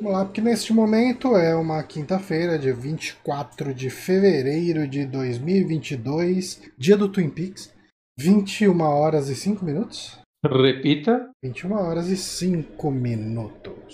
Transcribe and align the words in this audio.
Vamos 0.00 0.16
lá, 0.16 0.24
porque 0.24 0.40
neste 0.40 0.72
momento 0.72 1.36
é 1.36 1.54
uma 1.54 1.82
quinta-feira, 1.82 2.58
dia 2.58 2.74
24 2.74 3.74
de 3.74 3.90
fevereiro 3.90 4.88
de 4.88 5.04
2022, 5.04 6.72
dia 6.78 6.96
do 6.96 7.06
Twin 7.06 7.28
Peaks, 7.28 7.70
21 8.18 8.80
horas 8.80 9.28
e 9.28 9.36
5 9.36 9.62
minutos. 9.62 10.18
Repita. 10.42 11.28
21 11.44 11.72
horas 11.74 12.08
e 12.08 12.16
5 12.16 12.90
minutos. 12.90 13.92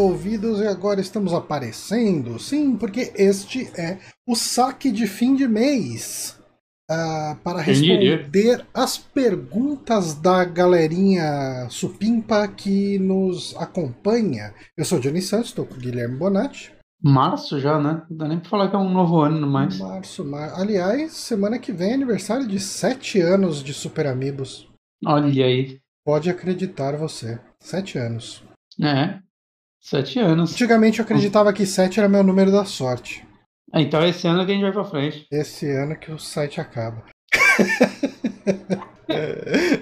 Ouvidos 0.00 0.60
e 0.60 0.66
agora 0.66 1.00
estamos 1.00 1.32
aparecendo. 1.32 2.38
Sim, 2.38 2.76
porque 2.76 3.12
este 3.16 3.70
é 3.78 3.98
o 4.26 4.34
saque 4.34 4.90
de 4.90 5.06
fim 5.06 5.34
de 5.34 5.46
mês. 5.46 6.38
ah, 6.90 7.36
para 7.44 7.60
responder 7.60 8.66
as 8.74 8.98
perguntas 8.98 10.14
da 10.14 10.44
galerinha 10.44 11.68
supimpa 11.70 12.48
que 12.48 12.98
nos 12.98 13.54
acompanha. 13.56 14.52
Eu 14.76 14.84
sou 14.84 14.98
o 14.98 15.00
Johnny 15.00 15.22
Santos, 15.22 15.50
estou 15.50 15.64
com 15.64 15.74
o 15.74 15.78
Guilherme 15.78 16.16
Bonatti. 16.16 16.72
Março 17.02 17.60
já, 17.60 17.80
né? 17.80 18.02
Não 18.10 18.16
dá 18.16 18.28
nem 18.28 18.40
pra 18.40 18.50
falar 18.50 18.68
que 18.68 18.76
é 18.76 18.78
um 18.78 18.90
novo 18.92 19.20
ano 19.20 19.46
mais. 19.46 19.78
Março, 19.78 20.24
mar... 20.24 20.52
Aliás, 20.60 21.12
semana 21.12 21.58
que 21.58 21.72
vem 21.72 21.92
é 21.92 21.94
aniversário 21.94 22.46
de 22.46 22.58
7 22.58 23.20
anos 23.20 23.62
de 23.62 23.72
Super 23.72 24.06
Amigos. 24.06 24.68
Olha 25.06 25.46
aí. 25.46 25.78
Pode 26.04 26.28
acreditar 26.28 26.96
você. 26.96 27.38
7 27.60 27.98
anos. 27.98 28.42
É. 28.82 29.20
Sete 29.80 30.18
anos. 30.18 30.52
Antigamente 30.52 30.98
eu 30.98 31.04
acreditava 31.04 31.52
que 31.52 31.64
7 31.64 31.98
era 32.00 32.08
meu 32.08 32.22
número 32.22 32.52
da 32.52 32.64
sorte. 32.64 33.26
Ah, 33.72 33.80
Então 33.80 34.04
esse 34.04 34.26
ano 34.26 34.44
que 34.44 34.52
a 34.52 34.54
gente 34.54 34.62
vai 34.62 34.72
pra 34.72 34.84
frente. 34.84 35.26
Esse 35.30 35.70
ano 35.70 35.96
que 35.96 36.12
o 36.12 36.18
site 36.18 36.60
acaba. 36.60 37.02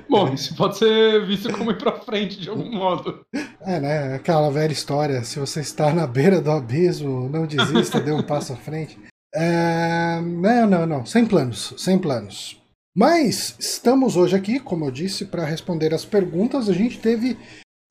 Bom, 0.08 0.32
isso 0.32 0.54
pode 0.56 0.78
ser 0.78 1.26
visto 1.26 1.52
como 1.52 1.70
ir 1.70 1.78
pra 1.78 1.92
frente 2.00 2.40
de 2.40 2.48
algum 2.48 2.70
modo. 2.70 3.20
É, 3.60 3.78
né? 3.80 4.14
Aquela 4.14 4.50
velha 4.50 4.72
história. 4.72 5.22
Se 5.22 5.38
você 5.38 5.60
está 5.60 5.92
na 5.92 6.06
beira 6.06 6.40
do 6.40 6.50
abismo, 6.50 7.28
não 7.28 7.46
desista, 7.46 8.00
dê 8.00 8.10
um 8.12 8.22
passo 8.26 8.52
à 8.54 8.56
frente. 8.56 8.98
É, 9.34 10.20
Não, 10.22 10.66
não, 10.66 10.86
não. 10.86 11.04
Sem 11.06 11.26
planos. 11.26 11.74
Sem 11.76 11.98
planos. 11.98 12.58
Mas 12.96 13.54
estamos 13.58 14.16
hoje 14.16 14.34
aqui, 14.34 14.58
como 14.58 14.86
eu 14.86 14.90
disse, 14.90 15.26
para 15.26 15.44
responder 15.44 15.92
as 15.92 16.04
perguntas. 16.04 16.68
A 16.68 16.72
gente 16.72 16.98
teve 16.98 17.36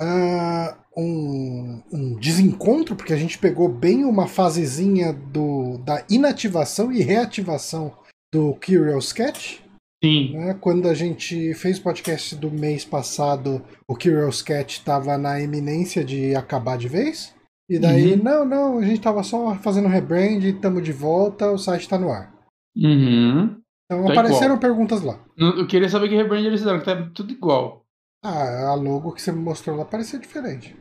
ah, 0.01 0.75
um, 0.97 1.81
um 1.91 2.15
desencontro, 2.15 2.95
porque 2.95 3.13
a 3.13 3.17
gente 3.17 3.37
pegou 3.37 3.69
bem 3.69 4.03
uma 4.03 4.27
fasezinha 4.27 5.13
do, 5.13 5.77
da 5.79 6.03
inativação 6.09 6.91
e 6.91 7.01
reativação 7.01 7.93
do 8.33 8.55
Curious 8.55 9.05
Sketch. 9.07 9.59
Sim. 10.03 10.33
né? 10.33 10.53
Quando 10.59 10.87
a 10.87 10.93
gente 10.93 11.53
fez 11.55 11.79
o 11.79 11.83
podcast 11.83 12.35
do 12.35 12.51
mês 12.51 12.85
passado, 12.85 13.63
o 13.87 13.95
Curious 13.95 14.41
Cat 14.43 14.73
estava 14.73 15.17
na 15.17 15.39
iminência 15.41 16.03
de 16.03 16.35
acabar 16.35 16.77
de 16.77 16.87
vez. 16.87 17.33
E 17.69 17.79
daí, 17.79 18.13
Uhum. 18.13 18.23
não, 18.23 18.45
não, 18.45 18.77
a 18.77 18.81
gente 18.83 18.97
estava 18.99 19.23
só 19.23 19.55
fazendo 19.55 19.87
rebrand, 19.87 20.43
estamos 20.43 20.83
de 20.83 20.91
volta, 20.93 21.51
o 21.51 21.57
site 21.57 21.81
está 21.81 21.97
no 21.97 22.11
ar. 22.11 22.31
Uhum. 22.77 23.59
Então 23.85 24.05
Tá 24.05 24.11
apareceram 24.13 24.57
perguntas 24.59 25.01
lá. 25.01 25.19
Eu 25.37 25.65
queria 25.67 25.89
saber 25.89 26.09
que 26.09 26.15
rebrand 26.15 26.45
eles 26.45 26.59
fizeram, 26.59 26.79
que 26.79 26.85
tá 26.85 27.09
tudo 27.13 27.31
igual. 27.33 27.83
Ah, 28.23 28.69
a 28.69 28.73
logo 28.75 29.11
que 29.13 29.21
você 29.21 29.31
me 29.31 29.39
mostrou 29.39 29.75
lá 29.77 29.85
parecia 29.85 30.19
diferente. 30.19 30.75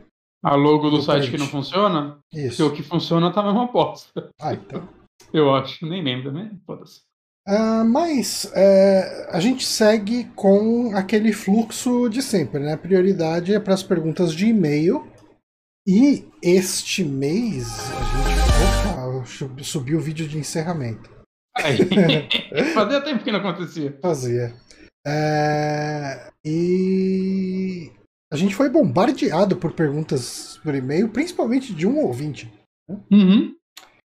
A 0.51 0.55
logo 0.55 0.89
do 0.89 0.97
Do 0.97 1.03
site 1.03 1.29
que 1.31 1.37
não 1.37 1.47
funciona, 1.47 2.19
porque 2.31 2.47
Isso. 2.47 2.65
o 2.67 2.71
que 2.71 2.81
funciona 2.83 3.31
tá 3.33 3.41
a 3.41 3.45
mesma 3.45 3.67
bosta. 3.67 4.29
Ah, 4.39 4.53
então. 4.53 4.87
Eu 5.33 5.53
acho. 5.53 5.85
Nem 5.85 6.03
lembro, 6.03 6.31
né? 6.31 6.51
Foda-se. 6.65 7.01
Ah, 7.47 7.83
mas 7.85 8.49
é, 8.55 9.29
a 9.31 9.39
gente 9.39 9.65
segue 9.65 10.25
com 10.35 10.95
aquele 10.95 11.31
fluxo 11.33 12.09
de 12.09 12.21
sempre, 12.21 12.59
né? 12.61 12.73
A 12.73 12.77
prioridade 12.77 13.53
é 13.53 13.59
para 13.59 13.73
as 13.73 13.83
perguntas 13.83 14.33
de 14.33 14.47
e-mail. 14.47 15.07
E 15.87 16.27
este 16.43 17.03
mês 17.03 17.67
a 17.91 18.03
gente. 18.03 19.17
Opa, 19.17 19.25
sub- 19.25 19.63
subiu 19.63 19.97
o 19.97 20.01
vídeo 20.01 20.27
de 20.27 20.37
encerramento. 20.37 21.09
Fazia 22.73 23.01
tempo 23.01 23.23
que 23.23 23.31
não 23.31 23.39
acontecia. 23.39 23.97
Fazia. 24.01 24.53
É, 25.05 26.29
e 26.45 27.91
a 28.31 28.35
gente 28.35 28.55
foi 28.55 28.69
bombardeado 28.69 29.55
por 29.57 29.71
perguntas 29.73 30.59
por 30.63 30.73
e-mail, 30.75 31.09
principalmente 31.09 31.73
de 31.73 31.87
um 31.87 31.97
ouvinte. 31.99 32.51
Uhum. 33.11 33.55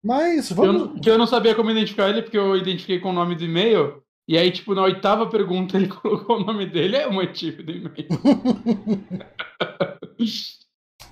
Mas 0.04 0.50
Eu, 0.50 0.56
vamos. 0.56 0.80
não- 0.82 1.00
que 1.00 1.10
eu 1.10 1.18
não 1.18 1.26
sabia 1.26 1.54
como 1.54 1.70
identificar 1.70 2.08
ele, 2.08 2.22
porque 2.22 2.38
eu 2.38 2.56
identifiquei 2.56 2.98
com 3.00 3.10
o 3.10 3.14
nome 3.14 3.34
do 3.34 3.44
e-mail. 3.44 4.02
E 4.28 4.38
aí, 4.38 4.50
tipo, 4.50 4.74
na 4.74 4.82
oitava 4.82 5.28
pergunta 5.28 5.76
ele 5.76 5.88
colocou 5.92 6.36
o 6.40 6.44
nome 6.44 6.66
dele, 6.66 6.96
é 6.96 7.06
o 7.06 7.12
motivo 7.12 7.62
do 7.62 7.70
e-mail. 7.72 8.06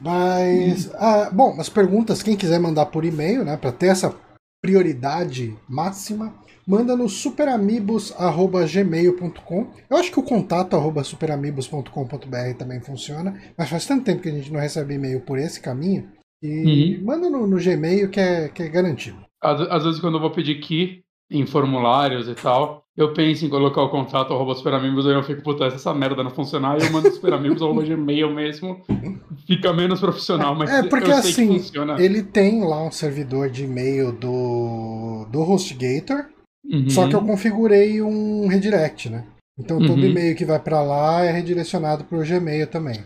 Mas, 0.00 0.94
ah, 0.94 1.30
bom, 1.32 1.60
as 1.60 1.68
perguntas, 1.68 2.22
quem 2.22 2.36
quiser 2.36 2.60
mandar 2.60 2.86
por 2.86 3.04
e-mail, 3.04 3.44
né, 3.44 3.56
para 3.56 3.72
ter 3.72 3.86
essa 3.88 4.14
prioridade 4.62 5.56
máxima, 5.68 6.32
manda 6.68 6.94
no 6.94 7.08
superamigos@gmail.com. 7.08 9.66
Eu 9.88 9.96
acho 9.96 10.12
que 10.12 10.20
o 10.20 10.22
contato 10.22 10.76
arroba 10.76 11.02
superamigos.com.br 11.02 12.54
também 12.58 12.80
funciona, 12.80 13.34
mas 13.56 13.70
faz 13.70 13.86
tanto 13.86 14.04
tempo 14.04 14.20
que 14.22 14.28
a 14.28 14.32
gente 14.32 14.52
não 14.52 14.60
recebe 14.60 14.94
e-mail 14.94 15.20
por 15.22 15.38
esse 15.38 15.60
caminho. 15.60 16.08
E 16.42 16.96
Uhum. 16.98 17.04
manda 17.04 17.30
no, 17.30 17.46
no 17.46 17.56
Gmail 17.56 18.10
que 18.10 18.20
é, 18.20 18.48
que 18.48 18.62
é 18.62 18.68
garantido. 18.68 19.16
Às, 19.42 19.60
às 19.62 19.84
vezes, 19.84 20.00
quando 20.00 20.16
eu 20.16 20.20
vou 20.20 20.30
pedir 20.30 20.60
key 20.60 21.00
em 21.30 21.44
formulários 21.46 22.28
e 22.28 22.34
tal, 22.34 22.84
eu 22.96 23.12
penso 23.12 23.44
em 23.44 23.48
colocar 23.48 23.82
o 23.82 23.90
contato 23.90 24.32
arroba 24.32 24.54
superamigos, 24.54 25.06
aí 25.06 25.14
eu 25.14 25.22
fico, 25.22 25.42
puta, 25.42 25.68
se 25.70 25.76
essa 25.76 25.92
merda 25.92 26.22
não 26.22 26.30
funcionar, 26.30 26.78
eu 26.80 26.90
mando 26.92 27.10
superamigos 27.10 27.60
arroba 27.60 27.82
gmail 27.82 28.32
mesmo. 28.32 28.80
Fica 29.46 29.72
menos 29.72 30.00
profissional, 30.00 30.54
mas 30.54 30.70
É, 30.70 30.82
porque 30.84 31.10
assim, 31.10 31.48
que 31.48 31.58
funciona. 31.58 32.00
Ele 32.00 32.22
tem 32.22 32.64
lá 32.64 32.82
um 32.82 32.90
servidor 32.90 33.50
de 33.50 33.64
e-mail 33.64 34.12
do, 34.12 35.26
do 35.30 35.40
HostGator, 35.42 36.26
Uhum. 36.70 36.90
Só 36.90 37.08
que 37.08 37.14
eu 37.14 37.24
configurei 37.24 38.02
um 38.02 38.46
redirect, 38.46 39.08
né? 39.08 39.26
Então 39.58 39.78
todo 39.78 39.98
Uhum. 40.00 40.04
e-mail 40.06 40.36
que 40.36 40.44
vai 40.44 40.60
pra 40.60 40.82
lá 40.82 41.24
é 41.24 41.30
redirecionado 41.32 42.04
pro 42.04 42.24
Gmail 42.24 42.66
também. 42.68 43.02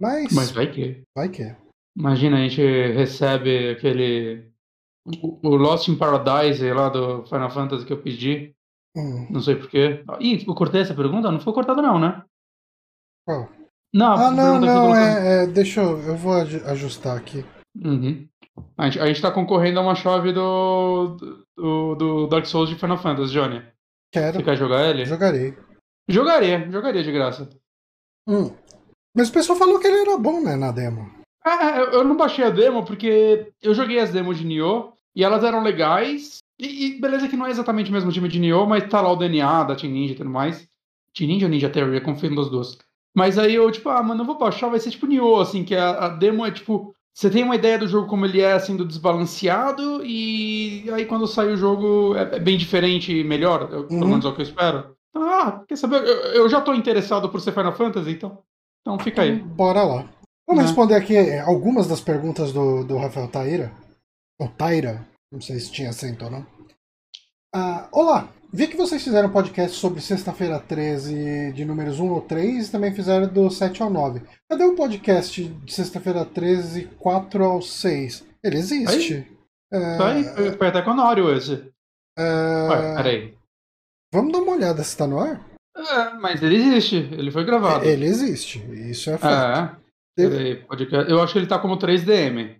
Mas, 0.00 0.32
Mas 0.32 0.50
vai 0.50 0.66
que. 0.70 1.02
vai 1.16 1.28
que. 1.28 1.54
Imagina, 1.98 2.36
a 2.38 2.40
gente 2.48 2.62
recebe 2.62 3.70
aquele. 3.70 4.48
O 5.22 5.38
o 5.48 5.56
Lost 5.56 5.88
in 5.88 5.96
Paradise 5.96 6.62
lá 6.72 6.88
do 6.88 7.24
Final 7.26 7.50
Fantasy 7.50 7.84
que 7.84 7.92
eu 7.92 8.00
pedi. 8.02 8.52
Hum, 8.96 9.26
Não 9.30 9.40
sei 9.40 9.56
porquê. 9.56 10.02
Ih, 10.20 10.44
eu 10.46 10.54
cortei 10.54 10.80
essa 10.80 10.94
pergunta? 10.94 11.30
Não 11.30 11.40
foi 11.40 11.52
cortada, 11.52 11.82
não, 11.82 11.98
né? 11.98 12.22
qual? 13.26 13.48
Não, 13.92 14.12
Ah, 14.12 14.30
não, 14.30 14.60
não, 14.60 14.94
é, 14.96 15.42
é, 15.42 15.46
Deixa 15.46 15.80
eu. 15.80 15.98
Eu 16.00 16.16
vou 16.16 16.32
aju- 16.34 16.64
ajustar 16.66 17.16
aqui. 17.16 17.44
Uhum. 17.84 18.26
A 18.76 18.84
gente, 18.84 19.00
a 19.00 19.06
gente 19.06 19.22
tá 19.22 19.30
concorrendo 19.30 19.78
a 19.78 19.82
uma 19.82 19.94
chave 19.94 20.32
do, 20.32 21.16
do, 21.56 21.94
do 21.94 22.26
Dark 22.26 22.46
Souls 22.46 22.68
de 22.68 22.76
Final 22.76 22.98
Fantasy, 22.98 23.32
Johnny. 23.32 23.62
Quero. 24.12 24.38
Você 24.38 24.42
quer 24.42 24.56
jogar 24.56 24.88
ele? 24.88 25.04
Jogarei. 25.04 25.56
Jogaria, 26.08 26.70
jogaria 26.70 27.02
de 27.02 27.12
graça. 27.12 27.48
Hum. 28.26 28.52
Mas 29.14 29.28
o 29.28 29.32
pessoal 29.32 29.58
falou 29.58 29.78
que 29.78 29.86
ele 29.86 30.00
era 30.00 30.18
bom, 30.18 30.40
né, 30.40 30.56
na 30.56 30.72
demo. 30.72 31.10
Ah, 31.44 31.78
eu, 31.92 32.04
não 32.04 32.16
baixei 32.16 32.44
a 32.44 32.50
demo 32.50 32.84
porque 32.84 33.52
eu 33.62 33.72
joguei 33.74 33.98
as 33.98 34.10
demos 34.10 34.38
de 34.38 34.44
Nioh 34.44 34.92
e 35.14 35.24
elas 35.24 35.42
eram 35.42 35.62
legais. 35.62 36.38
E, 36.58 36.86
e 36.86 37.00
beleza 37.00 37.28
que 37.28 37.36
não 37.36 37.46
é 37.46 37.50
exatamente 37.50 37.90
o 37.90 37.92
mesmo 37.92 38.12
time 38.12 38.28
de 38.28 38.38
Nioh, 38.38 38.66
mas 38.66 38.88
tá 38.88 39.00
lá 39.00 39.10
o 39.10 39.16
DNA 39.16 39.64
da 39.64 39.74
Team 39.74 39.92
Ninja 39.92 40.12
e 40.12 40.16
tudo 40.16 40.28
mais. 40.28 40.68
Team 41.14 41.28
Ninja 41.28 41.46
ou 41.46 41.50
Ninja 41.50 41.70
Theory, 41.70 41.96
eu 41.96 42.02
confio 42.02 42.30
nos 42.30 42.50
dois. 42.50 42.76
Mas 43.14 43.38
aí 43.38 43.54
eu, 43.54 43.70
tipo, 43.70 43.88
ah, 43.88 44.02
mano, 44.02 44.22
eu 44.22 44.26
vou 44.26 44.38
baixar, 44.38 44.68
vai 44.68 44.78
ser 44.78 44.90
tipo 44.90 45.06
Nioh, 45.06 45.40
assim, 45.40 45.64
que 45.64 45.74
a, 45.74 46.06
a 46.06 46.08
demo 46.08 46.44
é 46.44 46.50
tipo. 46.50 46.94
Você 47.14 47.28
tem 47.28 47.42
uma 47.42 47.56
ideia 47.56 47.78
do 47.78 47.88
jogo 47.88 48.06
como 48.08 48.24
ele 48.24 48.40
é, 48.40 48.52
assim, 48.52 48.76
do 48.76 48.84
desbalanceado, 48.86 50.04
e 50.04 50.88
aí 50.92 51.04
quando 51.06 51.26
sai 51.26 51.48
o 51.52 51.56
jogo 51.56 52.14
é, 52.16 52.36
é 52.36 52.38
bem 52.40 52.56
diferente 52.56 53.12
e 53.12 53.24
melhor, 53.24 53.62
eu- 53.72 53.86
pelo 53.86 54.00
Uhum. 54.02 54.08
menos 54.08 54.24
é 54.24 54.28
o 54.28 54.34
que 54.34 54.40
eu 54.40 54.44
espero. 54.46 54.96
Ah, 55.14 55.62
quer 55.68 55.76
saber? 55.76 56.02
Eu, 56.04 56.16
eu 56.34 56.48
já 56.48 56.60
tô 56.60 56.72
interessado 56.72 57.28
por 57.28 57.40
ser 57.40 57.52
Final 57.52 57.74
Fantasy, 57.74 58.12
então. 58.12 58.42
Então 58.80 58.98
fica 58.98 59.22
aí. 59.22 59.36
Bora 59.36 59.82
lá. 59.82 60.04
Vamos 60.46 60.62
Né? 60.62 60.68
responder 60.68 60.94
aqui 60.94 61.16
é, 61.16 61.40
algumas 61.40 61.86
das 61.86 62.00
perguntas 62.00 62.52
do, 62.52 62.84
do 62.84 62.96
Rafael 62.96 63.28
Taira. 63.28 63.72
Ou 64.40 64.48
Taira. 64.48 65.06
Não 65.32 65.40
sei 65.40 65.58
se 65.60 65.70
tinha 65.70 65.90
acento 65.90 66.24
ou 66.24 66.30
não. 66.30 66.46
Ah, 67.54 67.88
olá, 67.92 68.28
vi 68.52 68.66
que 68.66 68.76
vocês 68.76 69.02
fizeram 69.02 69.30
podcast 69.30 69.76
sobre 69.76 70.00
sexta-feira 70.00 70.58
13 70.58 71.52
de 71.52 71.64
números 71.64 72.00
1 72.00 72.10
ou 72.10 72.20
3 72.20 72.68
e 72.68 72.72
também 72.72 72.92
fizeram 72.92 73.26
do 73.28 73.50
7 73.50 73.82
ao 73.82 73.90
9. 73.90 74.22
Cadê 74.48 74.64
o 74.64 74.74
podcast 74.74 75.42
de 75.44 75.72
sexta-feira 75.72 76.24
13, 76.24 76.86
4 76.98 77.44
ao 77.44 77.62
6? 77.62 78.26
Ele 78.42 78.56
existe. 78.56 79.26
É... 79.72 79.96
Tá 79.96 80.12
aí, 80.12 80.24
foi 80.56 80.66
até 80.66 80.82
com 80.82 80.90
o 80.90 80.94
Nório 80.94 81.32
esse. 81.34 81.64
É... 82.18 82.68
Ué, 82.68 82.94
peraí. 82.96 83.34
Vamos 84.12 84.32
dar 84.32 84.40
uma 84.40 84.52
olhada 84.52 84.82
se 84.82 84.96
tá 84.96 85.06
no 85.06 85.20
ar? 85.20 85.40
É, 85.76 86.14
mas 86.14 86.42
ele 86.42 86.56
existe, 86.56 86.96
ele 86.96 87.30
foi 87.30 87.44
gravado. 87.44 87.84
Ele 87.84 88.04
existe, 88.04 88.58
isso 88.90 89.10
é 89.10 89.18
fato. 89.18 89.80
É, 90.18 90.22
ele... 90.22 90.66
eu 91.08 91.22
acho 91.22 91.32
que 91.32 91.38
ele 91.38 91.46
tá 91.46 91.58
como 91.58 91.78
3DM. 91.78 92.56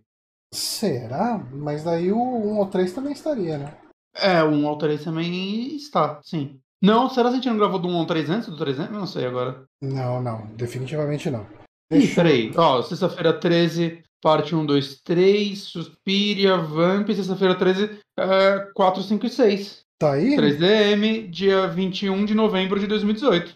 Será? 0.55 1.39
Mas 1.53 1.83
daí 1.83 2.13
o 2.13 2.19
1 2.19 2.59
ou 2.59 2.67
3 2.67 2.93
também 2.93 3.13
estaria, 3.13 3.59
né? 3.59 3.75
É, 4.17 4.43
o 4.43 4.51
1 4.51 4.67
ao 4.67 4.79
3 4.79 5.05
também 5.05 5.77
está, 5.77 6.21
sim. 6.23 6.59
Não, 6.83 7.11
será 7.11 7.29
que 7.29 7.35
a 7.35 7.37
gente 7.37 7.49
não 7.49 7.59
gravou 7.59 7.79
do 7.79 7.89
1 7.89 7.97
ao 7.97 8.07
300, 8.07 8.49
do 8.49 8.57
300? 8.57 8.93
Eu 8.93 8.99
não 8.99 9.07
sei 9.07 9.27
agora. 9.27 9.65
Não, 9.83 10.23
não, 10.23 10.47
definitivamente 10.55 11.31
não. 11.31 11.47
Deixa... 11.91 12.07
Ih, 12.07 12.15
peraí. 12.15 12.53
Ó, 12.57 12.83
sexta-feira 12.83 13.33
13, 13.33 14.03
parte 14.23 14.55
1, 14.55 14.65
2, 14.65 15.01
3, 15.03 15.59
Suspiria, 15.59 16.57
Vamp, 16.57 17.09
sexta-feira 17.09 17.55
13, 17.55 18.01
é, 18.19 18.59
4, 18.75 19.03
5 19.03 19.27
e 19.27 19.31
6. 19.31 19.85
Tá 19.99 20.13
aí? 20.13 20.35
3DM, 20.35 21.29
dia 21.29 21.67
21 21.67 22.25
de 22.25 22.35
novembro 22.35 22.81
de 22.81 22.87
2018. 22.87 23.55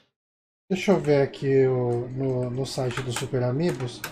Deixa 0.71 0.93
eu 0.93 1.01
ver 1.01 1.23
aqui 1.23 1.67
o, 1.67 2.09
no, 2.09 2.51
no 2.51 2.67
site 2.67 3.01
do 3.01 3.13
Super 3.13 3.43
Amigos. 3.43 4.03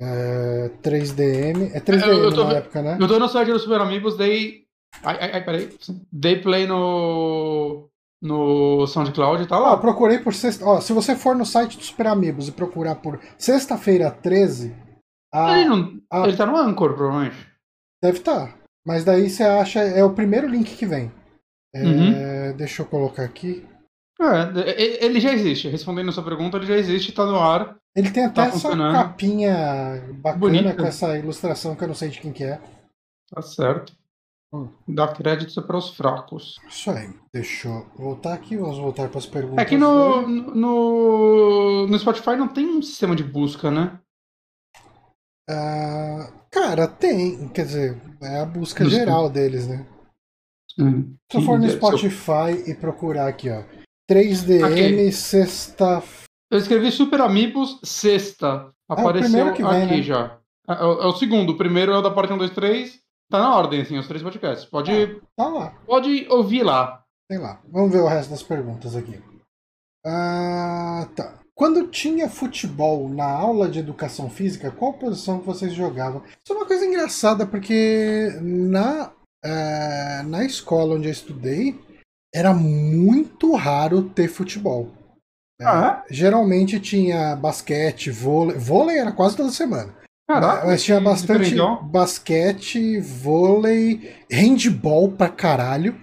É, 0.00 0.70
3DM. 0.82 1.70
É 1.72 1.80
3DM 1.80 2.08
eu, 2.08 2.24
eu 2.24 2.34
tô, 2.34 2.44
na 2.44 2.52
época, 2.54 2.82
né? 2.82 2.98
Eu 3.00 3.08
tô 3.08 3.18
no 3.18 3.28
site 3.28 3.52
do 3.52 3.58
Super 3.58 3.80
Amigos, 3.80 4.16
daí. 4.16 4.64
Ai, 5.02 5.18
ai, 5.20 5.30
ai, 5.34 5.44
peraí. 5.44 5.76
Dei 6.12 6.40
play 6.40 6.66
no. 6.66 7.88
No 8.22 8.86
SoundCloud 8.86 9.42
e 9.42 9.46
tá 9.46 9.58
lá. 9.58 9.72
Ah, 9.72 9.76
procurei 9.78 10.18
por 10.18 10.34
sexta. 10.34 10.62
Ó, 10.64 10.78
se 10.78 10.92
você 10.92 11.16
for 11.16 11.34
no 11.34 11.46
site 11.46 11.78
do 11.78 11.84
Super 11.84 12.08
Amigos 12.08 12.48
e 12.48 12.52
procurar 12.52 12.96
por 12.96 13.18
sexta-feira 13.38 14.10
13. 14.10 14.76
A, 15.32 15.58
ele, 15.58 15.68
não, 15.70 16.00
a... 16.12 16.28
ele 16.28 16.36
tá 16.36 16.44
no 16.44 16.54
Anchor, 16.54 16.94
provavelmente. 16.94 17.48
Deve 18.02 18.18
estar. 18.18 18.48
Tá. 18.48 18.54
Mas 18.86 19.04
daí 19.04 19.30
você 19.30 19.42
acha. 19.42 19.80
É 19.80 20.04
o 20.04 20.12
primeiro 20.12 20.46
link 20.46 20.76
que 20.76 20.84
vem. 20.84 21.10
É, 21.74 21.82
uhum. 21.82 22.56
Deixa 22.56 22.82
eu 22.82 22.86
colocar 22.86 23.24
aqui. 23.24 23.66
É, 24.20 25.04
ele 25.04 25.18
já 25.18 25.32
existe. 25.32 25.68
Respondendo 25.68 26.10
a 26.10 26.12
sua 26.12 26.24
pergunta, 26.24 26.58
ele 26.58 26.66
já 26.66 26.76
existe, 26.76 27.12
tá 27.12 27.24
no 27.24 27.38
ar. 27.38 27.76
Ele 27.96 28.10
tem 28.10 28.24
até 28.24 28.42
tá 28.42 28.48
essa 28.48 28.76
capinha 28.76 30.04
bacana 30.14 30.38
Bonita. 30.38 30.74
com 30.74 30.84
essa 30.84 31.18
ilustração 31.18 31.74
que 31.74 31.82
eu 31.82 31.88
não 31.88 31.94
sei 31.94 32.10
de 32.10 32.20
quem 32.20 32.32
que 32.32 32.44
é. 32.44 32.60
Tá 33.30 33.40
certo. 33.40 33.92
Hum. 34.52 34.68
Dá 34.88 35.06
crédito 35.08 35.62
para 35.62 35.76
os 35.76 35.90
fracos. 35.90 36.58
Isso 36.68 36.90
aí. 36.90 37.12
Deixa 37.32 37.68
eu 37.68 37.86
voltar 37.96 38.34
aqui, 38.34 38.56
vamos 38.56 38.78
voltar 38.78 39.08
para 39.08 39.18
as 39.18 39.26
perguntas. 39.26 39.64
É 39.64 39.64
que 39.64 39.78
no, 39.78 40.26
no, 40.26 41.86
no 41.86 41.98
Spotify 41.98 42.36
não 42.36 42.48
tem 42.48 42.66
um 42.66 42.82
sistema 42.82 43.14
de 43.14 43.22
busca, 43.22 43.70
né? 43.70 44.00
Uh, 45.48 46.32
cara, 46.50 46.88
tem. 46.88 47.48
Quer 47.48 47.64
dizer, 47.64 48.02
é 48.22 48.40
a 48.40 48.46
busca 48.46 48.84
geral 48.84 49.30
deles, 49.30 49.68
né? 49.68 49.86
Hum. 50.78 51.14
Se 51.30 51.38
eu 51.38 51.42
for 51.42 51.58
no 51.58 51.68
Spotify 51.68 52.64
e 52.66 52.74
procurar 52.74 53.28
aqui, 53.28 53.50
ó. 53.50 53.62
3DM 54.10 54.64
okay. 54.64 55.12
sexta. 55.12 56.02
Eu 56.50 56.58
escrevi 56.58 56.90
Super 56.90 57.20
Amigos 57.20 57.78
sexta. 57.84 58.72
Apareceu 58.88 59.46
é, 59.46 59.50
aqui 59.50 59.62
né? 59.62 60.02
já. 60.02 60.38
É, 60.68 60.72
é, 60.72 60.76
é, 60.76 61.06
o 61.06 61.12
segundo. 61.12 61.50
O 61.50 61.56
primeiro 61.56 61.92
é 61.92 61.98
o 61.98 62.02
da 62.02 62.10
parte 62.10 62.32
1, 62.32 62.38
2, 62.38 62.50
3. 62.50 63.00
Tá 63.30 63.38
na 63.38 63.56
ordem, 63.56 63.80
assim, 63.80 63.96
os 63.96 64.08
três 64.08 64.22
podcasts. 64.22 64.68
Pode. 64.68 64.90
Ah, 64.90 65.20
tá 65.36 65.48
lá. 65.48 65.70
Pode 65.86 66.26
ouvir 66.28 66.64
lá. 66.64 67.04
Tem 67.28 67.38
lá. 67.38 67.60
Vamos 67.68 67.92
ver 67.92 68.00
o 68.00 68.08
resto 68.08 68.30
das 68.30 68.42
perguntas 68.42 68.96
aqui. 68.96 69.22
Ah, 70.04 71.08
tá. 71.14 71.38
Quando 71.54 71.88
tinha 71.88 72.28
futebol 72.28 73.08
na 73.08 73.30
aula 73.30 73.68
de 73.68 73.78
educação 73.78 74.28
física, 74.28 74.70
qual 74.70 74.94
posição 74.94 75.40
que 75.40 75.46
vocês 75.46 75.72
jogavam? 75.72 76.22
Isso 76.26 76.52
é 76.52 76.56
uma 76.56 76.66
coisa 76.66 76.84
engraçada, 76.84 77.46
porque 77.46 78.30
na 78.40 79.12
é, 79.44 80.22
na 80.22 80.44
escola 80.44 80.96
onde 80.96 81.08
eu 81.08 81.12
estudei, 81.12 81.78
era 82.34 82.52
muito 82.52 83.54
raro 83.54 84.02
ter 84.02 84.28
futebol. 84.28 84.90
É, 85.60 85.66
ah, 85.66 86.04
é? 86.08 86.12
Geralmente 86.12 86.80
tinha 86.80 87.36
basquete, 87.36 88.10
vôlei. 88.10 88.56
Vôlei 88.56 88.98
era 88.98 89.12
quase 89.12 89.36
toda 89.36 89.50
semana. 89.50 89.94
Caraca, 90.34 90.66
mas 90.66 90.82
tinha 90.82 91.00
bastante 91.00 91.56
basquete, 91.82 93.00
vôlei, 93.00 94.14
handball 94.30 95.10
pra 95.10 95.28
caralho. 95.28 95.96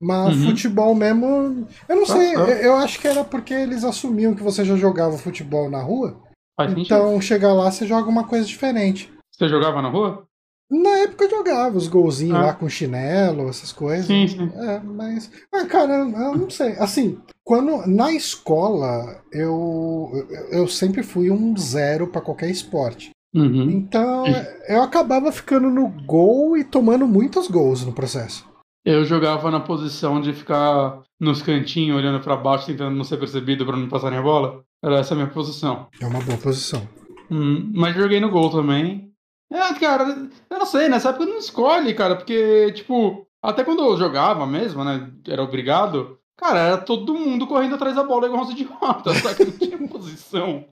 Mas 0.00 0.36
uhum. 0.36 0.50
futebol 0.50 0.94
mesmo. 0.94 1.66
Eu 1.88 1.96
não 1.96 2.06
sei, 2.06 2.34
eu 2.34 2.76
acho 2.76 3.00
que 3.00 3.08
era 3.08 3.24
porque 3.24 3.54
eles 3.54 3.84
assumiam 3.84 4.34
que 4.34 4.42
você 4.42 4.64
já 4.64 4.76
jogava 4.76 5.16
futebol 5.16 5.70
na 5.70 5.80
rua. 5.80 6.20
Faz 6.56 6.70
então, 6.72 7.06
sentido. 7.06 7.22
chegar 7.22 7.52
lá, 7.52 7.70
você 7.70 7.86
joga 7.86 8.08
uma 8.08 8.24
coisa 8.24 8.46
diferente. 8.46 9.10
Você 9.32 9.48
jogava 9.48 9.82
na 9.82 9.88
rua? 9.88 10.24
Na 10.70 10.90
época 10.98 11.24
eu 11.24 11.30
jogava 11.30 11.76
os 11.76 11.88
golzinhos 11.88 12.36
ah. 12.36 12.46
lá 12.46 12.52
com 12.54 12.68
chinelo, 12.68 13.48
essas 13.48 13.72
coisas. 13.72 14.06
Sim, 14.06 14.26
sim. 14.28 14.52
É, 14.54 14.80
mas. 14.80 15.30
Ah, 15.52 15.64
cara, 15.66 15.94
eu 15.98 16.36
não 16.36 16.50
sei. 16.50 16.72
Assim, 16.78 17.18
quando. 17.42 17.86
Na 17.86 18.12
escola, 18.12 19.22
eu. 19.32 20.10
Eu 20.50 20.68
sempre 20.68 21.02
fui 21.02 21.30
um 21.30 21.56
zero 21.56 22.08
para 22.08 22.20
qualquer 22.20 22.50
esporte. 22.50 23.13
Uhum. 23.34 23.70
Então, 23.70 24.24
eu 24.68 24.82
acabava 24.82 25.32
ficando 25.32 25.68
no 25.68 25.88
gol 26.06 26.56
e 26.56 26.64
tomando 26.64 27.06
muitos 27.06 27.48
gols 27.48 27.84
no 27.84 27.92
processo. 27.92 28.46
Eu 28.84 29.04
jogava 29.04 29.50
na 29.50 29.60
posição 29.60 30.20
de 30.20 30.32
ficar 30.32 31.02
nos 31.18 31.42
cantinhos, 31.42 31.96
olhando 31.96 32.22
para 32.22 32.36
baixo, 32.36 32.66
tentando 32.66 32.94
não 32.94 33.02
ser 33.04 33.16
percebido 33.16 33.64
para 33.64 33.76
não 33.76 33.88
passarem 33.88 34.18
a 34.18 34.22
bola. 34.22 34.62
Era 34.82 34.98
essa 34.98 35.14
a 35.14 35.16
minha 35.16 35.28
posição. 35.28 35.88
É 36.00 36.06
uma 36.06 36.20
boa 36.20 36.36
posição. 36.38 36.86
Hum, 37.30 37.72
mas 37.74 37.96
joguei 37.96 38.20
no 38.20 38.30
gol 38.30 38.50
também. 38.50 39.10
É, 39.50 39.72
cara, 39.74 40.28
eu 40.50 40.58
não 40.58 40.66
sei, 40.66 40.88
nessa 40.88 41.10
época 41.10 41.26
não 41.26 41.38
escolhe, 41.38 41.94
cara, 41.94 42.16
porque, 42.16 42.72
tipo, 42.72 43.26
até 43.42 43.64
quando 43.64 43.82
eu 43.82 43.96
jogava 43.96 44.46
mesmo, 44.46 44.84
né, 44.84 45.10
era 45.28 45.42
obrigado, 45.42 46.18
cara, 46.36 46.58
era 46.60 46.78
todo 46.78 47.14
mundo 47.14 47.46
correndo 47.46 47.76
atrás 47.76 47.94
da 47.94 48.02
bola 48.02 48.26
igual 48.26 48.42
uns 48.42 48.50
idiotas, 48.50 49.18
só 49.18 49.32
que 49.32 49.44
não 49.44 49.52
tinha 49.52 49.78
posição. 49.88 50.64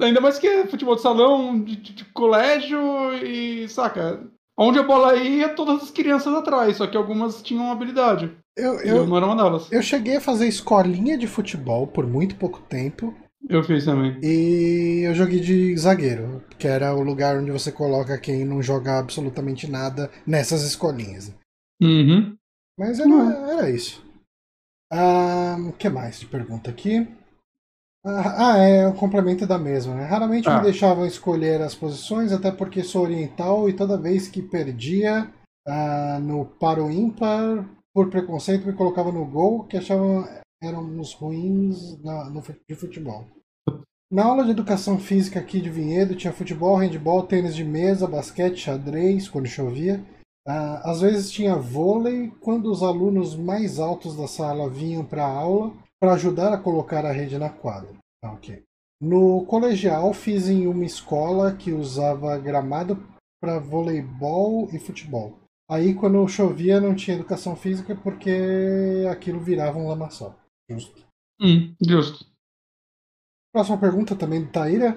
Ainda 0.00 0.20
mais 0.20 0.38
que 0.38 0.66
futebol 0.66 0.96
de 0.96 1.02
salão, 1.02 1.62
de, 1.62 1.76
de, 1.76 1.92
de, 1.94 2.04
colégio 2.06 2.80
e, 3.22 3.68
saca, 3.68 4.22
onde 4.56 4.78
a 4.78 4.82
bola 4.82 5.16
ia, 5.16 5.50
todas 5.50 5.82
as 5.82 5.90
crianças 5.90 6.32
atrás, 6.34 6.76
só 6.76 6.86
que 6.86 6.96
algumas 6.96 7.42
tinham 7.42 7.70
habilidade. 7.70 8.30
Eu, 8.56 8.80
eu, 8.80 8.96
eu 8.96 9.06
não 9.06 9.16
era 9.16 9.26
uma 9.26 9.36
delas. 9.36 9.70
Eu 9.70 9.82
cheguei 9.82 10.16
a 10.16 10.20
fazer 10.20 10.48
escolinha 10.48 11.18
de 11.18 11.26
futebol 11.26 11.86
por 11.86 12.06
muito 12.06 12.36
pouco 12.36 12.60
tempo. 12.60 13.14
Eu 13.48 13.62
fiz 13.62 13.84
também. 13.84 14.18
E 14.22 15.02
eu 15.04 15.14
joguei 15.14 15.40
de 15.40 15.76
zagueiro, 15.76 16.42
que 16.58 16.66
era 16.66 16.94
o 16.94 17.02
lugar 17.02 17.36
onde 17.36 17.50
você 17.50 17.70
coloca 17.70 18.18
quem 18.18 18.44
não 18.44 18.62
joga 18.62 18.98
absolutamente 18.98 19.70
nada 19.70 20.10
nessas 20.26 20.62
escolinhas. 20.62 21.32
Uhum. 21.80 22.36
Mas 22.78 22.98
era, 22.98 23.52
era 23.52 23.70
isso. 23.70 24.04
O 24.92 24.94
ah, 24.94 25.56
que 25.78 25.88
mais 25.88 26.18
de 26.18 26.26
pergunta 26.26 26.70
aqui? 26.70 27.06
Ah, 28.08 28.52
ah, 28.52 28.58
é 28.58 28.86
o 28.86 28.94
complemento 28.94 29.44
da 29.48 29.58
mesma, 29.58 29.92
né? 29.96 30.04
Raramente 30.04 30.48
ah. 30.48 30.58
me 30.58 30.62
deixavam 30.62 31.04
escolher 31.04 31.60
as 31.60 31.74
posições, 31.74 32.30
até 32.30 32.52
porque 32.52 32.84
sou 32.84 33.02
oriental 33.02 33.68
e 33.68 33.72
toda 33.72 33.98
vez 33.98 34.28
que 34.28 34.40
perdia 34.40 35.28
ah, 35.66 36.20
no 36.22 36.44
paro 36.44 36.88
ímpar, 36.88 37.68
por 37.92 38.08
preconceito, 38.08 38.64
me 38.64 38.74
colocava 38.74 39.10
no 39.10 39.24
gol, 39.24 39.64
que 39.64 39.76
achavam 39.76 40.24
eram 40.62 41.00
os 41.00 41.14
ruins 41.14 42.00
na, 42.00 42.30
no, 42.30 42.40
de 42.40 42.76
futebol. 42.76 43.26
Na 44.08 44.24
aula 44.24 44.44
de 44.44 44.52
educação 44.52 45.00
física 45.00 45.40
aqui 45.40 45.60
de 45.60 45.68
Vinhedo 45.68 46.14
tinha 46.14 46.32
futebol, 46.32 46.76
handball, 46.76 47.24
tênis 47.24 47.56
de 47.56 47.64
mesa, 47.64 48.06
basquete, 48.06 48.60
xadrez, 48.60 49.28
quando 49.28 49.48
chovia. 49.48 50.00
Uh, 50.46 50.78
às 50.84 51.00
vezes 51.00 51.32
tinha 51.32 51.56
vôlei 51.56 52.32
quando 52.40 52.70
os 52.70 52.84
alunos 52.84 53.34
mais 53.34 53.80
altos 53.80 54.16
da 54.16 54.28
sala 54.28 54.70
vinham 54.70 55.04
para 55.04 55.24
a 55.24 55.28
aula 55.28 55.72
para 56.06 56.14
ajudar 56.14 56.52
a 56.52 56.58
colocar 56.58 57.04
a 57.04 57.10
rede 57.10 57.36
na 57.36 57.50
quadra. 57.50 57.92
Ah, 58.22 58.32
okay. 58.32 58.62
No 59.00 59.44
colegial 59.46 60.14
fiz 60.14 60.48
em 60.48 60.68
uma 60.68 60.84
escola 60.84 61.52
que 61.52 61.72
usava 61.72 62.38
gramado 62.38 63.04
para 63.42 63.58
voleibol 63.58 64.68
e 64.72 64.78
futebol. 64.78 65.36
Aí 65.68 65.94
quando 65.94 66.28
chovia 66.28 66.80
não 66.80 66.94
tinha 66.94 67.16
educação 67.16 67.56
física 67.56 67.96
porque 67.96 69.04
aquilo 69.10 69.40
virava 69.40 69.76
um 69.78 69.88
lamaçol. 69.88 70.36
Justo. 70.70 71.04
Hum, 71.40 71.74
justo. 71.84 72.24
Próxima 73.52 73.76
pergunta 73.76 74.14
também 74.14 74.42
do 74.42 74.52
Taíra. 74.52 74.96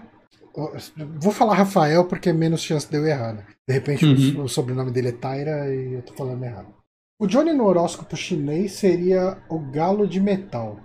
Vou 1.19 1.31
falar 1.31 1.55
Rafael 1.55 2.05
porque 2.05 2.29
é 2.29 2.33
menos 2.33 2.61
chance 2.61 2.87
de 2.87 2.97
eu 2.97 3.07
errar, 3.07 3.33
né? 3.33 3.47
De 3.67 3.73
repente 3.73 4.05
uhum. 4.05 4.43
o, 4.43 4.47
sobrenome 4.47 4.91
dele 4.91 5.09
é 5.09 5.13
Taira 5.13 5.73
e 5.73 5.93
eu 5.93 6.03
tô 6.03 6.13
falando 6.13 6.43
errado. 6.43 6.71
O 7.19 7.25
Johnny 7.25 7.51
no 7.51 7.65
horóscopo 7.65 8.15
chinês 8.15 8.73
seria 8.73 9.41
o 9.49 9.57
galo 9.57 10.07
de 10.07 10.21
metal. 10.21 10.79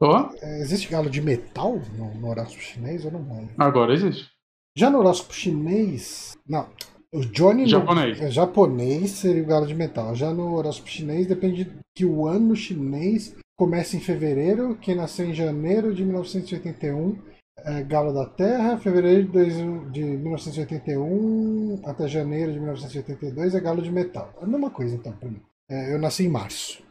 Oh? 0.00 0.28
existe 0.60 0.88
galo 0.88 1.08
de 1.08 1.22
metal 1.22 1.80
no, 1.96 2.14
no 2.14 2.28
horóscopo 2.28 2.62
chinês? 2.62 3.04
Eu 3.04 3.12
não 3.12 3.20
lembro. 3.20 3.54
Agora 3.58 3.94
existe. 3.94 4.30
Já 4.76 4.90
no 4.90 4.98
horóscopo 4.98 5.34
chinês. 5.34 6.36
Não. 6.46 6.68
O 7.12 7.20
Johnny 7.20 7.66
japonês. 7.66 8.20
No, 8.20 8.26
é, 8.26 8.30
japonês 8.30 9.10
seria 9.12 9.42
o 9.42 9.46
galo 9.46 9.66
de 9.66 9.74
metal. 9.74 10.14
Já 10.14 10.32
no 10.34 10.54
horóscopo 10.54 10.90
chinês 10.90 11.26
depende 11.26 11.72
que 11.94 12.04
o 12.04 12.26
ano 12.26 12.54
chinês 12.54 13.34
começa 13.56 13.96
em 13.96 14.00
fevereiro. 14.00 14.76
Quem 14.76 14.94
nasceu 14.94 15.26
em 15.26 15.32
janeiro 15.32 15.94
de 15.94 16.04
1981 16.04 17.18
é 17.58 17.82
Galo 17.82 18.12
da 18.12 18.26
Terra. 18.26 18.76
Fevereiro 18.76 19.28
de, 19.28 19.90
de 19.92 20.02
1981 20.02 21.80
até 21.84 22.06
janeiro 22.06 22.52
de 22.52 22.58
1982 22.58 23.54
é 23.54 23.60
Galo 23.60 23.80
de 23.80 23.90
Metal. 23.90 24.30
É 24.40 24.44
a 24.44 24.46
mesma 24.46 24.70
coisa 24.70 24.94
então 24.94 25.12
pra 25.12 25.30
mim. 25.30 25.40
É, 25.70 25.94
eu 25.94 25.98
nasci 25.98 26.24
em 26.24 26.28
março. 26.28 26.84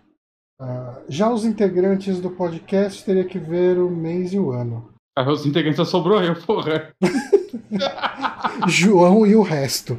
Uh, 0.59 1.03
já 1.09 1.29
os 1.29 1.43
integrantes 1.43 2.21
do 2.21 2.29
podcast 2.29 3.03
teria 3.03 3.25
que 3.25 3.37
ver 3.37 3.77
o 3.77 3.89
mês 3.89 4.33
e 4.33 4.39
o 4.39 4.51
ano. 4.51 4.93
Ah, 5.17 5.29
os 5.29 5.45
integrantes 5.45 5.77
só 5.77 5.85
sobrou 5.85 6.21
eu, 6.21 6.35
porra. 6.41 6.93
João 8.67 9.25
e 9.25 9.35
o 9.35 9.41
resto. 9.41 9.97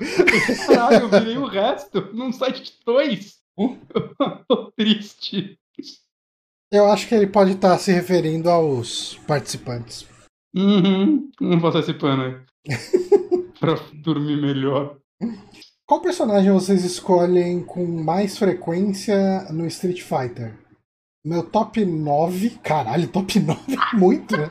Caralho, 0.66 1.04
eu 1.06 1.08
virei 1.08 1.38
o 1.38 1.46
resto 1.46 2.00
num 2.14 2.32
site 2.32 2.62
de 2.62 2.72
dois. 2.84 3.38
Tô 4.48 4.72
triste. 4.72 5.58
Eu 6.70 6.90
acho 6.90 7.08
que 7.08 7.14
ele 7.14 7.26
pode 7.26 7.52
estar 7.52 7.78
se 7.78 7.92
referindo 7.92 8.50
aos 8.50 9.16
participantes. 9.26 10.06
Uhum. 10.54 11.30
Não 11.40 11.60
vou 11.60 11.72
participando 11.72 12.22
aí. 12.22 12.36
pra 13.60 13.74
dormir 13.94 14.36
melhor. 14.40 14.98
Qual 15.88 16.00
personagem 16.00 16.50
vocês 16.50 16.84
escolhem 16.84 17.62
com 17.62 17.86
mais 17.86 18.36
frequência 18.36 19.44
no 19.52 19.64
Street 19.68 20.02
Fighter? 20.02 20.52
Meu 21.24 21.44
top 21.44 21.84
9. 21.84 22.58
Caralho, 22.60 23.06
top 23.06 23.38
9 23.38 23.60
é 23.72 23.76
muito, 23.96 24.36
né? 24.36 24.50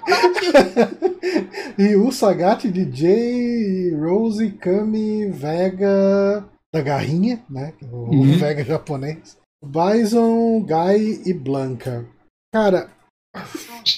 Ryu, 1.77 2.09
Sagat, 2.13 2.71
DJ, 2.71 3.93
Rose, 3.95 4.49
Kami, 4.51 5.29
Vega. 5.29 6.49
Da 6.73 6.81
Garrinha, 6.81 7.43
né? 7.49 7.73
O 7.91 8.15
uhum. 8.15 8.37
Vega 8.37 8.63
japonês. 8.63 9.37
Bison, 9.61 10.61
Guy 10.61 11.21
e 11.25 11.33
Blanca. 11.33 12.05
Cara. 12.53 12.89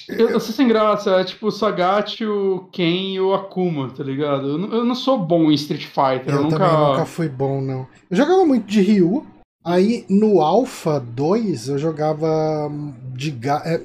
Eu, 0.08 0.30
eu 0.30 0.40
sou 0.40 0.54
sem 0.54 0.68
graça, 0.68 1.20
é 1.20 1.24
tipo 1.24 1.46
o 1.46 1.50
Sagat, 1.50 2.24
o 2.24 2.68
Ken 2.72 3.14
e 3.14 3.20
o 3.20 3.32
Akuma, 3.34 3.90
tá 3.90 4.02
ligado? 4.02 4.48
Eu 4.48 4.58
não, 4.58 4.72
eu 4.74 4.84
não 4.84 4.94
sou 4.94 5.18
bom 5.18 5.50
em 5.50 5.54
Street 5.54 5.84
Fighter. 5.84 6.34
Eu, 6.34 6.36
eu 6.36 6.42
nunca... 6.44 6.88
nunca 6.90 7.06
fui 7.06 7.28
bom, 7.28 7.60
não. 7.60 7.86
Eu 8.10 8.16
jogava 8.16 8.44
muito 8.44 8.66
de 8.66 8.80
Ryu, 8.80 9.26
Aí 9.68 10.06
no 10.08 10.40
Alpha 10.40 10.98
2 10.98 11.68
eu 11.68 11.78
jogava 11.78 12.70
de 13.12 13.30
Guy. 13.30 13.50
É, 13.66 13.82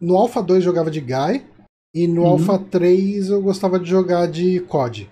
no 0.00 0.16
Alpha 0.16 0.42
2 0.42 0.58
eu 0.58 0.64
jogava 0.64 0.90
de 0.90 1.00
Guy. 1.00 1.44
E 1.94 2.08
no 2.08 2.22
uhum. 2.22 2.28
Alpha 2.28 2.58
3 2.58 3.28
eu 3.28 3.40
gostava 3.40 3.78
de 3.78 3.88
jogar 3.88 4.26
de 4.26 4.58
COD. 4.60 5.08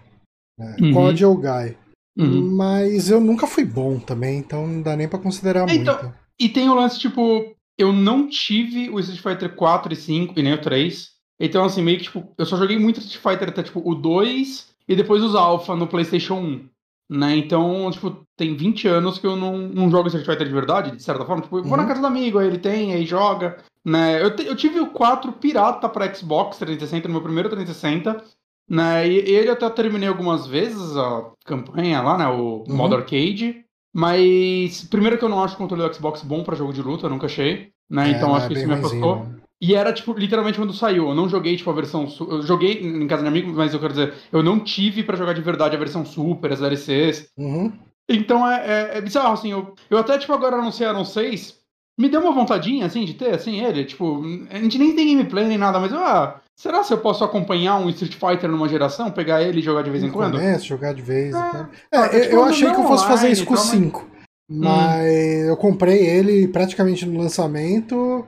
Né? 0.58 0.76
Uhum. 0.80 0.94
COD 0.94 1.24
ou 1.26 1.36
Guy. 1.36 1.76
Uhum. 2.18 2.56
Mas 2.56 3.08
eu 3.08 3.20
nunca 3.20 3.46
fui 3.46 3.64
bom 3.64 4.00
também, 4.00 4.38
então 4.38 4.66
não 4.66 4.82
dá 4.82 4.96
nem 4.96 5.06
pra 5.06 5.18
considerar 5.18 5.68
então, 5.70 6.02
muito. 6.02 6.14
E 6.40 6.48
tem 6.48 6.68
o 6.68 6.74
lance, 6.74 6.98
tipo, 6.98 7.54
eu 7.80 7.92
não 7.92 8.28
tive 8.28 8.90
o 8.90 9.00
Street 9.00 9.20
Fighter 9.20 9.54
4 9.54 9.92
e 9.92 9.96
5 9.96 10.34
e 10.38 10.42
nem 10.42 10.52
o 10.52 10.60
3. 10.60 11.10
Então, 11.40 11.64
assim, 11.64 11.82
meio 11.82 11.96
que, 11.96 12.04
tipo, 12.04 12.32
eu 12.36 12.44
só 12.44 12.56
joguei 12.56 12.78
muito 12.78 13.00
Street 13.00 13.22
Fighter 13.22 13.48
até, 13.48 13.62
tipo, 13.62 13.80
o 13.82 13.94
2 13.94 14.68
e 14.86 14.94
depois 14.94 15.22
os 15.22 15.34
Alpha 15.34 15.74
no 15.74 15.86
PlayStation 15.86 16.34
1. 16.34 16.68
Né? 17.10 17.36
Então, 17.36 17.90
tipo, 17.90 18.24
tem 18.36 18.54
20 18.54 18.86
anos 18.86 19.18
que 19.18 19.26
eu 19.26 19.34
não, 19.34 19.56
não 19.56 19.90
jogo 19.90 20.08
Street 20.08 20.26
Fighter 20.26 20.46
de 20.46 20.52
verdade, 20.52 20.96
de 20.96 21.02
certa 21.02 21.24
forma. 21.24 21.42
Tipo, 21.42 21.58
eu 21.58 21.64
vou 21.64 21.76
na 21.76 21.82
uhum. 21.82 21.88
casa 21.88 22.00
do 22.00 22.06
amigo, 22.06 22.38
aí 22.38 22.46
ele 22.46 22.58
tem, 22.58 22.92
aí 22.92 23.06
joga. 23.06 23.56
Né? 23.84 24.22
Eu, 24.22 24.36
te, 24.36 24.46
eu 24.46 24.54
tive 24.54 24.78
o 24.78 24.90
4 24.90 25.32
pirata 25.32 25.88
pra 25.88 26.12
Xbox 26.12 26.58
360, 26.58 27.08
no 27.08 27.14
meu 27.14 27.22
primeiro 27.22 27.48
360. 27.48 28.22
Né? 28.68 29.08
E 29.08 29.16
ele 29.16 29.50
até 29.50 29.68
terminei 29.70 30.08
algumas 30.08 30.46
vezes 30.46 30.96
a 30.96 31.32
campanha 31.44 32.02
lá, 32.02 32.18
né? 32.18 32.26
O 32.28 32.64
uhum. 32.68 32.76
modo 32.76 32.94
arcade. 32.94 33.64
Mas 33.92 34.84
primeiro 34.84 35.18
que 35.18 35.24
eu 35.24 35.28
não 35.28 35.42
acho 35.42 35.54
o 35.54 35.58
controle 35.58 35.88
do 35.88 35.94
Xbox 35.94 36.22
bom 36.22 36.44
para 36.44 36.56
jogo 36.56 36.72
de 36.72 36.82
luta, 36.82 37.06
eu 37.06 37.10
nunca 37.10 37.26
achei. 37.26 37.70
Né? 37.90 38.08
É, 38.08 38.10
então 38.12 38.34
acho 38.34 38.46
é 38.46 38.48
que 38.48 38.54
isso 38.54 38.68
me 38.68 38.74
afastou. 38.74 39.26
E 39.62 39.74
era, 39.74 39.92
tipo, 39.92 40.14
literalmente 40.14 40.58
quando 40.58 40.72
saiu. 40.72 41.08
Eu 41.08 41.14
não 41.14 41.28
joguei, 41.28 41.54
tipo, 41.56 41.68
a 41.68 41.74
versão. 41.74 42.08
Eu 42.20 42.42
joguei 42.42 42.80
em 42.80 43.06
casa 43.06 43.22
de 43.22 43.28
amigo, 43.28 43.52
mas 43.52 43.74
eu 43.74 43.80
quero 43.80 43.92
dizer, 43.92 44.14
eu 44.32 44.42
não 44.42 44.58
tive 44.58 45.02
para 45.02 45.18
jogar 45.18 45.34
de 45.34 45.42
verdade 45.42 45.76
a 45.76 45.78
versão 45.78 46.04
Super, 46.04 46.52
as 46.52 46.60
DLCs. 46.60 47.30
Uhum. 47.36 47.72
Então 48.08 48.48
é, 48.48 48.66
é, 48.66 48.98
é, 48.98 49.00
bizarro, 49.00 49.34
assim. 49.34 49.52
Eu, 49.52 49.74
eu 49.90 49.98
até, 49.98 50.16
tipo, 50.18 50.32
agora 50.32 50.56
anunciaram 50.56 51.04
seis. 51.04 51.60
Me 51.98 52.08
deu 52.08 52.22
uma 52.22 52.32
vontadinha, 52.32 52.86
assim, 52.86 53.04
de 53.04 53.12
ter, 53.12 53.34
assim, 53.34 53.62
ele. 53.62 53.84
Tipo, 53.84 54.22
a 54.50 54.58
gente 54.58 54.78
nem 54.78 54.96
tem 54.96 55.14
gameplay 55.14 55.46
nem 55.46 55.58
nada, 55.58 55.78
mas, 55.78 55.92
ah, 55.92 56.40
será 56.60 56.84
se 56.84 56.92
eu 56.92 56.98
posso 56.98 57.24
acompanhar 57.24 57.78
um 57.78 57.88
Street 57.88 58.14
Fighter 58.14 58.50
numa 58.50 58.68
geração, 58.68 59.10
pegar 59.10 59.42
ele 59.42 59.60
e 59.60 59.62
jogar 59.62 59.80
de 59.82 59.90
vez 59.90 60.04
em 60.04 60.10
quando? 60.10 60.32
Começo, 60.32 60.66
jogar 60.66 60.92
de 60.92 61.00
vez 61.00 61.34
em 61.34 61.38
é. 61.38 61.50
quando. 61.50 61.70
É, 61.90 61.98
eu, 61.98 62.20
tipo, 62.20 62.34
eu 62.34 62.44
achei 62.44 62.70
que 62.70 62.76
eu 62.76 62.86
fosse 62.86 63.06
fazer 63.06 63.30
isso 63.30 63.46
com 63.46 63.54
o 63.54 63.56
5. 63.56 64.10
Mas 64.52 65.00
hum. 65.00 65.48
eu 65.48 65.56
comprei 65.56 66.06
ele 66.06 66.48
praticamente 66.48 67.06
no 67.06 67.18
lançamento 67.18 68.26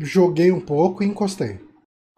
joguei 0.00 0.52
um 0.52 0.60
pouco 0.60 1.02
e 1.02 1.06
encostei. 1.06 1.60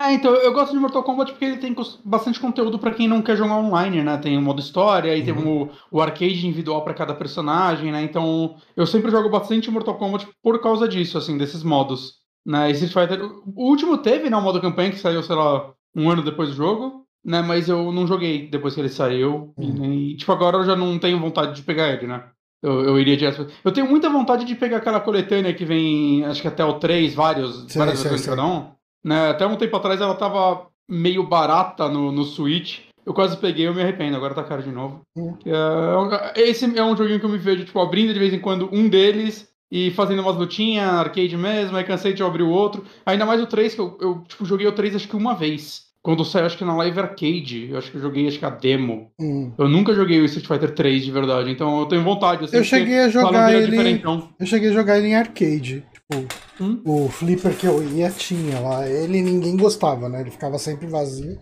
É, 0.00 0.12
então, 0.12 0.34
eu 0.34 0.52
gosto 0.52 0.72
de 0.72 0.78
Mortal 0.78 1.04
Kombat 1.04 1.30
porque 1.30 1.44
ele 1.44 1.58
tem 1.58 1.74
bastante 2.04 2.40
conteúdo 2.40 2.80
para 2.80 2.92
quem 2.92 3.06
não 3.06 3.22
quer 3.22 3.36
jogar 3.36 3.58
online, 3.58 4.02
né? 4.02 4.18
Tem 4.18 4.36
o 4.36 4.42
modo 4.42 4.60
história, 4.60 5.12
aí 5.12 5.20
uhum. 5.20 5.24
tem 5.24 5.46
o, 5.46 5.70
o 5.92 6.00
arcade 6.00 6.44
individual 6.46 6.82
para 6.82 6.94
cada 6.94 7.14
personagem, 7.14 7.92
né? 7.92 8.02
Então, 8.02 8.56
eu 8.76 8.86
sempre 8.88 9.12
jogo 9.12 9.28
bastante 9.28 9.70
Mortal 9.70 9.96
Kombat 9.96 10.26
por 10.42 10.60
causa 10.60 10.88
disso, 10.88 11.16
assim, 11.16 11.38
desses 11.38 11.62
modos. 11.62 12.23
Né? 12.46 12.70
Street 12.72 12.92
Fighter, 12.92 13.24
o 13.24 13.68
último 13.68 13.98
teve, 13.98 14.28
né? 14.28 14.36
O 14.36 14.42
modo 14.42 14.60
campanha 14.60 14.90
que 14.90 14.98
saiu, 14.98 15.22
sei 15.22 15.34
lá, 15.34 15.72
um 15.96 16.10
ano 16.10 16.22
depois 16.22 16.50
do 16.50 16.56
jogo, 16.56 17.06
né? 17.24 17.40
Mas 17.40 17.68
eu 17.68 17.90
não 17.90 18.06
joguei 18.06 18.48
depois 18.48 18.74
que 18.74 18.80
ele 18.80 18.88
saiu. 18.88 19.54
E, 19.58 20.16
tipo, 20.16 20.30
agora 20.32 20.58
eu 20.58 20.64
já 20.64 20.76
não 20.76 20.98
tenho 20.98 21.20
vontade 21.20 21.54
de 21.54 21.62
pegar 21.62 21.88
ele, 21.88 22.06
né? 22.06 22.24
Eu, 22.62 22.82
eu 22.82 22.98
iria 22.98 23.16
direto. 23.16 23.46
Eu 23.62 23.72
tenho 23.72 23.88
muita 23.88 24.08
vontade 24.08 24.44
de 24.44 24.54
pegar 24.54 24.78
aquela 24.78 25.00
coletânea 25.00 25.52
que 25.52 25.64
vem, 25.66 26.24
acho 26.24 26.40
que 26.40 26.48
até 26.48 26.64
o 26.64 26.78
3, 26.78 27.14
vários, 27.14 27.66
sim, 27.68 27.78
várias 27.78 28.02
versões 28.02 28.26
cada 28.26 28.46
um. 28.46 28.70
Né? 29.04 29.28
Até 29.28 29.46
um 29.46 29.56
tempo 29.56 29.76
atrás 29.76 30.00
ela 30.00 30.14
tava 30.14 30.66
meio 30.88 31.26
barata 31.26 31.88
no, 31.88 32.10
no 32.10 32.24
Switch. 32.24 32.80
Eu 33.04 33.12
quase 33.12 33.36
peguei, 33.36 33.68
eu 33.68 33.74
me 33.74 33.82
arrependo, 33.82 34.16
agora 34.16 34.34
tá 34.34 34.42
caro 34.42 34.62
de 34.62 34.70
novo. 34.70 35.02
Hum. 35.14 35.36
É, 35.44 36.40
esse 36.40 36.64
é 36.78 36.82
um 36.82 36.96
joguinho 36.96 37.20
que 37.20 37.26
eu 37.26 37.30
me 37.30 37.36
vejo, 37.36 37.66
tipo, 37.66 37.78
abrindo 37.78 38.14
de 38.14 38.18
vez 38.18 38.32
em 38.32 38.40
quando 38.40 38.70
um 38.72 38.88
deles 38.88 39.46
e 39.70 39.90
fazendo 39.90 40.22
umas 40.22 40.36
lutinhas, 40.36 40.88
arcade 40.88 41.36
mesmo, 41.36 41.76
aí 41.76 41.84
cansei 41.84 42.12
de 42.12 42.22
abrir 42.22 42.42
o 42.42 42.50
outro. 42.50 42.84
Ainda 43.04 43.26
mais 43.26 43.42
o 43.42 43.46
3, 43.46 43.74
que 43.74 43.80
eu, 43.80 43.98
eu 44.00 44.24
tipo, 44.28 44.44
joguei 44.44 44.66
o 44.66 44.72
3 44.72 44.96
acho 44.96 45.08
que 45.08 45.16
uma 45.16 45.34
vez. 45.34 45.84
Quando 46.02 46.22
saiu, 46.22 46.44
acho 46.44 46.58
que 46.58 46.64
na 46.66 46.76
Live 46.76 47.00
Arcade, 47.00 47.70
eu 47.70 47.78
acho 47.78 47.90
que 47.90 47.96
eu 47.96 48.02
joguei 48.02 48.28
acho 48.28 48.38
que 48.38 48.44
a 48.44 48.50
demo. 48.50 49.10
Hum. 49.18 49.52
Eu 49.56 49.66
nunca 49.68 49.94
joguei 49.94 50.20
o 50.20 50.26
Street 50.26 50.46
Fighter 50.46 50.74
3 50.74 51.02
de 51.02 51.10
verdade, 51.10 51.50
então 51.50 51.80
eu 51.80 51.86
tenho 51.86 52.04
vontade. 52.04 52.44
Assim, 52.44 52.58
eu 52.58 52.64
cheguei 52.64 52.98
a 53.00 53.08
jogar 53.08 53.54
ele. 53.54 54.02
Eu 54.38 54.46
cheguei 54.46 54.68
a 54.68 54.72
jogar 54.72 54.98
ele 54.98 55.08
em 55.08 55.14
arcade. 55.14 55.82
Tipo, 55.94 56.26
hum? 56.60 56.82
o 56.84 57.08
flipper 57.08 57.56
que 57.56 57.66
eu 57.66 57.82
ia 57.82 58.10
tinha 58.10 58.60
lá. 58.60 58.86
Ele 58.86 59.22
ninguém 59.22 59.56
gostava, 59.56 60.08
né? 60.10 60.20
Ele 60.20 60.30
ficava 60.30 60.58
sempre 60.58 60.86
vazio. 60.86 61.38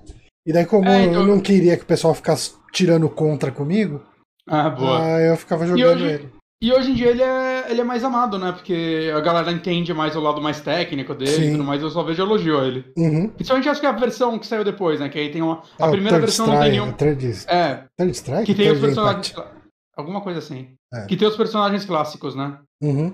E 0.46 0.52
daí, 0.52 0.64
como 0.64 0.88
é, 0.88 1.06
então... 1.06 1.22
eu 1.22 1.26
não 1.26 1.40
queria 1.40 1.76
que 1.76 1.82
o 1.82 1.86
pessoal 1.86 2.14
ficasse 2.14 2.52
tirando 2.72 3.08
contra 3.08 3.50
comigo, 3.50 4.00
ah, 4.48 4.70
boa. 4.70 5.20
eu 5.20 5.36
ficava 5.36 5.66
jogando 5.66 6.02
hoje, 6.02 6.04
ele. 6.04 6.41
E 6.62 6.72
hoje 6.72 6.92
em 6.92 6.94
dia 6.94 7.08
ele 7.08 7.22
é, 7.22 7.68
ele 7.68 7.80
é 7.80 7.84
mais 7.84 8.04
amado, 8.04 8.38
né? 8.38 8.52
Porque 8.52 9.12
a 9.12 9.20
galera 9.20 9.50
entende 9.50 9.92
mais 9.92 10.14
o 10.14 10.20
lado 10.20 10.40
mais 10.40 10.60
técnico 10.60 11.12
dele 11.12 11.32
Sim. 11.32 11.48
e 11.48 11.50
tudo 11.50 11.64
mais, 11.64 11.82
eu 11.82 11.90
só 11.90 12.04
vejo 12.04 12.22
elogio 12.22 12.60
a 12.60 12.64
ele. 12.64 12.84
Uhum. 12.96 13.28
Principalmente 13.30 13.68
acho 13.68 13.80
que 13.80 13.86
é 13.86 13.88
a 13.88 13.92
versão 13.92 14.38
que 14.38 14.46
saiu 14.46 14.62
depois, 14.62 15.00
né? 15.00 15.08
Que 15.08 15.18
aí 15.18 15.32
tem 15.32 15.42
uma. 15.42 15.60
A 15.76 15.86
ah, 15.86 15.90
primeira 15.90 16.20
versão 16.20 16.46
não 16.46 16.60
tem 16.60 16.70
nenhum. 16.70 16.92
Third, 16.92 17.26
é. 17.48 17.82
Third 17.96 18.12
Strike? 18.12 18.44
Que 18.44 18.54
tem 18.54 18.70
os 18.70 18.78
personagens. 18.78 19.30
Impact. 19.30 19.52
Alguma 19.96 20.20
coisa 20.20 20.38
assim. 20.38 20.68
É. 20.94 21.06
Que 21.06 21.16
tem 21.16 21.26
os 21.26 21.36
personagens 21.36 21.84
clássicos, 21.84 22.36
né? 22.36 22.56
Uhum. 22.80 23.12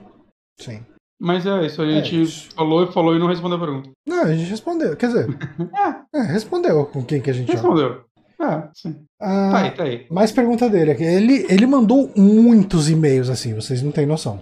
Sim. 0.61 0.85
Mas 1.19 1.47
é 1.47 1.67
isso, 1.67 1.83
a 1.83 1.87
é 1.87 2.03
gente 2.03 2.23
é 2.23 2.55
falou 2.55 2.85
e 2.85 2.93
falou 2.93 3.17
e 3.17 3.19
não 3.19 3.27
respondeu 3.27 3.57
a 3.57 3.61
pergunta. 3.61 3.91
Não, 4.07 4.25
a 4.25 4.35
gente 4.35 4.49
respondeu. 4.49 4.95
Quer 4.95 5.07
dizer. 5.07 5.29
é. 6.15 6.19
é. 6.19 6.23
respondeu 6.23 6.85
com 6.85 7.03
quem 7.03 7.21
que 7.21 7.31
a 7.31 7.33
gente 7.33 7.51
Respondeu. 7.51 7.89
Joga. 7.89 8.05
É, 8.41 8.69
sim. 8.75 9.05
Ah, 9.21 9.51
tá 9.51 9.59
aí, 9.59 9.71
tá 9.73 9.83
aí. 9.85 10.07
Mais 10.11 10.31
pergunta 10.31 10.69
dele 10.69 10.93
aqui. 10.93 11.03
Ele, 11.03 11.45
ele 11.49 11.67
mandou 11.67 12.11
muitos 12.17 12.89
e-mails 12.89 13.29
assim, 13.29 13.55
vocês 13.55 13.83
não 13.83 13.91
têm 13.91 14.07
noção. 14.07 14.41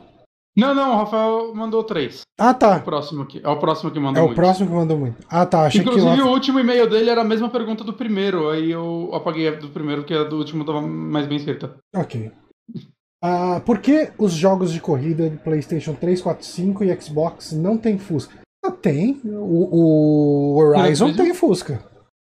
Não, 0.56 0.74
não, 0.74 0.94
o 0.94 0.96
Rafael 0.96 1.54
mandou 1.54 1.84
três. 1.84 2.22
Ah, 2.38 2.54
tá. 2.54 2.76
É 2.76 2.78
o 2.78 2.82
próximo 2.82 3.22
aqui. 3.22 3.40
É 3.44 3.48
o 3.48 3.58
próximo 3.58 3.90
que 3.90 4.00
mandou 4.00 4.22
É 4.22 4.26
o 4.26 4.34
próximo 4.34 4.68
que 4.68 4.74
mandou 4.74 4.98
muito. 4.98 5.18
Ah, 5.28 5.44
tá. 5.44 5.66
Achei 5.66 5.82
Inclusive, 5.82 6.16
que 6.16 6.22
o 6.22 6.30
último 6.30 6.58
e-mail 6.58 6.88
dele 6.88 7.10
era 7.10 7.20
a 7.20 7.24
mesma 7.24 7.50
pergunta 7.50 7.84
do 7.84 7.92
primeiro. 7.92 8.48
Aí 8.48 8.70
eu 8.70 9.10
apaguei 9.12 9.48
a 9.48 9.50
do 9.50 9.68
primeiro, 9.68 10.00
porque 10.00 10.14
a 10.14 10.24
do 10.24 10.38
último 10.38 10.64
tava 10.64 10.80
mais 10.80 11.26
bem 11.26 11.36
escrita. 11.36 11.76
Ok. 11.94 12.32
Ah, 13.22 13.60
por 13.66 13.80
que 13.80 14.12
os 14.18 14.32
jogos 14.32 14.72
de 14.72 14.80
corrida 14.80 15.28
de 15.28 15.36
PlayStation 15.36 15.94
3, 15.94 16.22
4, 16.22 16.46
5 16.46 16.84
e 16.84 17.00
Xbox 17.00 17.52
não 17.52 17.76
tem 17.76 17.98
Fusca? 17.98 18.38
Ah, 18.64 18.70
tem. 18.70 19.20
O, 19.24 20.54
o 20.54 20.56
Horizon 20.56 21.12
tem 21.12 21.34
Fusca. 21.34 21.84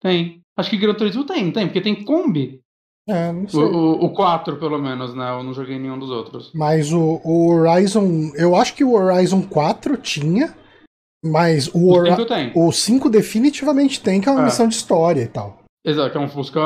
Tem. 0.01 0.38
Acho 0.59 0.69
que 0.69 0.77
Gran 0.77 0.93
Turismo 0.93 1.23
tem, 1.23 1.49
tem, 1.51 1.67
porque 1.67 1.79
tem 1.79 2.03
Kombi. 2.03 2.59
É, 3.07 3.31
não 3.31 3.47
sei. 3.47 3.61
O, 3.61 4.05
o, 4.05 4.13
4, 4.13 4.57
pelo 4.57 4.77
menos, 4.77 5.15
né? 5.15 5.31
Eu 5.31 5.41
não 5.41 5.53
joguei 5.53 5.79
nenhum 5.79 5.97
dos 5.97 6.09
outros. 6.09 6.51
Mas 6.53 6.91
o, 6.91 7.21
o 7.23 7.49
Horizon. 7.49 8.31
Eu 8.35 8.55
acho 8.57 8.75
que 8.75 8.83
o 8.83 8.93
Horizon 8.93 9.41
4 9.41 9.95
tinha. 9.97 10.53
Mas 11.23 11.67
o, 11.73 11.91
o 11.91 12.05
5 12.05 12.25
tem. 12.25 12.51
O 12.53 12.71
5 12.71 13.09
definitivamente 13.09 14.01
tem, 14.01 14.19
que 14.19 14.27
é 14.27 14.31
uma 14.31 14.41
é. 14.41 14.45
missão 14.45 14.67
de 14.67 14.75
história 14.75 15.21
e 15.21 15.27
tal. 15.27 15.63
Exato, 15.85 16.17
é 16.17 16.21
um 16.21 16.29
Fusca 16.29 16.61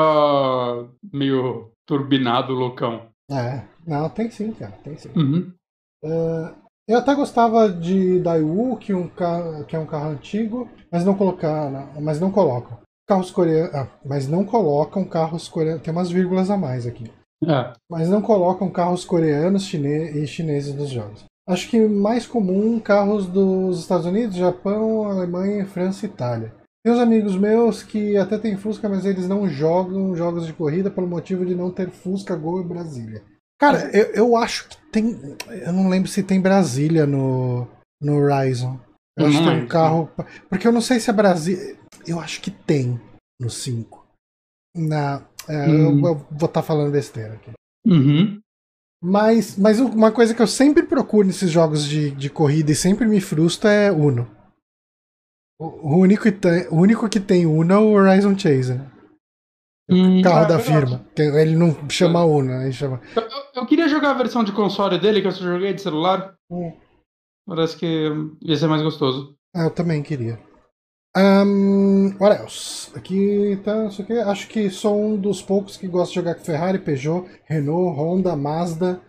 meio 1.12 1.70
turbinado, 1.86 2.52
loucão. 2.52 3.06
É, 3.30 3.62
não, 3.86 4.08
tem 4.10 4.30
sim, 4.30 4.52
cara, 4.52 4.72
tem 4.82 4.96
sim. 4.96 5.10
Uhum. 5.16 5.52
Uh, 6.04 6.54
Eu 6.88 6.98
até 6.98 7.14
gostava 7.14 7.68
de 7.68 8.18
Daewoo, 8.20 8.76
que, 8.76 8.92
um 8.92 9.08
carro, 9.08 9.64
que 9.64 9.74
é 9.74 9.78
um 9.78 9.86
carro 9.86 10.10
antigo, 10.10 10.68
mas 10.90 11.04
não 11.04 11.14
colocar, 11.14 11.70
mas 12.00 12.20
não 12.20 12.30
colocam. 12.30 12.83
Carros 13.06 13.30
coreanos, 13.30 13.74
ah, 13.74 13.88
mas 14.04 14.26
não 14.26 14.44
colocam 14.44 15.04
carros 15.04 15.48
coreanos. 15.48 15.82
Tem 15.82 15.92
umas 15.92 16.10
vírgulas 16.10 16.50
a 16.50 16.56
mais 16.56 16.86
aqui. 16.86 17.10
É. 17.44 17.72
Mas 17.90 18.08
não 18.08 18.22
colocam 18.22 18.70
carros 18.70 19.04
coreanos 19.04 19.64
chine 19.64 20.22
e 20.22 20.26
chineses 20.26 20.74
nos 20.74 20.88
jogos. 20.88 21.24
Acho 21.46 21.68
que 21.68 21.78
mais 21.86 22.26
comum 22.26 22.80
carros 22.80 23.26
dos 23.26 23.80
Estados 23.80 24.06
Unidos, 24.06 24.36
Japão, 24.36 25.04
Alemanha, 25.04 25.66
França 25.66 26.06
e 26.06 26.08
Itália. 26.08 26.54
Tem 26.82 26.92
uns 26.92 26.98
amigos 26.98 27.36
meus 27.36 27.82
que 27.82 28.16
até 28.16 28.38
têm 28.38 28.56
Fusca, 28.56 28.88
mas 28.88 29.04
eles 29.04 29.28
não 29.28 29.48
jogam 29.48 30.14
jogos 30.14 30.46
de 30.46 30.52
corrida 30.52 30.90
pelo 30.90 31.06
motivo 31.06 31.44
de 31.44 31.54
não 31.54 31.70
ter 31.70 31.90
Fusca, 31.90 32.36
Gol 32.36 32.60
e 32.60 32.64
Brasília. 32.64 33.22
Cara, 33.58 33.90
eu, 33.96 34.06
eu 34.14 34.36
acho 34.36 34.68
que 34.68 34.76
tem. 34.90 35.36
Eu 35.48 35.72
não 35.72 35.88
lembro 35.88 36.08
se 36.08 36.22
tem 36.22 36.40
Brasília 36.40 37.06
no, 37.06 37.66
no 38.00 38.16
Horizon. 38.16 38.78
Eu 39.16 39.26
acho 39.26 39.38
que 39.38 39.44
tem 39.44 39.62
um 39.62 39.66
carro. 39.66 40.10
Porque 40.48 40.66
eu 40.66 40.72
não 40.72 40.80
sei 40.80 41.00
se 41.00 41.08
é 41.08 41.12
Brasília. 41.12 41.76
Eu 42.06 42.20
acho 42.20 42.40
que 42.40 42.50
tem 42.50 43.00
no 43.40 43.50
5. 43.50 44.04
Na, 44.76 45.26
é, 45.48 45.68
hum. 45.68 46.00
eu, 46.00 46.08
eu, 46.08 46.14
vou 46.14 46.46
estar 46.46 46.48
tá 46.48 46.62
falando 46.62 46.92
besteira 46.92 47.34
aqui. 47.34 47.52
Uhum. 47.86 48.40
Mas, 49.02 49.58
mas 49.58 49.78
uma 49.78 50.10
coisa 50.10 50.34
que 50.34 50.40
eu 50.40 50.46
sempre 50.46 50.82
procuro 50.82 51.26
nesses 51.26 51.50
jogos 51.50 51.86
de, 51.86 52.10
de 52.12 52.30
corrida 52.30 52.72
e 52.72 52.74
sempre 52.74 53.06
me 53.06 53.20
frustra 53.20 53.70
é 53.70 53.92
Uno. 53.92 54.30
O, 55.58 55.98
único, 55.98 56.24
o 56.70 56.76
único 56.76 57.08
que 57.08 57.20
tem 57.20 57.46
Uno 57.46 57.72
é 57.72 57.78
o 57.78 57.92
Horizon 57.92 58.36
Chase, 58.36 58.74
né? 58.74 58.90
Hum, 59.90 60.22
carro 60.22 60.44
é, 60.44 60.48
da 60.48 60.58
firma. 60.58 61.06
Ele 61.16 61.54
não 61.54 61.76
chama 61.90 62.24
Uno, 62.24 62.52
ele 62.62 62.72
chama. 62.72 63.00
Eu, 63.14 63.22
eu, 63.54 63.66
queria 63.66 63.88
jogar 63.88 64.12
a 64.12 64.18
versão 64.18 64.42
de 64.42 64.52
console 64.52 64.98
dele, 64.98 65.20
que 65.20 65.26
eu 65.26 65.32
só 65.32 65.44
joguei 65.44 65.74
de 65.74 65.82
celular. 65.82 66.34
Hum. 66.50 66.72
Parece 67.46 67.76
que 67.76 68.10
ia 68.40 68.56
ser 68.56 68.66
mais 68.66 68.82
gostoso. 68.82 69.36
Ah, 69.54 69.64
eu 69.64 69.70
também 69.70 70.02
queria. 70.02 70.40
Um, 71.16 72.16
what 72.18 72.36
else? 72.36 72.90
Aqui 72.96 73.60
tá, 73.64 73.86
isso 73.86 74.02
aqui. 74.02 74.14
Acho 74.14 74.48
que 74.48 74.68
sou 74.68 75.00
um 75.00 75.16
dos 75.16 75.40
poucos 75.40 75.76
que 75.76 75.86
gosta 75.86 76.08
de 76.08 76.14
jogar 76.16 76.34
com 76.34 76.44
Ferrari, 76.44 76.78
Peugeot, 76.78 77.28
Renault, 77.44 77.98
Honda, 77.98 78.34
Mazda. 78.34 79.00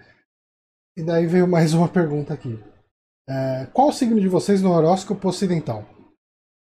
E 0.96 1.04
daí 1.04 1.26
veio 1.26 1.48
mais 1.48 1.74
uma 1.74 1.88
pergunta 1.88 2.34
aqui. 2.34 2.60
É, 3.28 3.68
qual 3.74 3.90
o 3.90 3.94
signo 3.94 4.22
de 4.22 4.28
vocês 4.28 4.62
no 4.62 4.72
horóscopo 4.72 5.28
ocidental? 5.28 5.84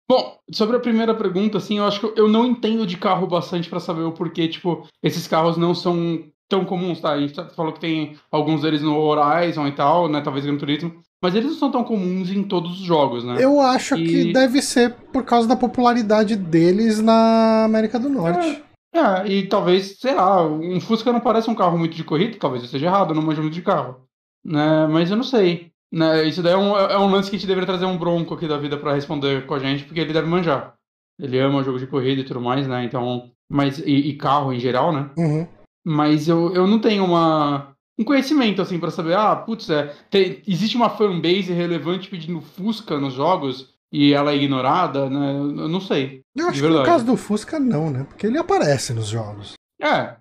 Bom, 0.08 0.38
sobre 0.52 0.76
a 0.76 0.80
primeira 0.80 1.14
pergunta, 1.14 1.58
assim, 1.58 1.78
eu 1.78 1.86
acho 1.86 2.00
que 2.00 2.20
eu 2.20 2.28
não 2.28 2.46
entendo 2.46 2.86
de 2.86 2.96
carro 2.96 3.26
bastante 3.26 3.68
para 3.68 3.80
saber 3.80 4.02
o 4.02 4.12
porquê, 4.12 4.46
tipo, 4.48 4.86
esses 5.02 5.26
carros 5.26 5.56
não 5.56 5.74
são 5.74 6.31
tão 6.52 6.66
comuns, 6.66 7.00
tá? 7.00 7.12
A 7.12 7.20
gente 7.20 7.32
tá, 7.32 7.46
falou 7.46 7.72
que 7.72 7.80
tem 7.80 8.14
alguns 8.30 8.60
deles 8.60 8.82
no 8.82 8.94
Horizon 8.98 9.66
e 9.66 9.72
tal, 9.72 10.06
né? 10.06 10.20
Talvez 10.20 10.44
Gran 10.44 10.58
Turismo. 10.58 11.02
Mas 11.22 11.34
eles 11.34 11.52
não 11.52 11.56
são 11.56 11.70
tão 11.70 11.84
comuns 11.84 12.30
em 12.30 12.42
todos 12.42 12.72
os 12.72 12.84
jogos, 12.84 13.24
né? 13.24 13.36
Eu 13.40 13.58
acho 13.58 13.96
e... 13.96 14.06
que 14.06 14.32
deve 14.32 14.60
ser 14.60 14.94
por 15.12 15.24
causa 15.24 15.48
da 15.48 15.56
popularidade 15.56 16.36
deles 16.36 17.00
na 17.00 17.64
América 17.64 17.98
do 17.98 18.10
Norte. 18.10 18.62
É, 18.94 18.98
é, 18.98 19.26
e 19.28 19.46
talvez, 19.46 19.98
sei 19.98 20.14
lá, 20.14 20.46
um 20.46 20.78
Fusca 20.78 21.10
não 21.10 21.20
parece 21.20 21.48
um 21.48 21.54
carro 21.54 21.78
muito 21.78 21.96
de 21.96 22.04
corrida, 22.04 22.36
talvez 22.38 22.62
eu 22.62 22.66
esteja 22.66 22.86
errado, 22.86 23.10
eu 23.10 23.14
não 23.14 23.22
manjo 23.22 23.40
muito 23.40 23.54
de 23.54 23.62
carro. 23.62 24.02
Né? 24.44 24.86
Mas 24.88 25.10
eu 25.10 25.16
não 25.16 25.24
sei. 25.24 25.70
Né? 25.90 26.24
Isso 26.24 26.42
daí 26.42 26.52
é 26.52 26.56
um, 26.56 26.76
é 26.76 26.98
um 26.98 27.10
lance 27.10 27.30
que 27.30 27.36
a 27.36 27.38
gente 27.38 27.48
deveria 27.48 27.66
trazer 27.66 27.86
um 27.86 27.96
bronco 27.96 28.34
aqui 28.34 28.46
da 28.46 28.58
vida 28.58 28.76
para 28.76 28.94
responder 28.94 29.46
com 29.46 29.54
a 29.54 29.58
gente, 29.58 29.84
porque 29.84 30.00
ele 30.00 30.12
deve 30.12 30.28
manjar. 30.28 30.74
Ele 31.18 31.38
ama 31.38 31.62
jogo 31.62 31.78
de 31.78 31.86
corrida 31.86 32.20
e 32.20 32.24
tudo 32.24 32.40
mais, 32.40 32.66
né? 32.66 32.84
Então. 32.84 33.30
Mas, 33.50 33.78
e, 33.78 33.92
e 33.92 34.16
carro 34.16 34.52
em 34.52 34.58
geral, 34.58 34.92
né? 34.92 35.10
Uhum. 35.16 35.46
Mas 35.84 36.28
eu, 36.28 36.52
eu 36.54 36.66
não 36.66 36.78
tenho 36.78 37.04
uma, 37.04 37.74
um 37.98 38.04
conhecimento, 38.04 38.62
assim, 38.62 38.78
para 38.78 38.90
saber, 38.90 39.16
ah, 39.16 39.34
putz, 39.34 39.68
é, 39.70 39.94
tem, 40.10 40.42
existe 40.46 40.76
uma 40.76 40.90
fanbase 40.90 41.52
relevante 41.52 42.08
pedindo 42.08 42.40
Fusca 42.40 42.98
nos 42.98 43.14
jogos 43.14 43.72
e 43.92 44.12
ela 44.14 44.32
é 44.32 44.36
ignorada, 44.36 45.10
né? 45.10 45.34
Eu 45.34 45.68
não 45.68 45.80
sei. 45.80 46.22
Eu 46.34 46.48
acho 46.48 46.62
que 46.62 46.68
no 46.68 46.82
caso 46.82 47.04
do 47.04 47.16
Fusca, 47.16 47.60
não, 47.60 47.90
né? 47.90 48.04
Porque 48.04 48.26
ele 48.26 48.38
aparece 48.38 48.94
nos 48.94 49.08
jogos. 49.08 49.52
É. 49.80 50.16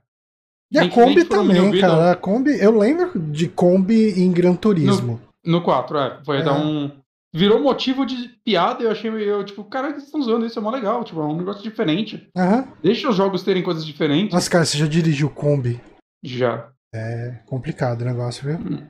E 0.71 0.77
a 0.77 0.89
Kombi 0.89 1.23
também, 1.25 1.79
cara. 1.79 2.11
A 2.11 2.15
Kombi, 2.15 2.51
eu 2.59 2.77
lembro 2.77 3.17
de 3.17 3.47
Kombi 3.47 4.21
em 4.21 4.31
Gran 4.31 4.55
Turismo. 4.55 5.21
No, 5.43 5.59
no 5.59 5.61
4, 5.63 5.97
é. 5.97 6.19
Foi 6.25 6.37
é. 6.37 6.43
dar 6.43 6.53
um. 6.53 6.91
Virou 7.33 7.61
motivo 7.61 8.05
de 8.05 8.27
piada, 8.43 8.83
eu 8.83 8.91
achei, 8.91 9.09
eu, 9.09 9.43
tipo, 9.45 9.63
cara, 9.63 9.87
que 9.87 9.93
vocês 9.93 10.05
estão 10.05 10.19
usando 10.19 10.45
isso, 10.45 10.59
é 10.59 10.61
mó 10.61 10.69
legal, 10.69 11.03
tipo, 11.03 11.21
é 11.21 11.23
um 11.23 11.37
negócio 11.37 11.63
diferente. 11.63 12.29
Uhum. 12.35 12.67
Deixa 12.83 13.09
os 13.09 13.15
jogos 13.15 13.43
terem 13.43 13.63
coisas 13.63 13.85
diferentes. 13.85 14.33
Mas, 14.33 14.49
cara, 14.49 14.65
você 14.65 14.77
já 14.77 14.85
dirigiu 14.85 15.29
Kombi? 15.29 15.81
Já. 16.21 16.71
É 16.93 17.41
complicado 17.45 18.01
o 18.01 18.05
negócio, 18.05 18.43
viu? 18.43 18.57
Hum. 18.57 18.89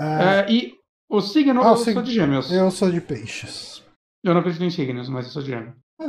Ah, 0.00 0.40
é, 0.40 0.50
e 0.50 0.74
o 1.08 1.20
signo, 1.20 1.62
ah, 1.62 1.68
eu 1.68 1.76
sig... 1.76 1.94
sou 1.94 2.02
de 2.02 2.12
gêmeos. 2.12 2.52
Eu 2.52 2.70
sou 2.72 2.90
de 2.90 3.00
peixes. 3.00 3.84
Eu 4.24 4.34
não 4.34 4.40
acredito 4.40 4.64
em 4.64 4.70
signos, 4.70 5.08
mas 5.08 5.26
eu 5.26 5.32
sou 5.32 5.42
de 5.42 5.50
gêmeos. 5.50 5.74
É. 6.00 6.06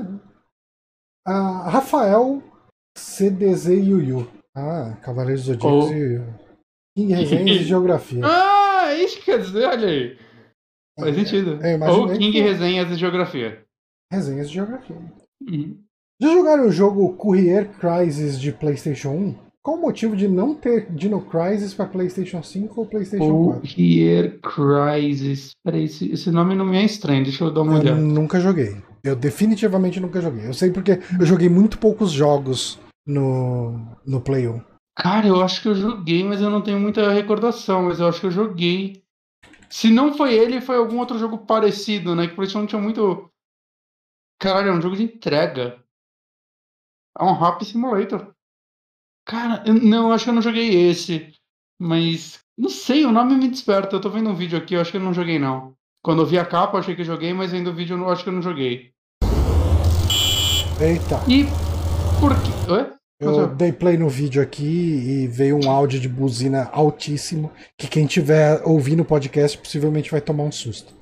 Ah, 1.27 1.69
Rafael 1.69 2.41
CDZ 2.97 3.67
Yuyu. 3.67 4.27
Ah, 4.55 4.97
Cavaleiros 5.03 5.45
do 5.45 5.53
Zodíaco 5.53 5.67
oh. 5.67 5.93
e. 5.93 6.45
King 6.97 7.13
Resenhas 7.13 7.59
de 7.59 7.65
Geografia. 7.65 8.21
Ah, 8.25 8.91
é 8.91 9.03
isso 9.03 9.17
que 9.17 9.25
quer 9.25 9.39
dizer, 9.39 9.65
olha 9.65 9.87
aí. 9.87 10.24
Faz 10.99 11.17
é, 11.17 11.23
sentido. 11.23 11.59
Ou 11.89 12.09
King 12.09 12.31
que... 12.31 12.41
Resenhas 12.41 12.87
de 12.87 12.95
Geografia. 12.95 13.63
Resenhas 14.11 14.49
de 14.49 14.55
Geografia. 14.55 14.95
Uhum. 15.41 15.77
Já 16.21 16.33
jogaram 16.33 16.67
o 16.67 16.71
jogo 16.71 17.13
Courier 17.15 17.69
Crisis 17.77 18.39
de 18.39 18.51
PlayStation 18.51 19.09
1? 19.09 19.35
Qual 19.61 19.77
o 19.77 19.81
motivo 19.81 20.15
de 20.15 20.27
não 20.27 20.53
ter 20.53 20.91
Dino 20.91 21.19
Crisis 21.21 21.73
para 21.73 21.87
PlayStation 21.87 22.41
5 22.41 22.79
ou 22.79 22.85
PlayStation 22.85 23.45
4? 23.45 23.61
Courier 23.61 24.39
Crisis. 24.39 25.51
Peraí, 25.63 25.85
esse, 25.85 26.11
esse 26.11 26.31
nome 26.31 26.55
não 26.55 26.65
me 26.65 26.77
é 26.77 26.85
estranho, 26.85 27.23
deixa 27.23 27.43
eu 27.43 27.51
dar 27.51 27.63
uma 27.63 27.73
eu 27.73 27.79
olhada. 27.79 27.99
nunca 27.99 28.39
joguei. 28.39 28.77
Eu 29.03 29.15
definitivamente 29.15 29.99
nunca 29.99 30.21
joguei. 30.21 30.47
Eu 30.47 30.53
sei 30.53 30.71
porque 30.71 30.99
eu 31.19 31.25
joguei 31.25 31.49
muito 31.49 31.79
poucos 31.79 32.11
jogos 32.11 32.79
no, 33.05 33.75
no 34.05 34.21
Play 34.21 34.47
1. 34.47 34.61
Cara, 34.97 35.27
eu 35.27 35.41
acho 35.41 35.61
que 35.61 35.67
eu 35.67 35.75
joguei, 35.75 36.23
mas 36.23 36.39
eu 36.41 36.49
não 36.49 36.61
tenho 36.61 36.79
muita 36.79 37.11
recordação, 37.11 37.83
mas 37.83 37.99
eu 37.99 38.07
acho 38.07 38.21
que 38.21 38.27
eu 38.27 38.31
joguei. 38.31 39.03
Se 39.69 39.89
não 39.89 40.13
foi 40.13 40.33
ele, 40.33 40.61
foi 40.61 40.77
algum 40.77 40.99
outro 40.99 41.17
jogo 41.17 41.39
parecido, 41.39 42.15
né? 42.15 42.27
Que 42.27 42.35
por 42.35 42.43
isso 42.43 42.57
não 42.57 42.67
tinha 42.67 42.81
muito. 42.81 43.29
Caralho, 44.39 44.69
é 44.69 44.73
um 44.73 44.81
jogo 44.81 44.95
de 44.95 45.03
entrega. 45.03 45.83
É 47.17 47.23
um 47.23 47.33
Rap 47.33 47.63
Simulator. 47.63 48.33
Cara, 49.25 49.63
eu, 49.65 49.73
não, 49.73 50.11
acho 50.11 50.25
que 50.25 50.29
eu 50.29 50.35
não 50.35 50.41
joguei 50.41 50.89
esse. 50.89 51.33
Mas. 51.79 52.43
Não 52.57 52.69
sei, 52.69 53.05
o 53.05 53.11
nome 53.11 53.35
me 53.35 53.49
desperta. 53.49 53.95
Eu 53.95 54.01
tô 54.01 54.09
vendo 54.09 54.29
um 54.29 54.35
vídeo 54.35 54.57
aqui, 54.57 54.75
eu 54.75 54.81
acho 54.81 54.91
que 54.91 54.97
eu 54.97 55.01
não 55.01 55.13
joguei, 55.13 55.39
não. 55.39 55.75
Quando 56.03 56.21
eu 56.21 56.25
vi 56.25 56.37
a 56.37 56.45
capa, 56.45 56.77
eu 56.77 56.79
achei 56.79 56.95
que 56.95 57.01
eu 57.01 57.05
joguei, 57.05 57.33
mas 57.33 57.51
vendo 57.51 57.69
o 57.69 57.73
vídeo, 57.73 57.97
eu 57.97 58.09
acho 58.09 58.23
que 58.23 58.29
eu 58.29 58.33
não 58.33 58.41
joguei. 58.41 58.93
Eita. 60.79 61.19
E. 61.27 61.45
Por 62.19 62.33
quê? 62.41 62.71
Oi? 62.71 62.94
Eu 63.19 63.47
dei 63.47 63.71
play 63.71 63.97
no 63.97 64.09
vídeo 64.09 64.41
aqui 64.41 64.63
e 64.63 65.27
veio 65.27 65.57
um 65.57 65.69
áudio 65.69 65.99
de 65.99 66.09
buzina 66.09 66.69
altíssimo 66.73 67.51
que 67.77 67.87
quem 67.87 68.05
tiver 68.05 68.61
ouvindo 68.65 69.03
o 69.03 69.05
podcast 69.05 69.57
possivelmente 69.57 70.11
vai 70.11 70.19
tomar 70.19 70.43
um 70.43 70.51
susto. 70.51 70.93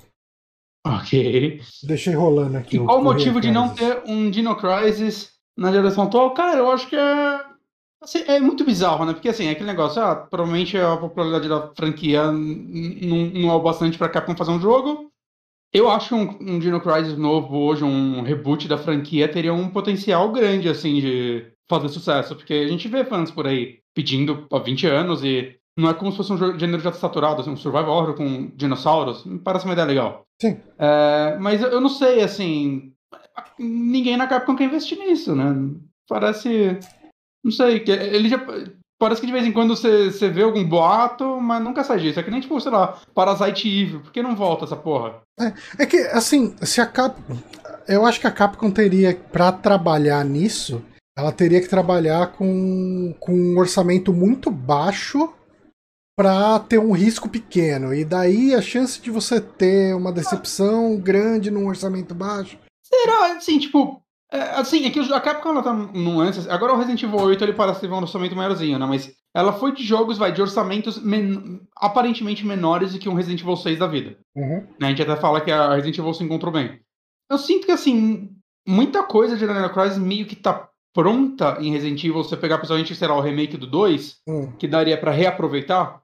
Ok. 0.86 1.60
Deixei 1.82 2.14
rolando 2.14 2.58
aqui. 2.58 2.76
E 2.76 2.78
qual 2.78 3.00
o 3.00 3.04
motivo 3.04 3.40
de 3.40 3.50
não 3.50 3.74
ter 3.74 4.02
um 4.06 4.30
Dino 4.30 4.54
Crisis 4.54 5.32
na 5.56 5.72
geração 5.72 6.04
atual? 6.04 6.32
Cara, 6.34 6.58
eu 6.58 6.70
acho 6.70 6.88
que 6.88 6.94
é. 6.94 7.40
Assim, 8.00 8.22
é 8.28 8.38
muito 8.38 8.64
bizarro, 8.64 9.04
né? 9.06 9.14
Porque 9.14 9.30
assim, 9.30 9.46
é 9.46 9.50
aquele 9.50 9.70
negócio, 9.70 10.00
ah, 10.00 10.14
provavelmente 10.14 10.76
a 10.76 10.96
popularidade 10.96 11.48
da 11.48 11.72
franquia 11.74 12.30
não, 12.30 13.26
não 13.32 13.50
é 13.50 13.54
o 13.54 13.62
bastante 13.62 13.96
pra 13.96 14.10
Capcom 14.10 14.36
fazer 14.36 14.50
um 14.50 14.60
jogo. 14.60 15.10
Eu 15.72 15.90
acho 15.90 16.14
um, 16.14 16.38
um 16.40 16.58
Dino 16.58 16.80
Crisis 16.80 17.16
novo 17.16 17.56
hoje, 17.56 17.82
um 17.82 18.22
reboot 18.22 18.68
da 18.68 18.78
franquia, 18.78 19.26
teria 19.26 19.54
um 19.54 19.70
potencial 19.70 20.30
grande, 20.30 20.68
assim, 20.68 21.00
de 21.00 21.53
fazer 21.68 21.88
sucesso, 21.88 22.36
porque 22.36 22.54
a 22.54 22.68
gente 22.68 22.88
vê 22.88 23.04
fãs 23.04 23.30
por 23.30 23.46
aí 23.46 23.78
pedindo 23.94 24.46
há 24.52 24.58
20 24.58 24.86
anos 24.86 25.24
e 25.24 25.56
não 25.76 25.90
é 25.90 25.94
como 25.94 26.10
se 26.10 26.16
fosse 26.16 26.32
um 26.32 26.58
gênero 26.58 26.82
já 26.82 26.92
saturado, 26.92 27.40
assim, 27.40 27.50
um 27.50 27.56
survival 27.56 27.96
horror 27.96 28.14
com 28.14 28.50
dinossauros. 28.54 29.24
Me 29.24 29.38
parece 29.38 29.64
uma 29.64 29.72
ideia 29.72 29.86
legal. 29.86 30.22
Sim. 30.40 30.60
É, 30.78 31.36
mas 31.40 31.62
eu 31.62 31.80
não 31.80 31.88
sei, 31.88 32.22
assim. 32.22 32.92
Ninguém 33.58 34.16
na 34.16 34.26
Capcom 34.26 34.54
quer 34.54 34.64
investir 34.64 34.98
nisso, 34.98 35.34
né? 35.34 35.54
Parece. 36.08 36.78
Não 37.42 37.50
sei, 37.50 37.80
que 37.80 37.90
ele 37.90 38.28
já. 38.28 38.40
Parece 39.00 39.20
que 39.20 39.26
de 39.26 39.32
vez 39.32 39.44
em 39.44 39.52
quando 39.52 39.76
você, 39.76 40.10
você 40.10 40.28
vê 40.28 40.42
algum 40.42 40.64
boato, 40.64 41.40
mas 41.40 41.62
nunca 41.62 41.82
sai 41.82 41.98
disso. 41.98 42.20
É 42.20 42.22
que 42.22 42.30
nem, 42.30 42.40
tipo, 42.40 42.58
sei 42.60 42.70
lá, 42.70 42.98
Parasite 43.12 43.68
Evil. 43.68 44.00
Por 44.00 44.12
que 44.12 44.22
não 44.22 44.36
volta 44.36 44.64
essa 44.64 44.76
porra? 44.76 45.20
É, 45.38 45.52
é 45.82 45.86
que, 45.86 45.96
assim, 45.96 46.54
se 46.62 46.80
a 46.80 46.86
Capcom. 46.86 47.36
Eu 47.88 48.06
acho 48.06 48.20
que 48.20 48.26
a 48.26 48.30
Capcom 48.30 48.70
teria, 48.70 49.14
pra 49.30 49.52
trabalhar 49.52 50.24
nisso, 50.24 50.82
ela 51.16 51.32
teria 51.32 51.60
que 51.60 51.68
trabalhar 51.68 52.32
com, 52.32 53.14
com 53.20 53.32
um 53.32 53.58
orçamento 53.58 54.12
muito 54.12 54.50
baixo 54.50 55.32
para 56.16 56.58
ter 56.60 56.78
um 56.78 56.92
risco 56.92 57.28
pequeno. 57.28 57.94
E 57.94 58.04
daí 58.04 58.54
a 58.54 58.62
chance 58.62 59.00
de 59.00 59.10
você 59.10 59.40
ter 59.40 59.94
uma 59.94 60.12
decepção 60.12 60.96
grande 60.96 61.50
num 61.50 61.66
orçamento 61.66 62.14
baixo. 62.14 62.58
Será? 62.82 63.36
Assim, 63.36 63.58
tipo. 63.58 64.02
É, 64.32 64.40
assim, 64.58 64.84
é 64.84 64.90
que 64.90 64.98
a 64.98 65.20
Capcom 65.20 65.50
ela 65.50 65.62
tá 65.62 65.72
num 65.72 66.18
lance. 66.18 66.48
Agora 66.50 66.72
o 66.72 66.76
Resident 66.76 67.02
Evil 67.02 67.20
8 67.20 67.44
ele 67.44 67.52
parece 67.52 67.80
ter 67.80 67.90
um 67.90 67.96
orçamento 67.96 68.34
maiorzinho, 68.34 68.78
né? 68.78 68.86
Mas 68.86 69.14
ela 69.32 69.52
foi 69.52 69.72
de 69.72 69.84
jogos, 69.84 70.18
vai, 70.18 70.32
de 70.32 70.42
orçamentos 70.42 71.00
men 71.00 71.60
aparentemente 71.76 72.44
menores 72.44 72.92
do 72.92 72.98
que 72.98 73.08
um 73.08 73.14
Resident 73.14 73.42
Evil 73.42 73.56
6 73.56 73.78
da 73.78 73.86
vida. 73.86 74.16
Uhum. 74.34 74.66
Né? 74.80 74.86
A 74.86 74.88
gente 74.88 75.02
até 75.02 75.14
fala 75.16 75.40
que 75.40 75.52
a 75.52 75.74
Resident 75.74 75.98
Evil 75.98 76.14
se 76.14 76.24
encontrou 76.24 76.52
bem. 76.52 76.80
Eu 77.30 77.38
sinto 77.38 77.66
que, 77.66 77.72
assim, 77.72 78.30
muita 78.66 79.02
coisa 79.02 79.36
de 79.36 79.46
Dino 79.46 79.72
Crisis 79.72 79.98
meio 79.98 80.26
que 80.26 80.36
tá 80.36 80.68
pronta 80.94 81.58
em 81.60 81.72
Resident 81.72 82.02
Evil. 82.04 82.22
Você 82.22 82.36
pegar, 82.36 82.56
principalmente, 82.58 82.94
sei 82.94 83.08
lá, 83.08 83.16
o 83.16 83.20
remake 83.20 83.56
do 83.56 83.66
2, 83.66 84.16
Hum. 84.26 84.52
que 84.58 84.66
daria 84.68 84.96
pra 84.96 85.10
reaproveitar, 85.10 86.00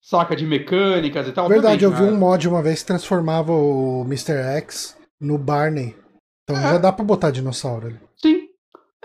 saca, 0.00 0.34
de 0.36 0.46
mecânicas 0.46 1.26
e 1.28 1.32
tal. 1.32 1.48
Verdade, 1.48 1.84
eu 1.84 1.90
Obviamente, 1.90 2.12
vi 2.12 2.16
né? 2.18 2.24
um 2.24 2.28
mod 2.30 2.48
uma 2.48 2.62
vez 2.62 2.80
que 2.80 2.86
transformava 2.86 3.52
o 3.52 4.02
Mr. 4.06 4.32
X 4.58 4.96
no 5.20 5.36
Barney. 5.36 5.94
Então 6.44 6.56
É. 6.56 6.62
já 6.72 6.78
dá 6.78 6.92
pra 6.92 7.04
botar 7.04 7.30
dinossauro 7.30 7.88
ali. 7.88 8.00
Sim. 8.16 8.48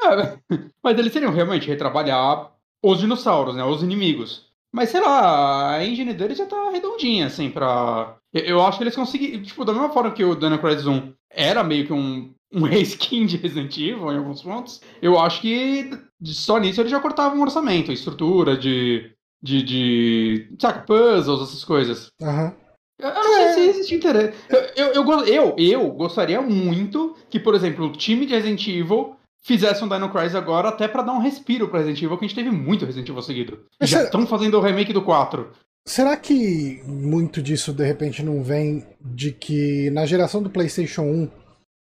É, 0.01 0.37
mas 0.83 0.97
eles 0.97 1.11
teriam 1.11 1.31
realmente 1.33 1.67
retrabalhar 1.67 2.51
os 2.83 2.99
dinossauros, 2.99 3.55
né? 3.55 3.63
Os 3.63 3.81
inimigos. 3.83 4.45
Mas 4.75 4.89
sei 4.89 5.01
lá, 5.01 5.71
a 5.75 5.85
engine 5.85 6.13
deles 6.13 6.37
já 6.37 6.45
tá 6.45 6.69
redondinha, 6.71 7.27
assim, 7.27 7.49
pra. 7.49 8.15
Eu, 8.33 8.41
eu 8.43 8.61
acho 8.65 8.77
que 8.79 8.83
eles 8.83 8.95
conseguiram. 8.95 9.43
Tipo, 9.43 9.63
da 9.63 9.71
mesma 9.71 9.89
forma 9.89 10.11
que 10.11 10.23
o 10.23 10.35
Dino 10.35 10.57
Crisis 10.57 10.87
1 10.87 11.13
era 11.29 11.63
meio 11.63 11.85
que 11.85 11.93
um, 11.93 12.33
um 12.61 12.63
reskin 12.63 13.25
de 13.25 13.37
Resident 13.37 13.75
Evil 13.77 14.11
em 14.11 14.17
alguns 14.17 14.41
pontos, 14.41 14.81
eu 15.01 15.19
acho 15.19 15.41
que 15.41 15.89
só 16.23 16.59
nisso 16.59 16.81
eles 16.81 16.91
já 16.91 16.99
cortavam 16.99 17.39
um 17.39 17.41
orçamento, 17.41 17.91
estrutura 17.91 18.55
de. 18.57 19.11
de. 19.41 19.63
de. 19.63 20.55
saca, 20.61 20.81
puzzles, 20.81 21.41
essas 21.49 21.63
coisas. 21.63 22.07
Aham. 22.21 22.53
Eu 22.99 23.09
eu 23.09 23.15
não 23.15 23.33
sei 23.33 23.53
se 23.53 23.59
existe 23.69 23.95
interesse. 23.95 24.37
Eu, 24.49 24.93
eu, 24.93 25.03
eu, 25.03 25.25
eu, 25.25 25.55
eu 25.57 25.91
gostaria 25.91 26.41
muito 26.41 27.15
que, 27.29 27.39
por 27.39 27.53
exemplo, 27.55 27.87
o 27.87 27.91
time 27.91 28.25
de 28.25 28.33
Resident 28.33 28.65
Evil 28.67 29.15
fizesse 29.43 29.83
um 29.83 29.89
Dino 29.89 30.09
Crisis 30.09 30.35
agora 30.35 30.69
até 30.69 30.87
pra 30.87 31.01
dar 31.01 31.11
um 31.11 31.19
respiro 31.19 31.67
pra 31.67 31.79
Resident 31.79 32.01
Evil, 32.03 32.17
que 32.17 32.23
a 32.23 32.27
gente 32.27 32.35
teve 32.37 32.51
muito 32.51 32.85
Resident 32.85 33.09
Evil 33.09 33.21
seguido. 33.21 33.59
Mas 33.79 33.89
Já 33.89 33.97
será- 33.97 34.07
estão 34.09 34.25
fazendo 34.25 34.57
o 34.57 34.61
remake 34.61 34.93
do 34.93 35.01
4. 35.01 35.49
Será 35.85 36.15
que 36.15 36.81
muito 36.85 37.41
disso 37.41 37.73
de 37.73 37.83
repente 37.83 38.23
não 38.23 38.41
vem 38.41 38.85
de 39.01 39.33
que 39.33 39.89
na 39.89 40.05
geração 40.05 40.41
do 40.41 40.49
PlayStation 40.49 41.01
1 41.01 41.29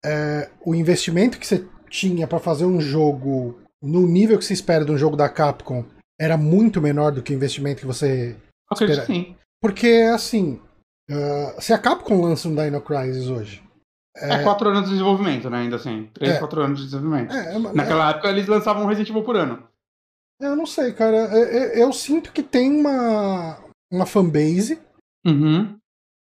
é, 0.05 0.49
o 0.65 0.75
investimento 0.75 1.39
que 1.39 1.47
você 1.47 1.65
tinha 1.89 2.27
pra 2.27 2.39
fazer 2.39 2.65
um 2.65 2.79
jogo 2.79 3.59
no 3.81 4.05
nível 4.07 4.37
que 4.37 4.45
se 4.45 4.53
espera 4.53 4.85
de 4.85 4.91
um 4.91 4.97
jogo 4.97 5.15
da 5.15 5.27
Capcom 5.29 5.83
era 6.19 6.37
muito 6.37 6.81
menor 6.81 7.11
do 7.11 7.21
que 7.21 7.33
o 7.33 7.35
investimento 7.35 7.81
que 7.81 7.87
você. 7.87 8.35
Acredito 8.71 8.99
Espera. 9.01 9.07
que 9.07 9.13
sim. 9.29 9.35
Porque 9.61 9.87
assim, 10.13 10.61
ah, 11.11 11.55
se 11.59 11.73
a 11.73 11.77
Capcom 11.77 12.21
lança 12.21 12.47
um 12.47 12.55
Dino 12.55 12.81
Crisis 12.81 13.27
hoje. 13.27 13.63
É 14.17 14.41
4 14.43 14.69
anos 14.69 14.83
de 14.85 14.91
desenvolvimento, 14.91 15.49
né? 15.49 15.57
Ainda 15.59 15.75
assim. 15.75 16.09
3, 16.13 16.35
É. 16.35 16.39
4 16.39 16.61
anos 16.61 16.79
de 16.79 16.85
desenvolvimento. 16.85 17.33
É, 17.33 17.55
é, 17.55 17.59
Naquela 17.59 18.11
época 18.11 18.29
eles 18.29 18.47
lançavam 18.47 18.83
um 18.83 18.87
Resident 18.87 19.09
Evil 19.09 19.23
por 19.23 19.35
ano. 19.35 19.67
eu 20.41 20.55
não 20.55 20.65
sei, 20.65 20.93
cara. 20.93 21.15
Eu, 21.17 21.45
eu- 21.45 21.69
eu 21.87 21.93
sinto 21.93 22.31
que 22.31 22.41
tem 22.43 22.71
uma, 22.79 23.57
uma 23.91 24.05
fanbase, 24.05 24.79
Uhum. 25.25 25.77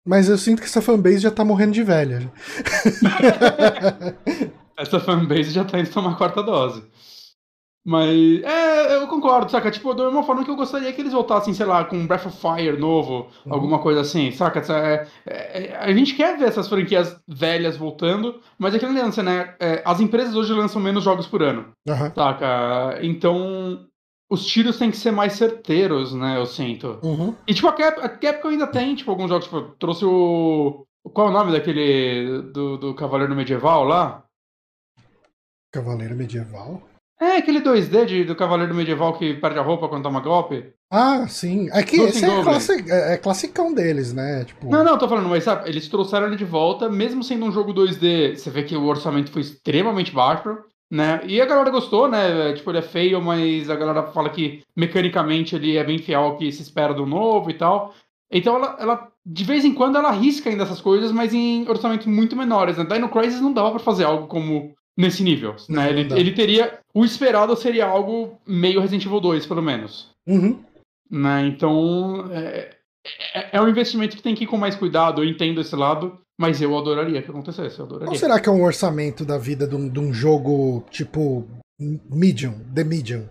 Mas 0.06 0.30
eu 0.30 0.38
sinto 0.38 0.60
que 0.62 0.68
essa 0.68 0.82
fanbase 0.82 1.20
já 1.20 1.32
tá 1.32 1.44
morrendo 1.46 1.72
de 1.74 1.84
velha. 1.84 2.32
Essa 4.78 5.00
fanbase 5.00 5.52
já 5.52 5.64
tá 5.64 5.80
indo 5.80 5.90
tomar 5.92 6.18
quarta 6.18 6.42
dose. 6.42 6.84
Mas, 7.86 8.42
é, 8.44 8.96
eu 8.96 9.08
concordo, 9.08 9.52
saca? 9.52 9.70
Tipo, 9.70 9.94
da 9.94 10.06
mesma 10.06 10.24
forma 10.24 10.44
que 10.46 10.50
eu 10.50 10.56
gostaria 10.56 10.92
que 10.94 11.02
eles 11.02 11.12
voltassem, 11.12 11.54
sei 11.54 11.66
lá, 11.66 11.84
com 11.84 12.08
Breath 12.08 12.26
of 12.28 12.38
Fire 12.40 12.78
novo, 12.80 13.28
Uhum. 13.46 13.54
alguma 13.54 13.80
coisa 13.80 14.00
assim, 14.02 14.32
saca? 14.32 14.62
É, 14.74 15.06
é, 15.26 15.76
a 15.78 15.92
gente 15.94 16.16
quer 16.16 16.38
ver 16.38 16.46
essas 16.48 16.70
franquias 16.70 17.16
velhas 17.28 17.76
voltando, 17.76 18.40
mas 18.58 18.74
é 18.74 18.78
aquele 18.78 18.94
lance, 19.00 19.22
né? 19.22 19.54
É, 19.60 19.82
as 19.86 20.00
empresas 20.00 20.34
hoje 20.34 20.54
lançam 20.54 20.82
menos 20.82 21.04
jogos 21.04 21.28
por 21.28 21.44
ano, 21.44 21.74
Aham. 21.88 22.12
saca? 22.16 23.00
Então, 23.02 23.86
os 24.34 24.46
tiros 24.46 24.78
têm 24.78 24.90
que 24.92 24.98
ser 24.98 25.12
mais 25.12 25.34
certeiros, 25.34 26.14
né? 26.14 26.38
Eu 26.38 26.46
sinto. 26.46 27.00
Uhum. 27.04 27.36
E, 27.48 27.54
tipo, 27.54 27.68
a, 27.68 27.74
Cap, 27.74 28.00
a 28.02 28.10
Capcom 28.10 28.50
ainda 28.50 28.68
tem, 28.68 28.96
tipo, 28.96 29.12
alguns 29.12 29.30
jogos, 29.30 29.46
tipo, 29.46 29.62
trouxe 29.80 30.04
o... 30.06 30.86
Qual 31.14 31.28
é 31.28 31.30
o 31.30 31.34
nome 31.34 31.52
daquele... 31.52 32.42
do, 32.54 32.78
do 32.78 32.94
Cavaleiro 32.96 33.36
Medieval 33.36 33.84
lá? 33.84 34.24
Cavaleiro 35.72 36.16
medieval? 36.16 36.82
É, 37.20 37.38
aquele 37.38 37.62
2D 37.62 38.06
de- 38.06 38.24
do 38.26 38.36
Cavaleiro 38.36 38.74
Medieval 38.76 39.18
que 39.18 39.34
perde 39.36 39.58
a 39.58 39.62
roupa 39.64 39.88
quando 39.88 40.04
toma 40.04 40.20
golpe. 40.20 40.72
Ah, 40.92 41.26
sim. 41.28 41.70
É 41.72 41.82
que 41.82 41.96
esse 41.96 42.24
é, 42.26 42.44
classi- 42.44 42.86
é, 42.92 43.14
é 43.14 43.18
classicão 43.18 43.74
deles, 43.74 44.14
né? 44.14 44.46
Tipo, 44.46 44.70
Não, 44.70 44.84
não, 44.84 44.98
tô 44.98 45.08
falando, 45.08 45.30
mas 45.30 45.44
sabe, 45.44 45.68
eles 45.70 45.88
trouxeram 45.88 46.28
ele 46.28 46.36
de 46.36 46.46
volta, 46.46 46.90
mesmo 46.90 47.24
sendo 47.24 47.46
um 47.46 47.52
jogo 47.52 47.74
2D, 47.74 48.36
você 48.36 48.50
vê 48.52 48.64
que 48.64 48.76
o 48.76 48.86
orçamento 48.86 49.32
foi 49.32 49.42
extremamente 49.42 50.12
baixo, 50.12 50.56
né? 50.92 51.22
E 51.26 51.42
a 51.42 51.46
galera 51.46 51.70
gostou, 51.70 52.08
né? 52.08 52.54
Tipo, 52.54 52.72
ele 52.72 52.80
é 52.80 52.84
feio, 52.84 53.22
mas 53.22 53.70
a 53.70 53.76
galera 53.76 54.04
fala 54.08 54.30
que 54.30 54.64
mecanicamente 54.76 55.56
ele 55.56 55.78
é 55.78 55.84
bem 55.84 55.98
fiel 55.98 56.22
ao 56.22 56.38
que 56.38 56.52
se 56.52 56.62
espera 56.62 56.94
do 56.94 57.06
novo 57.06 57.50
e 57.50 57.54
tal. 57.54 57.94
Então 58.32 58.56
ela, 58.56 58.78
ela 58.80 59.12
de 59.26 59.44
vez 59.44 59.64
em 59.64 59.74
quando, 59.74 59.98
ela 59.98 60.10
arrisca 60.10 60.50
ainda 60.50 60.64
essas 60.64 60.82
coisas, 60.82 61.12
mas 61.12 61.34
em 61.34 61.68
orçamentos 61.68 62.08
muito 62.08 62.36
menores, 62.36 62.78
né? 62.78 62.84
Dino 62.84 63.10
Crisis 63.10 63.40
não 63.40 63.54
dava 63.54 63.72
pra 63.72 63.80
fazer 63.80 64.04
algo 64.04 64.28
como 64.28 64.76
nesse 64.98 65.24
nível, 65.24 65.56
né? 65.70 65.92
não 65.92 66.00
Ele, 66.00 66.14
ele 66.20 66.32
teria... 66.34 66.80
O 66.94 67.06
esperado 67.06 67.56
seria 67.56 67.86
algo 67.86 68.40
meio 68.46 68.80
Resident 68.82 69.06
Evil 69.06 69.20
2, 69.20 69.46
pelo 69.46 69.62
menos. 69.62 70.12
Uhum. 70.28 70.64
né? 71.10 71.46
Então, 71.48 72.30
é, 72.32 72.76
é, 73.34 73.50
é 73.54 73.62
um 73.62 73.68
investimento 73.68 74.16
que 74.16 74.24
tem 74.24 74.36
que 74.36 74.44
ir 74.44 74.48
com 74.48 74.58
mais 74.58 74.76
cuidado, 74.76 75.24
eu 75.24 75.28
entendo 75.28 75.62
esse 75.62 75.76
lado, 75.76 76.20
mas 76.44 76.62
eu 76.62 76.78
adoraria 76.78 77.22
que 77.22 77.32
acontecesse, 77.32 77.80
eu 77.80 77.88
Qual 77.88 77.96
adoraria. 77.96 78.20
será 78.20 78.38
que 78.38 78.50
é 78.50 78.52
um 78.52 78.62
orçamento 78.62 79.24
da 79.24 79.38
vida 79.38 79.66
de 79.66 79.76
um, 79.78 79.88
de 79.88 79.98
um 79.98 80.14
jogo 80.14 80.84
tipo 80.92 81.48
Medium, 81.80 82.60
The 82.76 82.84
Medium? 82.84 83.30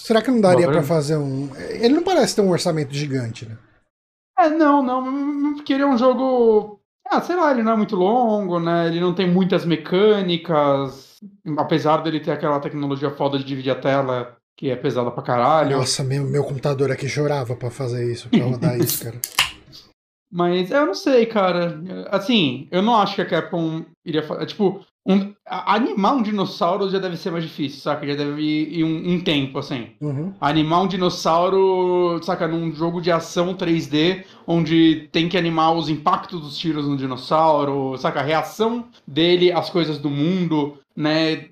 Será 0.00 0.22
que 0.22 0.30
não 0.30 0.40
daria 0.40 0.64
pergunta. 0.66 0.86
fazer 0.86 1.18
um. 1.18 1.54
Ele 1.56 1.92
não 1.92 2.02
parece 2.02 2.34
ter 2.34 2.40
um 2.40 2.48
orçamento 2.48 2.94
gigante, 2.94 3.46
né? 3.46 3.58
É, 4.38 4.48
não, 4.48 4.82
não, 4.82 5.56
porque 5.56 5.74
ele 5.74 5.82
é 5.82 5.86
um 5.86 5.98
jogo. 5.98 6.80
Ah, 7.06 7.20
sei 7.20 7.36
lá, 7.36 7.50
ele 7.50 7.62
não 7.62 7.72
é 7.72 7.76
muito 7.76 7.94
longo, 7.96 8.58
né? 8.58 8.86
Ele 8.86 8.98
não 9.00 9.14
tem 9.14 9.30
muitas 9.30 9.66
mecânicas, 9.66 11.16
apesar 11.58 11.98
dele 11.98 12.20
ter 12.20 12.30
aquela 12.30 12.60
tecnologia 12.60 13.10
foda 13.10 13.36
de 13.36 13.44
dividir 13.44 13.72
a 13.72 13.78
tela, 13.78 14.38
que 14.56 14.70
é 14.70 14.76
pesada 14.76 15.10
pra 15.10 15.22
caralho. 15.22 15.76
Nossa, 15.76 16.02
meu, 16.02 16.24
meu 16.24 16.44
computador 16.44 16.90
aqui 16.90 17.08
chorava 17.08 17.54
pra 17.54 17.70
fazer 17.70 18.10
isso, 18.10 18.30
pra 18.30 18.42
rodar 18.42 18.78
isso, 18.78 19.04
cara. 19.04 19.20
Mas 20.30 20.70
eu 20.70 20.86
não 20.86 20.94
sei, 20.94 21.26
cara. 21.26 21.80
Assim, 22.10 22.68
eu 22.70 22.82
não 22.82 22.96
acho 22.96 23.14
que 23.14 23.22
a 23.22 23.26
Capcom 23.26 23.84
iria 24.04 24.22
fazer. 24.22 24.46
Tipo, 24.46 24.80
um- 25.06 25.32
animar 25.46 26.16
um 26.16 26.22
dinossauro 26.22 26.90
já 26.90 26.98
deve 26.98 27.16
ser 27.16 27.30
mais 27.30 27.44
difícil, 27.44 27.80
saca? 27.80 28.04
Já 28.06 28.14
deve 28.16 28.42
ir, 28.42 28.80
ir 28.80 28.84
um, 28.84 29.12
um 29.14 29.20
tempo, 29.20 29.58
assim. 29.58 29.90
Uhum. 30.00 30.34
Animar 30.40 30.82
um 30.82 30.88
dinossauro, 30.88 32.20
saca, 32.22 32.48
num 32.48 32.72
jogo 32.72 33.00
de 33.00 33.10
ação 33.12 33.54
3D, 33.54 34.24
onde 34.46 35.08
tem 35.12 35.28
que 35.28 35.38
animar 35.38 35.72
os 35.72 35.88
impactos 35.88 36.40
dos 36.40 36.58
tiros 36.58 36.88
no 36.88 36.96
dinossauro, 36.96 37.96
saca, 37.98 38.20
a 38.20 38.24
reação 38.24 38.86
dele 39.06 39.52
às 39.52 39.70
coisas 39.70 39.98
do 39.98 40.10
mundo, 40.10 40.76
né? 40.96 41.48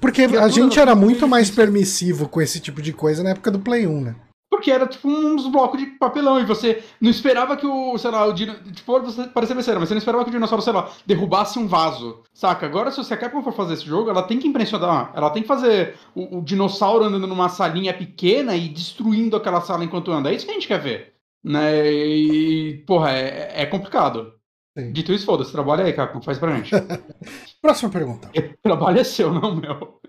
Porque 0.00 0.22
a 0.22 0.48
gente 0.48 0.78
era 0.78 0.94
muito 0.94 1.26
mais 1.26 1.50
permissivo 1.50 2.28
com 2.28 2.40
esse 2.40 2.60
tipo 2.60 2.80
de 2.82 2.92
coisa 2.92 3.22
na 3.22 3.30
época 3.30 3.50
do 3.50 3.58
Play 3.58 3.86
1, 3.86 4.00
né? 4.02 4.14
Porque 4.50 4.68
era 4.72 4.84
tipo 4.84 5.08
uns 5.08 5.46
blocos 5.46 5.78
de 5.78 5.86
papelão 5.86 6.40
e 6.40 6.44
você 6.44 6.82
não 7.00 7.08
esperava 7.08 7.56
que 7.56 7.64
o, 7.64 7.96
sei 7.96 8.10
lá, 8.10 8.26
o 8.26 8.32
dino, 8.32 8.54
tipo, 8.72 9.00
você 9.00 9.28
parecia 9.28 9.54
besteira, 9.54 9.78
mas 9.78 9.88
você 9.88 9.94
não 9.94 10.00
esperava 10.00 10.24
que 10.24 10.30
o 10.30 10.32
dinossauro, 10.32 10.60
sei 10.60 10.72
lá, 10.72 10.90
derrubasse 11.06 11.56
um 11.56 11.68
vaso, 11.68 12.24
saca? 12.34 12.66
Agora, 12.66 12.90
se 12.90 12.96
você 12.96 13.16
Capcom 13.16 13.44
for 13.44 13.52
fazer 13.52 13.74
esse 13.74 13.86
jogo, 13.86 14.10
ela 14.10 14.24
tem 14.24 14.40
que 14.40 14.48
impressionar, 14.48 15.12
ela 15.14 15.30
tem 15.30 15.42
que 15.42 15.48
fazer 15.48 15.94
o, 16.16 16.38
o 16.38 16.42
dinossauro 16.42 17.04
andando 17.04 17.28
numa 17.28 17.48
salinha 17.48 17.94
pequena 17.94 18.56
e 18.56 18.68
destruindo 18.68 19.36
aquela 19.36 19.60
sala 19.60 19.84
enquanto 19.84 20.10
anda. 20.10 20.30
É 20.30 20.34
isso 20.34 20.44
que 20.44 20.50
a 20.50 20.54
gente 20.54 20.66
quer 20.66 20.80
ver, 20.80 21.14
né? 21.44 21.88
E, 21.88 22.82
porra, 22.88 23.12
é, 23.12 23.62
é 23.62 23.66
complicado. 23.66 24.32
Sim. 24.76 24.90
Dito 24.92 25.12
isso, 25.12 25.26
foda-se, 25.26 25.52
trabalha 25.52 25.84
aí, 25.84 25.92
Capcom, 25.92 26.20
faz 26.20 26.38
pra 26.38 26.56
gente. 26.56 26.72
Próxima 27.62 27.90
pergunta. 27.90 28.28
Trabalho 28.62 28.98
é 28.98 29.04
seu, 29.04 29.32
não 29.32 29.54
meu. 29.54 30.00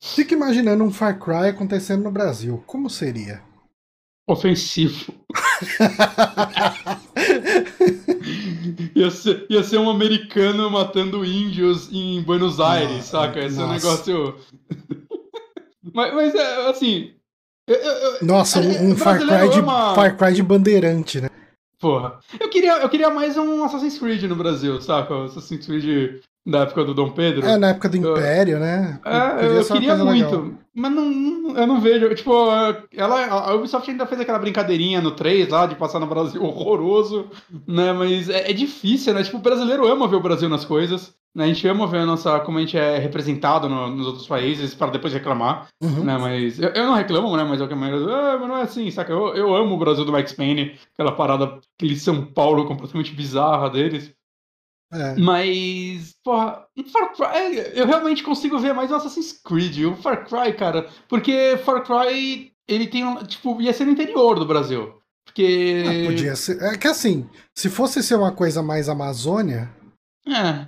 Fica 0.00 0.34
imaginando 0.34 0.84
um 0.84 0.92
Far 0.92 1.18
Cry 1.18 1.48
acontecendo 1.48 2.04
no 2.04 2.12
Brasil. 2.12 2.62
Como 2.64 2.88
seria? 2.88 3.47
Ofensivo. 4.28 5.12
ia, 8.94 9.10
ser, 9.10 9.46
ia 9.48 9.62
ser 9.62 9.78
um 9.78 9.88
americano 9.90 10.70
matando 10.70 11.24
índios 11.24 11.90
em 11.92 12.22
Buenos 12.22 12.60
Aires, 12.60 12.96
Nossa, 12.96 13.10
saca? 13.10 13.40
Esse 13.40 13.58
é 13.58 13.64
um 13.64 13.68
nossa. 13.68 13.86
negócio. 13.86 14.34
mas, 15.94 16.14
mas 16.14 16.34
é 16.34 16.68
assim. 16.70 17.14
eu- 17.66 17.76
eu- 17.76 18.18
Nossa, 18.26 18.60
é, 18.60 18.62
um, 18.82 18.90
um 18.92 18.96
Far, 18.96 19.18
Cry 19.18 19.48
de, 19.50 19.58
ama- 19.60 19.94
Far 19.94 20.16
Cry 20.16 20.34
de 20.34 20.42
bandeirante, 20.42 21.20
né? 21.20 21.30
Porra. 21.80 22.18
Eu 22.40 22.48
queria, 22.50 22.78
eu 22.82 22.88
queria 22.88 23.08
mais 23.08 23.36
um 23.36 23.64
Assassin's 23.64 23.98
Creed 23.98 24.22
no 24.24 24.34
Brasil, 24.36 24.80
saca? 24.82 25.24
Assassin's 25.24 25.64
Creed 25.64 26.20
da 26.48 26.60
época 26.60 26.84
do 26.84 26.94
Dom 26.94 27.10
Pedro. 27.10 27.46
É, 27.46 27.56
na 27.56 27.68
época 27.70 27.88
do 27.88 27.96
Império, 27.98 28.58
né? 28.58 28.98
É, 29.04 29.46
eu 29.46 29.52
uma 29.56 29.64
queria 29.64 29.96
muito, 29.96 30.24
legal. 30.36 30.50
mas 30.74 30.92
não, 30.92 31.04
não- 31.10 31.56
eu 31.56 31.66
não 31.66 31.80
vejo. 31.80 32.14
Tipo, 32.14 32.32
ela, 32.96 33.26
a 33.26 33.54
Ubisoft 33.54 33.90
ainda 33.90 34.06
fez 34.06 34.20
aquela 34.20 34.38
brincadeirinha 34.38 35.00
no 35.00 35.10
3 35.10 35.48
lá 35.48 35.66
de 35.66 35.74
passar 35.74 35.98
no 36.00 36.06
Brasil 36.06 36.42
horroroso, 36.44 37.26
né? 37.66 37.92
Mas 37.92 38.28
é, 38.30 38.50
é 38.50 38.52
difícil, 38.52 39.12
né? 39.14 39.22
Tipo, 39.22 39.36
o 39.36 39.40
brasileiro 39.40 39.86
ama 39.86 40.08
ver 40.08 40.16
o 40.16 40.22
Brasil 40.22 40.48
nas 40.48 40.64
coisas. 40.64 41.16
Né? 41.34 41.44
A 41.44 41.46
gente 41.48 41.68
ama 41.68 41.86
ver 41.86 41.98
a 41.98 42.06
nossa, 42.06 42.40
como 42.40 42.56
a 42.56 42.60
gente 42.62 42.76
é 42.78 42.98
representado 42.98 43.68
no- 43.68 43.90
nos 43.90 44.06
outros 44.06 44.26
países 44.26 44.74
para 44.74 44.90
depois 44.90 45.12
reclamar, 45.12 45.68
Uhum. 45.82 46.02
né? 46.02 46.16
Mas 46.18 46.58
eu, 46.58 46.70
eu 46.70 46.86
não 46.86 46.94
reclamo, 46.94 47.36
né? 47.36 47.44
Mas 47.44 47.60
é 47.60 47.64
a 47.64 47.76
maioria. 47.76 48.06
Ah, 48.16 48.38
mas 48.40 48.48
não 48.48 48.56
é 48.56 48.62
assim, 48.62 48.90
saca? 48.90 49.12
Eu, 49.12 49.34
eu 49.36 49.54
amo 49.54 49.74
o 49.74 49.78
Brasil 49.78 50.04
do 50.06 50.10
Max 50.12 50.32
Payne, 50.32 50.76
aquela 50.94 51.12
parada, 51.12 51.58
aquele 51.76 51.96
São 51.96 52.24
Paulo 52.24 52.64
completamente 52.66 53.12
bizarra 53.14 53.68
deles. 53.68 54.10
É. 54.92 55.14
Mas, 55.16 56.14
porra, 56.24 56.66
um 56.76 56.84
Far 56.84 57.12
Cry, 57.14 57.58
eu 57.74 57.86
realmente 57.86 58.22
consigo 58.22 58.58
ver 58.58 58.72
mais 58.72 58.90
o 58.90 58.94
Assassin's 58.94 59.32
Creed, 59.32 59.84
o 59.84 59.96
Far 59.96 60.26
Cry, 60.26 60.54
cara, 60.54 60.88
porque 61.08 61.58
Far 61.64 61.84
Cry, 61.84 62.52
ele 62.66 62.86
tem, 62.86 63.04
um- 63.04 63.22
tipo, 63.24 63.60
ia 63.60 63.72
ser 63.72 63.84
no 63.84 63.92
interior 63.92 64.38
do 64.38 64.46
Brasil. 64.46 64.94
Porque. 65.26 65.84
Ah, 65.86 66.06
podia 66.06 66.34
ser. 66.36 66.62
É 66.62 66.76
que 66.78 66.88
assim, 66.88 67.28
se 67.54 67.68
fosse 67.68 68.02
ser 68.02 68.14
uma 68.14 68.32
coisa 68.32 68.62
mais 68.62 68.88
Amazônia, 68.88 69.70
É. 70.26 70.66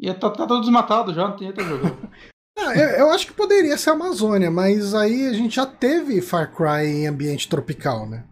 Ia 0.00 0.14
tá, 0.14 0.30
tá 0.30 0.46
todo 0.46 0.60
desmatado 0.60 1.12
já, 1.12 1.28
não 1.28 1.36
tem 1.36 1.48
até 1.48 1.62
jogo. 1.62 1.84
ah, 2.58 2.74
eu, 2.74 2.88
eu 3.00 3.10
acho 3.10 3.26
que 3.26 3.32
poderia 3.34 3.76
ser 3.76 3.90
Amazônia, 3.90 4.50
mas 4.50 4.94
aí 4.94 5.26
a 5.26 5.32
gente 5.32 5.56
já 5.56 5.66
teve 5.66 6.22
Far 6.22 6.54
Cry 6.54 6.86
em 6.86 7.06
ambiente 7.06 7.48
tropical, 7.48 8.08
né? 8.08 8.24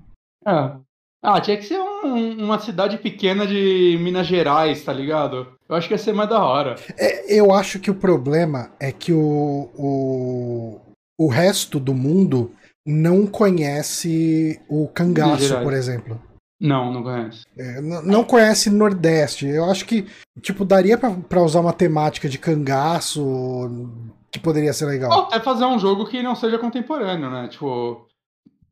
É. 0.47 0.77
Ah, 1.23 1.41
tinha 1.41 1.57
que 1.57 1.65
ser 1.65 1.79
um- 2.05 2.45
uma 2.45 2.59
cidade 2.59 2.99
pequena 2.99 3.47
de 3.47 3.99
Minas 4.01 4.27
Gerais, 4.27 4.83
tá 4.83 4.93
ligado? 4.93 5.47
Eu 5.69 5.77
acho 5.77 5.89
que 5.89 5.95
ia 5.95 5.99
ser 5.99 6.13
mais 6.13 6.29
da 6.29 6.45
hora. 6.45 6.77
É, 6.97 7.33
eu 7.35 7.53
acho 7.53 7.79
que 7.79 7.91
o 7.91 7.95
problema 7.95 8.71
é 8.81 8.93
que 8.93 9.13
o, 9.13 9.69
o, 9.75 10.81
o 11.19 11.29
resto 11.29 11.79
do 11.81 11.93
mundo 11.95 12.53
não 12.87 13.27
conhece 13.27 14.61
o 14.69 14.87
cangaço, 14.89 15.61
por 15.63 15.73
exemplo. 15.73 16.21
Não, 16.61 16.91
não 16.93 17.03
conheço. 17.03 17.43
É, 17.59 17.81
não 17.83 18.25
conhece 18.25 18.71
Nordeste. 18.71 19.47
Eu 19.47 19.65
acho 19.67 19.85
que, 19.85 20.07
tipo, 20.41 20.65
daria 20.65 20.97
pra, 20.97 21.11
pra 21.11 21.43
usar 21.43 21.61
uma 21.61 21.73
temática 21.73 22.29
de 22.29 22.39
cangaço 22.39 23.91
que 24.31 24.39
poderia 24.39 24.73
ser 24.73 24.87
legal. 24.87 25.13
até 25.13 25.41
fazer 25.41 25.65
um 25.67 25.79
jogo 25.79 26.07
que 26.07 26.23
não 26.23 26.35
seja 26.35 26.59
contemporâneo, 26.59 27.31
né? 27.31 27.49
Tipo, 27.49 28.07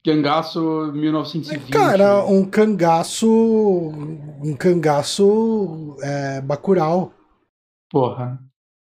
Gangaço 0.06 0.92
1920. 0.92 1.70
Cara, 1.70 2.24
um 2.26 2.44
cangaço. 2.44 3.26
Um 3.26 4.54
cangaço 4.54 5.96
é, 6.02 6.42
Bacurau. 6.42 7.14
Porra. 7.90 8.38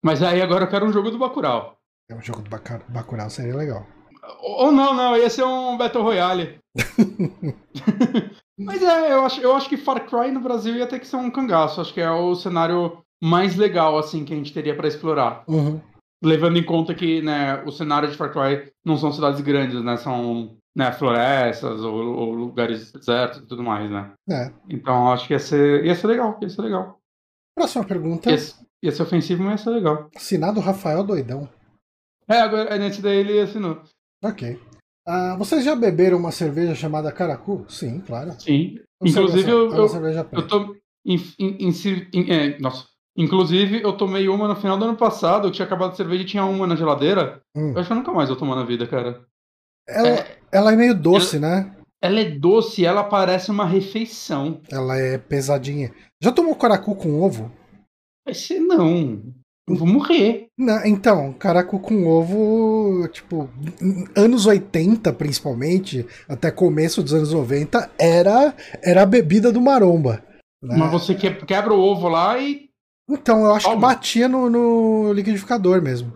Mas 0.03 0.23
aí 0.23 0.43
agora 0.43 0.65
eu 0.65 0.69
quero 0.69 0.85
um 0.85 0.93
jogo 0.93 1.11
do 1.11 1.19
Bacurau. 1.19 1.77
É 2.11 2.15
um 2.15 2.21
jogo 2.21 2.43
do 2.43 2.51
Bacurau, 2.51 3.31
seria 3.31 3.57
legal. 3.57 3.87
Ou 4.41 4.73
não, 4.73 4.93
não, 4.93 5.17
ia 5.17 5.31
ser 5.31 5.45
um 5.45 5.77
Battle 5.79 6.03
Royale. 6.03 6.59
Mas 8.59 8.83
é, 8.83 9.13
eu 9.13 9.25
acho, 9.25 9.41
eu 9.41 9.55
acho 9.55 9.69
que 9.69 9.77
Far 9.77 10.07
Cry 10.07 10.31
no 10.33 10.41
Brasil 10.41 10.75
ia 10.75 10.87
ter 10.87 10.99
que 10.99 11.07
ser 11.07 11.17
um 11.17 11.31
cangaço. 11.31 11.81
Acho 11.81 11.95
que 11.95 12.01
é 12.01 12.11
o 12.11 12.35
cenário 12.35 12.99
mais 13.23 13.57
legal, 13.57 13.97
assim, 13.99 14.25
que 14.25 14.35
a 14.35 14.37
gente 14.37 14.53
teria 14.53 14.77
pra 14.77 14.89
explorar. 14.89 15.45
Uhum. 15.47 15.81
Levando 16.23 16.59
em 16.59 16.65
conta 16.65 16.95
que, 16.95 17.23
né, 17.23 17.63
o 17.65 17.71
cenário 17.71 18.09
de 18.11 18.17
Far 18.17 18.33
Cry 18.33 18.73
não 18.85 18.97
são 18.97 19.13
cidades 19.13 19.41
grandes, 19.41 19.83
né? 19.83 19.97
São 19.97 20.57
né, 20.77 20.91
florestas 20.93 21.81
ou, 21.83 21.95
ou 22.17 22.35
lugares 22.35 22.91
desertos 22.93 23.39
e 23.41 23.47
tudo 23.47 23.63
mais, 23.63 23.91
né? 23.91 24.13
É. 24.29 24.51
Então 24.69 25.11
acho 25.13 25.27
que 25.27 25.33
ia 25.35 25.39
ser, 25.39 25.85
ia 25.85 25.95
ser 25.95 26.07
legal, 26.09 26.39
ia 26.43 26.49
ser 26.49 26.63
legal. 26.63 26.99
Próxima 27.57 27.85
pergunta. 27.85 28.31
Ia, 28.31 28.37
ia 28.83 28.93
ser 28.93 29.03
ofensivo, 29.03 29.43
mas 29.43 29.61
ia 29.61 29.65
ser 29.65 29.71
legal. 29.71 30.11
Assinado 30.17 30.61
Rafael 30.61 31.05
Doidão. 31.05 31.49
É, 32.29 32.41
agora 32.41 32.77
nesse 32.79 33.01
daí 33.03 33.19
ele 33.19 33.41
assinou. 33.41 33.83
Ok. 34.23 34.61
Ah, 35.07 35.37
vocês 35.39 35.63
já 35.65 35.77
beberam 35.77 36.17
uma 36.19 36.33
cerveja 36.33 36.75
chamada 36.75 37.13
Caracu? 37.13 37.65
Sim, 37.69 38.01
claro. 38.01 38.33
Sim. 38.41 38.79
Ou 39.01 39.07
Inclusive, 39.09 39.43
cerveja- 39.43 39.51
eu- 39.51 39.71
eu- 39.75 40.29
Eu 40.33 40.47
tô. 40.49 40.75
Em, 41.07 41.17
em- 41.39 41.69
em 41.69 42.33
é, 42.33 42.59
nossa. 42.59 42.87
Inclusive, 43.17 43.83
eu 43.83 43.93
tomei 43.97 44.29
uma 44.29 44.49
no 44.49 44.57
final 44.57 44.77
do 44.79 44.87
ano 44.87 44.97
passado, 44.97 45.49
que 45.49 45.57
tinha 45.57 45.67
acabado 45.67 45.91
de 45.93 45.99
cerveja 45.99 46.23
e 46.23 46.27
tinha 46.27 46.45
uma 46.45 46.67
na 46.67 46.75
geladeira. 46.75 47.41
Hum. 47.55 47.73
Eu 47.73 47.79
acho 47.79 47.87
que 47.87 47.93
eu 47.93 47.97
nunca 47.99 48.13
mais 48.13 48.29
vou 48.31 48.39
tomar 48.39 48.57
na 48.57 48.65
vida, 48.65 48.87
cara. 48.89 49.25
Ela, 49.87 50.25
ela 50.55 50.73
é 50.73 50.77
meio 50.77 50.95
doce, 50.95 51.39
né? 51.39 51.71
Ela 52.03 52.21
é 52.21 52.31
doce, 52.31 52.85
ela 52.85 53.03
parece 53.05 53.51
uma 53.51 53.67
refeição. 53.67 54.61
Ela 54.71 54.97
é 54.99 55.19
pesadinha. 55.19 55.91
Já 56.23 56.31
tomou 56.31 56.55
Caracu 56.55 56.95
com 56.95 57.21
ovo? 57.21 57.51
Vai 58.27 58.35
ser 58.35 58.59
não. 58.61 59.23
Eu 59.67 59.77
vou 59.77 59.89
morrer. 59.89 60.47
Não, 60.59 60.85
então, 60.85 61.33
caracu 61.33 61.79
com 61.79 62.07
ovo, 62.07 63.09
tipo, 63.09 63.49
anos 64.15 64.45
80 64.45 65.11
principalmente, 65.15 66.07
até 66.29 66.51
começo 66.51 67.03
dos 67.03 67.15
anos 67.15 67.33
90, 67.33 67.91
era, 67.99 68.55
era 68.83 69.03
a 69.03 69.07
bebida 69.07 69.51
do 69.51 69.63
maromba. 69.63 70.23
né? 70.63 70.77
Mas 70.77 70.93
você 70.93 71.15
que- 71.15 71.31
quebra 71.47 71.73
o 71.73 71.81
ovo 71.81 72.09
lá 72.09 72.39
e. 72.39 72.69
Então, 73.09 73.45
eu 73.45 73.55
acho 73.55 73.67
que 73.67 73.75
Toma. 73.75 73.89
batia 73.89 74.29
no, 74.29 74.51
no 74.51 75.13
liquidificador 75.15 75.81
mesmo. 75.81 76.13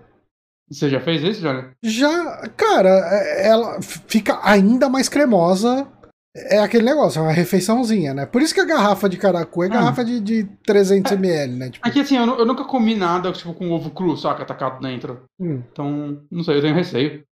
Você 0.71 0.89
já 0.91 1.01
fez 1.01 1.23
isso, 1.23 1.41
Johnny? 1.41 1.65
Já, 1.83 2.49
cara, 2.57 2.89
é- 2.91 3.49
ela 3.49 3.81
fica 3.83 4.39
ainda 4.43 4.89
mais 4.89 5.09
cremosa. 5.09 5.87
É 6.37 6.59
aquele 6.59 6.85
negócio, 6.85 7.19
é 7.19 7.23
uma 7.23 7.33
refeiçãozinha, 7.33 8.15
né? 8.15 8.27
Por 8.27 8.43
isso 8.43 8.55
que 8.55 8.61
a 8.61 8.65
garrafa 8.65 9.09
de 9.09 9.17
caracu 9.17 9.65
é 9.65 9.67
Ah. 9.67 9.71
garrafa 9.71 10.05
de, 10.05 10.21
de 10.21 10.45
300ml, 10.67 11.57
né? 11.57 11.71
Tipo, 11.71 11.89
Aqui 11.89 12.01
assim, 12.01 12.17
eu, 12.17 12.27
eu 12.39 12.45
nunca 12.47 12.65
comi 12.65 12.95
nada 12.95 13.33
tipo, 13.33 13.53
com 13.55 13.71
ovo 13.73 13.91
cru, 13.91 14.17
saca? 14.17 14.43
Atacado 14.43 14.81
dentro. 14.81 15.23
hum. 15.41 15.63
Então, 15.73 16.21
não 16.31 16.45
sei, 16.45 16.59
eu 16.59 16.63
tenho 16.63 16.75
receio. 16.75 17.25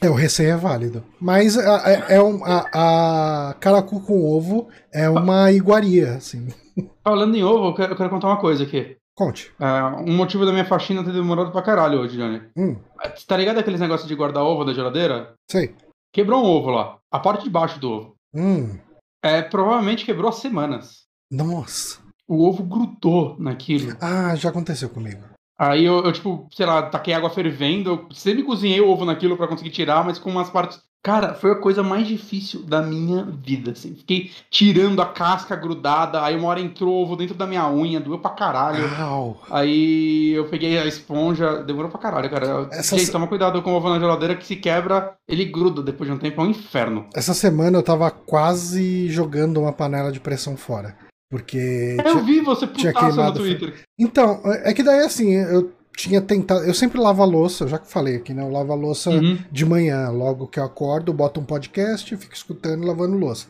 É, 0.00 0.08
o 0.08 0.14
receio 0.14 0.52
é 0.52 0.56
válido. 0.56 1.04
Mas 1.20 1.58
a- 1.58 1.82
é, 1.90 2.14
é 2.16 2.22
um- 2.22 2.40
a, 2.44 3.48
a 3.50 3.54
caracu 3.54 4.00
com 4.00 4.24
ovo 4.24 4.68
é 4.92 5.10
uma 5.10 5.50
iguaria, 5.50 6.12
assim. 6.14 6.46
Falando 7.04 7.36
em 7.36 7.42
ovo, 7.42 7.66
eu 7.66 7.74
quero, 7.74 7.92
eu 7.92 7.96
quero 7.96 8.10
contar 8.10 8.28
uma 8.28 8.40
coisa 8.40 8.62
aqui. 8.62 8.96
Conte. 9.18 9.52
É, 9.58 9.82
um 10.08 10.16
motivo 10.16 10.46
da 10.46 10.52
minha 10.52 10.64
faxina 10.64 11.02
ter 11.02 11.12
demorado 11.12 11.50
pra 11.50 11.60
caralho 11.60 11.98
hoje, 11.98 12.16
Johnny. 12.16 12.40
Hum, 12.56 12.76
Você 13.16 13.26
Tá 13.26 13.36
ligado 13.36 13.58
aqueles 13.58 13.80
negócios 13.80 14.06
de 14.08 14.14
guardar 14.14 14.44
ovo 14.44 14.64
da 14.64 14.72
geladeira? 14.72 15.34
sei. 15.50 15.74
Quebrou 16.12 16.42
um 16.44 16.46
ovo 16.48 16.70
lá. 16.70 16.98
A 17.10 17.18
parte 17.18 17.42
de 17.44 17.50
baixo 17.50 17.80
do 17.80 17.90
ovo. 17.90 18.14
Hum, 18.32 18.78
É, 19.20 19.42
provavelmente 19.42 20.04
quebrou 20.04 20.28
há 20.30 20.32
semanas. 20.32 21.02
nossa. 21.30 21.98
O 22.28 22.46
ovo 22.46 22.62
grudou 22.62 23.34
naquilo. 23.40 23.96
Ah, 24.00 24.36
já 24.36 24.50
aconteceu 24.50 24.88
comigo. 24.90 25.24
Aí 25.58 25.84
eu, 25.84 26.04
eu, 26.04 26.12
tipo, 26.12 26.46
sei 26.52 26.66
lá, 26.66 26.82
taquei 26.82 27.12
água 27.14 27.30
fervendo. 27.30 27.90
Eu 27.90 28.14
sempre 28.14 28.44
cozinhei 28.44 28.80
o 28.82 28.88
ovo 28.88 29.04
naquilo 29.04 29.36
pra 29.36 29.48
conseguir 29.48 29.70
tirar, 29.70 30.04
mas 30.04 30.18
com 30.18 30.30
umas 30.30 30.50
partes. 30.50 30.78
Cara, 31.02 31.32
foi 31.34 31.52
a 31.52 31.56
coisa 31.56 31.82
mais 31.82 32.06
difícil 32.06 32.62
da 32.64 32.82
minha 32.82 33.24
vida, 33.24 33.70
assim. 33.70 33.94
Fiquei 33.94 34.30
tirando 34.50 35.00
a 35.00 35.06
casca 35.06 35.54
grudada. 35.54 36.22
Aí 36.22 36.36
uma 36.36 36.48
hora 36.48 36.60
entrou 36.60 36.92
ovo 37.02 37.16
dentro 37.16 37.34
da 37.34 37.46
minha 37.46 37.68
unha, 37.70 38.00
doeu 38.00 38.18
pra 38.18 38.32
caralho. 38.32 38.84
Au. 39.00 39.40
Aí 39.50 40.32
eu 40.34 40.46
peguei 40.48 40.76
a 40.76 40.86
esponja, 40.86 41.62
demorou 41.62 41.90
pra 41.90 42.00
caralho, 42.00 42.28
cara. 42.28 42.68
Essa 42.72 42.98
Gente, 42.98 43.12
toma 43.12 43.26
cuidado 43.28 43.62
com 43.62 43.72
o 43.72 43.76
ovo 43.76 43.88
na 43.88 43.98
geladeira 44.00 44.34
que 44.36 44.44
se 44.46 44.56
quebra, 44.56 45.14
ele 45.28 45.44
gruda 45.44 45.82
depois 45.82 46.10
de 46.10 46.14
um 46.16 46.18
tempo, 46.18 46.40
é 46.40 46.44
um 46.44 46.50
inferno. 46.50 47.06
Essa 47.14 47.32
semana 47.32 47.78
eu 47.78 47.82
tava 47.82 48.10
quase 48.10 49.08
jogando 49.08 49.60
uma 49.60 49.72
panela 49.72 50.10
de 50.12 50.20
pressão 50.20 50.56
fora. 50.56 50.96
Porque. 51.30 51.96
Eu 51.98 52.04
tinha- 52.04 52.22
vi 52.24 52.40
você 52.40 52.66
putaça 52.66 53.24
no 53.24 53.32
Twitter. 53.34 53.74
Então, 53.98 54.40
é 54.64 54.72
que 54.72 54.82
daí 54.82 55.00
assim, 55.00 55.32
eu 55.34 55.72
tinha 55.98 56.20
tentado. 56.20 56.64
Eu 56.64 56.72
sempre 56.72 57.00
lavo 57.00 57.22
a 57.22 57.26
louça, 57.26 57.66
já 57.66 57.76
que 57.76 57.90
falei 57.90 58.14
aqui, 58.16 58.32
né? 58.32 58.42
Eu 58.42 58.50
lavo 58.52 58.72
a 58.72 58.76
louça 58.76 59.10
Uhum. 59.10 59.36
de 59.50 59.66
manhã, 59.66 60.08
logo 60.10 60.46
que 60.46 60.60
eu 60.60 60.64
acordo, 60.64 61.12
boto 61.12 61.40
um 61.40 61.44
podcast, 61.44 62.16
fico 62.16 62.32
escutando 62.34 62.84
e 62.84 62.86
lavando 62.86 63.16
louça. 63.16 63.46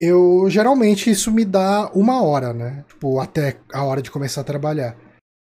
Eu 0.00 0.46
geralmente 0.48 1.10
isso 1.10 1.32
me 1.32 1.44
dá 1.44 1.90
uma 1.92 2.22
hora, 2.22 2.52
né? 2.52 2.84
Tipo, 2.88 3.18
até 3.18 3.56
a 3.74 3.82
hora 3.82 4.00
de 4.00 4.12
começar 4.12 4.42
a 4.42 4.44
trabalhar. 4.44 4.96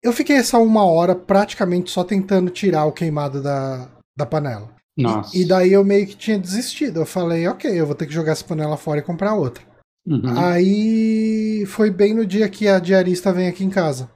Eu 0.03 0.13
fiquei 0.13 0.37
essa 0.37 0.59
uma 0.59 0.85
hora 0.85 1.15
praticamente 1.17 1.91
só 1.91 2.05
tentando 2.05 2.51
tirar 2.51 2.85
o 2.85 2.93
queimado 2.93 3.43
da, 3.43 3.89
da 4.17 4.25
panela. 4.25 4.71
E- 4.97 5.03
Nossa. 5.03 5.37
E, 5.37 5.45
daí 5.45 5.73
eu 5.73 5.83
meio 5.85 6.07
que 6.07 6.15
tinha 6.17 6.39
desistido. 6.39 7.01
Eu 7.01 7.07
falei, 7.07 7.49
ok, 7.49 7.69
eu 7.69 7.85
vou 7.85 7.97
ter 7.97 8.07
que 8.07 8.15
jogar 8.15 8.31
essa 8.33 8.45
panela 8.45 8.77
fora 8.77 9.01
e 9.01 9.03
comprar 9.03 9.35
outra. 9.35 9.65
Uhum. 10.07 10.39
Aí 10.39 11.65
foi 11.67 11.91
bem 11.91 12.15
no 12.15 12.25
dia 12.25 12.49
que 12.49 12.69
a 12.69 12.79
diarista 12.79 13.33
vem 13.33 13.49
aqui 13.49 13.65
em 13.65 13.71
casa. 13.71 14.09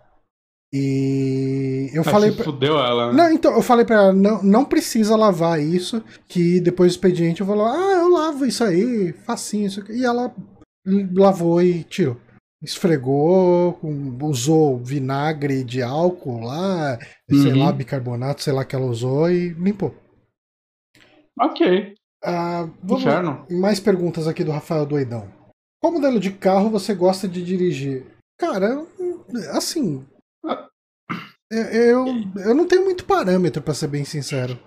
E 0.72 1.90
eu 1.94 2.02
Mas 2.04 2.12
falei. 2.12 2.30
pra- 2.32 2.44
fudeu 2.44 2.78
ela, 2.78 3.10
né? 3.10 3.16
Não, 3.24 3.32
então, 3.32 3.52
eu 3.54 3.62
falei 3.62 3.84
pra 3.84 3.96
ela, 3.96 4.12
não, 4.12 4.42
não 4.42 4.64
precisa 4.64 5.16
lavar 5.16 5.60
isso, 5.60 6.02
que 6.28 6.60
depois 6.60 6.92
do 6.92 6.94
expediente 6.96 7.40
eu 7.40 7.46
vou 7.46 7.56
lá, 7.56 7.72
ah, 7.72 8.00
eu 8.02 8.08
lavo 8.10 8.44
isso 8.44 8.62
aí, 8.62 9.12
facinho, 9.24 9.66
isso 9.66 9.80
aqui. 9.80 9.92
E 9.92 10.04
ela 10.04 10.34
lavou 11.14 11.62
e 11.62 11.84
tirou. 11.84 12.16
Esfregou, 12.62 13.78
usou 14.22 14.78
vinagre 14.78 15.62
de 15.64 15.80
álcool 15.80 16.40
lá, 16.40 16.98
sei 17.30 17.52
Uhum. 17.52 17.58
lá, 17.64 17.72
bicarbonato, 17.72 18.42
sei 18.42 18.52
lá 18.52 18.64
que 18.64 18.74
ela 18.76 18.86
usou 18.86 19.30
e 19.30 19.50
limpou. 19.50 19.94
Ok. 21.40 21.94
Ah, 22.24 22.68
vamos- 22.82 23.02
Inferno. 23.04 23.46
mais 23.50 23.78
perguntas 23.78 24.26
aqui 24.26 24.42
do 24.42 24.50
Rafael 24.50 24.84
Doidão. 24.84 25.28
Qual 25.80 25.92
modelo 25.92 26.18
de 26.18 26.32
carro 26.32 26.68
você 26.68 26.92
gosta 26.94 27.28
de 27.28 27.44
dirigir? 27.44 28.04
Cara, 28.38 28.84
assim, 29.52 30.04
Eu, 31.50 32.06
eu 32.36 32.54
não 32.54 32.66
tenho 32.66 32.84
muito 32.84 33.04
parâmetro, 33.04 33.62
para 33.62 33.72
ser 33.72 33.88
bem 33.88 34.04
sincero. 34.04 34.58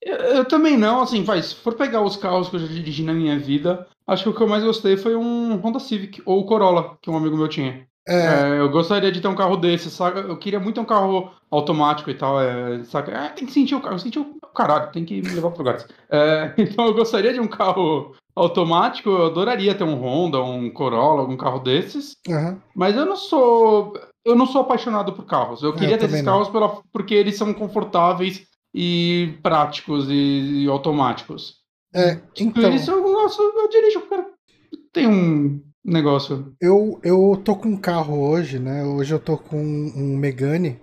Eu, 0.00 0.16
eu, 0.16 0.44
também 0.44 0.76
não, 0.76 1.00
assim, 1.00 1.24
vai, 1.24 1.42
se 1.42 1.54
for 1.54 1.74
pegar 1.74 2.00
os 2.00 2.16
carros 2.16 2.48
que 2.48 2.56
eu 2.56 2.60
já 2.60 2.66
dirigi 2.66 3.02
na 3.02 3.12
minha 3.12 3.38
vida, 3.38 3.86
acho 4.06 4.24
que 4.24 4.28
o 4.28 4.34
que 4.34 4.42
eu 4.42 4.48
mais 4.48 4.64
gostei 4.64 4.96
foi 4.96 5.14
um 5.16 5.56
Honda 5.56 5.78
Civic, 5.78 6.22
ou 6.24 6.40
o 6.40 6.46
Corolla, 6.46 6.96
que 7.00 7.10
um 7.10 7.16
amigo 7.16 7.36
meu 7.36 7.48
tinha. 7.48 7.86
É... 8.06 8.14
É, 8.14 8.58
eu 8.58 8.68
gostaria 8.68 9.12
de 9.12 9.20
ter 9.20 9.28
um 9.28 9.34
carro 9.34 9.56
desse, 9.56 9.90
sabe? 9.90 10.20
Eu 10.20 10.36
queria 10.36 10.58
muito 10.58 10.74
ter 10.74 10.80
um 10.80 10.84
carro 10.84 11.30
automático 11.50 12.10
e 12.10 12.14
tal, 12.14 12.40
é, 12.40 12.82
sabe? 12.84 13.12
É, 13.12 13.28
tem 13.28 13.46
que 13.46 13.52
sentir 13.52 13.74
o 13.74 13.80
carro, 13.80 13.98
sentir 13.98 14.18
o 14.18 14.40
caralho, 14.54 14.90
tem 14.90 15.04
que 15.04 15.22
me 15.22 15.28
levar 15.28 15.50
para 15.50 15.58
lugares. 15.58 15.86
É, 16.10 16.52
então 16.58 16.86
eu 16.86 16.94
gostaria 16.94 17.32
de 17.32 17.40
um 17.40 17.46
carro 17.46 18.14
automático, 18.34 19.08
eu 19.08 19.26
adoraria 19.26 19.74
ter 19.74 19.84
um 19.84 19.94
Honda, 19.94 20.42
um 20.42 20.68
Corolla, 20.70 21.20
algum 21.20 21.36
carro 21.36 21.60
desses. 21.60 22.16
Uhum. 22.26 22.58
Mas 22.74 22.96
eu 22.96 23.06
não 23.06 23.16
sou, 23.16 23.94
eu 24.24 24.34
não 24.34 24.46
sou 24.46 24.62
apaixonado 24.62 25.12
por 25.12 25.24
carros. 25.24 25.62
Eu 25.62 25.74
é, 25.74 25.76
queria 25.76 25.98
ter 25.98 26.06
esses 26.06 26.22
carros 26.22 26.48
pela, 26.48 26.82
porque 26.92 27.14
eles 27.14 27.36
são 27.36 27.52
confortáveis 27.52 28.46
e 28.74 29.34
práticos 29.42 30.08
e, 30.08 30.64
e 30.64 30.68
automáticos. 30.68 31.56
É, 31.94 32.20
então. 32.38 32.62
Por 32.62 32.72
isso 32.72 32.90
eu 32.90 33.02
gosto, 33.02 33.42
eu 33.42 33.68
dirijo, 33.68 34.00
cara. 34.02 34.26
Tem 34.92 35.06
um 35.06 35.60
negócio. 35.84 36.54
Eu, 36.60 37.00
eu 37.02 37.40
tô 37.44 37.56
com 37.56 37.68
um 37.68 37.76
carro 37.76 38.20
hoje, 38.20 38.58
né? 38.58 38.84
Hoje 38.84 39.12
eu 39.12 39.18
tô 39.18 39.36
com 39.36 39.60
um 39.60 40.16
Megane. 40.16 40.80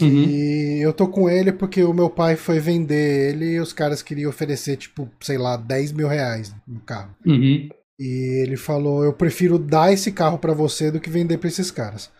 Uhum. 0.00 0.08
E 0.08 0.80
eu 0.80 0.92
tô 0.92 1.08
com 1.08 1.28
ele 1.28 1.52
porque 1.52 1.82
o 1.82 1.92
meu 1.92 2.08
pai 2.08 2.36
foi 2.36 2.60
vender 2.60 3.30
ele 3.30 3.54
e 3.54 3.60
os 3.60 3.72
caras 3.72 4.02
queriam 4.02 4.30
oferecer, 4.30 4.76
tipo, 4.76 5.10
sei 5.20 5.36
lá, 5.36 5.56
10 5.56 5.92
mil 5.92 6.06
reais 6.06 6.54
no 6.66 6.80
carro. 6.80 7.14
Uhum. 7.26 7.68
E 7.98 8.42
ele 8.42 8.56
falou: 8.56 9.02
Eu 9.04 9.12
prefiro 9.12 9.58
dar 9.58 9.92
esse 9.92 10.12
carro 10.12 10.38
para 10.38 10.54
você 10.54 10.90
do 10.90 11.00
que 11.00 11.10
vender 11.10 11.38
pra 11.38 11.48
esses 11.48 11.70
caras. 11.70 12.10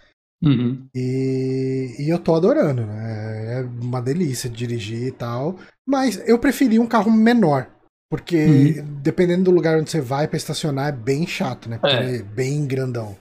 Uhum. 0.42 0.86
E, 0.94 1.96
e 1.98 2.08
eu 2.08 2.18
tô 2.18 2.34
adorando, 2.34 2.86
né? 2.86 3.60
É 3.60 3.84
uma 3.84 4.00
delícia 4.00 4.48
dirigir 4.48 5.08
e 5.08 5.12
tal. 5.12 5.56
Mas 5.86 6.22
eu 6.28 6.38
preferi 6.38 6.78
um 6.78 6.86
carro 6.86 7.10
menor. 7.10 7.68
Porque 8.10 8.80
uhum. 8.80 9.00
dependendo 9.00 9.44
do 9.44 9.50
lugar 9.52 9.78
onde 9.78 9.88
você 9.88 10.00
vai 10.00 10.26
para 10.26 10.36
estacionar 10.36 10.88
é 10.88 10.92
bem 10.92 11.26
chato, 11.26 11.68
né? 11.68 11.78
Porque 11.78 11.94
é, 11.94 12.16
é 12.16 12.22
bem 12.22 12.66
grandão. 12.66 13.16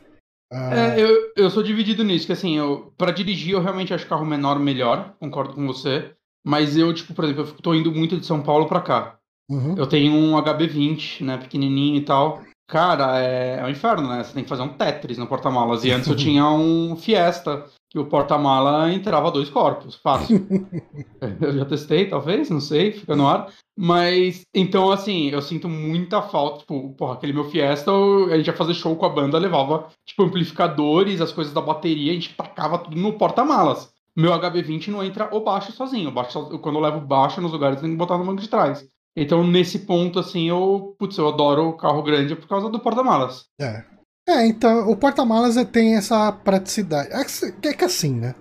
Uh... 0.51 0.73
É, 0.73 0.99
eu, 0.99 1.31
eu 1.35 1.49
sou 1.51 1.61
dividido 1.61 2.03
nisso, 2.03 2.25
que 2.25 2.33
assim, 2.33 2.57
eu, 2.57 2.91
pra 2.97 3.11
dirigir 3.11 3.53
eu 3.53 3.61
realmente 3.61 3.93
acho 3.93 4.07
carro 4.07 4.25
menor 4.25 4.57
melhor, 4.57 5.13
concordo 5.19 5.53
com 5.53 5.67
você. 5.67 6.11
Mas 6.43 6.75
eu, 6.75 6.91
tipo, 6.91 7.13
por 7.13 7.25
exemplo, 7.25 7.43
eu 7.43 7.53
tô 7.61 7.75
indo 7.75 7.91
muito 7.91 8.17
de 8.17 8.25
São 8.25 8.41
Paulo 8.41 8.67
pra 8.67 8.81
cá. 8.81 9.19
Uhum. 9.49 9.75
Eu 9.77 9.85
tenho 9.85 10.11
um 10.11 10.33
HB20, 10.41 11.23
né, 11.23 11.37
pequenininho 11.37 11.97
e 11.97 12.05
tal. 12.05 12.41
Cara, 12.69 13.19
é, 13.19 13.57
é 13.59 13.65
um 13.65 13.69
inferno, 13.69 14.07
né? 14.07 14.23
Você 14.23 14.31
tem 14.31 14.43
que 14.43 14.49
fazer 14.49 14.61
um 14.61 14.69
Tetris 14.69 15.17
no 15.17 15.25
porta-malas. 15.25 15.83
E 15.83 15.89
antes 15.91 16.07
eu 16.07 16.15
tinha 16.15 16.47
um 16.51 16.95
Fiesta, 16.95 17.65
que 17.89 17.97
o 17.97 18.05
porta-mala 18.05 18.93
entrava 18.93 19.31
dois 19.31 19.49
corpos, 19.49 19.95
fácil. 19.95 20.47
eu 21.41 21.51
já 21.51 21.65
testei, 21.65 22.07
talvez, 22.07 22.47
não 22.51 22.61
sei, 22.61 22.91
fica 22.91 23.15
no 23.15 23.27
ar. 23.27 23.51
Mas, 23.75 24.43
então, 24.53 24.91
assim, 24.91 25.29
eu 25.29 25.41
sinto 25.41 25.67
muita 25.67 26.21
falta. 26.21 26.59
Tipo, 26.59 26.93
porra, 26.93 27.15
aquele 27.15 27.33
meu 27.33 27.45
Fiesta, 27.45 27.91
a 27.91 28.37
gente 28.37 28.45
ia 28.45 28.53
fazer 28.53 28.75
show 28.75 28.95
com 28.95 29.05
a 29.07 29.09
banda, 29.09 29.39
levava, 29.39 29.87
tipo, 30.05 30.21
amplificadores, 30.21 31.21
as 31.21 31.31
coisas 31.31 31.51
da 31.51 31.61
bateria, 31.61 32.11
a 32.11 32.15
gente 32.15 32.35
tacava 32.35 32.77
tudo 32.77 32.95
no 32.95 33.13
porta-malas. 33.13 33.91
Meu 34.15 34.31
HB20 34.31 34.89
não 34.89 35.03
entra 35.03 35.35
o 35.35 35.39
baixo 35.39 35.71
sozinho. 35.71 36.09
O 36.09 36.13
baixo, 36.13 36.59
quando 36.59 36.75
eu 36.75 36.83
levo 36.83 37.01
baixo 37.01 37.41
nos 37.41 37.51
lugares, 37.51 37.81
tem 37.81 37.89
que 37.89 37.97
botar 37.97 38.15
no 38.15 38.25
banco 38.25 38.41
de 38.41 38.47
trás. 38.47 38.87
Então, 39.19 39.45
nesse 39.45 39.79
ponto, 39.79 40.17
assim, 40.17 40.47
eu, 40.47 40.95
putz, 40.97 41.17
eu 41.17 41.27
adoro 41.27 41.67
o 41.67 41.77
carro 41.77 42.01
grande 42.01 42.35
por 42.35 42.47
causa 42.47 42.69
do 42.69 42.79
porta-malas. 42.79 43.45
É. 43.59 43.83
É, 44.27 44.47
então, 44.47 44.89
o 44.89 44.95
porta-malas 44.95 45.55
tem 45.71 45.95
essa 45.95 46.31
praticidade. 46.31 47.09
É, 47.11 47.67
é 47.67 47.73
que 47.73 47.83
assim, 47.83 48.15
né? 48.15 48.33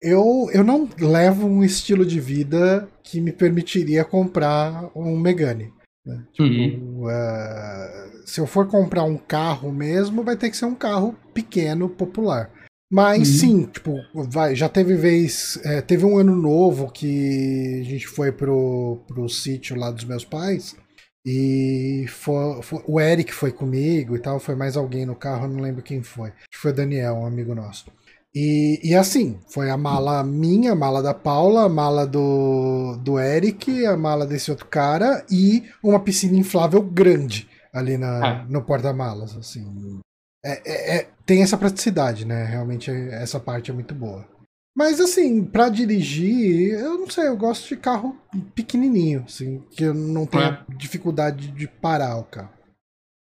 Eu, 0.00 0.48
eu 0.52 0.62
não 0.62 0.88
levo 0.98 1.46
um 1.46 1.64
estilo 1.64 2.06
de 2.06 2.20
vida 2.20 2.88
que 3.02 3.20
me 3.20 3.32
permitiria 3.32 4.04
comprar 4.04 4.90
um 4.94 5.16
Megane. 5.16 5.72
Né? 6.06 6.24
Tipo, 6.32 6.48
uhum. 6.48 7.04
uh, 7.06 8.26
se 8.26 8.40
eu 8.40 8.46
for 8.46 8.68
comprar 8.68 9.04
um 9.04 9.16
carro 9.16 9.72
mesmo, 9.72 10.22
vai 10.22 10.36
ter 10.36 10.50
que 10.50 10.56
ser 10.56 10.66
um 10.66 10.74
carro 10.74 11.16
pequeno, 11.34 11.88
popular. 11.88 12.50
Mas 12.92 13.20
uhum. 13.20 13.38
sim, 13.38 13.66
tipo, 13.72 14.04
vai, 14.12 14.54
já 14.54 14.68
teve 14.68 14.94
vez. 14.96 15.58
É, 15.64 15.80
teve 15.80 16.04
um 16.04 16.18
ano 16.18 16.36
novo 16.36 16.92
que 16.92 17.80
a 17.80 17.84
gente 17.88 18.06
foi 18.06 18.30
pro, 18.30 19.02
pro 19.08 19.30
sítio 19.30 19.74
lá 19.74 19.90
dos 19.90 20.04
meus 20.04 20.26
pais. 20.26 20.76
E 21.24 22.04
foi, 22.08 22.62
foi, 22.62 22.82
o 22.86 23.00
Eric 23.00 23.32
foi 23.32 23.50
comigo 23.50 24.14
e 24.14 24.18
tal, 24.18 24.38
foi 24.38 24.54
mais 24.54 24.76
alguém 24.76 25.06
no 25.06 25.16
carro, 25.16 25.48
não 25.48 25.62
lembro 25.62 25.82
quem 25.82 26.02
foi. 26.02 26.34
Foi 26.54 26.70
o 26.70 26.74
Daniel, 26.74 27.14
um 27.14 27.24
amigo 27.24 27.54
nosso. 27.54 27.86
E, 28.34 28.78
e 28.82 28.94
assim, 28.94 29.40
foi 29.48 29.70
a 29.70 29.76
mala 29.76 30.22
minha, 30.22 30.72
a 30.72 30.76
mala 30.76 31.02
da 31.02 31.14
Paula, 31.14 31.64
a 31.64 31.68
mala 31.70 32.06
do, 32.06 32.98
do 33.02 33.18
Eric, 33.18 33.86
a 33.86 33.96
mala 33.96 34.26
desse 34.26 34.50
outro 34.50 34.66
cara 34.66 35.24
e 35.30 35.64
uma 35.82 36.00
piscina 36.00 36.36
inflável 36.36 36.82
grande 36.82 37.48
ali 37.72 37.96
na, 37.96 38.26
é. 38.26 38.44
no 38.50 38.62
porta-malas. 38.62 39.34
Assim. 39.34 40.00
É, 40.44 40.62
é, 40.64 40.96
é, 40.96 41.08
tem 41.24 41.42
essa 41.42 41.56
praticidade, 41.56 42.24
né? 42.26 42.44
Realmente 42.44 42.90
essa 42.90 43.38
parte 43.38 43.70
é 43.70 43.74
muito 43.74 43.94
boa. 43.94 44.26
Mas 44.74 45.00
assim, 45.00 45.44
para 45.44 45.68
dirigir, 45.68 46.72
eu 46.72 46.98
não 46.98 47.08
sei, 47.08 47.28
eu 47.28 47.36
gosto 47.36 47.68
de 47.68 47.76
carro 47.76 48.16
pequenininho, 48.54 49.22
assim, 49.26 49.62
que 49.70 49.84
eu 49.84 49.94
não 49.94 50.26
tenho 50.26 50.44
é. 50.44 50.64
dificuldade 50.76 51.48
de 51.48 51.68
parar 51.68 52.16
o 52.16 52.24
carro. 52.24 52.50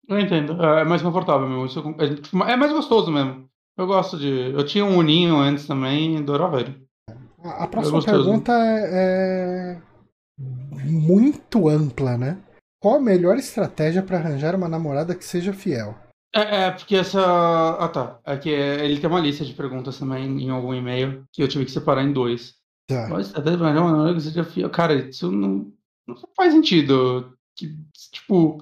Eu 0.08 0.20
entendo, 0.20 0.62
é, 0.64 0.82
é 0.82 0.84
mais 0.84 1.02
confortável 1.02 1.48
mesmo. 1.48 1.96
É, 2.00 2.52
é 2.52 2.56
mais 2.56 2.72
gostoso 2.72 3.12
mesmo. 3.12 3.46
Eu 3.78 3.88
gosto 3.88 4.18
de. 4.18 4.52
Eu 4.54 4.66
tinha 4.66 4.86
um 4.86 4.98
Uninho 4.98 5.36
antes 5.38 5.68
também, 5.68 6.18
adorava 6.18 6.60
ele. 6.62 6.86
A, 7.44 7.64
a 7.64 7.68
próxima 7.68 8.02
pergunta 8.04 8.52
é, 8.54 9.78
é 9.78 10.86
muito 10.86 11.70
ampla, 11.70 12.18
né? 12.18 12.40
Qual 12.82 12.96
a 12.96 13.02
melhor 13.02 13.38
estratégia 13.38 14.04
para 14.04 14.18
arranjar 14.18 14.56
uma 14.56 14.70
namorada 14.70 15.16
que 15.16 15.26
seja 15.26 15.54
fiel? 15.54 15.96
É, 16.36 16.66
é, 16.66 16.72
porque 16.72 16.98
essa. 16.98 17.78
Ah, 17.80 17.88
tá. 17.88 18.20
É 18.26 18.38
que 18.38 18.50
ele 18.50 19.00
tem 19.00 19.10
uma 19.10 19.22
lista 19.22 19.46
de 19.46 19.54
perguntas 19.54 19.98
também 19.98 20.44
em 20.44 20.50
algum 20.50 20.74
e-mail 20.74 21.26
que 21.32 21.42
eu 21.42 21.48
tive 21.48 21.64
que 21.64 21.72
separar 21.72 22.04
em 22.04 22.12
dois. 22.12 22.56
Tá. 22.88 23.08
Mas 23.10 23.34
até 23.34 23.52
uma 23.52 24.14
que 24.14 24.22
seja 24.22 24.44
fiel. 24.44 24.70
Cara, 24.70 24.94
isso 24.96 25.32
não, 25.32 25.72
não 26.06 26.16
faz 26.36 26.54
sentido. 26.54 27.34
Que, 27.58 27.74
tipo, 28.12 28.62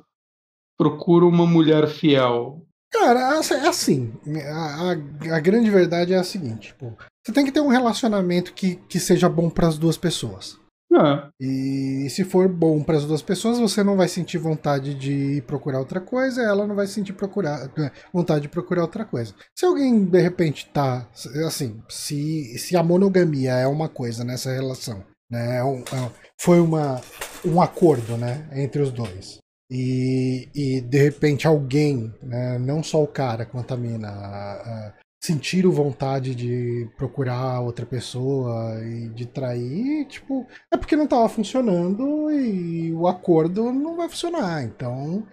procura 0.78 1.26
uma 1.26 1.48
mulher 1.48 1.88
fiel. 1.88 2.64
Cara, 2.92 3.42
é 3.42 3.68
assim. 3.68 4.14
A, 4.46 4.92
a, 4.92 5.36
a 5.38 5.40
grande 5.40 5.72
verdade 5.72 6.14
é 6.14 6.18
a 6.18 6.24
seguinte: 6.24 6.68
tipo, 6.68 6.96
você 7.26 7.34
tem 7.34 7.44
que 7.44 7.52
ter 7.52 7.60
um 7.60 7.70
relacionamento 7.70 8.54
que, 8.54 8.76
que 8.76 9.00
seja 9.00 9.28
bom 9.28 9.50
para 9.50 9.68
as 9.68 9.80
duas 9.80 9.98
pessoas. 9.98 10.60
É. 10.92 11.30
E 11.40 12.08
se 12.10 12.24
for 12.24 12.48
bom 12.48 12.84
para 12.84 12.98
as 12.98 13.06
duas 13.06 13.22
pessoas, 13.22 13.60
você 13.60 13.84
não 13.84 13.98
vai 13.98 14.08
sentir 14.08 14.38
vontade 14.38 14.94
de 14.94 15.42
procurar 15.48 15.80
outra 15.80 16.00
coisa, 16.00 16.44
ela 16.44 16.68
não 16.68 16.76
vai 16.76 16.86
sentir 16.86 17.14
procurar, 17.14 17.72
é, 17.80 17.92
vontade 18.14 18.44
de 18.44 18.50
procurar 18.50 18.84
outra 18.84 19.04
coisa. 19.04 19.34
Se 19.58 19.66
alguém 19.66 20.06
de 20.06 20.22
repente 20.22 20.70
tá 20.72 21.08
assim, 21.48 21.82
se, 21.90 22.58
se 22.60 22.78
a 22.78 22.84
monogamia 22.84 23.54
é 23.54 23.66
uma 23.66 23.90
coisa 23.90 24.24
nessa 24.24 24.52
relação, 24.52 25.04
né? 25.32 25.58
É 25.58 25.64
um, 25.64 25.80
é, 25.80 26.12
foi 26.40 26.60
uma, 26.60 27.02
um 27.46 27.62
acordo, 27.62 28.18
né, 28.18 28.48
entre 28.54 28.82
os 28.82 28.92
dois. 28.92 29.40
E, 29.72 30.50
e 30.54 30.82
de 30.82 30.98
repente 31.02 31.48
alguém, 31.48 32.14
né, 32.22 32.60
não 32.60 32.84
só 32.84 33.02
o 33.02 33.08
cara 33.08 33.46
quanto 33.46 33.74
a 33.74 33.78
mina, 33.78 34.10
a, 34.10 34.54
a, 34.54 34.94
sentiram 35.24 35.72
vontade 35.72 36.36
de 36.36 36.86
procurar 36.98 37.62
outra 37.62 37.86
pessoa 37.86 38.78
e 38.84 39.08
de 39.08 39.26
trair, 39.26 40.06
tipo, 40.06 40.46
é 40.70 40.76
porque 40.76 40.98
não 40.98 41.06
estava 41.06 41.30
funcionando 41.30 42.30
e 42.30 42.92
o 42.92 43.08
acordo 43.08 43.72
não 43.72 43.96
vai 43.96 44.10
funcionar. 44.10 44.64
Então, 44.66 45.26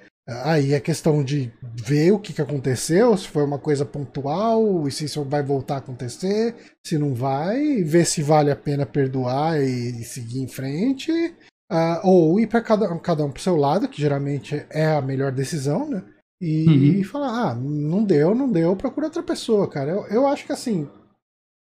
aí 0.45 0.75
é 0.75 0.81
questão 0.81 1.25
de 1.25 1.53
ver 1.61 2.13
o 2.13 2.21
que, 2.21 2.33
que 2.33 2.41
aconteceu, 2.41 3.17
se 3.17 3.27
foi 3.27 3.43
uma 3.43 3.59
coisa 3.59 3.85
pontual 3.85 4.87
e 4.87 4.93
se 4.93 5.07
isso 5.07 5.25
vai 5.25 5.43
voltar 5.43 5.75
a 5.75 5.79
acontecer, 5.79 6.55
se 6.87 6.97
não 6.97 7.13
vai, 7.13 7.83
ver 7.83 8.05
se 8.05 8.23
vale 8.23 8.53
a 8.53 8.57
pena 8.57 8.87
perdoar 8.87 9.61
e, 9.61 10.05
seguir 10.05 10.41
em 10.41 10.49
frente. 10.49 11.11
Uh, 11.73 12.01
ou 12.05 12.41
ir 12.41 12.49
para 12.49 12.61
cada, 12.61 12.97
cada 12.99 13.25
um 13.25 13.31
pro 13.31 13.43
seu 13.43 13.57
lado, 13.57 13.89
que 13.89 14.01
geralmente 14.01 14.65
é 14.71 14.87
a 14.87 15.01
melhor 15.01 15.31
decisão, 15.33 15.89
né? 15.89 16.03
E 16.41 16.97
uhum. 16.97 17.05
falar, 17.05 17.51
ah, 17.51 17.55
não 17.55 18.03
deu, 18.03 18.35
não 18.35 18.51
deu, 18.51 18.75
procura 18.75 19.07
outra 19.07 19.23
pessoa, 19.23 19.69
cara. 19.69 19.91
Eu, 19.91 20.07
eu 20.07 20.27
acho 20.27 20.47
que 20.47 20.53
assim. 20.53 20.89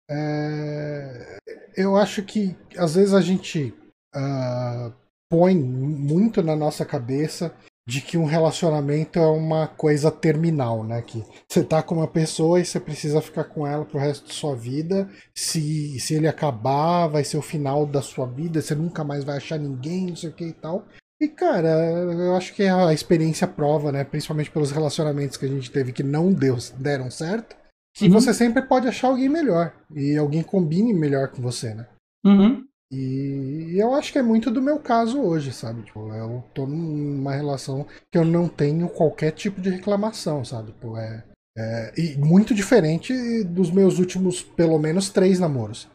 É... 0.09 1.39
Eu 1.77 1.97
acho 1.97 2.23
que 2.23 2.57
às 2.77 2.95
vezes 2.95 3.15
a 3.15 3.21
gente 3.21 3.75
uh, 4.15 4.93
põe 5.29 5.55
muito 5.57 6.43
na 6.43 6.55
nossa 6.55 6.85
cabeça 6.85 7.55
de 7.87 8.01
que 8.01 8.17
um 8.17 8.25
relacionamento 8.25 9.19
é 9.19 9.27
uma 9.27 9.67
coisa 9.67 10.11
terminal, 10.11 10.85
né? 10.85 11.03
Que 11.03 11.25
você 11.49 11.65
tá 11.65 11.83
com 11.83 11.97
uma 11.97 12.07
pessoa 12.07 12.61
e 12.61 12.65
você 12.65 12.79
precisa 12.79 13.21
ficar 13.21 13.45
com 13.45 13.67
ela 13.67 13.85
pro 13.85 13.99
resto 13.99 14.29
da 14.29 14.33
sua 14.33 14.55
vida. 14.55 15.11
Se, 15.35 15.99
se 15.99 16.15
ele 16.15 16.29
acabar, 16.29 17.09
vai 17.09 17.25
ser 17.25 17.39
o 17.39 17.43
final 17.43 17.85
da 17.85 18.01
sua 18.01 18.27
vida, 18.27 18.63
você 18.63 18.75
nunca 18.75 19.03
mais 19.03 19.25
vai 19.25 19.39
achar 19.39 19.59
ninguém, 19.59 20.09
não 20.09 20.17
sei 20.17 20.31
o 20.31 20.33
que 20.33 20.45
e 20.45 20.53
tal. 20.53 20.87
E, 21.23 21.29
cara, 21.29 21.69
eu 21.69 22.35
acho 22.35 22.53
que 22.53 22.65
a 22.65 22.93
experiência 22.93 23.47
prova, 23.47 23.93
né? 23.93 24.03
Principalmente 24.03 24.51
pelos 24.51 24.73
relacionamentos 24.73 25.37
que 25.37 25.47
a 25.47 25.49
gente 25.49 25.71
teve 25.71 25.93
que 25.93 26.03
não 26.03 26.33
deu, 26.33 26.57
deram 26.77 27.09
certo. 27.13 27.55
que 27.95 28.07
uhum. 28.07 28.11
você 28.11 28.35
sempre 28.35 28.63
pode 28.63 28.89
achar 28.89 29.07
alguém 29.07 29.29
melhor. 29.29 29.73
E 29.95 30.17
alguém 30.17 30.43
combine 30.43 30.93
melhor 30.93 31.29
com 31.29 31.41
você, 31.41 31.75
né? 31.75 31.87
Uhum. 32.27 32.65
E 32.91 33.77
eu 33.79 33.95
acho 33.95 34.11
que 34.13 34.19
é 34.19 34.23
muito 34.23 34.51
do 34.51 34.61
meu 34.61 34.81
caso 34.81 35.21
hoje, 35.21 35.53
sabe? 35.53 35.83
Tipo, 35.83 36.13
eu 36.13 36.43
tô 36.53 36.67
numa 36.67 37.37
relação 37.37 37.87
que 38.11 38.19
eu 38.19 38.25
não 38.25 38.49
tenho 38.49 38.89
qualquer 38.89 39.31
tipo 39.31 39.61
de 39.61 39.71
reclamação, 39.71 40.45
sabe? 40.45 40.73
Tipo, 40.73 40.97
é, 40.97 41.23
é, 41.57 41.93
e 41.97 42.19
muito 42.19 42.53
diferente 42.53 43.45
dos 43.45 43.71
meus 43.71 44.01
últimos, 44.01 44.43
pelo 44.43 44.77
menos, 44.77 45.09
três 45.09 45.39
namoros. 45.39 45.89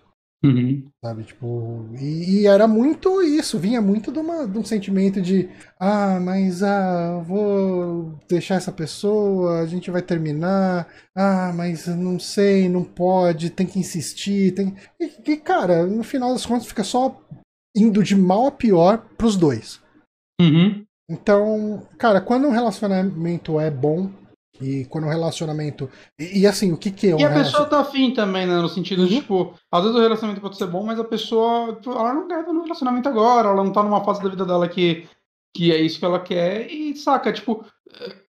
Uhum. 0.43 0.87
Sabe, 1.03 1.23
tipo, 1.23 1.89
e, 1.99 2.41
e, 2.41 2.47
era 2.47 2.67
muito 2.67 3.23
isso, 3.23 3.57
vinha 3.57 3.81
muito 3.81 4.11
de, 4.11 4.19
uma, 4.19 4.47
de 4.47 4.59
um 4.59 4.63
sentimento 4.63 5.19
de 5.19 5.49
ah, 5.79 6.19
mas 6.19 6.61
ah, 6.61 7.23
vou 7.25 8.19
deixar 8.29 8.55
essa 8.55 8.71
pessoa, 8.71 9.61
a 9.61 9.65
gente 9.65 9.89
vai 9.89 10.01
terminar, 10.01 10.87
ah, 11.15 11.51
mas 11.55 11.87
não 11.87 12.19
sei, 12.19 12.69
não 12.69 12.83
pode, 12.83 13.49
tem 13.49 13.65
que 13.65 13.79
insistir, 13.79 14.53
tem. 14.53 14.75
E, 14.99 15.31
e 15.31 15.37
cara, 15.37 15.87
no 15.87 16.03
final 16.03 16.31
das 16.33 16.45
contas 16.45 16.67
fica 16.67 16.83
só 16.83 17.19
indo 17.75 18.03
de 18.03 18.15
mal 18.15 18.45
a 18.45 18.51
pior 18.51 19.07
pros 19.17 19.35
dois. 19.35 19.81
Uhum. 20.39 20.85
Então, 21.09 21.87
cara, 21.97 22.21
quando 22.21 22.47
um 22.47 22.51
relacionamento 22.51 23.59
é 23.59 23.71
bom, 23.71 24.11
e 24.61 24.85
quando 24.85 25.05
o 25.05 25.09
relacionamento. 25.09 25.89
E, 26.19 26.41
e, 26.41 26.47
assim, 26.47 26.71
o 26.71 26.77
que, 26.77 26.91
que 26.91 27.09
é 27.09 27.15
um 27.15 27.19
E 27.19 27.23
a 27.23 27.33
pessoa 27.33 27.65
tá 27.65 27.79
afim 27.79 28.13
também, 28.13 28.45
né? 28.45 28.55
No 28.55 28.69
sentido 28.69 29.03
uhum. 29.03 29.07
de, 29.07 29.15
tipo, 29.21 29.53
às 29.71 29.83
vezes 29.83 29.97
o 29.97 30.01
relacionamento 30.01 30.41
pode 30.41 30.57
ser 30.57 30.67
bom, 30.67 30.83
mas 30.83 30.99
a 30.99 31.03
pessoa. 31.03 31.75
Tipo, 31.75 31.91
ela 31.91 32.13
não 32.13 32.27
quer 32.27 32.43
no 32.43 32.63
relacionamento 32.63 33.09
agora, 33.09 33.49
ela 33.49 33.63
não 33.63 33.71
tá 33.71 33.83
numa 33.83 34.03
fase 34.03 34.21
da 34.21 34.29
vida 34.29 34.45
dela 34.45 34.67
que, 34.67 35.07
que 35.55 35.71
é 35.71 35.79
isso 35.79 35.99
que 35.99 36.05
ela 36.05 36.19
quer, 36.19 36.71
e 36.71 36.95
saca, 36.95 37.31
tipo. 37.31 37.65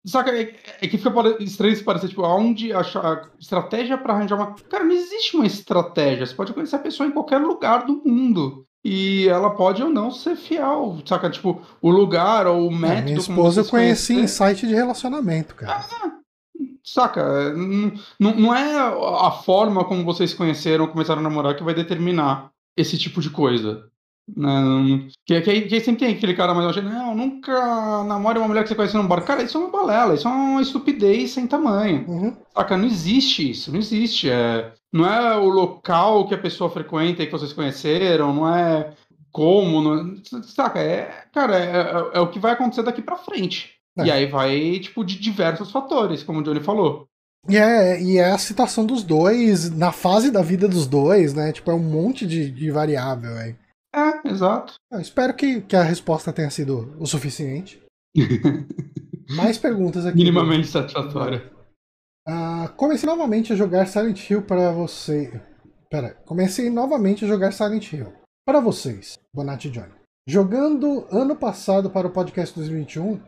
Saca, 0.05 0.32
é, 0.32 0.53
é 0.82 0.88
que 0.88 0.97
fica 0.97 1.11
estranho 1.39 1.76
se 1.76 1.84
parecer, 1.84 2.09
tipo, 2.09 2.26
aonde 2.26 2.74
achar 2.74 3.32
estratégia 3.39 3.97
para 3.97 4.13
arranjar 4.13 4.36
uma. 4.36 4.55
Cara, 4.69 4.84
não 4.84 4.93
existe 4.93 5.36
uma 5.36 5.45
estratégia. 5.45 6.26
Você 6.26 6.36
pode 6.36 6.53
conhecer 6.53 6.76
a 6.76 6.80
pessoa 6.80 7.07
em 7.07 7.11
qualquer 7.11 7.38
lugar 7.38 7.86
do 7.86 8.01
mundo. 8.05 8.65
E 8.84 9.27
ela 9.29 9.51
pode 9.51 9.81
ou 9.81 9.89
não 9.89 10.11
ser 10.11 10.36
fiel, 10.36 10.97
saca? 11.05 11.29
Tipo, 11.29 11.61
o 11.81 11.89
lugar 11.89 12.45
ou 12.47 12.67
o 12.67 12.71
método. 12.71 12.99
É, 12.99 13.01
minha 13.01 13.17
esposa 13.17 13.61
eu 13.61 13.65
conheci 13.65 14.13
conhecer... 14.13 14.23
em 14.23 14.27
site 14.27 14.67
de 14.67 14.73
relacionamento, 14.73 15.55
cara. 15.55 15.86
Ah, 15.89 16.11
saca? 16.84 17.53
Não, 17.53 18.36
não 18.36 18.53
é 18.53 18.75
a 18.75 19.31
forma 19.31 19.86
como 19.86 20.03
vocês 20.03 20.34
conheceram, 20.34 20.88
começaram 20.88 21.21
a 21.21 21.23
namorar 21.23 21.55
que 21.55 21.63
vai 21.63 21.73
determinar 21.73 22.51
esse 22.75 22.97
tipo 22.97 23.21
de 23.21 23.29
coisa. 23.29 23.86
Não, 24.36 25.05
que, 25.25 25.41
que, 25.41 25.61
que 25.61 25.79
sempre 25.81 26.05
tem 26.05 26.15
aquele 26.15 26.34
cara 26.34 26.53
mais 26.53 26.75
não, 26.77 27.13
nunca 27.13 28.03
namore 28.05 28.39
uma 28.39 28.47
mulher 28.47 28.63
que 28.63 28.69
você 28.69 28.75
conhece 28.75 28.95
no 28.95 29.03
bar. 29.03 29.21
Cara, 29.21 29.43
isso 29.43 29.57
é 29.57 29.61
uma 29.61 29.69
balela, 29.69 30.13
isso 30.13 30.27
é 30.27 30.31
uma 30.31 30.61
estupidez 30.61 31.31
sem 31.31 31.45
tamanho. 31.45 32.05
Uhum. 32.07 32.38
Saca? 32.53 32.77
Não 32.77 32.86
existe 32.86 33.49
isso, 33.51 33.71
não 33.71 33.79
existe. 33.79 34.29
É, 34.29 34.73
não 34.93 35.11
é 35.11 35.35
o 35.35 35.49
local 35.49 36.27
que 36.27 36.35
a 36.35 36.37
pessoa 36.37 36.69
frequenta 36.69 37.23
e 37.23 37.25
que 37.25 37.31
vocês 37.31 37.51
conheceram, 37.51 38.31
não 38.31 38.55
é 38.55 38.93
como, 39.31 39.81
não, 39.81 40.15
saca? 40.43 40.79
É, 40.79 41.25
cara, 41.33 41.57
é, 41.57 41.65
é, 41.65 42.17
é, 42.17 42.19
o 42.19 42.29
que 42.29 42.37
vai 42.37 42.51
acontecer 42.51 42.83
daqui 42.83 43.01
pra 43.01 43.17
frente. 43.17 43.73
É. 43.97 44.05
E 44.05 44.11
aí 44.11 44.27
vai, 44.27 44.79
tipo, 44.79 45.03
de 45.03 45.19
diversos 45.19 45.71
fatores, 45.71 46.21
como 46.21 46.39
o 46.39 46.43
Johnny 46.43 46.59
falou. 46.59 47.07
E 47.49 47.57
é, 47.57 47.99
e 48.01 48.17
é 48.17 48.31
a 48.31 48.37
situação 48.37 48.85
dos 48.85 49.03
dois, 49.03 49.69
na 49.71 49.91
fase 49.91 50.29
da 50.29 50.43
vida 50.43 50.67
dos 50.67 50.85
dois, 50.85 51.33
né? 51.33 51.51
Tipo, 51.51 51.71
é 51.71 51.73
um 51.73 51.79
monte 51.79 52.25
de, 52.27 52.51
de 52.51 52.69
variável 52.69 53.35
aí. 53.35 53.55
É, 53.95 54.29
exato. 54.29 54.75
Eu 54.91 54.99
espero 54.99 55.33
que, 55.33 55.61
que 55.61 55.75
a 55.75 55.83
resposta 55.83 56.31
tenha 56.31 56.49
sido 56.51 56.95
o 56.99 57.07
suficiente. 57.07 57.81
Mais 59.35 59.57
perguntas 59.57 60.05
aqui. 60.05 60.17
Minimamente 60.17 60.67
satisfatória. 60.67 61.51
Uh, 62.28 62.71
comecei 62.78 63.05
novamente 63.05 63.51
a 63.51 63.55
jogar 63.55 63.86
Silent 63.86 64.30
Hill 64.30 64.43
para 64.43 64.71
você. 64.71 65.41
Pera, 65.89 66.13
comecei 66.26 66.69
novamente 66.69 67.26
a 67.26 67.28
jogar 67.28 67.51
Silent 67.51 67.91
Hill. 67.91 68.13
Para 68.45 68.61
vocês, 68.61 69.17
Bonatti 69.34 69.69
Johnny. 69.69 69.93
Jogando 70.26 71.05
ano 71.11 71.36
passado 71.36 71.89
para 71.89 72.07
o 72.07 72.11
podcast 72.11 72.55
2021, 72.55 73.19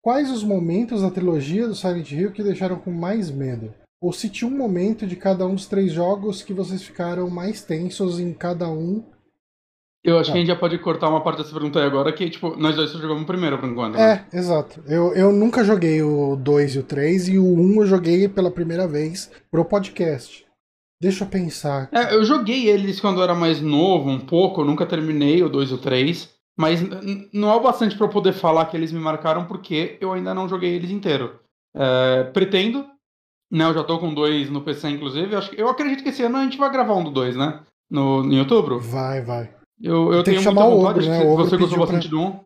quais 0.00 0.30
os 0.30 0.44
momentos 0.44 1.02
da 1.02 1.10
trilogia 1.10 1.66
do 1.66 1.74
Silent 1.74 2.12
Hill 2.12 2.32
que 2.32 2.44
deixaram 2.44 2.78
com 2.78 2.92
mais 2.92 3.28
medo? 3.28 3.74
Ou 4.00 4.12
se 4.12 4.28
tinha 4.28 4.48
um 4.48 4.56
momento 4.56 5.04
de 5.04 5.16
cada 5.16 5.44
um 5.46 5.54
dos 5.54 5.66
três 5.66 5.90
jogos 5.90 6.42
que 6.42 6.54
vocês 6.54 6.82
ficaram 6.82 7.28
mais 7.28 7.62
tensos 7.62 8.20
em 8.20 8.32
cada 8.32 8.68
um 8.68 9.04
eu 10.04 10.18
acho 10.18 10.30
que 10.30 10.36
a 10.36 10.40
gente 10.40 10.48
já 10.48 10.56
pode 10.56 10.76
cortar 10.78 11.08
uma 11.08 11.22
parte 11.22 11.38
dessa 11.38 11.52
pergunta 11.52 11.80
aí 11.80 11.86
agora, 11.86 12.12
que, 12.12 12.28
tipo, 12.28 12.54
nós 12.56 12.76
dois 12.76 12.90
só 12.90 12.98
jogamos 12.98 13.22
o 13.22 13.26
primeiro 13.26 13.58
por 13.58 13.66
enquanto. 13.66 13.94
Né? 13.94 14.26
É, 14.30 14.36
exato. 14.36 14.82
Eu, 14.86 15.14
eu 15.14 15.32
nunca 15.32 15.64
joguei 15.64 16.02
o 16.02 16.36
2 16.36 16.74
e 16.74 16.78
o 16.80 16.82
3, 16.82 17.28
e 17.30 17.38
o 17.38 17.44
1 17.44 17.58
um 17.58 17.80
eu 17.80 17.86
joguei 17.86 18.28
pela 18.28 18.50
primeira 18.50 18.86
vez 18.86 19.30
pro 19.50 19.64
podcast. 19.64 20.44
Deixa 21.00 21.24
eu 21.24 21.28
pensar. 21.28 21.88
É, 21.90 22.14
eu 22.14 22.22
joguei 22.22 22.68
eles 22.68 23.00
quando 23.00 23.18
eu 23.18 23.24
era 23.24 23.34
mais 23.34 23.62
novo, 23.62 24.10
um 24.10 24.20
pouco, 24.20 24.60
eu 24.60 24.66
nunca 24.66 24.84
terminei 24.84 25.42
o 25.42 25.48
2 25.48 25.70
e 25.70 25.74
o 25.74 25.78
3, 25.78 26.28
mas 26.54 26.80
não 27.32 27.50
é 27.50 27.54
o 27.54 27.60
bastante 27.60 27.96
para 27.96 28.06
eu 28.06 28.10
poder 28.10 28.34
falar 28.34 28.66
que 28.66 28.76
eles 28.76 28.92
me 28.92 29.00
marcaram, 29.00 29.46
porque 29.46 29.96
eu 30.02 30.12
ainda 30.12 30.34
não 30.34 30.46
joguei 30.46 30.74
eles 30.74 30.90
inteiro. 30.90 31.40
É, 31.74 32.24
pretendo, 32.24 32.86
né, 33.50 33.64
eu 33.64 33.72
já 33.72 33.82
tô 33.82 33.98
com 33.98 34.12
dois 34.12 34.50
no 34.50 34.60
PC, 34.60 34.90
inclusive, 34.90 35.32
eu, 35.32 35.38
acho, 35.38 35.54
eu 35.54 35.68
acredito 35.68 36.02
que 36.02 36.10
esse 36.10 36.22
ano 36.22 36.36
a 36.36 36.44
gente 36.44 36.58
vai 36.58 36.70
gravar 36.70 36.94
um 36.94 37.04
do 37.04 37.10
2, 37.10 37.36
né? 37.36 37.60
No, 37.90 38.22
em 38.22 38.38
outubro? 38.38 38.78
Vai, 38.78 39.22
vai. 39.22 39.63
Eu, 39.80 40.12
eu 40.12 40.22
tenho 40.22 40.38
que 40.38 40.42
chamar 40.44 40.66
o 40.66 40.80
ogro, 40.80 41.04
né? 41.04 41.24
O 41.24 41.36
você 41.36 41.56
gostou 41.56 41.78
bastante 41.78 42.08
pra... 42.08 42.18
do 42.18 42.24
1. 42.24 42.40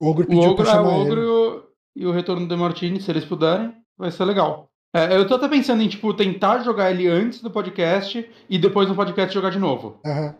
O 0.00 0.08
Ogro 0.08 0.26
pediu 0.26 0.42
o 0.42 0.52
ogro, 0.52 0.56
pra 0.56 0.72
chamar 0.72 0.90
é, 0.90 0.92
o 0.92 1.00
ogro 1.00 1.70
e 1.96 2.06
o, 2.06 2.12
Retorno 2.12 2.46
do 2.46 2.58
Martini, 2.58 3.00
se 3.00 3.10
eles 3.10 3.24
puderem, 3.24 3.72
vai 3.96 4.10
ser 4.10 4.24
legal. 4.24 4.68
É, 4.94 5.16
eu 5.16 5.26
tô 5.26 5.34
até 5.36 5.48
pensando 5.48 5.82
em, 5.82 5.88
tipo, 5.88 6.12
tentar 6.14 6.60
jogar 6.60 6.90
ele 6.90 7.06
antes 7.06 7.40
do 7.40 7.50
podcast 7.50 8.28
e 8.48 8.58
depois 8.58 8.88
no 8.88 8.94
podcast 8.94 9.32
jogar 9.32 9.50
de 9.50 9.58
novo. 9.58 10.00
Aham. 10.04 10.34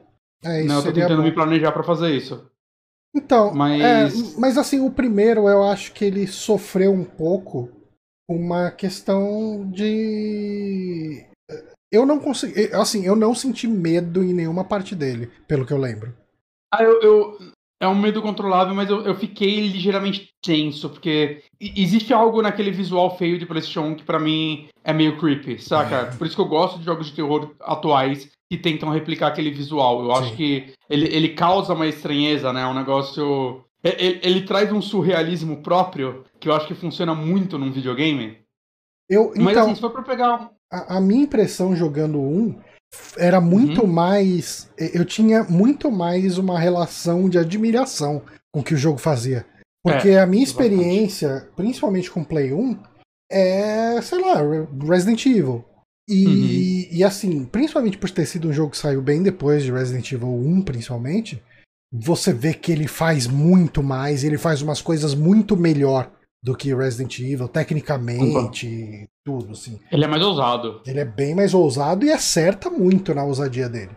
É, 0.44 0.60
isso 0.60 0.68
né? 0.68 0.76
Eu 0.76 0.82
tô 0.82 0.92
tentando 0.92 1.16
bom. 1.18 1.22
me 1.22 1.32
planejar 1.32 1.72
para 1.72 1.82
fazer 1.82 2.14
isso. 2.14 2.50
Então, 3.16 3.54
mas... 3.54 3.82
É, 3.82 4.38
mas 4.38 4.58
assim, 4.58 4.80
o 4.80 4.90
primeiro 4.90 5.48
eu 5.48 5.62
acho 5.62 5.92
que 5.92 6.04
ele 6.04 6.26
sofreu 6.26 6.92
um 6.92 7.04
pouco 7.04 7.70
uma 8.28 8.70
questão 8.70 9.70
de 9.70 11.24
eu 11.94 12.04
não 12.04 12.18
consegui, 12.18 12.74
assim, 12.74 13.06
eu 13.06 13.14
não 13.14 13.32
senti 13.36 13.68
medo 13.68 14.20
em 14.20 14.34
nenhuma 14.34 14.64
parte 14.64 14.96
dele, 14.96 15.30
pelo 15.46 15.64
que 15.64 15.72
eu 15.72 15.78
lembro. 15.78 16.12
Ah, 16.76 16.82
eu, 16.82 17.00
eu, 17.00 17.38
é 17.80 17.88
um 17.88 17.94
medo 17.94 18.22
controlável, 18.22 18.74
mas 18.74 18.88
eu, 18.88 19.02
eu 19.02 19.14
fiquei 19.14 19.68
ligeiramente 19.68 20.30
tenso, 20.42 20.88
porque 20.90 21.42
existe 21.60 22.12
algo 22.12 22.42
naquele 22.42 22.70
visual 22.70 23.16
feio 23.16 23.38
de 23.38 23.46
PlayStation 23.46 23.82
1 23.82 23.94
que 23.96 24.04
para 24.04 24.18
mim 24.18 24.68
é 24.82 24.92
meio 24.92 25.18
creepy, 25.18 25.58
saca? 25.58 25.96
É. 25.96 26.04
Por 26.16 26.26
isso 26.26 26.36
que 26.36 26.42
eu 26.42 26.48
gosto 26.48 26.78
de 26.78 26.84
jogos 26.84 27.06
de 27.06 27.14
terror 27.14 27.54
atuais 27.60 28.30
que 28.50 28.58
tentam 28.58 28.90
replicar 28.90 29.28
aquele 29.28 29.50
visual. 29.50 30.02
Eu 30.02 30.14
Sim. 30.14 30.22
acho 30.22 30.36
que 30.36 30.72
ele, 30.88 31.06
ele 31.14 31.28
causa 31.30 31.74
uma 31.74 31.86
estranheza, 31.86 32.52
né? 32.52 32.66
Um 32.66 32.74
negócio. 32.74 33.64
Ele, 33.82 34.20
ele, 34.22 34.42
traz 34.42 34.72
um 34.72 34.80
surrealismo 34.80 35.62
próprio 35.62 36.24
que 36.40 36.48
eu 36.48 36.54
acho 36.54 36.66
que 36.66 36.74
funciona 36.74 37.14
muito 37.14 37.58
num 37.58 37.70
videogame. 37.70 38.38
Eu, 39.08 39.32
então, 39.32 39.44
Mas 39.44 39.56
assim, 39.58 39.74
se 39.74 39.80
for 39.80 39.90
pra 39.90 40.02
pegar. 40.02 40.50
A, 40.72 40.96
a 40.96 41.00
minha 41.00 41.24
impressão 41.24 41.76
jogando 41.76 42.18
um 42.18 42.58
era 43.16 43.40
muito 43.40 43.82
uhum. 43.82 43.92
mais. 43.92 44.68
Eu 44.78 45.04
tinha 45.04 45.44
muito 45.44 45.90
mais 45.90 46.38
uma 46.38 46.58
relação 46.58 47.28
de 47.28 47.38
admiração 47.38 48.22
com 48.52 48.60
o 48.60 48.62
que 48.64 48.74
o 48.74 48.78
jogo 48.78 48.98
fazia. 48.98 49.46
Porque 49.82 50.10
é, 50.10 50.20
a 50.20 50.26
minha 50.26 50.42
experiência, 50.42 51.26
exatamente. 51.26 51.56
principalmente 51.56 52.10
com 52.10 52.24
Play 52.24 52.52
1, 52.54 52.78
é, 53.30 54.00
sei 54.00 54.20
lá, 54.20 54.40
Resident 54.82 55.26
Evil. 55.26 55.64
E, 56.08 56.26
uhum. 56.26 56.96
e 56.98 57.04
assim, 57.04 57.44
principalmente 57.44 57.98
por 57.98 58.10
ter 58.10 58.26
sido 58.26 58.48
um 58.48 58.52
jogo 58.52 58.70
que 58.70 58.78
saiu 58.78 59.02
bem 59.02 59.22
depois 59.22 59.62
de 59.62 59.72
Resident 59.72 60.10
Evil 60.12 60.28
1, 60.28 60.62
principalmente, 60.62 61.42
você 61.92 62.32
vê 62.32 62.52
que 62.52 62.72
ele 62.72 62.86
faz 62.86 63.26
muito 63.26 63.82
mais, 63.82 64.24
ele 64.24 64.38
faz 64.38 64.62
umas 64.62 64.82
coisas 64.82 65.14
muito 65.14 65.56
melhor 65.56 66.10
do 66.44 66.54
que 66.54 66.74
Resident 66.74 67.18
Evil, 67.20 67.48
tecnicamente, 67.48 68.66
uhum. 68.66 69.06
tudo, 69.24 69.52
assim. 69.52 69.80
Ele 69.90 70.04
é 70.04 70.06
mais 70.06 70.22
ousado. 70.22 70.82
Ele 70.86 71.00
é 71.00 71.04
bem 71.04 71.34
mais 71.34 71.54
ousado 71.54 72.04
e 72.04 72.12
acerta 72.12 72.68
muito 72.68 73.14
na 73.14 73.24
ousadia 73.24 73.66
dele. 73.66 73.92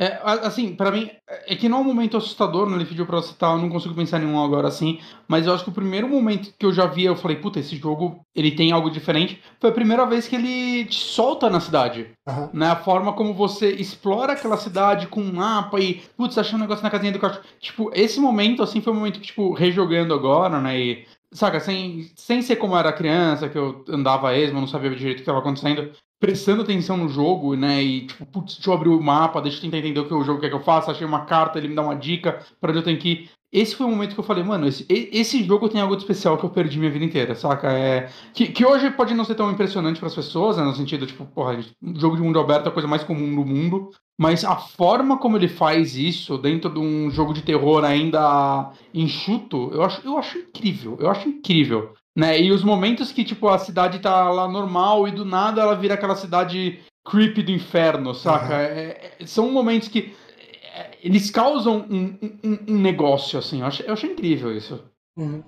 É, 0.00 0.20
assim, 0.22 0.76
para 0.76 0.92
mim, 0.92 1.10
é 1.26 1.56
que 1.56 1.68
não 1.68 1.78
é 1.78 1.80
um 1.80 1.84
momento 1.84 2.16
assustador, 2.16 2.70
né? 2.70 2.76
Ele 2.76 2.84
pediu 2.84 3.04
pra 3.04 3.20
citar, 3.20 3.56
eu 3.56 3.60
não 3.60 3.68
consigo 3.68 3.96
pensar 3.96 4.22
em 4.22 4.26
nenhum 4.26 4.40
agora 4.40 4.68
assim, 4.68 5.00
mas 5.26 5.44
eu 5.44 5.52
acho 5.52 5.64
que 5.64 5.70
o 5.70 5.74
primeiro 5.74 6.08
momento 6.08 6.54
que 6.56 6.64
eu 6.64 6.72
já 6.72 6.86
vi, 6.86 7.04
eu 7.04 7.16
falei, 7.16 7.38
puta, 7.38 7.58
esse 7.58 7.74
jogo, 7.74 8.20
ele 8.32 8.52
tem 8.52 8.70
algo 8.70 8.92
diferente, 8.92 9.42
foi 9.60 9.70
a 9.70 9.72
primeira 9.72 10.06
vez 10.06 10.28
que 10.28 10.36
ele 10.36 10.84
te 10.84 11.00
solta 11.00 11.50
na 11.50 11.58
cidade. 11.58 12.12
Uhum. 12.28 12.48
Né? 12.52 12.68
A 12.68 12.76
forma 12.76 13.12
como 13.12 13.34
você 13.34 13.72
explora 13.72 14.34
aquela 14.34 14.56
cidade 14.56 15.08
com 15.08 15.20
um 15.20 15.32
mapa 15.32 15.80
e, 15.80 16.00
putz, 16.16 16.38
achando 16.38 16.60
um 16.60 16.62
negócio 16.62 16.84
na 16.84 16.90
casinha 16.90 17.10
do 17.10 17.18
cachorro. 17.18 17.44
Tipo, 17.58 17.90
esse 17.92 18.20
momento, 18.20 18.62
assim, 18.62 18.80
foi 18.80 18.92
um 18.92 18.96
momento 18.96 19.18
que, 19.18 19.26
tipo, 19.26 19.52
rejogando 19.52 20.14
agora, 20.14 20.60
né, 20.60 20.78
e 20.78 21.06
saca, 21.32 21.60
sem, 21.60 22.10
sem 22.16 22.42
ser 22.42 22.56
como 22.56 22.76
era 22.76 22.92
criança, 22.92 23.48
que 23.48 23.58
eu 23.58 23.84
andava 23.88 24.36
esmo, 24.36 24.60
não 24.60 24.66
sabia 24.66 24.94
direito 24.94 25.16
o 25.16 25.16
que 25.16 25.22
estava 25.22 25.38
acontecendo, 25.38 25.92
prestando 26.20 26.62
atenção 26.62 26.96
no 26.96 27.08
jogo, 27.08 27.54
né, 27.54 27.82
e 27.82 28.06
tipo, 28.06 28.26
putz, 28.26 28.56
deixa 28.56 28.70
eu 28.70 28.74
abrir 28.74 28.88
o 28.88 29.00
mapa, 29.00 29.40
deixa 29.40 29.58
eu 29.58 29.62
tentar 29.62 29.78
entender 29.78 30.00
o 30.00 30.06
que 30.06 30.14
o 30.14 30.24
jogo 30.24 30.40
quer 30.40 30.48
que 30.48 30.56
eu 30.56 30.62
faça, 30.62 30.90
achei 30.90 31.06
uma 31.06 31.24
carta, 31.24 31.58
ele 31.58 31.68
me 31.68 31.74
dá 31.74 31.82
uma 31.82 31.94
dica 31.94 32.44
para 32.60 32.70
onde 32.70 32.80
eu 32.80 32.84
tenho 32.84 32.98
que 32.98 33.08
ir. 33.08 33.30
esse 33.52 33.76
foi 33.76 33.86
o 33.86 33.90
momento 33.90 34.14
que 34.14 34.20
eu 34.20 34.24
falei, 34.24 34.42
mano, 34.42 34.66
esse, 34.66 34.84
esse 34.88 35.44
jogo 35.44 35.68
tem 35.68 35.80
algo 35.80 35.96
de 35.96 36.02
especial 36.02 36.36
que 36.36 36.44
eu 36.44 36.50
perdi 36.50 36.78
minha 36.78 36.90
vida 36.90 37.04
inteira, 37.04 37.34
saca? 37.34 37.70
É, 37.72 38.10
que, 38.34 38.48
que 38.48 38.66
hoje 38.66 38.90
pode 38.90 39.14
não 39.14 39.24
ser 39.24 39.34
tão 39.36 39.50
impressionante 39.50 39.98
para 39.98 40.08
as 40.08 40.14
pessoas, 40.14 40.56
né, 40.56 40.64
no 40.64 40.74
sentido, 40.74 41.06
tipo, 41.06 41.24
porra, 41.26 41.60
jogo 41.96 42.16
de 42.16 42.22
mundo 42.22 42.40
aberto 42.40 42.66
é 42.66 42.68
a 42.68 42.72
coisa 42.72 42.88
mais 42.88 43.04
comum 43.04 43.34
do 43.34 43.44
mundo, 43.44 43.90
mas 44.18 44.44
a 44.44 44.56
forma 44.56 45.16
como 45.18 45.36
ele 45.36 45.48
faz 45.48 45.94
isso 45.94 46.36
dentro 46.36 46.68
de 46.70 46.78
um 46.78 47.10
jogo 47.10 47.32
de 47.32 47.42
terror 47.42 47.84
ainda 47.84 48.72
enxuto, 48.92 49.70
eu 49.72 49.82
acho, 49.82 50.04
eu 50.04 50.18
acho 50.18 50.38
incrível, 50.38 50.96
eu 51.00 51.08
acho 51.08 51.28
incrível. 51.28 51.94
Né? 52.16 52.42
E 52.42 52.50
os 52.50 52.64
momentos 52.64 53.12
que, 53.12 53.22
tipo, 53.22 53.46
a 53.48 53.58
cidade 53.58 54.00
tá 54.00 54.28
lá 54.28 54.48
normal 54.48 55.06
e 55.06 55.12
do 55.12 55.24
nada 55.24 55.62
ela 55.62 55.76
vira 55.76 55.94
aquela 55.94 56.16
cidade 56.16 56.80
creepy 57.06 57.42
do 57.44 57.52
inferno, 57.52 58.12
saca? 58.12 58.54
Uhum. 58.54 58.60
É, 58.60 59.14
é, 59.20 59.26
são 59.26 59.52
momentos 59.52 59.88
que 59.88 60.12
eles 61.02 61.30
causam 61.30 61.86
um, 61.88 62.18
um, 62.42 62.58
um, 62.68 62.78
negócio, 62.78 63.38
assim. 63.38 63.60
Eu 63.60 63.66
acho, 63.66 63.82
eu 63.82 63.92
acho 63.92 64.06
incrível 64.06 64.56
isso. 64.56 64.82
Uhum. 65.16 65.42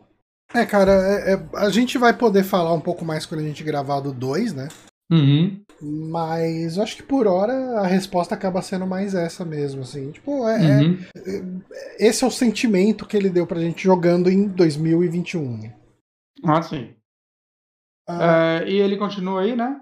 É, 0.55 0.65
cara, 0.65 0.93
é, 0.93 1.35
é, 1.35 1.49
a 1.55 1.71
gente 1.71 1.99
vai 1.99 2.13
poder 2.13 2.43
falar 2.43 2.73
um 2.73 2.81
pouco 2.81 3.05
mais 3.05 3.27
quando 3.27 3.41
a 3.41 3.45
gente 3.45 3.63
gravar 3.63 4.01
do 4.01 4.13
2, 4.13 4.55
né? 4.55 4.69
Uhum. 5.11 5.61
Mas 5.83 6.77
eu 6.77 6.83
acho 6.83 6.97
que 6.97 7.03
por 7.03 7.27
hora 7.27 7.81
a 7.81 7.87
resposta 7.87 8.35
acaba 8.35 8.61
sendo 8.61 8.87
mais 8.87 9.15
essa 9.15 9.45
mesmo, 9.45 9.83
assim. 9.83 10.11
Tipo, 10.11 10.47
é, 10.49 10.63
é 10.63 10.81
uhum. 10.81 10.99
é, 11.73 12.07
esse 12.07 12.23
é 12.23 12.27
o 12.27 12.31
sentimento 12.31 13.07
que 13.07 13.17
ele 13.17 13.31
deu 13.31 13.47
pra 13.47 13.61
gente 13.61 13.85
jogando 13.85 14.31
em 14.31 14.47
2021. 14.47 15.73
Ah, 16.45 16.63
sim. 16.63 16.95
Ah, 18.09 18.61
é, 18.63 18.71
e 18.71 18.77
ele 18.77 18.97
continua 18.97 19.43
aí, 19.43 19.57
né? 19.57 19.81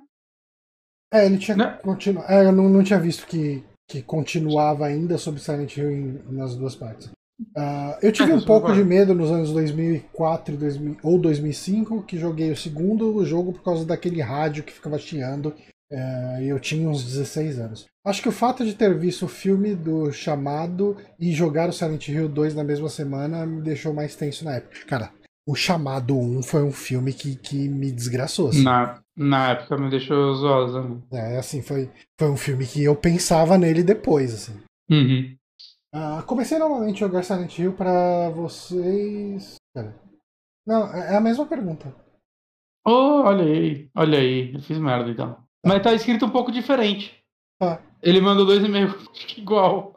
É, 1.13 1.27
ele 1.27 1.39
tinha 1.39 1.57
né? 1.57 1.79
continu... 1.83 2.23
É, 2.29 2.45
eu 2.45 2.53
não, 2.53 2.69
não 2.69 2.83
tinha 2.83 3.01
visto 3.01 3.27
que 3.27 3.65
que 3.89 4.03
continuava 4.03 4.87
ainda 4.87 5.17
sobre 5.17 5.41
Silent 5.41 5.77
Hill 5.77 5.91
em, 5.91 6.23
nas 6.31 6.55
duas 6.55 6.77
partes. 6.77 7.11
Uh, 7.57 7.97
eu 8.03 8.13
tive 8.13 8.33
é, 8.33 8.35
um 8.35 8.45
pouco 8.45 8.73
de 8.73 8.85
medo 8.85 9.15
nos 9.15 9.31
anos 9.31 9.53
2004 9.53 10.57
2000, 10.57 10.97
ou 11.03 11.19
2005, 11.19 12.03
que 12.03 12.19
joguei 12.19 12.51
o 12.51 12.57
segundo 12.57 13.25
jogo 13.25 13.53
por 13.53 13.63
causa 13.63 13.87
daquele 13.87 14.21
rádio 14.21 14.63
que 14.63 14.73
ficava 14.73 14.99
chiando. 14.99 15.55
E 15.91 16.49
eu 16.49 16.59
tinha 16.61 16.89
uns 16.89 17.03
16 17.03 17.59
anos. 17.59 17.87
Acho 18.05 18.23
que 18.23 18.29
o 18.29 18.33
fato 18.33 18.65
de 18.65 18.75
ter 18.75 18.97
visto 18.99 19.25
o 19.25 19.29
filme 19.29 19.75
do 19.75 20.13
Chamado 20.13 20.97
e 21.19 21.33
jogar 21.33 21.69
o 21.69 21.73
Silent 21.73 22.09
Hill 22.09 22.29
2 22.29 22.55
na 22.55 22.65
mesma 22.65 22.89
semana 22.89 23.45
me 23.45 23.63
deixou 23.63 23.93
mais 23.93 24.15
tenso 24.15 24.45
na 24.45 24.57
época. 24.57 24.87
Cara, 24.87 25.13
o 25.47 25.55
Chamado 25.55 26.15
1 26.15 26.43
foi 26.43 26.63
um 26.63 26.71
filme 26.71 27.13
que, 27.13 27.35
que 27.37 27.69
me 27.69 27.91
desgraçou. 27.91 28.49
Assim. 28.51 28.63
Na, 28.63 29.01
na 29.17 29.53
época 29.53 29.79
me 29.79 29.89
deixou 29.89 30.35
zosa. 30.35 31.03
É, 31.11 31.39
assim, 31.39 31.63
foi, 31.63 31.91
foi 32.19 32.31
um 32.31 32.37
filme 32.37 32.67
que 32.67 32.85
eu 32.85 32.95
pensava 32.95 33.57
nele 33.57 33.83
depois, 33.83 34.35
assim. 34.35 34.61
Uhum. 34.91 35.35
Uh, 35.95 36.23
comecei 36.27 36.59
novamente 36.59 37.03
a 37.03 37.07
jogar 37.07 37.23
Silent 37.23 37.59
Hill 37.59 37.73
pra 37.73 38.29
vocês. 38.29 39.55
Pera. 39.75 39.99
Não, 40.67 40.95
é, 40.95 41.15
é 41.15 41.17
a 41.17 41.21
mesma 41.21 41.47
pergunta. 41.47 41.95
Oh, 42.87 43.23
olha 43.25 43.45
aí, 43.45 43.91
olha 43.95 44.19
aí, 44.19 44.55
eu 44.55 44.61
fiz 44.61 44.79
merda 44.79 45.11
então. 45.11 45.48
Tá. 45.63 45.69
Mas 45.69 45.83
tá 45.83 45.93
escrito 45.93 46.27
um 46.27 46.31
pouco 46.31 46.53
diferente. 46.53 47.17
Tá. 47.59 47.83
Ele 48.03 48.21
mandou 48.21 48.47
dois 48.47 48.65
e-mails 48.65 48.95
igual. 49.37 49.95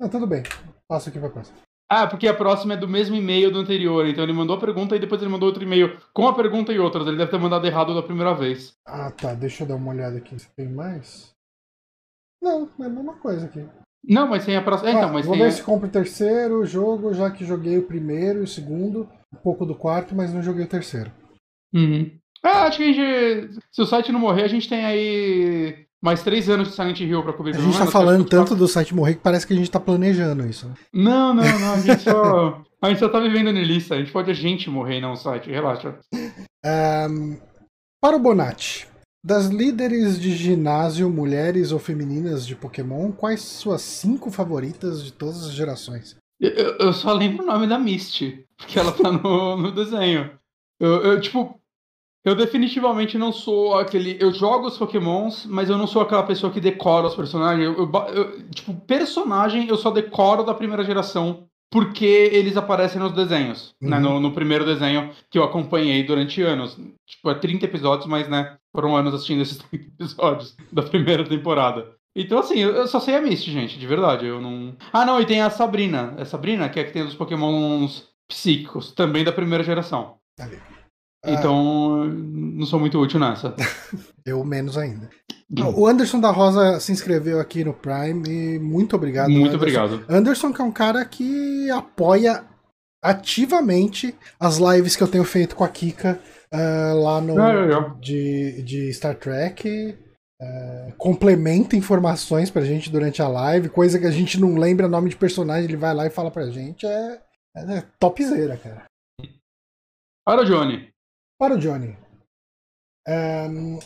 Ah, 0.00 0.08
tudo 0.08 0.26
bem. 0.26 0.42
Passo 0.88 1.08
aqui 1.08 1.18
pra 1.18 1.28
próxima. 1.28 1.58
Ah, 1.90 2.06
porque 2.06 2.28
a 2.28 2.34
próxima 2.34 2.74
é 2.74 2.76
do 2.76 2.88
mesmo 2.88 3.16
e-mail 3.16 3.50
do 3.50 3.58
anterior. 3.58 4.06
Então 4.06 4.22
ele 4.22 4.32
mandou 4.32 4.56
a 4.56 4.60
pergunta 4.60 4.94
e 4.94 4.98
depois 4.98 5.20
ele 5.20 5.30
mandou 5.30 5.48
outro 5.48 5.62
e-mail 5.62 5.98
com 6.12 6.26
a 6.28 6.34
pergunta 6.34 6.72
e 6.72 6.78
outras. 6.78 7.06
Ele 7.06 7.16
deve 7.16 7.30
ter 7.30 7.38
mandado 7.38 7.66
errado 7.66 7.94
da 7.94 8.02
primeira 8.02 8.34
vez. 8.34 8.72
Ah, 8.86 9.10
tá. 9.10 9.34
Deixa 9.34 9.64
eu 9.64 9.68
dar 9.68 9.76
uma 9.76 9.90
olhada 9.90 10.18
aqui 10.18 10.38
se 10.38 10.48
tem 10.54 10.68
mais. 10.68 11.32
Não, 12.42 12.68
é 12.78 12.84
a 12.84 12.88
mesma 12.88 13.14
coisa 13.16 13.46
aqui. 13.46 13.66
Não, 14.04 14.28
mas 14.28 14.44
tem 14.44 14.56
a 14.56 14.62
próxima. 14.62 14.90
É, 14.90 14.92
então, 14.92 15.08
ah, 15.08 15.12
mas 15.12 15.26
vou 15.26 15.34
tem 15.34 15.44
ver 15.44 15.52
se 15.52 15.62
compro 15.62 15.88
o 15.88 15.90
terceiro 15.90 16.64
jogo, 16.64 17.12
já 17.12 17.30
que 17.30 17.44
joguei 17.44 17.78
o 17.78 17.86
primeiro 17.86 18.40
e 18.40 18.42
o 18.44 18.46
segundo, 18.46 19.08
um 19.32 19.36
pouco 19.38 19.66
do 19.66 19.74
quarto, 19.74 20.14
mas 20.14 20.32
não 20.32 20.42
joguei 20.42 20.64
o 20.64 20.68
terceiro. 20.68 21.10
Uhum. 21.74 22.10
Ah, 22.42 22.64
acho 22.64 22.78
que 22.78 22.84
a 22.84 22.92
gente. 22.92 23.60
Se 23.72 23.82
o 23.82 23.86
site 23.86 24.12
não 24.12 24.20
morrer, 24.20 24.44
a 24.44 24.48
gente 24.48 24.68
tem 24.68 24.84
aí 24.84 25.86
mais 26.00 26.22
três 26.22 26.48
anos 26.48 26.68
de 26.68 26.74
Silent 26.74 27.00
Hill 27.00 27.22
pra 27.22 27.32
cobrir. 27.32 27.56
A 27.56 27.60
gente 27.60 27.78
tá 27.78 27.86
falando 27.86 28.24
tanto 28.24 28.54
do 28.54 28.68
site 28.68 28.94
morrer 28.94 29.14
que 29.14 29.20
parece 29.20 29.46
que 29.46 29.52
a 29.52 29.56
gente 29.56 29.70
tá 29.70 29.80
planejando 29.80 30.46
isso. 30.46 30.70
Não, 30.92 31.34
não, 31.34 31.58
não. 31.58 31.74
A 31.74 31.80
gente 31.80 32.02
só, 32.04 32.62
a 32.80 32.88
gente 32.88 32.98
só 32.98 33.08
tá 33.08 33.20
vivendo 33.20 33.50
lista. 33.50 33.94
A 33.94 33.98
gente 33.98 34.12
pode 34.12 34.30
a 34.30 34.34
gente 34.34 34.70
morrer 34.70 34.98
e 34.98 35.00
não 35.00 35.12
o 35.12 35.16
site. 35.16 35.50
Relaxa. 35.50 35.98
Um, 36.64 37.38
para 38.00 38.16
o 38.16 38.20
Bonatti. 38.20 38.86
Das 39.24 39.46
líderes 39.46 40.18
de 40.18 40.30
ginásio, 40.30 41.10
mulheres 41.10 41.72
ou 41.72 41.78
femininas 41.80 42.46
de 42.46 42.54
Pokémon, 42.54 43.10
quais 43.10 43.42
suas 43.42 43.82
cinco 43.82 44.30
favoritas 44.30 45.04
de 45.04 45.12
todas 45.12 45.44
as 45.44 45.52
gerações? 45.52 46.16
Eu, 46.40 46.76
eu 46.78 46.92
só 46.92 47.12
lembro 47.12 47.42
o 47.42 47.46
nome 47.46 47.66
da 47.66 47.78
Misty, 47.78 48.46
porque 48.56 48.78
ela 48.78 48.92
tá 48.92 49.10
no, 49.10 49.56
no 49.56 49.72
desenho. 49.72 50.30
Eu, 50.78 51.02
eu, 51.02 51.20
tipo, 51.20 51.60
eu 52.24 52.34
definitivamente 52.34 53.16
não 53.16 53.32
sou 53.32 53.78
aquele. 53.78 54.16
Eu 54.20 54.32
jogo 54.32 54.66
os 54.66 54.76
Pokémons, 54.76 55.46
mas 55.46 55.70
eu 55.70 55.78
não 55.78 55.86
sou 55.86 56.02
aquela 56.02 56.22
pessoa 56.22 56.52
que 56.52 56.60
decora 56.60 57.06
os 57.06 57.14
personagens. 57.14 57.64
Eu, 57.64 57.74
eu, 57.74 57.92
eu, 58.14 58.48
tipo, 58.50 58.74
personagem 58.86 59.68
eu 59.68 59.76
só 59.76 59.90
decoro 59.90 60.42
da 60.44 60.54
primeira 60.54 60.84
geração 60.84 61.48
porque 61.70 62.30
eles 62.32 62.56
aparecem 62.56 63.00
nos 63.00 63.12
desenhos. 63.12 63.74
Né? 63.80 63.96
Uhum. 63.96 64.02
Né? 64.02 64.08
No, 64.08 64.20
no, 64.20 64.32
primeiro 64.32 64.64
desenho 64.64 65.10
que 65.30 65.38
eu 65.38 65.44
acompanhei 65.44 66.02
durante 66.02 66.42
anos. 66.42 66.78
Tipo, 67.06 67.30
é 67.30 67.34
30 67.34 67.66
episódios, 67.66 68.06
mas 68.06 68.28
né, 68.28 68.56
foram 68.74 68.96
anos 68.96 69.14
assistindo 69.14 69.42
esses 69.42 69.58
30 69.68 69.84
episódios 70.00 70.56
da 70.72 70.82
primeira 70.82 71.24
temporada. 71.24 71.94
Então, 72.16 72.38
assim, 72.38 72.58
eu, 72.58 72.86
só 72.88 72.98
sei 72.98 73.14
a 73.14 73.22
Misty, 73.22 73.52
gente, 73.52 73.78
de 73.78 73.86
verdade. 73.86 74.26
Eu 74.26 74.40
não. 74.40 74.74
Ah, 74.92 75.04
não, 75.04 75.20
e 75.20 75.26
tem 75.26 75.40
a 75.40 75.50
Sabrina. 75.50 76.14
É 76.16 76.24
Sabrina, 76.24 76.68
que 76.68 76.80
é 76.80 76.84
que 76.84 76.92
tem 76.92 77.02
os 77.02 77.14
Pokémons 77.14 78.08
psíquicos, 78.28 78.92
também 78.92 79.22
da 79.24 79.32
primeira 79.32 79.62
geração. 79.62 80.16
Tá 80.36 80.46
ah. 81.24 81.32
Então, 81.32 82.04
não 82.06 82.66
sou 82.66 82.78
muito 82.78 82.98
útil 83.00 83.18
nessa. 83.18 83.54
Eu 84.24 84.44
menos 84.44 84.76
ainda. 84.78 85.08
O 85.74 85.86
Anderson 85.86 86.20
da 86.20 86.30
Rosa 86.30 86.78
se 86.78 86.92
inscreveu 86.92 87.40
aqui 87.40 87.64
no 87.64 87.72
Prime 87.72 88.28
e 88.28 88.58
muito 88.58 88.94
obrigado. 88.94 89.30
Muito 89.30 89.56
Anderson. 89.56 89.56
obrigado. 89.56 90.04
Anderson, 90.08 90.52
que 90.52 90.60
é 90.60 90.64
um 90.64 90.72
cara 90.72 91.04
que 91.06 91.70
apoia 91.70 92.44
ativamente 93.02 94.14
as 94.38 94.58
lives 94.58 94.94
que 94.94 95.02
eu 95.02 95.08
tenho 95.08 95.24
feito 95.24 95.56
com 95.56 95.64
a 95.64 95.68
Kika 95.68 96.20
uh, 96.52 97.02
lá 97.02 97.20
no 97.20 97.40
é, 97.40 97.94
De, 97.98 98.62
de 98.62 98.92
Star 98.92 99.16
Trek. 99.16 99.96
Uh, 100.40 100.92
complementa 100.96 101.74
informações 101.74 102.48
pra 102.48 102.62
gente 102.62 102.90
durante 102.90 103.20
a 103.20 103.26
live, 103.26 103.70
coisa 103.70 103.98
que 103.98 104.06
a 104.06 104.10
gente 104.10 104.38
não 104.38 104.54
lembra 104.54 104.86
nome 104.86 105.10
de 105.10 105.16
personagem, 105.16 105.64
ele 105.64 105.76
vai 105.76 105.92
lá 105.92 106.06
e 106.06 106.10
fala 106.10 106.30
pra 106.30 106.50
gente. 106.50 106.86
É, 106.86 107.20
é 107.56 107.82
topzera, 107.98 108.56
cara. 108.56 108.84
Para 110.24 110.42
o 110.42 110.44
Johnny. 110.44 110.92
Para 111.38 111.54
o 111.54 111.58
Johnny. 111.58 111.96
Um, 113.08 113.78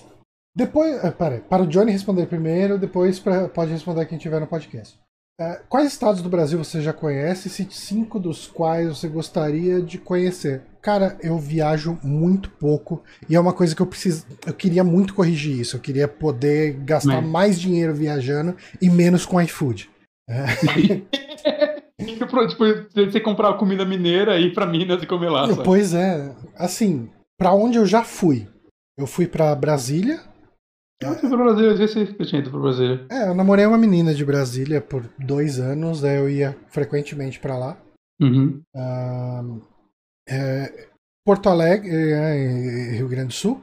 depois. 0.57 1.05
Uh, 1.05 1.13
pera, 1.13 1.41
para 1.41 1.63
o 1.63 1.67
Johnny 1.67 1.93
responder 1.93 2.27
primeiro, 2.27 2.79
depois 2.79 3.21
pra, 3.21 3.49
pode 3.49 3.71
responder 3.71 4.07
quem 4.07 4.19
tiver 4.19 4.41
no 4.41 4.47
podcast. 4.47 4.99
Uh, 5.41 5.63
quais 5.69 5.89
estados 5.89 6.23
do 6.23 6.29
Brasil 6.29 6.59
você 6.59 6.81
já 6.81 6.93
conhece? 6.93 7.51
Se 7.51 7.67
cinco 7.71 8.19
dos 8.19 8.47
quais 8.47 8.89
você 8.89 9.09
gostaria 9.09 9.83
de 9.83 9.99
conhecer? 9.99 10.63
Cara, 10.81 11.17
eu 11.23 11.39
viajo 11.39 11.99
muito 12.03 12.51
pouco 12.51 13.03
e 13.29 13.37
é 13.37 13.41
uma 13.41 13.53
coisa 13.53 13.77
que 13.77 13.83
eu 13.83 13.87
preciso. 13.87 14.27
Eu 14.47 14.55
queria 14.55 14.83
muito 14.83 15.15
corrigir 15.15 15.61
isso. 15.61 15.77
Eu 15.77 15.81
queria 15.81 16.09
poder 16.09 16.73
gastar 16.85 17.21
mais 17.21 17.61
dinheiro 17.61 17.95
viajando 17.95 18.57
e 18.81 18.91
menos 18.91 19.27
com 19.27 19.41
iFood. 19.41 19.91
É. 21.45 22.07
tipo, 22.07 22.27
você 22.95 23.21
comprar 23.21 23.55
comida 23.55 23.85
mineira 23.85 24.39
e 24.39 24.47
ir 24.47 24.55
pra 24.55 24.67
Minas 24.67 25.03
e 25.03 25.07
comer 25.07 25.29
lá. 25.29 25.49
Sabe? 25.49 25.65
Pois 25.65 25.93
é. 25.93 26.35
Assim, 26.57 27.11
para 27.43 27.53
onde 27.53 27.77
eu 27.77 27.85
já 27.85 28.05
fui. 28.05 28.49
Eu 28.97 29.05
fui 29.05 29.27
para 29.27 29.53
Brasília. 29.57 30.21
Eu 31.01 31.13
fui 31.17 31.29
pra 31.29 31.39
Brasília, 31.39 31.71
eu 31.71 31.89
sei 31.89 32.07
que 32.07 32.23
eu 32.23 32.27
tinha 32.27 32.41
ido 32.41 32.53
pra 32.53 32.61
Brasília. 32.61 33.05
É, 33.11 33.27
eu 33.27 33.35
namorei 33.35 33.67
uma 33.67 33.77
menina 33.77 34.15
de 34.15 34.25
Brasília 34.25 34.81
por 34.81 35.03
dois 35.19 35.59
anos, 35.59 36.03
daí 36.03 36.19
eu 36.19 36.31
ia 36.31 36.57
frequentemente 36.69 37.41
para 37.41 37.59
lá. 37.59 37.77
Uhum. 38.21 38.63
Uh, 38.77 39.61
é, 40.29 40.89
Porto 41.27 41.49
Alegre, 41.49 42.13
é, 42.13 42.93
Rio 42.93 43.09
Grande 43.09 43.29
do 43.29 43.35
Sul. 43.35 43.61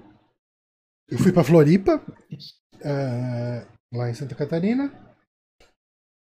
Eu 1.10 1.18
fui 1.18 1.32
para 1.32 1.46
Floripa, 1.46 2.04
uh, 2.06 3.98
lá 3.98 4.10
em 4.10 4.14
Santa 4.14 4.36
Catarina. 4.36 4.92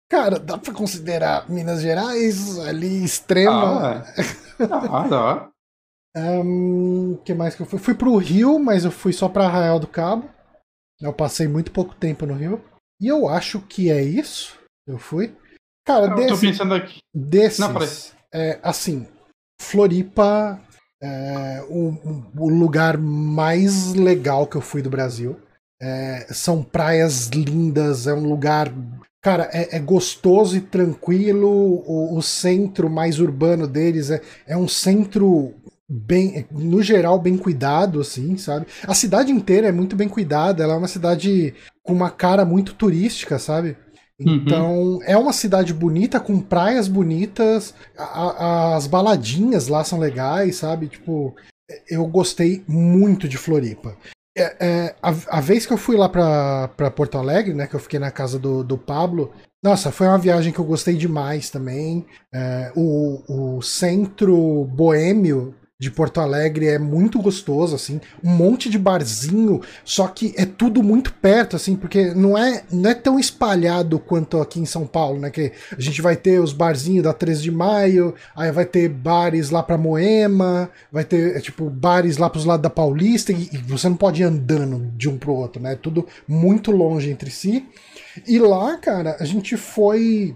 Cara, 0.07 0.37
dá 0.37 0.59
pra 0.59 0.73
considerar 0.75 1.49
Minas 1.49 1.81
Gerais 1.81 2.59
ali 2.59 3.03
extrema. 3.03 4.03
Ah, 4.59 5.01
ah 5.01 5.07
dá. 5.07 5.51
Um, 6.17 7.17
que 7.23 7.33
mais 7.33 7.53
que 7.53 7.61
eu 7.61 7.65
fui? 7.65 7.77
Fui 7.77 7.93
pro 7.93 8.17
Rio, 8.17 8.57
mas 8.57 8.83
eu 8.83 8.91
fui 8.91 9.13
só 9.13 9.29
pra 9.29 9.45
Arraial 9.45 9.79
do 9.79 9.87
Cabo. 9.87 10.27
Eu 10.99 11.13
passei 11.13 11.47
muito 11.47 11.71
pouco 11.71 11.93
tempo 11.93 12.25
no 12.25 12.33
Rio. 12.33 12.63
E 12.99 13.07
eu 13.07 13.29
acho 13.29 13.61
que 13.61 13.91
é 13.91 14.01
isso. 14.01 14.57
Eu 14.87 14.97
fui. 14.97 15.35
Cara, 15.85 16.07
eu 16.07 16.15
desse, 16.15 16.29
tô 16.29 16.39
pensando 16.39 16.73
aqui. 16.73 16.99
Desses, 17.13 17.59
Não, 17.59 17.73
é, 18.33 18.59
assim, 18.63 19.07
Floripa 19.61 20.59
é 21.01 21.63
o, 21.69 21.93
o, 22.35 22.49
lugar 22.49 22.97
mais 22.97 23.93
legal 23.93 24.47
que 24.47 24.57
eu 24.57 24.61
fui 24.61 24.81
do 24.81 24.89
Brasil. 24.89 25.39
É, 25.79 26.27
são 26.33 26.63
praias 26.63 27.27
lindas, 27.27 28.07
é 28.07 28.13
um 28.13 28.27
lugar 28.27 28.73
cara, 29.21 29.49
é, 29.53 29.75
é 29.75 29.79
gostoso 29.79 30.57
e 30.57 30.61
tranquilo. 30.61 31.47
O, 31.47 32.17
o, 32.17 32.21
centro 32.21 32.89
mais 32.89 33.19
urbano 33.19 33.67
deles 33.67 34.09
é, 34.09 34.21
é 34.47 34.57
um 34.57 34.67
centro 34.67 35.53
bem, 35.89 36.45
no 36.51 36.81
geral, 36.81 37.19
bem 37.19 37.37
cuidado, 37.37 38.01
assim, 38.01 38.37
sabe? 38.37 38.67
A 38.85 38.93
cidade 38.93 39.31
inteira 39.31 39.67
é 39.67 39.71
muito 39.71 39.95
bem 39.95 40.09
cuidada, 40.09 40.63
ela 40.63 40.73
é 40.73 40.77
uma 40.77 40.87
cidade 40.87 41.53
com 41.83 41.93
uma 41.93 42.09
cara 42.09 42.43
muito 42.43 42.73
turística, 42.73 43.39
sabe? 43.39 43.77
Uhum. 44.19 44.35
Então, 44.35 44.75
uhum. 44.75 44.99
é 45.03 45.17
uma 45.17 45.31
cidade 45.31 45.73
bonita, 45.73 46.19
com 46.19 46.39
praias 46.39 46.87
bonitas, 46.87 47.73
a, 47.97 48.03
a, 48.03 48.75
as 48.75 48.87
baladinhas 48.87 49.67
lá 49.67 49.83
são 49.83 49.99
legais, 49.99 50.57
sabe? 50.57 50.87
Tipo, 50.87 51.35
eu 51.89 52.05
gostei 52.07 52.63
muito 52.67 53.27
de 53.27 53.37
Floripa. 53.37 53.95
É, 54.37 54.55
é, 54.59 54.95
a, 55.01 55.37
a, 55.37 55.41
vez 55.41 55.65
que 55.65 55.73
eu 55.73 55.77
fui 55.77 55.95
lá 55.95 56.07
pra, 56.07 56.67
pra 56.69 56.91
Porto 56.91 57.17
Alegre, 57.17 57.53
né, 57.53 57.65
que 57.65 57.75
eu 57.75 57.79
fiquei 57.79 57.99
na 57.99 58.11
casa 58.11 58.37
do, 58.37 58.63
do 58.63 58.77
Pablo, 58.77 59.33
nossa, 59.63 59.91
foi 59.91 60.07
uma 60.07 60.19
viagem 60.19 60.53
que 60.53 60.59
eu 60.59 60.65
gostei 60.65 60.95
demais 60.95 61.49
também. 61.49 62.05
É, 62.33 62.71
o, 62.75 63.57
o 63.57 63.61
centro 63.61 64.65
boêmio 64.65 65.55
de 65.79 65.91
Porto 65.91 66.19
Alegre 66.19 66.67
é 66.67 66.79
muito 66.79 67.21
gostoso, 67.21 67.75
assim, 67.75 68.01
um 68.23 68.31
monte 68.31 68.67
de 68.67 68.79
barzinho, 68.79 69.61
só 69.85 70.07
que 70.07 70.33
é 70.35 70.43
tudo 70.43 70.81
muito 70.81 71.13
perto, 71.13 71.55
assim, 71.55 71.75
porque 71.75 72.15
não 72.15 72.35
é, 72.35 72.63
não 72.71 72.89
é 72.89 72.95
tão 72.95 73.19
espalhado 73.19 73.99
quanto 73.99 74.41
aqui 74.41 74.59
em 74.59 74.65
São 74.65 74.87
Paulo, 74.87 75.19
né, 75.19 75.29
que 75.29 75.51
a 75.71 75.79
gente 75.79 76.01
vai 76.01 76.15
ter 76.15 76.39
os 76.39 76.51
barzinhos 76.51 77.03
da 77.03 77.13
13 77.13 77.43
de 77.43 77.51
maio, 77.51 78.15
aí 78.35 78.51
vai 78.51 78.65
ter 78.65 78.89
bares 78.89 79.51
lá 79.51 79.61
pra 79.61 79.77
Moema, 79.77 80.69
vai 80.91 81.03
ter, 81.03 81.37
é, 81.37 81.39
tipo, 81.39 81.69
bares 81.69 82.17
lá 82.17 82.27
pros 82.27 82.45
lados 82.45 82.63
da 82.63 82.71
Paulista, 82.71 83.31
e, 83.31 83.47
e 83.53 83.57
você 83.57 83.87
não 83.87 83.97
pode 83.97 84.23
ir 84.23 84.25
andando 84.25 84.91
de 84.97 85.07
um 85.07 85.17
pro 85.17 85.33
outro, 85.33 85.61
né, 85.61 85.73
é 85.73 85.75
tudo 85.75 86.07
muito 86.27 86.71
longe 86.71 87.11
entre 87.11 87.29
si, 87.29 87.63
e 88.27 88.39
lá, 88.39 88.77
cara, 88.77 89.15
a 89.19 89.25
gente 89.25 89.55
foi... 89.55 90.35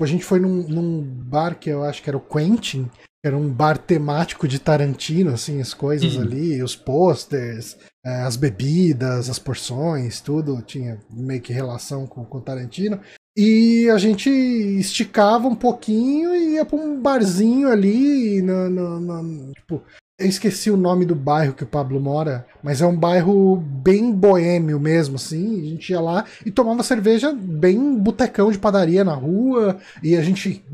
A 0.00 0.06
gente 0.06 0.24
foi 0.24 0.40
num, 0.40 0.66
num 0.66 1.00
bar 1.00 1.56
que 1.58 1.70
eu 1.70 1.84
acho 1.84 2.02
que 2.02 2.10
era 2.10 2.16
o 2.16 2.20
Quentin, 2.20 2.90
era 3.24 3.36
um 3.36 3.48
bar 3.48 3.78
temático 3.78 4.48
de 4.48 4.58
Tarantino, 4.58 5.32
assim, 5.32 5.60
as 5.60 5.72
coisas 5.72 6.16
uhum. 6.16 6.22
ali, 6.22 6.62
os 6.62 6.74
posters, 6.74 7.76
é, 8.04 8.22
as 8.22 8.36
bebidas, 8.36 9.30
as 9.30 9.38
porções, 9.38 10.20
tudo 10.20 10.60
tinha 10.62 10.98
meio 11.08 11.40
que 11.40 11.52
relação 11.52 12.06
com, 12.06 12.24
com 12.24 12.40
Tarantino. 12.40 13.00
E 13.36 13.88
a 13.88 13.96
gente 13.96 14.28
esticava 14.28 15.46
um 15.46 15.54
pouquinho 15.54 16.34
e 16.34 16.54
ia 16.54 16.64
pra 16.64 16.76
um 16.76 17.00
barzinho 17.00 17.68
ali, 17.68 18.42
no, 18.42 18.68
no, 18.68 19.00
no, 19.00 19.52
tipo, 19.52 19.82
eu 20.18 20.28
esqueci 20.28 20.70
o 20.70 20.76
nome 20.76 21.06
do 21.06 21.14
bairro 21.14 21.54
que 21.54 21.64
o 21.64 21.66
Pablo 21.66 22.00
mora, 22.00 22.46
mas 22.62 22.82
é 22.82 22.86
um 22.86 22.96
bairro 22.96 23.56
bem 23.56 24.12
boêmio 24.12 24.78
mesmo, 24.78 25.16
assim. 25.16 25.60
A 25.60 25.64
gente 25.64 25.90
ia 25.90 26.00
lá 26.00 26.24
e 26.44 26.50
tomava 26.50 26.82
cerveja 26.82 27.32
bem 27.32 27.96
botecão 27.98 28.50
de 28.50 28.58
padaria 28.58 29.04
na 29.04 29.14
rua, 29.14 29.78
e 30.02 30.16
a 30.16 30.22
gente 30.22 30.64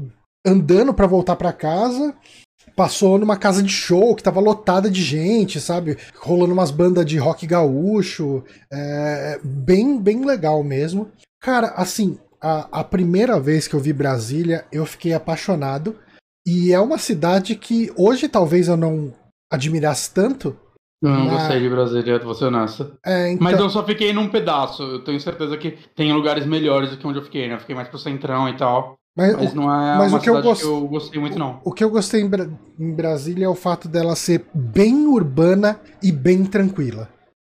andando 0.47 0.95
para 0.95 1.07
voltar 1.07 1.36
para 1.36 1.53
casa, 1.53 2.14
passou 2.76 3.18
numa 3.18 3.36
casa 3.36 3.62
de 3.62 3.70
show 3.70 4.14
que 4.14 4.22
tava 4.22 4.41
lotada 4.41 4.91
de 4.91 5.03
gente, 5.03 5.61
sabe? 5.61 5.99
Rolando 6.16 6.53
umas 6.53 6.70
bandas 6.70 7.05
de 7.05 7.18
rock 7.18 7.47
gaúcho. 7.47 8.45
É, 8.72 9.41
bem, 9.43 10.01
bem 10.01 10.24
legal 10.24 10.62
mesmo. 10.62 11.11
Cara, 11.41 11.68
assim, 11.76 12.18
a, 12.41 12.80
a 12.80 12.84
primeira 12.84 13.41
vez 13.41 13.66
que 13.66 13.74
eu 13.74 13.80
vi 13.80 13.93
Brasília, 13.93 14.64
eu 14.72 14.86
fiquei 14.86 15.12
apaixonado. 15.12 15.97
E 16.47 16.72
é 16.72 16.80
uma 16.80 16.99
cidade 16.99 17.55
que 17.57 17.93
hoje 17.97 18.28
talvez 18.28 18.68
eu 18.68 18.76
não 18.76 19.12
admirasse 19.53 20.12
tanto. 20.12 20.57
Eu 21.03 21.11
não 21.11 21.26
mas... 21.26 21.32
gostei 21.32 21.61
de 21.61 21.68
Brasília, 21.68 22.34
ser 22.34 22.45
honesto. 22.47 22.93
É, 23.05 23.30
então... 23.30 23.45
Mas 23.45 23.59
eu 23.59 23.70
só 23.70 23.84
fiquei 23.84 24.12
num 24.12 24.28
pedaço. 24.28 24.82
Eu 24.82 25.05
tenho 25.05 25.20
certeza 25.20 25.57
que 25.57 25.78
tem 25.95 26.12
lugares 26.12 26.47
melhores 26.47 26.91
do 26.91 26.97
que 26.97 27.07
onde 27.07 27.18
eu 27.18 27.24
fiquei, 27.24 27.47
né? 27.47 27.55
Eu 27.55 27.61
fiquei 27.61 27.74
mais 27.74 27.89
pro 27.89 27.99
centrão 27.99 28.49
e 28.49 28.57
tal. 28.57 28.97
Mas, 29.18 29.34
mas 29.34 29.52
não 29.52 29.64
é 29.64 29.98
mas 29.98 30.12
uma 30.12 30.18
o 30.18 30.22
que 30.22 30.30
eu, 30.30 30.40
gost... 30.40 30.62
que 30.62 30.68
eu 30.68 30.86
gostei 30.86 31.20
muito, 31.20 31.36
não. 31.36 31.60
O 31.64 31.72
que 31.72 31.82
eu 31.82 31.90
gostei 31.90 32.20
em, 32.20 32.28
Bra... 32.28 32.48
em, 32.78 32.92
Brasília 32.92 33.46
é 33.46 33.48
o 33.48 33.54
fato 33.56 33.88
dela 33.88 34.14
ser 34.14 34.46
bem 34.54 35.08
urbana 35.08 35.80
e 36.00 36.12
bem 36.12 36.44
tranquila. 36.44 37.08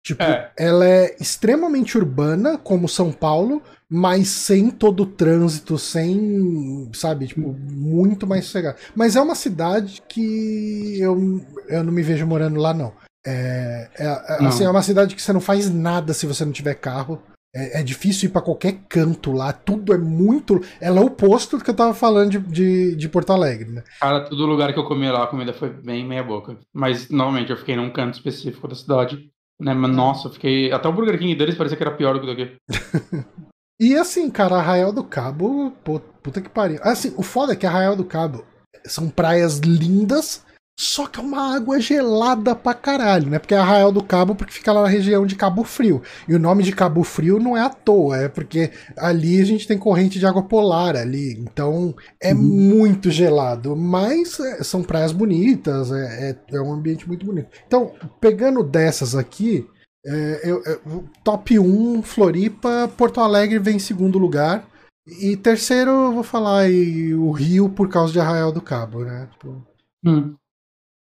Tipo, 0.05 0.21
é. 0.21 0.51
ela 0.57 0.85
é 0.85 1.15
extremamente 1.21 1.97
urbana, 1.97 2.57
como 2.57 2.89
São 2.89 3.13
Paulo, 3.13 3.61
mas 3.89 4.27
sem 4.27 4.69
todo 4.69 5.03
o 5.03 5.05
trânsito, 5.05 5.77
sem, 5.77 6.91
sabe, 6.93 7.27
tipo, 7.27 7.55
muito 7.57 8.27
mais 8.27 8.43
sossegado. 8.43 8.75
Mas 8.93 9.15
é 9.15 9.21
uma 9.21 9.35
cidade 9.35 10.03
que 10.09 10.99
eu, 10.99 11.39
eu 11.69 11.81
não 11.81 11.93
me 11.93 12.03
vejo 12.03 12.27
morando 12.27 12.59
lá, 12.59 12.73
não. 12.73 12.91
É, 13.25 13.89
é, 13.97 14.05
é 14.05 14.45
assim, 14.45 14.65
é 14.65 14.69
uma 14.69 14.83
cidade 14.83 15.15
que 15.15 15.21
você 15.21 15.31
não 15.31 15.39
faz 15.39 15.69
nada 15.69 16.13
se 16.13 16.27
você 16.27 16.43
não 16.43 16.51
tiver 16.51 16.73
carro. 16.73 17.23
É, 17.55 17.81
é 17.81 17.83
difícil 17.83 18.29
ir 18.29 18.31
para 18.31 18.41
qualquer 18.41 18.79
canto 18.89 19.31
lá, 19.31 19.53
tudo 19.53 19.93
é 19.93 19.97
muito. 19.97 20.59
Ela 20.81 20.99
é 20.99 21.03
o 21.03 21.05
oposto 21.05 21.57
do 21.57 21.63
que 21.63 21.69
eu 21.69 21.75
tava 21.75 21.93
falando 21.93 22.31
de, 22.31 22.39
de, 22.39 22.95
de, 22.95 23.09
Porto 23.09 23.31
Alegre, 23.31 23.69
né? 23.69 23.83
Cara, 23.99 24.21
todo 24.21 24.45
lugar 24.45 24.73
que 24.73 24.79
eu 24.79 24.85
comi 24.85 25.09
lá, 25.09 25.23
a 25.23 25.27
comida 25.27 25.53
foi 25.53 25.69
bem 25.69 26.05
meia-boca. 26.05 26.57
Mas, 26.73 27.09
novamente, 27.09 27.51
eu 27.51 27.57
fiquei 27.57 27.75
num 27.75 27.91
canto 27.91 28.15
específico 28.15 28.67
da 28.67 28.75
cidade. 28.75 29.29
Né? 29.59 29.73
Mas, 29.73 29.95
nossa, 29.95 30.27
eu 30.27 30.31
fiquei. 30.33 30.71
Até 30.71 30.87
o 30.87 30.93
Burger 30.93 31.19
King 31.19 31.35
deles 31.35 31.55
parecia 31.55 31.77
que 31.77 31.83
era 31.83 31.95
pior 31.95 32.13
do 32.13 32.21
que 32.21 32.27
daqui. 32.27 32.55
e 33.79 33.95
assim, 33.95 34.31
cara, 34.31 34.55
Arraial 34.55 34.91
do 34.91 35.03
Cabo, 35.03 35.71
pô, 35.83 35.99
puta 35.99 36.41
que 36.41 36.49
pariu. 36.49 36.79
Assim, 36.81 37.13
o 37.17 37.21
foda 37.21 37.53
é 37.53 37.55
que 37.55 37.67
Arraial 37.67 37.95
do 37.95 38.03
Cabo 38.03 38.43
são 38.85 39.09
praias 39.09 39.59
lindas 39.59 40.43
só 40.75 41.05
que 41.05 41.19
é 41.19 41.23
uma 41.23 41.55
água 41.55 41.79
gelada 41.79 42.55
pra 42.55 42.73
caralho, 42.73 43.29
né? 43.29 43.37
Porque 43.37 43.53
é 43.53 43.57
Arraial 43.57 43.91
do 43.91 44.03
Cabo, 44.03 44.33
porque 44.33 44.53
fica 44.53 44.73
lá 44.73 44.81
na 44.81 44.87
região 44.87 45.23
de 45.25 45.35
Cabo 45.35 45.63
Frio. 45.63 46.01
E 46.27 46.33
o 46.33 46.39
nome 46.39 46.63
de 46.63 46.71
Cabo 46.71 47.03
Frio 47.03 47.39
não 47.39 47.55
é 47.55 47.61
à 47.61 47.69
toa, 47.69 48.17
é 48.17 48.27
porque 48.27 48.71
ali 48.97 49.39
a 49.39 49.45
gente 49.45 49.67
tem 49.67 49.77
corrente 49.77 50.17
de 50.17 50.25
água 50.25 50.41
polar 50.41 50.95
ali. 50.95 51.33
Então 51.39 51.95
é 52.19 52.33
uhum. 52.33 52.41
muito 52.41 53.11
gelado. 53.11 53.75
Mas 53.75 54.39
é, 54.39 54.63
são 54.63 54.81
praias 54.81 55.11
bonitas, 55.11 55.91
é, 55.91 56.31
é, 56.31 56.55
é, 56.55 56.61
um 56.61 56.73
ambiente 56.73 57.07
muito 57.07 57.23
bonito. 57.23 57.49
Então, 57.67 57.93
pegando 58.19 58.63
dessas 58.63 59.15
aqui, 59.15 59.67
é, 60.03 60.41
eu, 60.43 60.63
é, 60.65 60.79
top 61.23 61.59
1, 61.59 62.01
Floripa, 62.01 62.91
Porto 62.97 63.19
Alegre 63.19 63.59
vem 63.59 63.75
em 63.75 63.79
segundo 63.79 64.17
lugar. 64.17 64.67
E 65.05 65.37
terceiro, 65.37 65.91
eu 65.91 66.13
vou 66.13 66.23
falar 66.23 66.61
aí, 66.61 67.13
o 67.13 67.29
Rio 67.31 67.69
por 67.69 67.89
causa 67.89 68.11
de 68.11 68.19
Arraial 68.19 68.51
do 68.51 68.61
Cabo, 68.61 69.03
né? 69.03 69.27
Tipo... 69.33 69.61
Hum. 70.05 70.35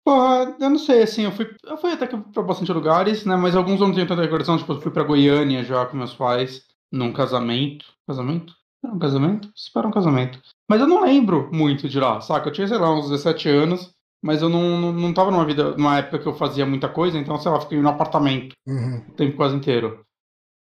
Porra, 0.04 0.56
eu 0.60 0.70
não 0.70 0.80
sei, 0.80 1.04
assim, 1.04 1.24
eu 1.24 1.32
fui, 1.32 1.48
eu 1.64 1.78
fui 1.78 1.92
até 1.92 2.08
que 2.08 2.18
pra 2.18 2.42
bastante 2.42 2.72
lugares, 2.74 3.24
né? 3.24 3.36
Mas 3.36 3.56
alguns 3.56 3.80
eu 3.80 3.88
não 3.88 3.94
tenho 3.94 4.08
tanta 4.08 4.22
recordação. 4.22 4.58
Tipo, 4.58 4.74
eu 4.74 4.82
fui 4.82 4.92
pra 4.92 5.04
Goiânia 5.04 5.64
já 5.64 5.86
com 5.86 5.98
meus 5.98 6.14
pais, 6.14 6.66
num 6.92 7.14
casamento. 7.14 7.86
Casamento? 8.08 8.54
Era 8.84 8.94
um 8.94 9.00
casamento? 9.00 9.52
Espera 9.56 9.88
um 9.88 9.92
casamento. 9.92 10.42
Mas 10.68 10.82
eu 10.82 10.88
não 10.88 11.04
lembro 11.04 11.50
muito 11.54 11.88
de 11.88 12.00
lá, 12.00 12.20
saca? 12.20 12.50
Eu 12.50 12.54
tinha, 12.54 12.68
sei 12.68 12.78
lá, 12.78 12.92
uns 12.92 13.10
17 13.10 13.48
anos, 13.48 13.94
mas 14.24 14.42
eu 14.42 14.50
não, 14.50 14.80
não, 14.80 14.92
não 14.92 15.14
tava 15.14 15.30
numa 15.30 15.46
vida, 15.46 15.76
numa 15.78 16.00
época 16.00 16.20
que 16.20 16.28
eu 16.28 16.34
fazia 16.34 16.66
muita 16.66 16.90
coisa, 16.90 17.18
então, 17.18 17.38
sei 17.38 17.52
lá, 17.52 17.60
fiquei 17.62 17.80
no 17.80 17.90
apartamento 17.90 18.56
uhum. 18.68 19.06
o 19.08 19.12
tempo 19.14 19.38
quase 19.38 19.56
inteiro. 19.56 20.04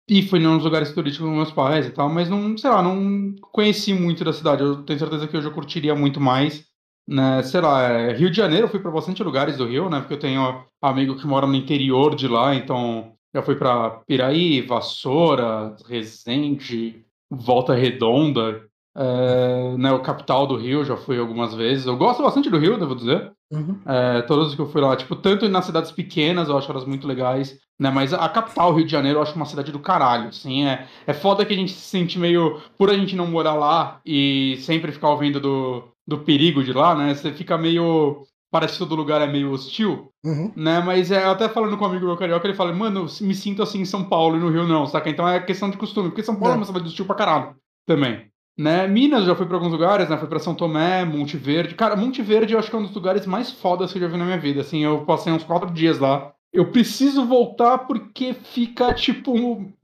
E 0.09 0.23
fui 0.23 0.39
nos 0.39 0.63
lugares 0.63 0.93
turísticos 0.93 1.29
com 1.29 1.35
meus 1.35 1.51
pais 1.51 1.87
e 1.87 1.91
tal, 1.91 2.09
mas 2.09 2.31
não, 2.31 2.57
sei 2.57 2.71
lá, 2.71 2.81
não 2.81 3.35
conheci 3.53 3.93
muito 3.93 4.25
da 4.25 4.33
cidade. 4.33 4.63
Eu 4.63 4.83
tenho 4.85 4.99
certeza 4.99 5.27
que 5.27 5.37
hoje 5.37 5.49
eu 5.49 5.53
curtiria 5.53 5.95
muito 5.95 6.21
mais 6.21 6.65
né, 7.07 7.43
sei 7.43 7.61
lá, 7.61 7.83
é, 7.83 8.13
Rio 8.13 8.31
de 8.31 8.37
Janeiro 8.37 8.67
eu 8.67 8.71
fui 8.71 8.81
para 8.81 8.91
bastante 8.91 9.23
lugares 9.23 9.57
do 9.57 9.67
Rio, 9.67 9.89
né? 9.89 10.01
Porque 10.01 10.15
eu 10.15 10.19
tenho 10.19 10.65
amigo 10.83 11.17
que 11.17 11.27
mora 11.27 11.47
no 11.47 11.55
interior 11.55 12.15
de 12.15 12.27
lá, 12.27 12.55
então 12.55 13.13
já 13.35 13.43
fui 13.43 13.55
para 13.55 13.91
Piraí, 14.07 14.63
Vassoura, 14.63 15.77
Resende, 15.89 17.05
Volta 17.31 17.75
Redonda, 17.75 18.63
é, 18.97 19.77
né, 19.77 19.93
o 19.93 20.01
capital 20.01 20.47
do 20.47 20.57
Rio 20.57 20.83
já 20.85 20.97
fui 20.97 21.19
algumas 21.19 21.55
vezes. 21.55 21.87
Eu 21.87 21.97
gosto 21.97 22.23
bastante 22.23 22.49
do 22.49 22.59
Rio, 22.59 22.79
devo 22.79 22.97
dizer. 22.97 23.31
Uhum. 23.53 23.79
É, 23.87 24.23
todas 24.23 24.55
que 24.55 24.61
eu 24.61 24.69
fui 24.69 24.81
lá, 24.81 24.97
tipo, 24.97 25.15
tanto 25.15 25.49
nas 25.49 25.67
cidades 25.67 25.93
pequenas, 25.93 26.49
eu 26.49 26.57
acho 26.57 26.71
elas 26.71 26.87
muito 26.87 27.07
legais, 27.07 27.59
né? 27.79 27.91
Mas 27.91 28.15
a 28.15 28.29
capital, 28.29 28.75
Rio 28.75 28.87
de 28.87 28.91
Janeiro, 28.91 29.19
eu 29.19 29.23
acho 29.23 29.37
uma 29.37 29.45
cidade 29.45 29.71
do 29.71 29.79
caralho, 29.79 30.29
assim. 30.29 30.67
É, 30.67 30.87
é 31.07 31.13
foda 31.13 31.45
que 31.45 31.53
a 31.53 31.57
gente 31.57 31.73
se 31.73 31.83
sente 31.83 32.19
meio. 32.19 32.61
Por 32.79 32.91
a 32.91 32.95
gente 32.95 33.15
não 33.15 33.27
morar 33.27 33.55
lá 33.55 34.01
e 34.05 34.57
sempre 34.61 34.91
ficar 34.91 35.11
ouvindo 35.11 35.39
do, 35.39 35.85
do 36.07 36.19
perigo 36.19 36.63
de 36.63 36.73
lá, 36.73 36.95
né? 36.95 37.15
Você 37.15 37.33
fica 37.33 37.59
meio. 37.59 38.25
Parece 38.51 38.75
que 38.75 38.79
todo 38.79 38.95
lugar 38.95 39.21
é 39.21 39.27
meio 39.27 39.51
hostil, 39.51 40.13
uhum. 40.25 40.53
né? 40.55 40.81
Mas 40.81 41.11
é, 41.11 41.25
até 41.25 41.49
falando 41.49 41.77
com 41.77 41.85
um 41.85 41.89
amigo 41.89 42.07
meu 42.07 42.17
carioca, 42.17 42.47
ele 42.47 42.57
fala, 42.57 42.73
mano, 42.73 43.07
me 43.21 43.35
sinto 43.35 43.63
assim 43.63 43.81
em 43.81 43.85
São 43.85 44.05
Paulo 44.05 44.37
e 44.37 44.41
no 44.41 44.51
Rio 44.51 44.67
não, 44.67 44.87
saca? 44.87 45.11
Então 45.11 45.29
é 45.29 45.41
questão 45.41 45.69
de 45.69 45.77
costume, 45.77 46.11
porque 46.11 46.23
São 46.23 46.37
Paulo 46.37 46.53
é, 46.53 46.55
é 46.55 46.57
uma 46.59 46.65
cidade 46.65 46.87
hostil 46.87 47.05
pra 47.05 47.17
caralho 47.17 47.57
também. 47.85 48.31
Né? 48.57 48.87
Minas 48.87 49.27
já 49.27 49.35
fui 49.35 49.45
para 49.45 49.57
alguns 49.57 49.73
lugares, 49.73 50.09
né? 50.09 50.17
Fui 50.17 50.29
para 50.29 50.39
São 50.39 50.55
Tomé, 50.55 51.05
Monte 51.05 51.37
Verde. 51.37 51.75
Cara, 51.75 51.97
Monte 51.97 52.23
Verde 52.23 52.55
eu 52.55 52.59
acho 52.59 52.71
que 52.71 52.77
é 52.77 52.79
um 52.79 52.85
dos 52.85 52.95
lugares 52.95 53.27
mais 53.27 53.51
fodas 53.51 53.93
que 53.93 53.99
eu 53.99 54.03
já 54.03 54.09
vi 54.09 54.17
na 54.17 54.25
minha 54.25 54.39
vida. 54.39 54.63
Assim, 54.63 54.83
eu 54.83 55.05
passei 55.05 55.33
uns 55.33 55.45
quatro 55.45 55.71
dias 55.71 55.99
lá 55.99 56.33
eu 56.57 56.71
preciso 56.71 57.27
voltar 57.27 57.79
porque 57.79 58.33
fica 58.33 58.95
tipo 58.95 59.33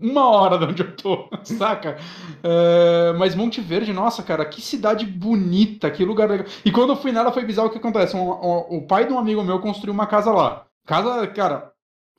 uma 0.00 0.26
hora 0.28 0.58
de 0.58 0.64
onde 0.64 0.82
eu 0.82 0.96
tô, 0.96 1.28
saca? 1.44 1.98
Uh, 2.38 3.16
mas 3.18 3.34
Monte 3.34 3.60
Verde, 3.60 3.92
nossa, 3.92 4.22
cara, 4.22 4.44
que 4.44 4.60
cidade 4.62 5.04
bonita, 5.04 5.90
que 5.90 6.04
lugar 6.04 6.28
legal. 6.28 6.46
E 6.64 6.72
quando 6.72 6.90
eu 6.90 6.96
fui 6.96 7.12
nela 7.12 7.30
foi 7.30 7.44
bizarro 7.44 7.68
o 7.68 7.70
que 7.70 7.78
acontece. 7.78 8.16
Um, 8.16 8.30
um, 8.30 8.78
o 8.78 8.86
pai 8.86 9.06
de 9.06 9.12
um 9.12 9.18
amigo 9.18 9.44
meu 9.44 9.60
construiu 9.60 9.92
uma 9.92 10.06
casa 10.06 10.32
lá. 10.32 10.64
Casa, 10.86 11.26
cara, 11.28 11.72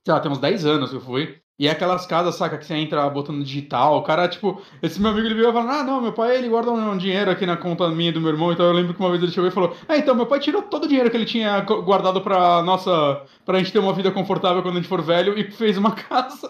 sei 0.05 0.13
lá, 0.13 0.19
tem 0.19 0.31
uns 0.31 0.39
10 0.39 0.65
anos 0.65 0.89
que 0.91 0.97
eu 0.97 1.01
fui. 1.01 1.42
E 1.59 1.67
é 1.67 1.71
aquelas 1.71 2.05
casas, 2.07 2.35
saca, 2.35 2.57
que 2.57 2.65
você 2.65 2.73
entra 2.73 3.07
botando 3.09 3.43
digital. 3.43 3.97
O 3.97 4.01
cara, 4.01 4.27
tipo, 4.27 4.59
esse 4.81 4.99
meu 4.99 5.11
amigo 5.11 5.27
ele 5.27 5.35
veio 5.35 5.53
falando: 5.53 5.69
Ah, 5.69 5.83
não, 5.83 6.01
meu 6.01 6.11
pai 6.11 6.37
ele 6.37 6.49
guarda 6.49 6.71
um 6.71 6.97
dinheiro 6.97 7.29
aqui 7.29 7.45
na 7.45 7.55
conta 7.55 7.87
minha 7.89 8.11
do 8.11 8.19
meu 8.19 8.31
irmão. 8.31 8.51
Então 8.51 8.65
eu 8.65 8.73
lembro 8.73 8.93
que 8.93 8.99
uma 8.99 9.11
vez 9.11 9.21
ele 9.21 9.31
chegou 9.31 9.47
e 9.47 9.53
falou: 9.53 9.75
Ah, 9.87 9.95
então 9.95 10.15
meu 10.15 10.25
pai 10.25 10.39
tirou 10.39 10.63
todo 10.63 10.85
o 10.85 10.87
dinheiro 10.87 11.11
que 11.11 11.17
ele 11.17 11.25
tinha 11.25 11.59
guardado 11.61 12.21
pra 12.21 12.63
nossa. 12.63 13.21
pra 13.45 13.59
gente 13.59 13.71
ter 13.71 13.79
uma 13.79 13.93
vida 13.93 14.09
confortável 14.11 14.63
quando 14.63 14.75
a 14.75 14.79
gente 14.79 14.89
for 14.89 15.01
velho 15.01 15.37
e 15.37 15.51
fez 15.51 15.77
uma 15.77 15.91
casa. 15.95 16.47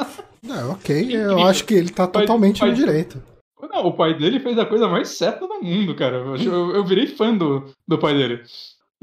É, 0.47 0.63
ok, 0.65 1.15
eu 1.15 1.45
acho 1.45 1.65
que 1.65 1.73
ele 1.73 1.89
tá 1.89 2.07
totalmente 2.07 2.61
pai, 2.61 2.69
no 2.69 2.75
direito. 2.75 3.21
Não, 3.61 3.87
o 3.87 3.93
pai 3.93 4.13
dele 4.13 4.39
fez 4.39 4.57
a 4.57 4.65
coisa 4.65 4.87
mais 4.87 5.09
certa 5.09 5.45
do 5.45 5.61
mundo, 5.61 5.95
cara. 5.95 6.17
Eu, 6.17 6.35
eu, 6.37 6.75
eu 6.75 6.85
virei 6.85 7.07
fã 7.07 7.35
do, 7.35 7.65
do 7.87 7.97
pai 7.97 8.13
dele. 8.13 8.41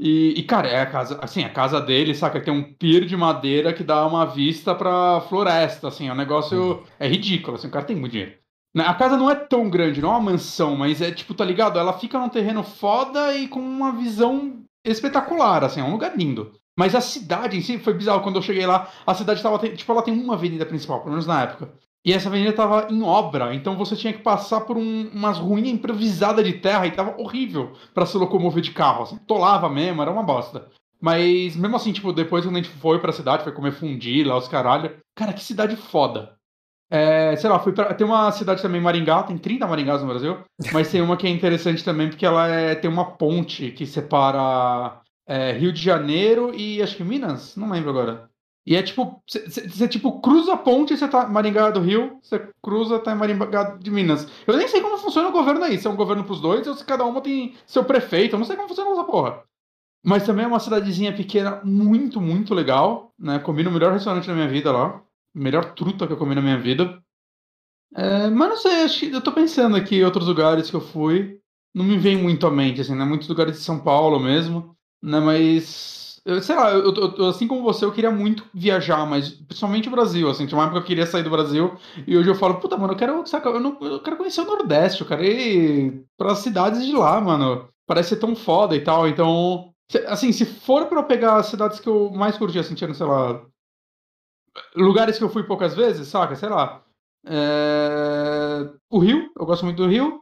E, 0.03 0.33
e, 0.35 0.41
cara, 0.41 0.67
é 0.67 0.81
a 0.81 0.85
casa, 0.87 1.19
assim, 1.21 1.43
a 1.43 1.49
casa 1.49 1.79
dele, 1.79 2.15
saca? 2.15 2.41
Tem 2.41 2.51
um 2.51 2.73
pier 2.73 3.05
de 3.05 3.15
madeira 3.15 3.71
que 3.71 3.83
dá 3.83 4.03
uma 4.07 4.25
vista 4.25 4.73
pra 4.73 5.21
floresta, 5.29 5.89
assim, 5.89 6.09
é 6.09 6.11
um 6.11 6.15
negócio. 6.15 6.59
Uhum. 6.59 6.83
É 6.99 7.07
ridículo, 7.07 7.55
assim, 7.55 7.67
o 7.67 7.71
cara 7.71 7.85
tem 7.85 7.95
muito 7.95 8.13
dinheiro. 8.13 8.33
Né, 8.73 8.83
a 8.83 8.95
casa 8.95 9.15
não 9.15 9.29
é 9.29 9.35
tão 9.35 9.69
grande, 9.69 10.01
não 10.01 10.09
é 10.09 10.13
uma 10.13 10.31
mansão, 10.31 10.75
mas 10.75 11.01
é 11.01 11.11
tipo, 11.11 11.35
tá 11.35 11.45
ligado? 11.45 11.77
Ela 11.77 11.93
fica 11.93 12.17
num 12.17 12.29
terreno 12.29 12.63
foda 12.63 13.35
e 13.37 13.47
com 13.47 13.59
uma 13.59 13.91
visão 13.91 14.63
espetacular, 14.83 15.63
assim, 15.63 15.81
é 15.81 15.83
um 15.83 15.91
lugar 15.91 16.17
lindo. 16.17 16.51
Mas 16.75 16.95
a 16.95 17.01
cidade 17.01 17.55
em 17.55 17.61
si 17.61 17.77
foi 17.77 17.93
bizarro. 17.93 18.23
Quando 18.23 18.37
eu 18.37 18.41
cheguei 18.41 18.65
lá, 18.65 18.89
a 19.05 19.13
cidade 19.13 19.43
tava. 19.43 19.59
Tipo, 19.69 19.91
ela 19.91 20.01
tem 20.01 20.13
uma 20.13 20.33
avenida 20.33 20.65
principal, 20.65 20.99
pelo 21.01 21.11
menos 21.11 21.27
na 21.27 21.43
época. 21.43 21.71
E 22.03 22.11
essa 22.13 22.29
avenida 22.29 22.49
estava 22.49 22.87
em 22.89 23.03
obra, 23.03 23.53
então 23.53 23.77
você 23.77 23.95
tinha 23.95 24.11
que 24.11 24.23
passar 24.23 24.61
por 24.61 24.75
um, 24.75 25.09
umas 25.13 25.37
ruínas 25.37 25.71
improvisadas 25.71 26.43
de 26.43 26.53
terra 26.53 26.87
e 26.87 26.91
tava 26.91 27.19
horrível 27.21 27.73
para 27.93 28.07
se 28.07 28.17
locomover 28.17 28.61
de 28.61 28.71
carro. 28.71 29.03
Assim, 29.03 29.17
tolava 29.17 29.69
mesmo, 29.69 30.01
era 30.01 30.09
uma 30.09 30.23
bosta. 30.23 30.67
Mas 30.99 31.55
mesmo 31.55 31.75
assim, 31.75 31.91
tipo, 31.91 32.11
depois 32.11 32.43
quando 32.43 32.55
a 32.55 32.61
gente 32.61 32.69
foi 32.69 32.99
pra 32.99 33.11
cidade, 33.11 33.43
foi 33.43 33.51
comer 33.51 33.71
fundi 33.71 34.23
lá, 34.23 34.35
os 34.35 34.47
caralho. 34.47 34.97
Cara, 35.15 35.33
que 35.33 35.43
cidade 35.43 35.75
foda. 35.75 36.35
É, 36.89 37.35
sei 37.37 37.49
lá, 37.49 37.57
fui 37.59 37.71
pra, 37.71 37.93
tem 37.93 38.05
uma 38.05 38.31
cidade 38.33 38.61
também, 38.61 38.81
Maringá, 38.81 39.23
tem 39.23 39.37
30 39.37 39.65
Maringás 39.65 40.01
no 40.01 40.09
Brasil, 40.09 40.39
mas 40.73 40.91
tem 40.91 41.01
uma 41.01 41.15
que 41.15 41.25
é 41.25 41.29
interessante 41.29 41.85
também 41.85 42.09
porque 42.09 42.25
ela 42.25 42.47
é, 42.49 42.75
tem 42.75 42.91
uma 42.91 43.13
ponte 43.13 43.71
que 43.71 43.85
separa 43.85 44.99
é, 45.25 45.53
Rio 45.53 45.71
de 45.71 45.81
Janeiro 45.81 46.53
e 46.53 46.81
acho 46.81 46.97
que 46.97 47.03
Minas, 47.03 47.55
não 47.55 47.69
lembro 47.69 47.91
agora. 47.91 48.29
E 48.65 48.75
é 48.75 48.83
tipo, 48.83 49.21
você 49.27 49.87
tipo 49.87 50.21
cruza 50.21 50.53
a 50.53 50.57
ponte, 50.57 50.95
você 50.95 51.07
tá 51.07 51.27
Maringá 51.27 51.71
do 51.71 51.79
Rio, 51.79 52.19
você 52.21 52.47
cruza, 52.61 52.99
tá 52.99 53.11
em 53.11 53.15
Maringá 53.15 53.75
de 53.75 53.89
Minas. 53.89 54.27
Eu 54.45 54.55
nem 54.55 54.67
sei 54.67 54.81
como 54.81 54.97
funciona 54.99 55.29
o 55.29 55.31
governo 55.31 55.63
aí, 55.63 55.79
se 55.79 55.87
é 55.87 55.89
um 55.89 55.95
governo 55.95 56.23
pros 56.23 56.39
dois 56.39 56.67
ou 56.67 56.75
se 56.75 56.85
cada 56.85 57.03
uma 57.03 57.21
tem 57.21 57.55
seu 57.65 57.83
prefeito, 57.83 58.35
eu 58.35 58.39
não 58.39 58.45
sei 58.45 58.55
como 58.55 58.67
funciona 58.67 58.91
essa 58.91 59.03
porra. 59.03 59.43
Mas 60.03 60.25
também 60.25 60.45
é 60.45 60.47
uma 60.47 60.59
cidadezinha 60.59 61.13
pequena, 61.13 61.61
muito, 61.63 62.19
muito 62.19 62.53
legal, 62.53 63.13
né? 63.19 63.39
Comi 63.39 63.63
no 63.63 63.71
melhor 63.71 63.93
restaurante 63.93 64.27
da 64.27 64.33
minha 64.33 64.47
vida 64.47 64.71
lá. 64.71 65.01
Melhor 65.33 65.73
truta 65.73 66.07
que 66.07 66.13
eu 66.13 66.17
comi 66.17 66.33
na 66.35 66.41
minha 66.41 66.57
vida. 66.59 67.01
É, 67.95 68.29
mas 68.29 68.49
não 68.49 68.57
sei, 68.57 68.83
acho 68.83 68.99
que 68.99 69.11
eu 69.11 69.21
tô 69.21 69.31
pensando 69.31 69.75
aqui 69.75 69.97
em 69.97 70.03
outros 70.03 70.27
lugares 70.27 70.69
que 70.69 70.75
eu 70.75 70.81
fui. 70.81 71.39
Não 71.73 71.85
me 71.85 71.97
vem 71.97 72.17
muito 72.17 72.47
à 72.47 72.51
mente, 72.51 72.81
assim, 72.81 72.95
né? 72.95 73.05
Muitos 73.05 73.27
lugares 73.27 73.53
de 73.53 73.63
São 73.63 73.79
Paulo 73.79 74.19
mesmo, 74.19 74.75
né? 75.01 75.19
Mas 75.19 76.00
sei 76.41 76.55
lá, 76.55 76.71
eu, 76.71 76.93
eu, 76.93 77.25
assim 77.27 77.47
como 77.47 77.63
você, 77.63 77.83
eu 77.83 77.91
queria 77.91 78.11
muito 78.11 78.45
viajar, 78.53 79.05
mas 79.05 79.29
principalmente 79.29 79.87
o 79.87 79.91
Brasil, 79.91 80.29
assim, 80.29 80.45
tinha 80.45 80.57
uma 80.57 80.65
época 80.65 80.79
que 80.79 80.83
eu 80.83 80.87
queria 80.87 81.05
sair 81.05 81.23
do 81.23 81.29
Brasil, 81.29 81.75
e 82.05 82.15
hoje 82.17 82.29
eu 82.29 82.35
falo, 82.35 82.59
puta, 82.59 82.77
mano, 82.77 82.93
eu 82.93 82.97
quero, 82.97 83.25
saca, 83.25 83.49
eu, 83.49 83.59
não, 83.59 83.77
eu 83.81 83.99
quero 84.01 84.17
conhecer 84.17 84.41
o 84.41 84.45
Nordeste, 84.45 85.01
eu 85.01 85.07
quero 85.07 85.23
ir 85.23 86.05
para 86.17 86.35
cidades 86.35 86.85
de 86.85 86.93
lá, 86.93 87.19
mano, 87.19 87.67
parece 87.87 88.09
ser 88.09 88.17
tão 88.17 88.35
foda 88.35 88.75
e 88.75 88.83
tal, 88.83 89.07
então, 89.07 89.73
assim, 90.07 90.31
se 90.31 90.45
for 90.45 90.85
para 90.85 90.99
eu 90.99 91.05
pegar 91.05 91.37
as 91.37 91.47
cidades 91.47 91.79
que 91.79 91.89
eu 91.89 92.11
mais 92.11 92.37
curti, 92.37 92.59
assim, 92.59 92.75
tirando, 92.75 92.95
sei 92.95 93.07
lá, 93.07 93.43
lugares 94.75 95.17
que 95.17 95.23
eu 95.23 95.29
fui 95.29 95.43
poucas 95.43 95.75
vezes, 95.75 96.07
saca, 96.07 96.35
sei 96.35 96.49
lá, 96.49 96.83
é... 97.25 98.69
o 98.89 98.99
Rio, 98.99 99.31
eu 99.37 99.45
gosto 99.45 99.65
muito 99.65 99.77
do 99.77 99.87
Rio, 99.89 100.21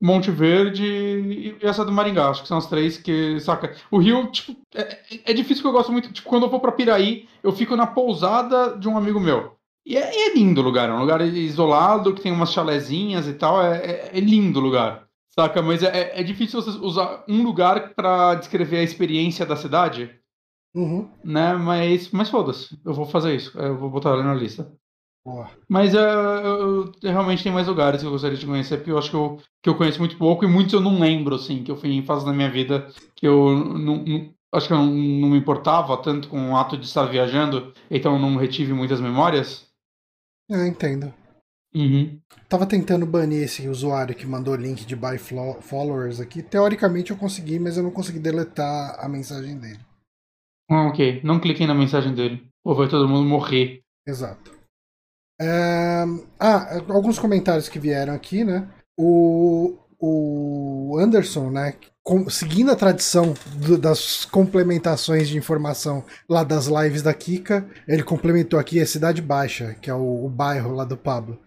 Monte 0.00 0.30
Verde 0.30 0.84
e 0.84 1.56
essa 1.60 1.84
do 1.84 1.92
Maringá. 1.92 2.28
Acho 2.28 2.42
que 2.42 2.48
são 2.48 2.58
as 2.58 2.66
três 2.66 2.98
que, 2.98 3.40
saca? 3.40 3.74
O 3.90 3.98
Rio, 3.98 4.30
tipo, 4.30 4.56
é, 4.74 5.30
é 5.30 5.32
difícil 5.32 5.62
que 5.62 5.68
eu 5.68 5.72
gosto 5.72 5.90
muito. 5.90 6.12
Tipo, 6.12 6.28
quando 6.28 6.44
eu 6.44 6.50
vou 6.50 6.60
pra 6.60 6.72
Piraí, 6.72 7.28
eu 7.42 7.52
fico 7.52 7.76
na 7.76 7.86
pousada 7.86 8.76
de 8.76 8.88
um 8.88 8.96
amigo 8.96 9.18
meu. 9.18 9.56
E 9.86 9.96
é, 9.96 10.26
é 10.26 10.34
lindo 10.34 10.60
o 10.60 10.64
lugar, 10.64 10.88
é 10.88 10.92
um 10.92 11.00
lugar 11.00 11.20
isolado, 11.20 12.12
que 12.12 12.20
tem 12.20 12.32
umas 12.32 12.52
chalezinhas 12.52 13.26
e 13.26 13.34
tal. 13.34 13.62
É, 13.62 13.76
é, 13.78 14.10
é 14.14 14.20
lindo 14.20 14.58
o 14.58 14.62
lugar, 14.62 15.06
saca? 15.30 15.62
Mas 15.62 15.82
é, 15.82 15.86
é, 15.86 16.20
é 16.20 16.22
difícil 16.22 16.60
você 16.60 16.76
usar 16.78 17.24
um 17.28 17.42
lugar 17.42 17.94
para 17.94 18.34
descrever 18.34 18.78
a 18.78 18.82
experiência 18.82 19.46
da 19.46 19.56
cidade. 19.56 20.10
Uhum. 20.74 21.08
Né? 21.24 21.54
Mas, 21.54 22.10
mas 22.10 22.28
foda-se, 22.28 22.78
eu 22.84 22.92
vou 22.92 23.06
fazer 23.06 23.34
isso. 23.34 23.56
Eu 23.58 23.78
vou 23.78 23.88
botar 23.88 24.12
ali 24.12 24.22
na 24.22 24.34
lista. 24.34 24.70
Boa. 25.26 25.50
Mas 25.68 25.92
uh, 25.92 25.96
eu, 25.96 26.92
eu, 27.02 27.10
realmente 27.10 27.42
tem 27.42 27.50
mais 27.50 27.66
lugares 27.66 28.00
que 28.00 28.06
eu 28.06 28.12
gostaria 28.12 28.38
de 28.38 28.46
conhecer, 28.46 28.76
porque 28.76 28.92
eu 28.92 28.98
acho 28.98 29.10
que 29.10 29.16
eu, 29.16 29.40
que 29.60 29.68
eu 29.68 29.76
conheço 29.76 29.98
muito 29.98 30.16
pouco 30.16 30.44
e 30.44 30.48
muitos 30.48 30.72
eu 30.72 30.80
não 30.80 31.00
lembro, 31.00 31.34
assim, 31.34 31.64
que 31.64 31.70
eu 31.70 31.76
fui 31.76 31.90
em 31.90 32.04
fases 32.04 32.24
da 32.24 32.32
minha 32.32 32.48
vida 32.48 32.86
que 33.16 33.26
eu 33.26 33.50
não, 33.56 34.04
não 34.04 34.34
acho 34.54 34.68
que 34.68 34.72
eu 34.72 34.76
não, 34.76 34.86
não, 34.86 35.30
me 35.30 35.36
importava 35.36 36.00
tanto 36.00 36.28
com 36.28 36.52
o 36.52 36.56
ato 36.56 36.76
de 36.76 36.86
estar 36.86 37.06
viajando, 37.06 37.72
então 37.90 38.12
eu 38.12 38.20
não 38.20 38.36
retive 38.36 38.72
muitas 38.72 39.00
memórias. 39.00 39.66
Eu 40.48 40.64
entendo. 40.64 41.12
Uhum. 41.74 42.20
Tava 42.48 42.64
tentando 42.64 43.04
banir 43.04 43.42
esse 43.42 43.68
usuário 43.68 44.14
que 44.14 44.24
mandou 44.28 44.54
link 44.54 44.86
de 44.86 44.94
buy 44.94 45.18
followers 45.18 46.20
aqui. 46.20 46.40
Teoricamente 46.40 47.10
eu 47.10 47.16
consegui, 47.16 47.58
mas 47.58 47.76
eu 47.76 47.82
não 47.82 47.90
consegui 47.90 48.20
deletar 48.20 48.96
a 49.04 49.08
mensagem 49.08 49.58
dele. 49.58 49.80
Ah, 50.70 50.86
ok. 50.86 51.20
Não 51.24 51.40
cliquei 51.40 51.66
na 51.66 51.74
mensagem 51.74 52.14
dele. 52.14 52.46
Ou 52.64 52.76
vai 52.76 52.88
todo 52.88 53.08
mundo 53.08 53.28
morrer. 53.28 53.82
Exato. 54.06 54.55
É... 55.40 56.04
Ah, 56.38 56.78
alguns 56.88 57.18
comentários 57.18 57.68
que 57.68 57.78
vieram 57.78 58.14
aqui, 58.14 58.44
né? 58.44 58.68
O, 58.98 59.76
o 60.00 60.98
Anderson, 60.98 61.50
né? 61.50 61.74
Com, 62.02 62.30
seguindo 62.30 62.70
a 62.70 62.76
tradição 62.76 63.34
do, 63.56 63.76
das 63.76 64.24
complementações 64.24 65.28
de 65.28 65.36
informação 65.36 66.04
lá 66.28 66.44
das 66.44 66.66
lives 66.66 67.02
da 67.02 67.12
Kika, 67.12 67.68
ele 67.88 68.02
complementou 68.02 68.58
aqui 68.58 68.80
a 68.80 68.86
Cidade 68.86 69.20
Baixa, 69.20 69.74
que 69.80 69.90
é 69.90 69.94
o, 69.94 70.24
o 70.24 70.28
bairro 70.28 70.72
lá 70.72 70.84
do 70.84 70.96
Pablo. 70.96 71.38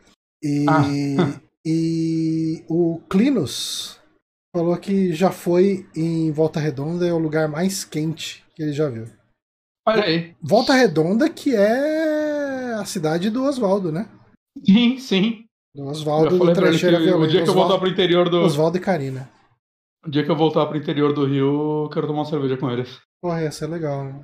E, 0.43 0.65
ah. 0.67 0.83
e 1.65 2.63
o 2.67 2.99
Clinus 3.09 3.99
falou 4.53 4.75
que 4.77 5.13
já 5.13 5.31
foi 5.31 5.87
em 5.95 6.31
Volta 6.31 6.59
Redonda, 6.59 7.07
é 7.07 7.13
o 7.13 7.17
lugar 7.19 7.47
mais 7.47 7.85
quente 7.85 8.43
que 8.55 8.63
ele 8.63 8.73
já 8.73 8.89
viu. 8.89 9.05
Olha 9.87 10.03
aí. 10.03 10.35
Volta 10.41 10.73
Redonda, 10.73 11.29
que 11.29 11.55
é 11.55 12.18
a 12.79 12.85
cidade 12.85 13.29
do 13.29 13.43
Oswaldo, 13.43 13.91
né? 13.91 14.07
Sim, 14.65 14.97
sim. 14.97 15.45
Do 15.75 15.85
Oswaldo 15.85 16.37
do 16.37 16.53
Trecheira 16.53 17.17
O 17.17 17.27
dia 17.27 17.43
que 17.43 17.49
eu 17.49 17.53
voltar 17.53 17.77
pro 17.77 17.89
interior 17.89 18.29
do. 18.29 18.41
Oswaldo 18.41 18.77
e 18.77 18.81
Karina. 18.81 19.29
O 20.05 20.09
dia 20.09 20.23
que 20.23 20.31
eu 20.31 20.35
voltar 20.35 20.65
pro 20.65 20.77
interior 20.77 21.13
do 21.13 21.25
Rio, 21.25 21.83
eu 21.85 21.89
quero 21.89 22.07
tomar 22.07 22.19
uma 22.19 22.25
cerveja 22.25 22.57
com 22.57 22.71
eles. 22.71 22.99
Porra, 23.21 23.43
ia 23.43 23.51
ser 23.51 23.67
legal, 23.67 24.03
né? 24.03 24.15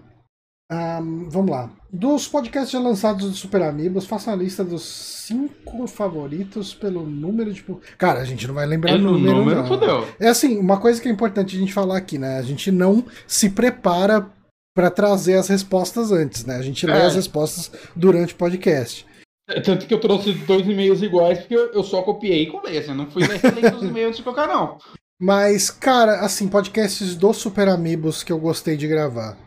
Um, 0.71 1.29
vamos 1.29 1.51
lá. 1.51 1.69
Dos 1.91 2.27
podcasts 2.27 2.71
já 2.71 2.79
lançados 2.79 3.29
do 3.29 3.35
Super 3.35 3.61
Amigos, 3.61 4.07
faça 4.07 4.31
uma 4.31 4.37
lista 4.37 4.63
dos 4.63 4.83
cinco 4.83 5.85
favoritos 5.85 6.73
pelo 6.73 7.05
número 7.05 7.53
de. 7.53 7.63
Cara, 7.97 8.21
a 8.21 8.25
gente 8.25 8.47
não 8.47 8.55
vai 8.55 8.65
lembrar 8.65 8.95
o 8.95 8.97
número. 8.97 9.37
número 9.37 9.61
não. 9.61 9.67
Fodeu. 9.67 10.07
É 10.19 10.27
assim, 10.27 10.57
uma 10.57 10.79
coisa 10.79 10.99
que 10.99 11.07
é 11.07 11.11
importante 11.11 11.55
a 11.55 11.59
gente 11.59 11.73
falar 11.73 11.97
aqui, 11.97 12.17
né? 12.17 12.39
A 12.39 12.41
gente 12.41 12.71
não 12.71 13.05
se 13.27 13.51
prepara 13.51 14.27
para 14.75 14.91
trazer 14.91 15.35
as 15.35 15.47
respostas 15.47 16.11
antes, 16.11 16.43
né? 16.45 16.57
A 16.57 16.61
gente 16.61 16.85
lê 16.85 16.91
é. 16.93 17.05
as 17.05 17.15
respostas 17.15 17.71
durante 17.95 18.33
o 18.33 18.37
podcast. 18.37 19.07
É, 19.47 19.61
tanto 19.61 19.87
que 19.87 19.93
eu 19.93 20.01
trouxe 20.01 20.33
dois 20.33 20.67
e-mails 20.67 21.01
iguais, 21.01 21.39
porque 21.39 21.55
eu 21.55 21.83
só 21.83 22.01
copiei 22.01 22.43
e 22.43 22.51
colei, 22.51 22.77
assim, 22.77 22.93
não 22.93 23.09
fui 23.09 23.23
ler 23.25 23.73
os 23.73 23.83
e-mails 23.83 24.17
de 24.17 24.23
qualquer 24.23 24.47
não. 24.47 24.77
Mas, 25.19 25.69
cara, 25.69 26.19
assim, 26.19 26.47
podcasts 26.47 27.15
do 27.15 27.33
Super 27.33 27.69
Amigos 27.69 28.21
que 28.21 28.33
eu 28.33 28.39
gostei 28.39 28.75
de 28.75 28.87
gravar. 28.87 29.37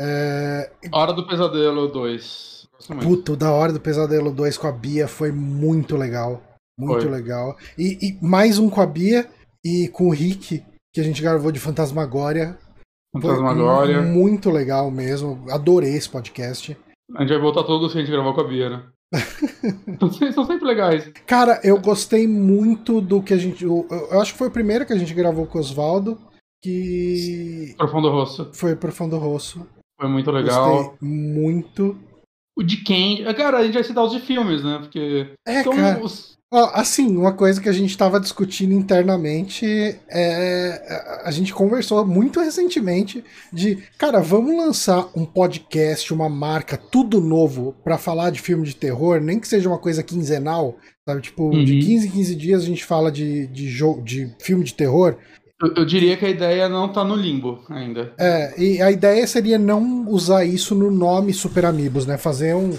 É... 0.00 0.70
Hora 0.90 1.12
do 1.12 1.26
Pesadelo 1.26 1.88
2. 1.88 2.66
Puta, 3.02 3.32
o 3.32 3.36
da 3.36 3.50
Hora 3.52 3.72
do 3.72 3.80
Pesadelo 3.80 4.32
2 4.32 4.56
com 4.56 4.68
a 4.68 4.72
Bia 4.72 5.06
foi 5.06 5.32
muito 5.32 5.96
legal. 5.96 6.42
Muito 6.78 7.02
foi. 7.02 7.10
legal. 7.10 7.56
E, 7.76 7.98
e, 8.00 8.24
mais 8.24 8.58
um 8.58 8.70
com 8.70 8.80
a 8.80 8.86
Bia 8.86 9.28
e 9.64 9.88
com 9.88 10.06
o 10.06 10.12
Rick, 10.12 10.64
que 10.94 11.00
a 11.00 11.04
gente 11.04 11.20
gravou 11.20 11.50
de 11.50 11.58
Fantasmagória. 11.58 12.56
Fantasmagória. 13.12 14.02
Muito 14.02 14.50
legal 14.50 14.90
mesmo. 14.90 15.44
Adorei 15.50 15.94
esse 15.94 16.08
podcast. 16.08 16.76
A 17.14 17.22
gente 17.22 17.30
vai 17.30 17.40
voltar 17.40 17.64
todos 17.64 17.92
que 17.92 17.98
a 17.98 18.00
gente 18.02 18.12
gravou 18.12 18.34
com 18.34 18.40
a 18.40 18.44
Bia, 18.44 18.70
né? 18.70 18.86
São 20.34 20.44
sempre 20.44 20.66
legais. 20.66 21.10
Cara, 21.26 21.60
eu 21.64 21.80
gostei 21.80 22.28
muito 22.28 23.00
do 23.00 23.22
que 23.22 23.32
a 23.32 23.38
gente. 23.38 23.64
Eu, 23.64 23.86
eu 23.90 24.20
acho 24.20 24.32
que 24.32 24.38
foi 24.38 24.48
o 24.48 24.52
primeiro 24.52 24.84
que 24.84 24.92
a 24.92 24.98
gente 24.98 25.14
gravou 25.14 25.46
com 25.46 25.58
o 25.58 25.60
Oswaldo. 25.60 26.18
Que. 26.62 27.74
Profundo 27.76 28.10
Rosso. 28.10 28.50
Foi 28.52 28.76
Profundo 28.76 29.16
Rosso. 29.16 29.66
Foi 29.98 30.10
muito 30.10 30.30
legal. 30.30 30.90
Gostei 30.90 31.08
muito. 31.08 31.96
O 32.56 32.62
de 32.62 32.82
quem? 32.82 33.24
Cara, 33.34 33.58
a 33.58 33.64
gente 33.64 33.74
vai 33.74 33.84
citar 33.84 34.04
os 34.04 34.12
de 34.12 34.20
filmes, 34.20 34.62
né? 34.62 34.78
Porque. 34.78 35.32
É, 35.46 35.64
cara. 35.64 36.04
Os... 36.04 36.37
Ó, 36.50 36.70
assim, 36.72 37.14
uma 37.14 37.32
coisa 37.32 37.60
que 37.60 37.68
a 37.68 37.72
gente 37.72 37.90
estava 37.90 38.18
discutindo 38.18 38.72
internamente 38.72 39.66
é. 40.08 41.20
A 41.22 41.30
gente 41.30 41.52
conversou 41.52 42.06
muito 42.06 42.40
recentemente 42.40 43.22
de, 43.52 43.76
cara, 43.98 44.20
vamos 44.20 44.56
lançar 44.56 45.10
um 45.14 45.26
podcast, 45.26 46.10
uma 46.12 46.28
marca, 46.28 46.78
tudo 46.78 47.20
novo 47.20 47.76
para 47.84 47.98
falar 47.98 48.30
de 48.30 48.40
filme 48.40 48.66
de 48.66 48.74
terror, 48.74 49.20
nem 49.20 49.38
que 49.38 49.46
seja 49.46 49.68
uma 49.68 49.78
coisa 49.78 50.02
quinzenal, 50.02 50.78
sabe? 51.06 51.20
Tipo, 51.20 51.50
uhum. 51.50 51.64
de 51.64 51.80
15 51.80 52.06
em 52.06 52.10
15 52.10 52.34
dias 52.34 52.62
a 52.62 52.66
gente 52.66 52.84
fala 52.84 53.12
de, 53.12 53.46
de, 53.48 53.68
jogo, 53.68 54.02
de 54.02 54.34
filme 54.40 54.64
de 54.64 54.72
terror. 54.72 55.18
Eu, 55.60 55.74
eu, 55.74 55.84
diria 55.84 56.16
que 56.16 56.24
a 56.24 56.30
ideia 56.30 56.66
não 56.66 56.88
tá 56.90 57.04
no 57.04 57.14
limbo 57.16 57.62
ainda. 57.68 58.14
É, 58.18 58.54
e 58.58 58.80
a 58.80 58.90
ideia 58.90 59.26
seria 59.26 59.58
não 59.58 60.08
usar 60.08 60.46
isso 60.46 60.74
no 60.74 60.90
nome 60.90 61.34
Super 61.34 61.66
Amigos, 61.66 62.06
né? 62.06 62.16
Fazer 62.16 62.54
um, 62.54 62.74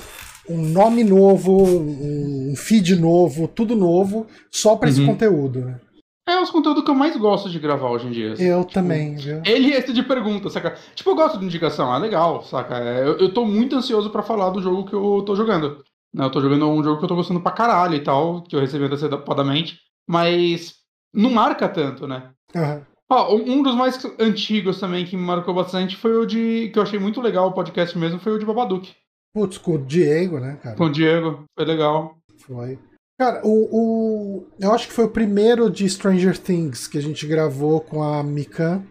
um 0.49 0.61
nome 0.61 1.03
novo, 1.03 1.63
um 1.63 2.53
feed 2.55 2.95
novo, 2.95 3.47
tudo 3.47 3.75
novo, 3.75 4.25
só 4.51 4.75
para 4.75 4.89
uhum. 4.89 4.95
esse 4.95 5.05
conteúdo, 5.05 5.61
né? 5.61 5.79
É 6.27 6.39
os 6.39 6.51
conteúdos 6.51 6.83
que 6.83 6.91
eu 6.91 6.95
mais 6.95 7.17
gosto 7.17 7.49
de 7.49 7.57
gravar 7.57 7.89
hoje 7.89 8.07
em 8.07 8.11
dia. 8.11 8.35
Eu 8.37 8.61
tipo, 8.61 8.73
também, 8.73 9.15
viu? 9.15 9.41
Ele 9.43 9.71
esse 9.73 9.91
de 9.91 10.03
pergunta, 10.03 10.49
saca? 10.49 10.75
Tipo, 10.93 11.09
eu 11.09 11.15
gosto 11.15 11.39
de 11.39 11.45
indicação, 11.45 11.93
é 11.93 11.97
legal, 11.97 12.43
saca? 12.43 12.77
É, 12.77 13.01
eu, 13.01 13.17
eu 13.17 13.33
tô 13.33 13.45
muito 13.45 13.75
ansioso 13.75 14.11
para 14.11 14.21
falar 14.21 14.51
do 14.51 14.61
jogo 14.61 14.85
que 14.85 14.93
eu 14.93 15.23
tô 15.25 15.35
jogando. 15.35 15.83
Né, 16.13 16.25
eu 16.25 16.29
tô 16.29 16.39
jogando 16.39 16.67
um 16.69 16.83
jogo 16.83 16.97
que 16.97 17.03
eu 17.03 17.07
tô 17.07 17.15
gostando 17.15 17.41
pra 17.41 17.51
caralho 17.51 17.95
e 17.95 17.99
tal, 17.99 18.43
que 18.43 18.55
eu 18.55 18.59
recebi 18.59 18.85
antecipadamente, 18.85 19.79
mas 20.07 20.75
não 21.13 21.31
marca 21.31 21.67
tanto, 21.67 22.07
né? 22.07 22.29
Uhum. 22.55 22.81
Ó, 23.11 23.35
um 23.35 23.63
dos 23.63 23.73
mais 23.73 23.99
antigos 24.19 24.79
também 24.79 25.05
que 25.05 25.17
me 25.17 25.23
marcou 25.23 25.53
bastante 25.53 25.95
foi 25.95 26.15
o 26.15 26.27
de. 26.27 26.69
que 26.71 26.77
eu 26.77 26.83
achei 26.83 26.99
muito 26.99 27.19
legal 27.21 27.47
o 27.47 27.53
podcast 27.53 27.97
mesmo, 27.97 28.19
foi 28.19 28.33
o 28.33 28.37
de 28.37 28.45
Babadook. 28.45 28.91
Putz, 29.33 29.57
com 29.57 29.73
o 29.73 29.85
Diego, 29.85 30.39
né, 30.39 30.59
cara? 30.61 30.75
Com 30.75 30.85
o 30.85 30.91
Diego, 30.91 31.43
foi 31.55 31.65
legal. 31.65 32.17
Foi. 32.39 32.79
Cara, 33.19 33.41
o, 33.45 33.67
o. 33.71 34.47
Eu 34.59 34.71
acho 34.71 34.87
que 34.87 34.93
foi 34.93 35.05
o 35.05 35.11
primeiro 35.11 35.69
de 35.69 35.87
Stranger 35.89 36.37
Things 36.37 36.87
que 36.87 36.97
a 36.97 37.01
gente 37.01 37.27
gravou 37.27 37.81
com 37.81 38.01
a 38.01 38.23
Mikan. 38.23 38.83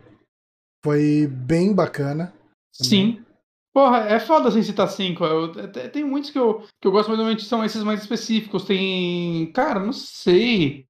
Foi 0.84 1.26
bem 1.26 1.74
bacana. 1.74 2.32
Também. 2.76 3.16
Sim. 3.16 3.24
Porra, 3.74 4.00
é 4.08 4.20
foda 4.20 4.48
assim 4.48 4.62
citar 4.62 4.88
cinco. 4.88 5.24
Eu, 5.24 5.52
tem 5.90 6.04
muitos 6.04 6.30
que 6.30 6.38
eu, 6.38 6.64
que 6.80 6.86
eu 6.86 6.92
gosto, 6.92 7.08
mas 7.08 7.16
normalmente 7.16 7.44
são 7.44 7.64
esses 7.64 7.82
mais 7.82 8.00
específicos. 8.00 8.64
Tem. 8.64 9.50
Cara, 9.52 9.80
não 9.80 9.92
sei. 9.92 10.84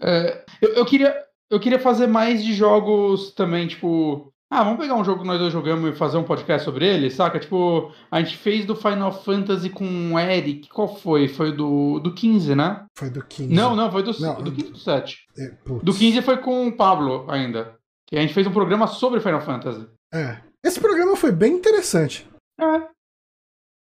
É, 0.00 0.44
eu, 0.60 0.70
eu, 0.70 0.86
queria, 0.86 1.16
eu 1.50 1.60
queria 1.60 1.78
fazer 1.78 2.06
mais 2.06 2.42
de 2.42 2.54
jogos 2.54 3.32
também, 3.34 3.68
tipo. 3.68 4.33
Ah, 4.56 4.62
vamos 4.62 4.78
pegar 4.78 4.94
um 4.94 5.02
jogo 5.02 5.22
que 5.22 5.26
nós 5.26 5.40
dois 5.40 5.52
jogamos 5.52 5.90
e 5.90 5.98
fazer 5.98 6.16
um 6.16 6.22
podcast 6.22 6.64
sobre 6.64 6.86
ele, 6.86 7.10
saca? 7.10 7.40
Tipo, 7.40 7.92
a 8.08 8.22
gente 8.22 8.36
fez 8.36 8.64
do 8.64 8.76
Final 8.76 9.10
Fantasy 9.10 9.68
com 9.68 10.12
o 10.12 10.16
Eric. 10.16 10.68
Qual 10.68 10.86
foi? 10.96 11.26
Foi 11.26 11.50
do, 11.50 11.98
do 11.98 12.14
15, 12.14 12.54
né? 12.54 12.86
Foi 12.96 13.10
do 13.10 13.20
15. 13.24 13.52
Não, 13.52 13.74
não, 13.74 13.90
foi 13.90 14.04
do, 14.04 14.12
não, 14.20 14.40
do 14.40 14.52
15 14.52 14.70
do 14.70 14.78
7. 14.78 15.26
É, 15.36 15.48
do 15.82 15.92
15 15.92 16.22
foi 16.22 16.36
com 16.36 16.68
o 16.68 16.76
Pablo 16.76 17.28
ainda. 17.28 17.76
Que 18.06 18.16
a 18.16 18.20
gente 18.20 18.32
fez 18.32 18.46
um 18.46 18.52
programa 18.52 18.86
sobre 18.86 19.18
Final 19.18 19.40
Fantasy. 19.40 19.88
É. 20.14 20.40
Esse 20.64 20.78
programa 20.78 21.16
foi 21.16 21.32
bem 21.32 21.54
interessante. 21.54 22.24
É. 22.60 22.88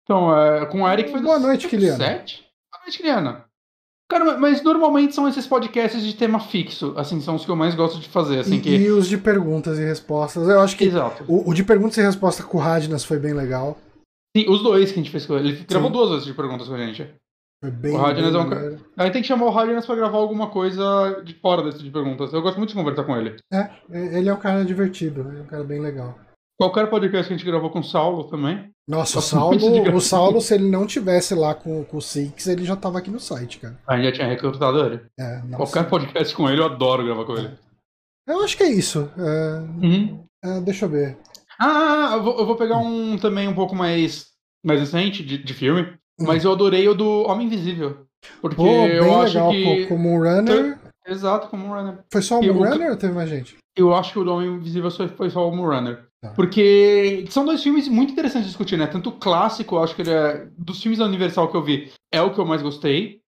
Então, 0.04 0.34
é, 0.40 0.66
com 0.68 0.84
o 0.84 0.90
Eric 0.90 1.12
foi 1.12 1.20
do 1.20 1.26
Boa 1.26 1.40
noite, 1.40 1.68
Kiliana. 1.68 1.98
7? 1.98 2.46
Boa 2.72 2.84
noite, 2.86 2.98
Kiliana. 2.98 3.45
Cara, 4.08 4.38
mas 4.38 4.62
normalmente 4.62 5.16
são 5.16 5.28
esses 5.28 5.48
podcasts 5.48 6.04
de 6.04 6.16
tema 6.16 6.40
fixo, 6.40 6.94
assim, 6.96 7.20
são 7.20 7.36
os 7.36 7.44
que 7.44 7.50
eu 7.50 7.56
mais 7.56 7.74
gosto 7.74 8.00
de 8.00 8.08
fazer, 8.08 8.40
assim, 8.40 8.58
e, 8.58 8.62
que... 8.62 8.70
e 8.70 8.92
os 8.92 9.08
de 9.08 9.18
perguntas 9.18 9.80
e 9.80 9.84
respostas, 9.84 10.48
eu 10.48 10.60
acho 10.60 10.78
que 10.78 10.84
Exato. 10.84 11.26
O, 11.28 11.50
o 11.50 11.54
de 11.56 11.64
perguntas 11.64 11.98
e 11.98 12.02
respostas 12.02 12.46
com 12.46 12.58
o 12.58 12.62
Radnas 12.62 13.04
foi 13.04 13.18
bem 13.18 13.34
legal. 13.34 13.78
Sim, 14.38 14.46
os 14.48 14.62
dois 14.62 14.92
que 14.92 15.00
a 15.00 15.04
gente 15.04 15.12
fez 15.12 15.26
com 15.26 15.36
ele, 15.36 15.50
ele 15.50 15.66
gravou 15.68 15.90
duas 15.90 16.10
vezes 16.12 16.26
de 16.26 16.34
perguntas 16.34 16.68
com 16.68 16.76
a 16.76 16.86
gente. 16.86 17.10
Foi 17.60 17.72
bem, 17.72 17.96
o 17.96 17.98
Radnas 17.98 18.36
é 18.36 18.38
um 18.38 18.50
cara... 18.50 18.80
A 18.96 19.04
gente 19.04 19.14
tem 19.14 19.22
que 19.24 19.28
chamar 19.28 19.46
o 19.48 19.50
Radnas 19.50 19.86
pra 19.88 19.96
gravar 19.96 20.18
alguma 20.20 20.50
coisa 20.50 21.24
de 21.26 21.34
fora 21.34 21.64
desse 21.64 21.84
de 21.84 21.90
perguntas, 21.90 22.32
eu 22.32 22.44
gosto 22.44 22.58
muito 22.58 22.70
de 22.70 22.76
conversar 22.76 23.06
com 23.06 23.18
ele. 23.18 23.36
É, 23.52 23.70
ele 23.90 24.30
é 24.30 24.34
um 24.34 24.40
cara 24.40 24.64
divertido, 24.64 25.22
é 25.22 25.42
um 25.42 25.48
cara 25.48 25.64
bem 25.64 25.80
legal. 25.80 26.16
Qualquer 26.58 26.90
podcast 26.90 27.28
que 27.28 27.34
a 27.34 27.38
gente 27.38 27.46
gravou 27.46 27.70
com 27.70 27.80
o 27.80 27.84
Saulo 27.84 28.26
também. 28.26 28.70
Nossa, 28.88 29.20
o 29.20 29.22
Saulo, 29.22 29.96
o 29.96 30.02
Saulo, 30.02 30.40
se 30.40 30.54
ele 30.54 30.70
não 30.70 30.86
tivesse 30.86 31.36
lá 31.36 31.54
com, 31.54 31.84
com 31.84 31.98
o 31.98 32.02
Six, 32.02 32.48
ele 32.48 32.64
já 32.64 32.76
tava 32.76 33.00
aqui 33.00 33.10
no 33.10 33.20
site, 33.20 33.60
cara. 33.60 33.78
A 33.88 33.96
gente 33.98 34.06
já 34.06 34.12
tinha 34.12 34.28
recrutado 34.28 34.80
ele. 34.80 35.02
É, 35.20 35.42
Qualquer 35.56 35.90
podcast 35.90 36.34
com 36.36 36.50
ele, 36.50 36.62
eu 36.62 36.66
adoro 36.66 37.04
gravar 37.04 37.26
com 37.26 37.38
ele. 37.38 37.52
Eu 38.28 38.42
acho 38.42 38.56
que 38.56 38.64
é 38.64 38.72
isso. 38.72 39.10
É... 39.18 39.86
Uhum. 39.86 40.24
É, 40.44 40.62
deixa 40.62 40.86
eu 40.86 40.90
ver. 40.90 41.18
Ah, 41.60 42.12
eu 42.14 42.24
vou, 42.24 42.40
eu 42.40 42.46
vou, 42.46 42.56
pegar 42.56 42.78
um 42.78 43.18
também 43.18 43.48
um 43.48 43.56
pouco 43.56 43.76
mais, 43.76 44.28
mais 44.64 44.80
recente 44.80 45.24
de, 45.24 45.38
de 45.38 45.54
filme. 45.54 45.82
Hum. 46.20 46.26
Mas 46.26 46.46
eu 46.46 46.52
adorei 46.52 46.88
o 46.88 46.94
do 46.94 47.24
Homem 47.24 47.48
Invisível. 47.48 48.06
Porque 48.42 48.58
Pô, 48.58 48.86
eu 48.86 49.22
acho 49.22 49.36
legal, 49.36 49.52
que. 49.52 49.88
Como 49.88 50.10
um 50.10 50.20
runner. 50.20 50.78
Exato, 51.08 51.48
como 51.50 51.66
um 51.68 51.74
runner. 51.74 52.00
Foi 52.12 52.22
só 52.22 52.40
o 52.40 52.44
Moonrunner 52.44 52.92
ou 52.92 52.98
teve 52.98 53.14
mais 53.14 53.30
gente? 53.30 53.58
Eu 53.76 53.94
acho 53.94 54.12
que 54.12 54.20
o 54.20 54.24
do 54.24 54.34
Homem 54.34 54.50
Invisível 54.50 54.90
foi 54.92 55.30
só 55.30 55.48
o 55.48 55.56
Moonrunner. 55.56 56.05
Tá. 56.22 56.32
Porque 56.32 57.26
são 57.30 57.46
dois 57.46 57.62
filmes 57.62 57.88
muito 57.88 58.14
interessantes 58.14 58.46
de 58.46 58.50
discutir, 58.50 58.78
né? 58.78 58.88
Tanto 58.88 59.10
o 59.10 59.20
clássico, 59.20 59.76
eu 59.76 59.84
acho 59.84 59.96
que 59.96 60.02
ele 60.02 60.12
é. 60.12 60.48
Dos 60.58 60.82
filmes 60.82 61.00
da 61.00 61.06
Universal 61.06 61.50
que 61.50 61.58
eu 61.58 61.64
vi, 61.64 61.92
é 62.12 62.22
o 62.22 62.34
que 62.34 62.40
eu 62.40 62.46
mais 62.46 62.62
gostei. 62.62 63.22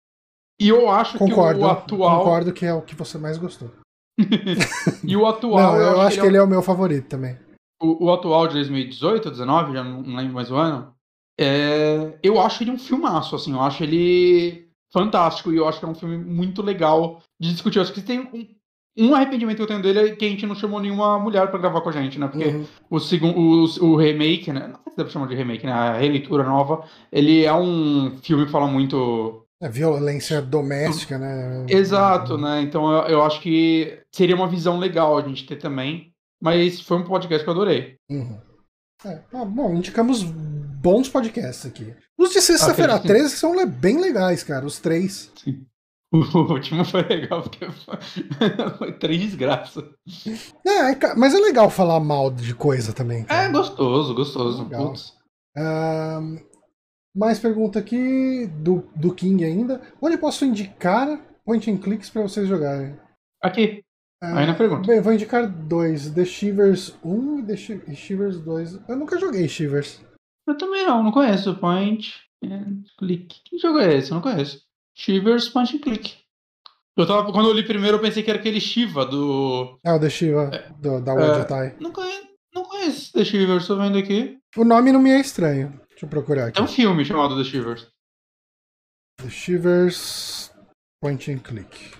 E 0.59 0.69
eu 0.69 0.89
acho 0.89 1.17
concordo, 1.17 1.59
que 1.59 1.65
o 1.65 1.69
atual. 1.69 2.19
Concordo 2.19 2.53
que 2.53 2.65
é 2.65 2.73
o 2.73 2.81
que 2.81 2.95
você 2.95 3.17
mais 3.17 3.37
gostou. 3.37 3.71
e 5.03 5.15
o 5.15 5.25
atual. 5.27 5.73
Não, 5.73 5.75
eu, 5.75 5.91
eu, 5.91 6.01
acho 6.01 6.15
que, 6.15 6.21
ele, 6.21 6.27
é... 6.27 6.29
ele 6.31 6.37
é 6.37 6.43
o 6.43 6.47
meu 6.47 6.63
favorito 6.63 7.07
também. 7.07 7.37
O, 7.79 8.05
o 8.05 8.13
atual 8.13 8.47
de 8.47 8.55
2018, 8.55 9.29
19, 9.29 9.73
já 9.73 9.83
não 9.83 10.15
lembro 10.15 10.33
mais 10.33 10.49
o 10.49 10.55
ano. 10.55 10.95
É... 11.39 12.17
Eu 12.23 12.41
acho 12.41 12.63
ele 12.63 12.71
um 12.71 12.79
filmaço, 12.79 13.35
assim. 13.35 13.51
Eu 13.51 13.61
acho 13.61 13.83
ele 13.83 14.67
fantástico. 14.91 15.51
E 15.51 15.57
eu 15.57 15.67
acho 15.67 15.79
que 15.79 15.85
é 15.85 15.89
um 15.89 15.95
filme 15.95 16.17
muito 16.17 16.63
legal 16.63 17.21
de 17.39 17.51
discutir. 17.51 17.77
Eu 17.77 17.83
acho 17.83 17.93
que 17.93 18.01
tem 18.01 18.19
um, 18.21 18.47
um 18.97 19.13
arrependimento 19.13 19.57
que 19.57 19.61
eu 19.63 19.67
tenho 19.67 19.81
dele 19.81 19.99
é 19.99 20.15
que 20.15 20.25
a 20.25 20.29
gente 20.29 20.45
não 20.45 20.55
chamou 20.55 20.79
nenhuma 20.79 21.19
mulher 21.19 21.47
para 21.49 21.59
gravar 21.59 21.81
com 21.81 21.89
a 21.89 21.91
gente, 21.91 22.17
né? 22.19 22.27
Porque 22.27 22.47
uhum. 22.47 22.65
o, 22.89 22.99
segundo, 22.99 23.37
o, 23.37 23.91
o 23.91 23.95
remake, 23.95 24.51
né? 24.51 24.67
Não 24.67 24.79
sei 24.83 24.91
se 24.91 24.97
deve 24.97 25.11
chamar 25.11 25.27
de 25.27 25.35
remake, 25.35 25.65
né? 25.65 25.71
A 25.71 25.93
releitura 25.93 26.43
nova, 26.43 26.83
ele 27.11 27.45
é 27.45 27.53
um 27.53 28.17
filme 28.21 28.45
que 28.45 28.51
fala 28.51 28.67
muito. 28.67 29.45
É 29.61 29.69
violência 29.69 30.41
doméstica, 30.41 31.17
né? 31.17 31.65
Exato, 31.69 32.37
né? 32.37 32.61
Então 32.61 32.91
eu, 32.91 33.07
eu, 33.07 33.23
acho 33.23 33.39
que 33.41 33.99
seria 34.11 34.35
uma 34.35 34.47
visão 34.47 34.79
legal 34.79 35.17
a 35.17 35.21
gente 35.21 35.45
ter 35.45 35.57
também. 35.57 36.11
Mas 36.41 36.81
foi 36.81 36.97
um 36.97 37.03
podcast 37.03 37.43
que 37.43 37.49
eu 37.49 37.53
adorei. 37.53 37.95
Uhum. 38.09 38.39
É, 39.05 39.21
ah, 39.33 39.45
bom, 39.45 39.75
indicamos 39.75 40.23
bons 40.23 41.09
podcasts 41.09 41.65
aqui. 41.65 41.93
Os 42.17 42.31
de 42.31 42.41
sexta-feira 42.41 42.95
ah, 42.95 42.99
13 42.99 43.29
são 43.35 43.67
bem 43.67 43.99
legais, 43.99 44.43
cara, 44.43 44.65
os 44.65 44.79
três. 44.79 45.31
Sim. 45.35 45.65
O 46.13 46.53
último 46.53 46.85
foi 46.85 47.01
legal, 47.03 47.41
porque 47.41 47.67
foi, 47.69 48.93
três 48.99 49.19
desgraças. 49.21 49.83
É, 50.65 51.15
mas 51.15 51.33
é 51.33 51.37
legal 51.37 51.69
falar 51.69 51.99
mal 51.99 52.31
de 52.31 52.55
coisa 52.55 52.93
também. 52.93 53.25
Cara. 53.25 53.49
É 53.49 53.51
gostoso, 53.51 54.15
gostoso. 54.15 54.63
Legal. 54.63 54.93
Uh, 55.57 56.39
mais 57.15 57.39
pergunta 57.39 57.79
aqui 57.79 58.47
do, 58.47 58.87
do 58.95 59.13
King 59.13 59.43
ainda. 59.43 59.81
Onde 60.01 60.17
posso 60.17 60.45
indicar 60.45 61.19
point 61.43 61.69
and 61.69 61.77
clicks 61.77 62.09
para 62.09 62.21
vocês 62.21 62.47
jogarem? 62.47 62.97
Aqui. 63.41 63.83
Uh, 64.23 64.37
Aí 64.37 64.47
na 64.47 64.55
pergunta. 64.55 64.87
Bem, 64.87 65.01
vou 65.01 65.13
indicar 65.13 65.47
dois: 65.47 66.09
The 66.11 66.23
Shivers 66.23 66.97
1 67.03 67.39
e 67.39 67.43
The 67.43 67.55
Shivers 67.95 68.39
2. 68.39 68.87
Eu 68.87 68.95
nunca 68.95 69.19
joguei 69.19 69.47
Shivers. 69.47 70.01
Eu 70.47 70.57
também 70.57 70.85
não, 70.85 71.03
não 71.03 71.11
conheço. 71.11 71.55
Point 71.55 72.13
and 72.43 72.83
click. 72.97 73.41
Que 73.43 73.57
jogo 73.57 73.79
é 73.79 73.95
esse? 73.95 74.11
Eu 74.11 74.15
não 74.15 74.21
conheço. 74.21 74.66
Shivers 74.97 75.49
Punch 75.49 75.77
and 75.77 75.79
Click. 75.79 76.17
Eu 76.97 77.05
tava, 77.05 77.31
quando 77.31 77.47
eu 77.47 77.53
li 77.53 77.63
primeiro, 77.63 77.97
eu 77.97 78.01
pensei 78.01 78.23
que 78.23 78.29
era 78.31 78.39
aquele 78.39 78.59
Shiva 78.59 79.05
do. 79.05 79.79
É, 79.83 79.93
o 79.93 79.99
The 79.99 80.09
Shiva, 80.09 80.49
é, 80.51 80.69
do, 80.71 80.99
da 80.99 81.13
Wajatai. 81.13 81.67
É, 81.67 81.77
não, 81.79 81.91
conheço, 81.91 82.27
não 82.51 82.63
conheço 82.63 83.13
The 83.13 83.23
Shivers, 83.23 83.67
tô 83.67 83.77
vendo 83.77 83.99
aqui. 83.99 84.39
O 84.57 84.65
nome 84.65 84.91
não 84.91 84.99
me 84.99 85.11
é 85.11 85.19
estranho. 85.19 85.79
Deixa 85.89 86.05
eu 86.05 86.09
procurar 86.09 86.47
aqui. 86.47 86.59
É 86.59 86.63
um 86.63 86.67
filme 86.67 87.05
chamado 87.05 87.37
The 87.37 87.43
Shivers. 87.43 87.87
The 89.21 89.29
Shivers 89.29 90.51
Point 90.99 91.31
and 91.31 91.39
Click. 91.39 91.91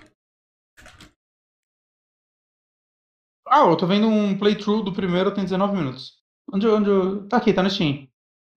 Ah, 3.48 3.60
eu 3.60 3.78
tô 3.78 3.86
vendo 3.86 4.08
um 4.08 4.38
playthrough 4.38 4.84
do 4.84 4.92
primeiro, 4.92 5.34
tem 5.34 5.44
19 5.44 5.78
minutos. 5.78 6.18
Onde, 6.52 6.68
onde 6.68 7.28
Tá 7.30 7.38
aqui, 7.38 7.54
tá 7.54 7.62
no 7.62 7.70
Steam. 7.70 8.08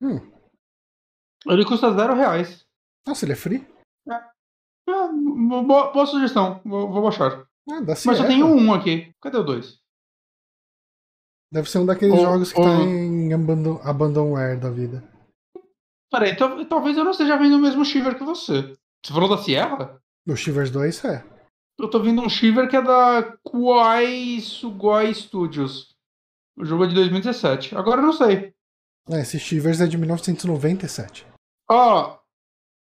Hum. 0.02 0.18
Ele 1.46 1.64
custa 1.66 1.92
zero 1.92 2.14
reais. 2.14 2.64
Nossa, 3.06 3.24
ele 3.26 3.32
é 3.32 3.36
free? 3.36 3.79
Ah, 4.92 5.62
boa, 5.62 5.92
boa, 5.92 6.06
sugestão. 6.06 6.60
Vou, 6.64 6.90
vou 6.90 7.02
baixar. 7.02 7.46
Ah, 7.70 7.80
Mas 7.86 8.00
só 8.00 8.26
tem 8.26 8.42
um 8.42 8.72
aqui. 8.72 9.14
Cadê 9.20 9.38
o 9.38 9.42
dois? 9.42 9.78
Deve 11.52 11.68
ser 11.68 11.78
um 11.78 11.86
daqueles 11.86 12.18
ou, 12.18 12.24
jogos 12.24 12.52
que 12.52 12.60
ou... 12.60 12.64
tá 12.64 12.82
em 12.82 13.32
abandon, 13.32 13.80
abandonware 13.82 14.58
da 14.58 14.70
vida. 14.70 15.02
Peraí, 16.10 16.36
talvez 16.36 16.96
eu 16.96 17.04
não 17.04 17.12
esteja 17.12 17.36
vendo 17.36 17.56
o 17.56 17.60
mesmo 17.60 17.84
Shiver 17.84 18.16
que 18.16 18.24
você. 18.24 18.76
Você 19.04 19.12
falou 19.12 19.28
da 19.28 19.38
Sierra? 19.38 20.00
O 20.28 20.36
Shivers 20.36 20.70
2 20.70 21.04
é. 21.04 21.24
Eu 21.78 21.88
tô 21.88 22.00
vendo 22.00 22.20
um 22.20 22.28
Shiver 22.28 22.68
que 22.68 22.76
é 22.76 22.82
da 22.82 23.36
Kuai 23.42 24.38
Sugoi 24.40 25.14
Studios. 25.14 25.94
O 26.56 26.64
jogo 26.64 26.84
é 26.84 26.88
de 26.88 26.94
2017. 26.94 27.74
Agora 27.76 28.00
eu 28.00 28.06
não 28.06 28.12
sei. 28.12 28.52
É, 29.08 29.20
esse 29.20 29.38
Shivers 29.38 29.80
é 29.80 29.86
de 29.86 29.96
1997. 29.96 31.26
Ó, 31.68 32.19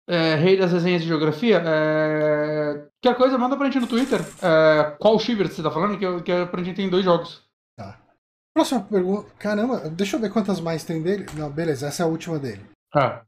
é, 0.08 0.34
rei 0.36 0.56
das 0.56 0.72
resenhas 0.72 1.02
de 1.02 1.08
geografia, 1.08 1.62
é... 1.64 2.86
qualquer 3.02 3.18
coisa, 3.18 3.36
manda 3.36 3.56
pra 3.56 3.66
gente 3.66 3.80
no 3.80 3.86
Twitter. 3.86 4.20
É... 4.42 4.96
Qual 4.98 5.18
Shiver 5.18 5.48
você 5.48 5.62
tá 5.62 5.70
falando? 5.70 5.98
Que, 5.98 6.06
eu, 6.06 6.22
que 6.22 6.46
pra 6.46 6.62
gente 6.62 6.76
tem 6.76 6.88
dois 6.88 7.04
jogos. 7.04 7.42
Tá. 7.76 8.00
Próxima 8.54 8.80
pergunta. 8.80 9.30
Caramba, 9.38 9.90
deixa 9.90 10.16
eu 10.16 10.20
ver 10.20 10.32
quantas 10.32 10.60
mais 10.60 10.82
tem 10.82 11.02
dele. 11.02 11.26
Não, 11.34 11.50
beleza, 11.50 11.86
essa 11.86 12.02
é 12.02 12.06
a 12.06 12.08
última 12.08 12.38
dele. 12.38 12.64
Ah. 12.94 13.22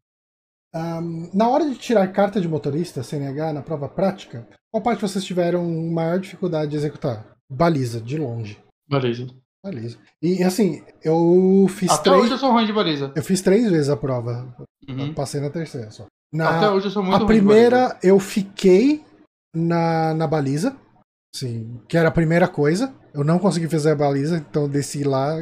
Um, 0.74 1.30
na 1.34 1.48
hora 1.48 1.68
de 1.68 1.76
tirar 1.76 2.06
carta 2.12 2.40
de 2.40 2.48
motorista, 2.48 3.02
CNH, 3.02 3.52
na 3.52 3.62
prova 3.62 3.88
prática, 3.88 4.48
qual 4.70 4.82
parte 4.82 5.02
vocês 5.02 5.24
tiveram 5.24 5.68
maior 5.68 6.18
dificuldade 6.18 6.70
de 6.70 6.76
executar? 6.76 7.26
Baliza, 7.50 8.00
de 8.00 8.16
longe. 8.16 8.58
Baliza. 8.88 9.26
Baliza. 9.62 9.98
E 10.22 10.42
assim, 10.42 10.82
eu 11.04 11.66
fiz 11.68 11.90
Até 11.90 12.10
três. 12.10 12.22
hoje 12.22 12.32
eu 12.32 12.38
sou 12.38 12.52
ruim 12.52 12.66
de 12.66 12.72
baliza. 12.72 13.12
Eu 13.14 13.22
fiz 13.22 13.42
três 13.42 13.70
vezes 13.70 13.90
a 13.90 13.96
prova. 13.96 14.56
Uhum. 14.88 15.12
Passei 15.12 15.40
na 15.40 15.50
terceira 15.50 15.90
só. 15.90 16.06
Na, 16.32 16.56
Até 16.58 16.70
hoje 16.70 16.86
eu 16.86 16.90
sou 16.90 17.02
muito 17.02 17.22
a 17.22 17.26
primeira 17.26 17.98
eu 18.02 18.18
fiquei 18.20 19.04
na, 19.54 20.14
na 20.14 20.26
baliza. 20.26 20.76
Sim, 21.34 21.80
que 21.88 21.96
era 21.96 22.08
a 22.08 22.12
primeira 22.12 22.46
coisa. 22.48 22.94
Eu 23.12 23.24
não 23.24 23.38
consegui 23.38 23.68
fazer 23.68 23.90
a 23.90 23.96
baliza, 23.96 24.36
então 24.38 24.62
eu 24.62 24.68
desci 24.68 25.02
lá 25.02 25.34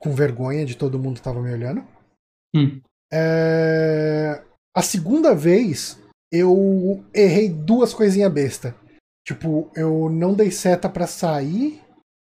com 0.00 0.12
vergonha 0.14 0.64
de 0.66 0.76
todo 0.76 0.98
mundo 0.98 1.16
que 1.16 1.22
tava 1.22 1.40
me 1.40 1.52
olhando. 1.52 1.84
Hum. 2.54 2.80
É, 3.12 4.42
A 4.76 4.82
segunda 4.82 5.34
vez 5.34 5.98
eu 6.32 7.02
errei 7.14 7.48
duas 7.48 7.94
coisinhas 7.94 8.32
besta. 8.32 8.74
Tipo, 9.26 9.70
eu 9.76 10.08
não 10.10 10.34
dei 10.34 10.50
seta 10.50 10.88
pra 10.88 11.06
sair 11.06 11.80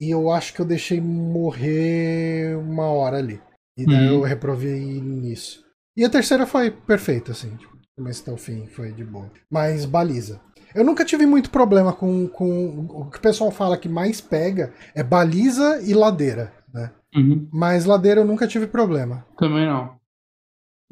e 0.01 0.11
eu 0.11 0.31
acho 0.31 0.53
que 0.55 0.61
eu 0.61 0.67
deixei 0.67 1.01
morrer 1.01 2.57
uma 2.59 2.87
hora 2.87 3.19
ali. 3.19 3.41
E 3.79 3.85
daí 3.85 4.09
Uhum. 4.09 4.15
eu 4.15 4.23
reprovei 4.23 5.01
nisso. 5.01 5.65
E 5.97 6.05
a 6.05 6.11
terceira 6.11 6.47
foi 6.47 6.71
perfeita, 6.71 7.33
assim. 7.33 7.55
Tipo, 7.57 7.76
mas 7.99 8.21
até 8.21 8.31
o 8.33 8.37
fim 8.37 8.67
foi 8.67 8.93
de 8.93 9.05
boa. 9.05 9.31
Mas 9.51 9.85
baliza. 9.85 10.41
Eu 10.75 10.85
nunca 10.85 11.05
tive 11.05 11.25
muito 11.25 11.51
problema 11.51 11.93
com, 11.93 12.29
com. 12.29 12.87
O 12.91 13.11
que 13.11 13.19
o 13.19 13.21
pessoal 13.21 13.51
fala 13.51 13.79
que 13.79 13.89
mais 13.89 14.21
pega 14.21 14.73
é 14.95 15.03
baliza 15.03 15.81
e 15.83 15.95
ladeira, 15.95 16.53
né? 16.73 16.91
Uhum. 17.15 17.49
Mas 17.53 17.87
ladeira 17.87 18.21
eu 18.21 18.27
nunca 18.27 18.47
tive 18.47 18.67
problema. 18.67 19.25
Também 19.39 19.67
não. 19.67 19.97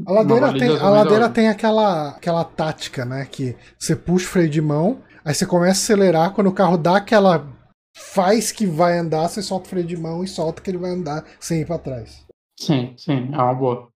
A 0.06 0.12
ladeira, 0.12 0.58
tem, 0.58 0.76
a 0.76 0.88
ladeira 0.88 1.28
tem 1.28 1.48
aquela, 1.48 2.10
aquela 2.10 2.44
tática, 2.44 3.04
né? 3.04 3.26
Que 3.26 3.56
você 3.78 3.94
puxa 3.94 4.26
o 4.26 4.30
freio 4.30 4.48
de 4.48 4.60
mão, 4.60 5.02
aí 5.24 5.34
você 5.34 5.46
começa 5.46 5.80
a 5.80 5.84
acelerar, 5.84 6.32
quando 6.32 6.48
o 6.48 6.54
carro 6.54 6.76
dá 6.76 6.96
aquela. 6.96 7.46
faz 7.96 8.50
que 8.50 8.66
vai 8.66 8.98
andar, 8.98 9.28
você 9.28 9.40
solta 9.42 9.66
o 9.66 9.70
freio 9.70 9.86
de 9.86 9.96
mão 9.96 10.24
e 10.24 10.28
solta 10.28 10.62
que 10.62 10.70
ele 10.70 10.78
vai 10.78 10.90
andar 10.90 11.24
sem 11.38 11.60
ir 11.60 11.66
pra 11.66 11.78
trás. 11.78 12.26
Sim, 12.58 12.94
sim, 12.96 13.30
é 13.32 13.36
uma 13.36 13.54
boa. 13.54 13.88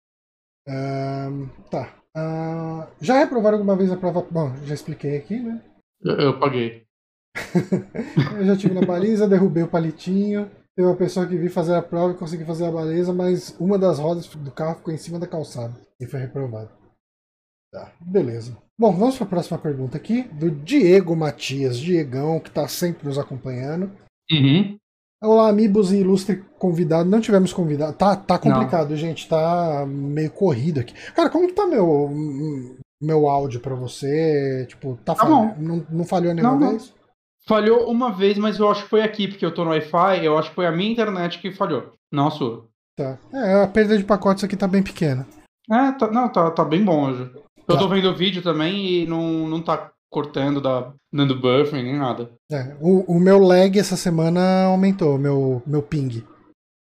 Ahn, 0.69 1.49
tá. 1.71 1.98
Ah, 2.19 2.89
já 3.01 3.19
reprovaram 3.19 3.59
alguma 3.59 3.77
vez 3.77 3.93
a 3.93 3.97
prova? 3.97 4.27
Bom, 4.29 4.53
já 4.65 4.75
expliquei 4.75 5.17
aqui, 5.17 5.39
né? 5.39 5.63
Eu, 6.03 6.15
eu 6.15 6.41
paguei. 6.41 6.83
Eu 8.37 8.45
já 8.45 8.57
tive 8.57 8.75
na 8.75 8.85
baliza, 8.85 9.29
derrubei 9.29 9.63
o 9.63 9.69
palitinho. 9.69 10.51
Teve 10.75 10.89
uma 10.89 10.97
pessoa 10.97 11.27
que 11.27 11.37
vi 11.37 11.49
fazer 11.49 11.75
a 11.75 11.83
prova 11.83 12.13
e 12.13 12.17
consegui 12.17 12.45
fazer 12.45 12.67
a 12.67 12.73
baliza, 12.73 13.13
mas 13.13 13.57
uma 13.61 13.79
das 13.79 13.99
rodas 13.99 14.27
do 14.27 14.51
carro 14.51 14.77
ficou 14.77 14.93
em 14.93 14.97
cima 14.97 15.19
da 15.19 15.27
calçada 15.27 15.75
e 16.01 16.07
foi 16.07 16.21
reprovado. 16.21 16.71
Tá, 17.73 17.93
beleza. 18.01 18.57
Bom, 18.79 18.93
vamos 18.97 19.17
para 19.17 19.27
a 19.27 19.31
próxima 19.31 19.59
pergunta 19.59 19.97
aqui, 19.97 20.23
do 20.23 20.51
Diego 20.51 21.15
Matias, 21.15 21.79
Diegão, 21.79 22.41
que 22.41 22.49
está 22.49 22.67
sempre 22.67 23.07
nos 23.07 23.19
acompanhando. 23.19 23.91
Uhum. 24.31 24.78
Olá, 25.21 25.49
amigos 25.49 25.91
e 25.93 25.97
ilustre 26.01 26.45
convidado. 26.59 27.09
Não 27.09 27.21
tivemos 27.21 27.53
convidado. 27.53 27.97
Tá, 27.97 28.15
tá 28.15 28.39
complicado, 28.39 28.95
gente. 28.97 29.29
Tá 29.29 29.85
meio 29.87 30.31
corrido 30.31 30.81
aqui. 30.81 30.95
Cara, 31.13 31.29
como 31.29 31.49
que 31.49 31.55
tá 31.55 31.67
meu, 31.67 32.09
meu 33.03 33.29
áudio 33.29 33.61
para 33.61 33.75
você? 33.75 34.65
Tipo, 34.69 34.97
tá, 35.05 35.15
Tá 35.15 35.23
falhando? 35.25 35.55
Não, 35.61 35.87
não 35.91 36.05
falhou 36.05 36.33
nenhuma 36.33 36.53
Não, 36.55 36.61
não. 36.61 36.71
vez? 36.71 36.95
Falhou 37.47 37.91
uma 37.91 38.13
vez, 38.13 38.39
mas 38.39 38.59
eu 38.59 38.71
acho 38.71 38.85
que 38.85 38.91
foi 38.91 39.03
aqui, 39.03 39.27
porque 39.27 39.45
eu 39.45 39.53
tô 39.55 39.65
no 39.65 39.71
Wi-Fi, 39.71 40.25
eu 40.25 40.39
acho 40.39 40.51
que 40.51 40.55
foi 40.55 40.67
a 40.67 40.73
minha 40.73 40.93
internet 40.93 41.39
que 41.41 41.51
falhou, 41.51 41.95
não 42.13 42.29
a 42.29 42.31
sua. 42.31 42.67
Tá. 42.97 43.19
É, 43.33 43.63
a 43.63 43.67
perda 43.67 43.97
de 43.97 44.05
pacotes 44.05 44.45
aqui 44.45 44.55
tá 44.57 44.69
bem 44.69 44.83
pequena. 44.83 45.27
É, 45.71 45.93
tá, 45.93 46.11
não, 46.11 46.31
tá, 46.31 46.51
tá 46.51 46.65
bem 46.65 46.85
bom 46.85 47.09
hoje. 47.11 47.31
Eu 47.67 47.75
Tá. 47.75 47.79
tô 47.79 47.89
vendo 47.89 48.09
o 48.11 48.15
vídeo 48.17 48.43
também 48.43 49.03
e 49.03 49.07
não, 49.07 49.49
não 49.49 49.63
tá 49.63 49.91
cortando, 50.11 50.61
da, 50.61 50.93
dando 51.13 51.37
buffering, 51.37 51.85
nem 51.85 51.99
nada. 51.99 52.31
É, 52.51 52.77
o, 52.81 53.17
o 53.17 53.21
meu 53.21 53.39
lag 53.39 53.79
essa 53.79 53.97
semana 53.97 54.65
aumentou, 54.65 55.19
meu, 55.19 55.63
meu 55.67 55.83
ping. 55.83 56.25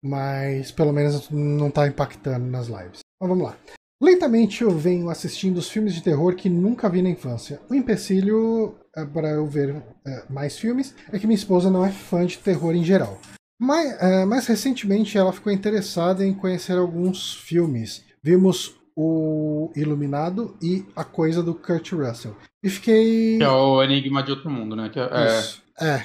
Mas 0.02 0.70
pelo 0.70 0.92
menos 0.92 1.28
não 1.30 1.70
tá 1.70 1.86
impactando 1.86 2.46
nas 2.46 2.68
lives. 2.68 3.00
Mas 3.20 3.28
vamos 3.28 3.44
lá. 3.44 3.56
Lentamente 4.00 4.62
eu 4.62 4.70
venho 4.70 5.10
assistindo 5.10 5.58
os 5.58 5.68
filmes 5.68 5.92
de 5.92 6.02
terror 6.02 6.34
que 6.36 6.48
nunca 6.48 6.88
vi 6.88 7.02
na 7.02 7.10
infância. 7.10 7.60
O 7.68 7.74
empecilho 7.74 8.76
é, 8.96 9.04
para 9.04 9.30
eu 9.30 9.46
ver 9.46 9.82
é, 10.06 10.22
mais 10.30 10.56
filmes 10.56 10.94
é 11.12 11.18
que 11.18 11.26
minha 11.26 11.36
esposa 11.36 11.68
não 11.68 11.84
é 11.84 11.90
fã 11.90 12.24
de 12.24 12.38
terror 12.38 12.74
em 12.74 12.84
geral. 12.84 13.18
Mas, 13.60 14.00
é, 14.00 14.24
mais 14.24 14.46
recentemente 14.46 15.18
ela 15.18 15.32
ficou 15.32 15.52
interessada 15.52 16.24
em 16.24 16.32
conhecer 16.32 16.78
alguns 16.78 17.34
filmes. 17.34 18.04
Vimos 18.22 18.76
o 18.96 19.72
Iluminado 19.74 20.56
e 20.62 20.84
a 20.94 21.04
coisa 21.04 21.42
do 21.42 21.54
Kurt 21.54 21.92
Russell. 21.92 22.36
E 22.62 22.68
fiquei. 22.68 23.38
Que 23.38 23.44
é 23.44 23.48
o 23.50 23.82
Enigma 23.82 24.22
de 24.22 24.30
Outro 24.32 24.50
Mundo, 24.50 24.74
né? 24.74 24.88
Que 24.88 24.98
é, 24.98 25.08
é, 25.10 25.38
Isso. 25.38 25.62
É, 25.80 25.98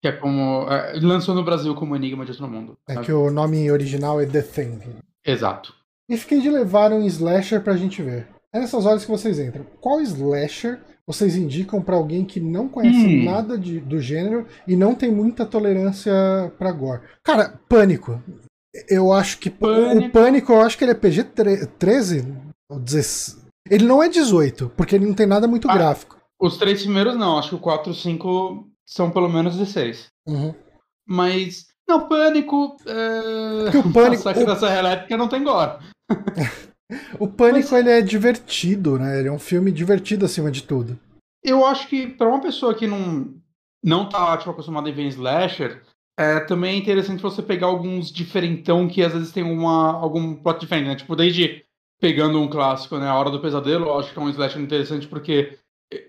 que 0.00 0.08
é 0.08 0.12
como. 0.12 0.66
é, 0.70 0.98
lançou 1.00 1.34
no 1.34 1.44
Brasil 1.44 1.74
como 1.74 1.94
Enigma 1.96 2.24
de 2.24 2.30
Outro 2.32 2.48
Mundo. 2.48 2.78
é 2.88 2.94
sabe? 2.94 3.06
que 3.06 3.12
o 3.12 3.30
nome 3.30 3.70
original 3.70 4.20
é 4.20 4.26
The 4.26 4.42
Thing. 4.42 4.78
Exato. 5.26 5.74
E 6.08 6.16
fiquei 6.16 6.40
de 6.40 6.48
levar 6.50 6.92
um 6.92 7.04
slasher 7.06 7.60
pra 7.62 7.76
gente 7.76 8.02
ver. 8.02 8.26
É 8.52 8.58
nessas 8.58 8.86
horas 8.86 9.04
que 9.04 9.10
vocês 9.10 9.38
entram. 9.38 9.66
Qual 9.80 10.00
slasher 10.00 10.80
vocês 11.06 11.36
indicam 11.36 11.82
pra 11.82 11.96
alguém 11.96 12.24
que 12.24 12.40
não 12.40 12.66
conhece 12.68 12.98
Hum. 13.06 13.24
nada 13.24 13.58
de- 13.58 13.80
do 13.80 14.00
gênero 14.00 14.46
e 14.66 14.74
não 14.76 14.94
tem 14.94 15.10
muita 15.12 15.44
tolerância 15.44 16.12
pra 16.58 16.72
gore? 16.72 17.02
Cara, 17.22 17.60
Pânico. 17.68 18.22
Eu 18.88 19.12
acho 19.12 19.38
que 19.38 19.50
Pânico. 19.50 20.06
o 20.06 20.10
Pânico, 20.10 20.52
eu 20.52 20.60
acho 20.62 20.78
que 20.78 20.84
ele 20.84 20.92
é 20.92 20.94
PG-13 20.94 22.34
ou 22.70 22.78
16. 22.78 23.46
Ele 23.70 23.84
não 23.86 24.02
é 24.02 24.08
18, 24.08 24.72
porque 24.76 24.94
ele 24.96 25.06
não 25.06 25.14
tem 25.14 25.26
nada 25.26 25.46
muito 25.46 25.68
Ah. 25.70 25.74
gráfico. 25.74 26.16
Os 26.40 26.56
três 26.56 26.82
primeiros 26.82 27.16
não, 27.16 27.38
acho 27.38 27.50
que 27.50 27.54
o 27.56 27.58
4 27.60 27.90
e 27.90 27.92
o 27.92 27.96
5 27.96 28.68
são 28.86 29.10
pelo 29.10 29.28
menos 29.28 29.56
16. 29.56 30.06
Uhum. 30.26 30.54
Mas. 31.06 31.66
Não, 31.88 32.06
Pânico. 32.08 32.76
É... 32.86 33.70
Porque 33.70 33.78
o 33.78 33.92
Pânico- 33.92 34.28
o- 34.28 34.46
da 34.46 34.56
Serra 34.56 34.78
Elétrica 34.78 35.16
não 35.16 35.28
tem 35.28 35.42
gore. 35.42 35.78
O 37.20 37.28
Pânico 37.28 37.74
ele 37.76 37.90
é 37.90 38.00
divertido, 38.00 38.98
né? 38.98 39.18
Ele 39.18 39.28
é 39.28 39.32
um 39.32 39.38
filme 39.38 39.70
divertido 39.70 40.24
acima 40.24 40.50
de 40.50 40.62
tudo. 40.62 40.98
Eu 41.44 41.66
acho 41.66 41.86
que 41.86 42.06
pra 42.06 42.26
uma 42.26 42.40
pessoa 42.40 42.74
que 42.74 42.86
não, 42.86 43.34
não 43.84 44.08
tá 44.08 44.34
tipo, 44.38 44.50
acostumada 44.50 44.88
a 44.88 44.92
ver 44.92 45.06
slasher, 45.08 45.82
é, 46.18 46.40
também 46.40 46.76
é 46.76 46.78
interessante 46.78 47.20
você 47.22 47.42
pegar 47.42 47.66
alguns 47.66 48.10
diferentão 48.10 48.88
que 48.88 49.02
às 49.02 49.12
vezes 49.12 49.30
tem 49.32 49.42
uma, 49.42 49.92
algum 49.92 50.34
plot 50.34 50.60
diferente, 50.60 50.86
né? 50.88 50.96
Tipo, 50.96 51.14
desde 51.14 51.62
pegando 52.00 52.40
um 52.40 52.48
clássico, 52.48 52.96
né? 52.98 53.08
A 53.08 53.14
Hora 53.14 53.30
do 53.30 53.40
Pesadelo, 53.40 53.86
eu 53.86 53.98
acho 53.98 54.12
que 54.12 54.18
é 54.18 54.22
um 54.22 54.28
slasher 54.30 54.60
interessante 54.60 55.06
porque 55.06 55.58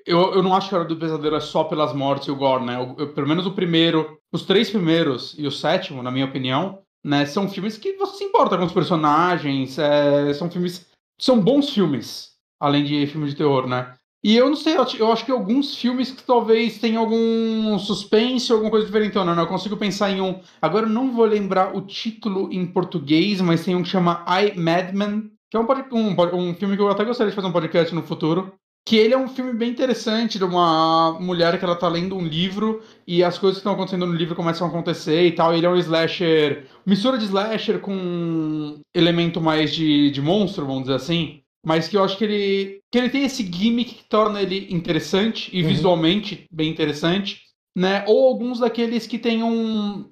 eu, 0.06 0.34
eu 0.34 0.44
não 0.44 0.54
acho 0.56 0.70
que 0.70 0.76
a 0.76 0.80
Hora 0.80 0.88
do 0.88 0.98
Pesadelo 0.98 1.36
é 1.36 1.40
só 1.40 1.64
pelas 1.64 1.94
mortes 1.94 2.28
e 2.28 2.32
o 2.32 2.36
gore, 2.36 2.66
né? 2.66 2.76
Eu- 2.76 2.96
eu- 3.06 3.14
pelo 3.14 3.28
menos 3.28 3.46
o 3.46 3.52
primeiro, 3.52 4.18
os 4.32 4.44
três 4.44 4.70
primeiros 4.70 5.36
e 5.38 5.48
o 5.48 5.52
sétimo, 5.52 6.04
na 6.04 6.12
minha 6.12 6.26
opinião, 6.26 6.80
né? 7.04 7.26
São 7.26 7.48
filmes 7.50 7.78
que 7.78 7.94
você 7.94 8.18
se 8.18 8.24
importa 8.24 8.58
com 8.58 8.66
os 8.66 8.74
personagens, 8.74 9.78
é, 9.80 10.34
são 10.34 10.50
filmes... 10.50 10.88
São 11.20 11.40
bons 11.40 11.70
filmes, 11.72 12.32
além 12.60 12.84
de 12.84 13.06
filmes 13.08 13.32
de 13.32 13.38
terror, 13.38 13.68
né? 13.68 13.94
E 14.24 14.36
eu 14.36 14.50
não 14.50 14.56
sei, 14.56 14.76
eu 14.76 15.12
acho- 15.12 15.26
que 15.26 15.32
alguns 15.32 15.76
filmes 15.76 16.12
que 16.12 16.24
talvez 16.24 16.78
tenham 16.78 17.02
algum 17.02 17.80
suspense, 17.80 18.52
alguma 18.52 18.70
coisa 18.70 18.86
diferente, 18.86 19.16
não, 19.16 19.24
não. 19.24 19.40
Eu 19.44 19.48
consigo 19.48 19.78
pensar 19.78 20.12
em 20.12 20.20
um. 20.20 20.42
Agora 20.62 20.86
eu 20.86 20.90
não 20.90 21.12
vou 21.14 21.26
lembrar 21.26 21.74
o 21.76 21.82
título 21.82 22.52
em 22.52 22.66
português, 22.68 23.40
mas 23.40 23.64
tem 23.64 23.76
um 23.76 23.84
que 23.84 23.88
chama 23.90 24.26
I 24.28 24.58
Madman, 24.60 25.32
que 25.50 25.58
é 25.58 25.60
um, 25.60 25.66
um, 25.94 26.50
um 26.50 26.54
filme 26.54 26.76
que 26.76 26.82
eu 26.82 26.90
até 26.90 27.04
gostaria 27.04 27.30
de 27.32 27.36
fazer 27.36 27.48
um 27.48 27.52
podcast 27.52 27.94
no 27.94 28.04
futuro. 28.04 28.54
Que 28.86 28.96
ele 28.96 29.14
é 29.14 29.18
um 29.18 29.28
filme 29.28 29.54
bem 29.54 29.70
interessante 29.70 30.38
de 30.40 30.44
uma 30.44 31.12
mulher 31.20 31.60
que 31.60 31.66
ela 31.66 31.76
tá 31.76 31.88
lendo 31.88 32.16
um 32.16 32.26
livro 32.26 32.82
e 33.06 33.24
as 33.24 33.38
coisas 33.38 33.58
que 33.58 33.60
estão 33.60 33.74
acontecendo 33.74 34.06
no 34.06 34.14
livro 34.14 34.36
começam 34.36 34.66
a 34.66 34.70
acontecer 34.70 35.26
e 35.28 35.32
tal. 35.34 35.54
Ele 35.54 35.66
é 35.66 35.70
um 35.70 35.76
slasher, 35.76 36.66
mistura 36.86 37.18
de 37.18 37.26
slasher 37.26 37.80
com 37.80 37.94
um 37.94 38.80
elemento 38.96 39.42
mais 39.42 39.74
de, 39.74 40.10
de 40.12 40.22
monstro, 40.22 40.66
vamos 40.66 40.84
dizer 40.84 40.96
assim. 40.96 41.42
Mas 41.64 41.88
que 41.90 41.98
eu 41.98 42.04
acho 42.04 42.18
que 42.18 42.24
ele, 42.24 42.80
que 42.92 42.98
ele 42.98 43.10
tem 43.10 43.26
esse 43.26 43.44
gimmick 43.44 43.96
que 43.96 44.10
torna 44.10 44.42
ele 44.42 44.74
interessante 44.74 45.50
e 45.56 45.62
Uhum. 45.62 45.68
visualmente 45.68 46.46
bem 46.52 46.70
interessante, 46.72 47.42
né? 47.78 48.06
Ou 48.08 48.28
alguns 48.30 48.60
daqueles 48.60 49.06
que 49.06 49.20
tem 49.20 49.44
um, 49.44 50.10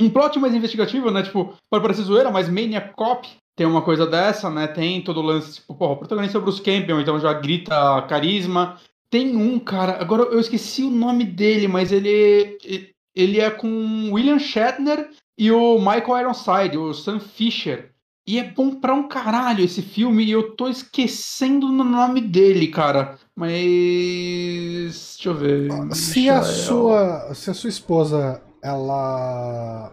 um 0.00 0.10
plot 0.10 0.38
mais 0.40 0.52
investigativo, 0.52 1.10
né? 1.12 1.22
Tipo, 1.22 1.54
pode 1.70 1.82
parecer 1.82 2.02
zoeira, 2.02 2.30
mas 2.30 2.48
Maniac 2.48 2.92
Cop 2.96 3.26
tem 3.60 3.66
uma 3.66 3.82
coisa 3.82 4.06
dessa, 4.06 4.48
né? 4.48 4.66
Tem 4.66 5.02
todo 5.02 5.20
o 5.20 5.22
lance, 5.22 5.56
tipo, 5.56 5.74
porra, 5.74 5.92
o 5.92 5.96
protagonista 5.98 6.38
é 6.38 6.40
o 6.40 6.42
Bruce 6.42 6.62
Campbell, 6.62 6.98
então 6.98 7.20
já 7.20 7.34
grita 7.34 8.00
carisma. 8.08 8.78
Tem 9.10 9.36
um, 9.36 9.58
cara, 9.58 10.00
agora 10.00 10.22
eu 10.22 10.40
esqueci 10.40 10.82
o 10.82 10.90
nome 10.90 11.24
dele, 11.24 11.68
mas 11.68 11.92
ele, 11.92 12.56
ele 13.14 13.38
é 13.38 13.50
com 13.50 14.12
William 14.12 14.38
Shatner 14.38 15.10
e 15.36 15.52
o 15.52 15.78
Michael 15.78 16.20
Ironside, 16.20 16.78
o 16.78 16.94
Sam 16.94 17.20
Fisher. 17.20 17.90
E 18.26 18.38
é 18.38 18.44
bom 18.44 18.76
pra 18.76 18.94
um 18.94 19.06
caralho 19.06 19.62
esse 19.62 19.82
filme, 19.82 20.24
e 20.24 20.30
eu 20.30 20.56
tô 20.56 20.66
esquecendo 20.66 21.66
o 21.66 21.84
nome 21.84 22.22
dele, 22.22 22.68
cara. 22.68 23.18
Mas. 23.36 25.16
Deixa 25.16 25.28
eu 25.28 25.34
ver. 25.34 25.68
Se 25.92 26.30
a 26.30 26.40
sua, 26.40 27.34
se 27.34 27.50
a 27.50 27.54
sua 27.54 27.68
esposa 27.68 28.42
ela 28.64 29.92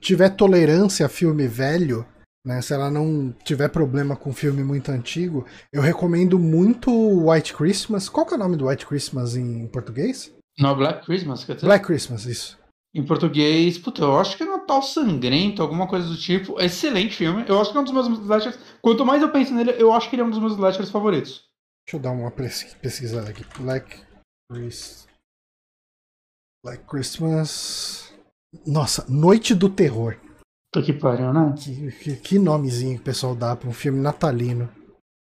tiver 0.00 0.30
tolerância 0.30 1.04
a 1.04 1.10
filme 1.10 1.46
velho, 1.46 2.06
né, 2.44 2.60
se 2.60 2.74
ela 2.74 2.90
não 2.90 3.34
tiver 3.44 3.68
problema 3.68 4.14
com 4.14 4.32
filme 4.32 4.62
muito 4.62 4.90
antigo, 4.90 5.46
eu 5.72 5.80
recomendo 5.80 6.38
muito 6.38 6.90
White 7.28 7.54
Christmas. 7.54 8.08
Qual 8.08 8.26
que 8.26 8.34
é 8.34 8.36
o 8.36 8.40
nome 8.40 8.56
do 8.56 8.68
White 8.68 8.86
Christmas 8.86 9.34
em 9.34 9.66
português? 9.68 10.32
Não, 10.58 10.76
Black 10.76 11.04
Christmas, 11.04 11.44
quer 11.44 11.54
dizer? 11.54 11.66
Black 11.66 11.84
Christmas, 11.84 12.26
isso. 12.26 12.58
Em 12.94 13.04
português, 13.04 13.76
puta, 13.76 14.02
eu 14.02 14.18
acho 14.18 14.36
que 14.36 14.44
é 14.44 14.46
Natal 14.46 14.80
Sangrento, 14.80 15.62
alguma 15.62 15.88
coisa 15.88 16.06
do 16.06 16.16
tipo. 16.16 16.60
Excelente 16.60 17.16
filme. 17.16 17.44
Eu 17.48 17.60
acho 17.60 17.72
que 17.72 17.76
é 17.76 17.80
um 17.80 17.84
dos 17.84 17.92
meus 17.92 18.06
slashers. 18.06 18.56
Quanto 18.80 19.04
mais 19.04 19.20
eu 19.20 19.32
penso 19.32 19.52
nele, 19.52 19.74
eu 19.78 19.92
acho 19.92 20.08
que 20.08 20.14
ele 20.14 20.22
é 20.22 20.24
um 20.24 20.30
dos 20.30 20.38
meus 20.38 20.52
slashers 20.52 20.90
favoritos. 20.90 21.42
Deixa 21.84 21.96
eu 21.96 22.00
dar 22.00 22.12
uma 22.12 22.30
pesquisada 22.30 23.30
aqui. 23.30 23.44
Black 23.58 24.00
Christmas. 24.48 25.08
Black 26.64 26.84
Christmas. 26.84 28.14
Nossa, 28.64 29.04
Noite 29.08 29.56
do 29.56 29.68
Terror. 29.68 30.16
Tô 30.74 30.82
que 30.82 30.92
pariu, 30.92 31.32
né? 31.32 31.54
Que, 31.56 31.92
que, 31.92 32.16
que, 32.16 32.36
nomezinho 32.36 32.96
que 32.96 33.02
o 33.02 33.04
pessoal 33.04 33.32
dá 33.36 33.54
pra 33.54 33.68
um 33.68 33.72
filme 33.72 34.00
natalino. 34.00 34.68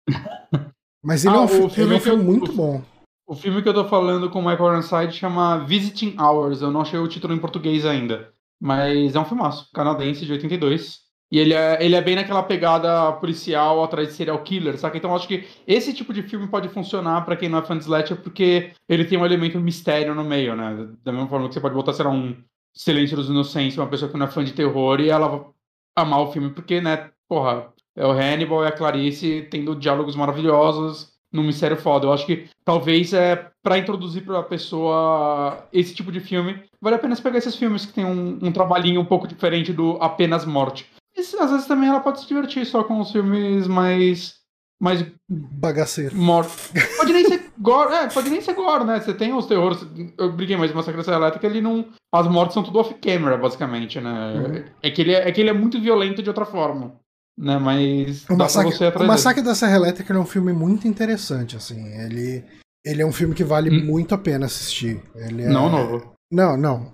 Mas 1.02 1.24
ele 1.24 1.36
ah, 1.36 1.38
é 1.38 1.42
um, 1.44 1.48
filme, 1.48 1.70
filme, 1.70 1.94
é 1.94 1.98
um 1.98 2.02
filme 2.02 2.22
eu, 2.22 2.26
muito 2.26 2.52
o, 2.52 2.54
bom. 2.54 2.84
O 3.26 3.34
filme 3.34 3.62
que 3.62 3.70
eu 3.70 3.74
tô 3.74 3.86
falando 3.86 4.30
com 4.30 4.40
o 4.40 4.46
Michael 4.46 4.74
Ironside 4.74 5.14
chama 5.14 5.64
Visiting 5.64 6.18
Hours. 6.20 6.62
Eu 6.62 6.70
não 6.70 6.82
achei 6.82 7.00
o 7.00 7.08
título 7.08 7.34
em 7.34 7.40
português 7.40 7.86
ainda. 7.86 8.34
Mas 8.62 9.16
é 9.16 9.20
um 9.22 9.24
filmaço, 9.24 9.70
canadense 9.74 10.26
de 10.26 10.34
82. 10.34 10.98
E 11.32 11.40
ele 11.40 11.54
é, 11.54 11.78
ele 11.82 11.96
é 11.96 12.02
bem 12.02 12.16
naquela 12.16 12.44
pegada 12.44 13.14
policial 13.14 13.82
atrás 13.82 14.10
de 14.10 14.16
serial 14.16 14.44
killer, 14.44 14.78
saca? 14.78 14.98
Então 14.98 15.12
eu 15.12 15.16
acho 15.16 15.30
que 15.30 15.48
esse 15.66 15.94
tipo 15.94 16.14
de 16.14 16.24
filme 16.24 16.48
pode 16.50 16.68
funcionar 16.68 17.24
para 17.24 17.38
quem 17.38 17.48
não 17.48 17.60
é 17.60 17.66
fã 17.66 17.78
de 17.78 17.86
slasher, 17.86 18.22
porque 18.22 18.72
ele 18.90 19.06
tem 19.06 19.18
um 19.18 19.26
elemento 19.26 19.58
mistério 19.62 20.14
no 20.14 20.26
meio, 20.26 20.58
né? 20.58 20.90
Da 21.06 21.14
mesma 21.14 21.30
forma 21.30 21.48
que 21.48 21.54
você 21.54 21.62
pode 21.62 21.76
botar, 21.76 21.94
sei 21.94 22.04
lá, 22.04 22.12
um 22.12 22.36
Silêncio 22.78 23.18
dos 23.18 23.30
Inocentes, 23.30 23.78
uma 23.78 23.88
pessoa 23.88 24.12
que 24.12 24.18
não 24.18 24.26
é 24.26 24.30
fã 24.30 24.44
de 24.44 24.54
terror, 24.54 25.00
e 25.00 25.10
ela 25.10 25.50
amar 25.96 26.22
o 26.22 26.32
filme, 26.32 26.52
porque, 26.52 26.80
né, 26.80 27.10
porra, 27.28 27.74
é 27.96 28.06
o 28.06 28.12
Hannibal 28.12 28.64
e 28.64 28.68
a 28.68 28.72
Clarice 28.72 29.48
tendo 29.50 29.76
diálogos 29.76 30.16
maravilhosos 30.16 31.18
num 31.32 31.44
mistério 31.44 31.76
foda. 31.76 32.06
Eu 32.06 32.14
acho 32.14 32.26
que 32.26 32.48
talvez 32.64 33.14
é 33.14 33.50
para 33.64 33.78
introduzir 33.78 34.24
para 34.24 34.40
a 34.40 34.44
pessoa 34.44 35.68
esse 35.74 35.94
tipo 35.94 36.12
de 36.12 36.20
filme, 36.20 36.64
vale 36.80 36.96
a 36.96 37.00
pena 37.00 37.16
pegar 37.16 37.40
esses 37.40 37.56
filmes 37.56 37.86
que 37.86 37.94
tem 37.94 38.06
um, 38.06 38.40
um 38.42 38.52
trabalhinho 38.52 39.02
um 39.02 39.06
pouco 39.06 39.28
diferente 39.28 39.74
do 39.74 39.98
apenas 40.00 40.46
morte. 40.46 40.90
E 41.16 41.20
às 41.20 41.52
vezes 41.52 41.66
também 41.66 41.90
ela 41.90 42.00
pode 42.00 42.22
se 42.22 42.28
divertir 42.28 42.66
só 42.66 42.84
com 42.84 43.00
os 43.00 43.12
filmes 43.12 43.68
mais 43.68 44.38
mais 44.80 45.04
bagaceiro. 45.28 46.16
Morto. 46.16 46.52
Pode 46.98 47.12
nem 47.12 47.26
ser 47.26 47.47
gore, 47.60 47.94
é, 47.94 48.08
pode 48.08 48.30
nem 48.30 48.42
ser 48.42 48.54
gore, 48.54 48.84
né? 48.84 49.00
Você 49.00 49.14
tem 49.14 49.34
os 49.34 49.46
terrores. 49.46 49.86
Eu 50.18 50.32
briguei 50.32 50.58
mais 50.58 50.72
uma 50.72 50.84
secreção 50.84 51.14
elétrica, 51.14 51.46
ele 51.48 51.62
não. 51.62 51.86
As 52.14 52.28
mortes 52.28 52.54
são 52.54 52.64
tudo 52.64 52.80
off-camera, 52.80 53.38
basicamente, 53.38 54.00
né? 54.00 54.34
Uhum. 54.36 54.64
É, 54.82 54.92
que 54.92 55.02
ele 55.02 55.14
é, 55.14 55.28
é 55.28 55.32
que 55.32 55.42
ele 55.42 55.50
é 55.50 55.54
muito 55.54 55.82
violento 55.82 56.22
de 56.22 56.30
outra 56.30 56.46
forma. 56.46 56.96
Né, 57.40 57.60
mas 57.60 58.28
o 58.28 58.36
massacre, 58.36 58.74
o 58.96 59.06
massacre 59.06 59.44
da 59.44 59.54
Serra 59.54 59.76
Elétrica 59.76 60.12
é 60.12 60.18
um 60.18 60.26
filme 60.26 60.52
muito 60.54 60.88
interessante, 60.88 61.56
assim. 61.56 61.86
Ele, 61.94 62.44
ele 62.84 63.02
é 63.04 63.06
um 63.06 63.12
filme 63.12 63.36
que 63.36 63.44
vale 63.44 63.70
hum. 63.70 63.86
muito 63.86 64.16
a 64.16 64.18
pena 64.18 64.48
assistir. 64.48 65.04
Ele 65.16 65.44
é... 65.44 65.48
Não, 65.48 65.70
novo. 65.70 66.14
Não, 66.32 66.58
não. 66.58 66.92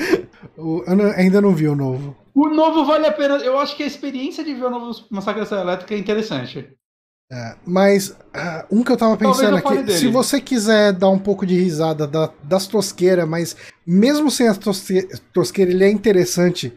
eu 0.56 0.96
não, 0.96 1.04
ainda 1.12 1.40
não 1.40 1.54
vi 1.54 1.68
o 1.68 1.76
novo. 1.76 2.16
O 2.34 2.48
novo 2.48 2.84
vale 2.84 3.06
a 3.06 3.12
pena. 3.12 3.36
Eu 3.36 3.58
acho 3.58 3.76
que 3.76 3.82
a 3.82 3.86
experiência 3.86 4.42
de 4.42 4.54
ver 4.54 4.64
o 4.64 4.70
novo 4.70 5.04
Massacre 5.10 5.40
da 5.40 5.46
Serra 5.46 5.62
Elétrica 5.62 5.94
é 5.94 5.98
interessante. 5.98 6.74
É, 7.32 7.56
mas 7.66 8.10
uh, 8.10 8.66
um 8.70 8.82
que 8.84 8.92
eu 8.92 8.96
tava 8.96 9.16
pensando 9.16 9.56
aqui, 9.56 9.82
dele. 9.82 9.98
se 9.98 10.08
você 10.08 10.40
quiser 10.40 10.92
dar 10.92 11.08
um 11.08 11.18
pouco 11.18 11.46
de 11.46 11.58
risada 11.58 12.06
da, 12.06 12.30
das 12.42 12.66
tosqueiras, 12.66 13.26
mas 13.26 13.56
mesmo 13.86 14.30
sem 14.30 14.46
as 14.46 14.58
tosqueiras, 14.58 15.74
ele 15.74 15.84
é 15.84 15.90
interessante 15.90 16.72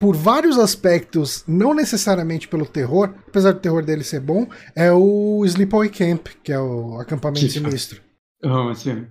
por 0.00 0.16
vários 0.16 0.58
aspectos, 0.58 1.44
não 1.46 1.72
necessariamente 1.72 2.48
pelo 2.48 2.66
terror, 2.66 3.14
apesar 3.28 3.52
do 3.52 3.60
terror 3.60 3.84
dele 3.84 4.02
ser 4.02 4.18
bom, 4.18 4.48
é 4.74 4.90
o 4.90 5.44
Sleepaway 5.44 5.90
Camp, 5.90 6.26
que 6.42 6.52
é 6.52 6.58
o 6.58 6.98
acampamento 6.98 7.46
que 7.46 7.52
sinistro. 7.52 8.02
Oh, 8.42 8.70
assim. 8.70 9.06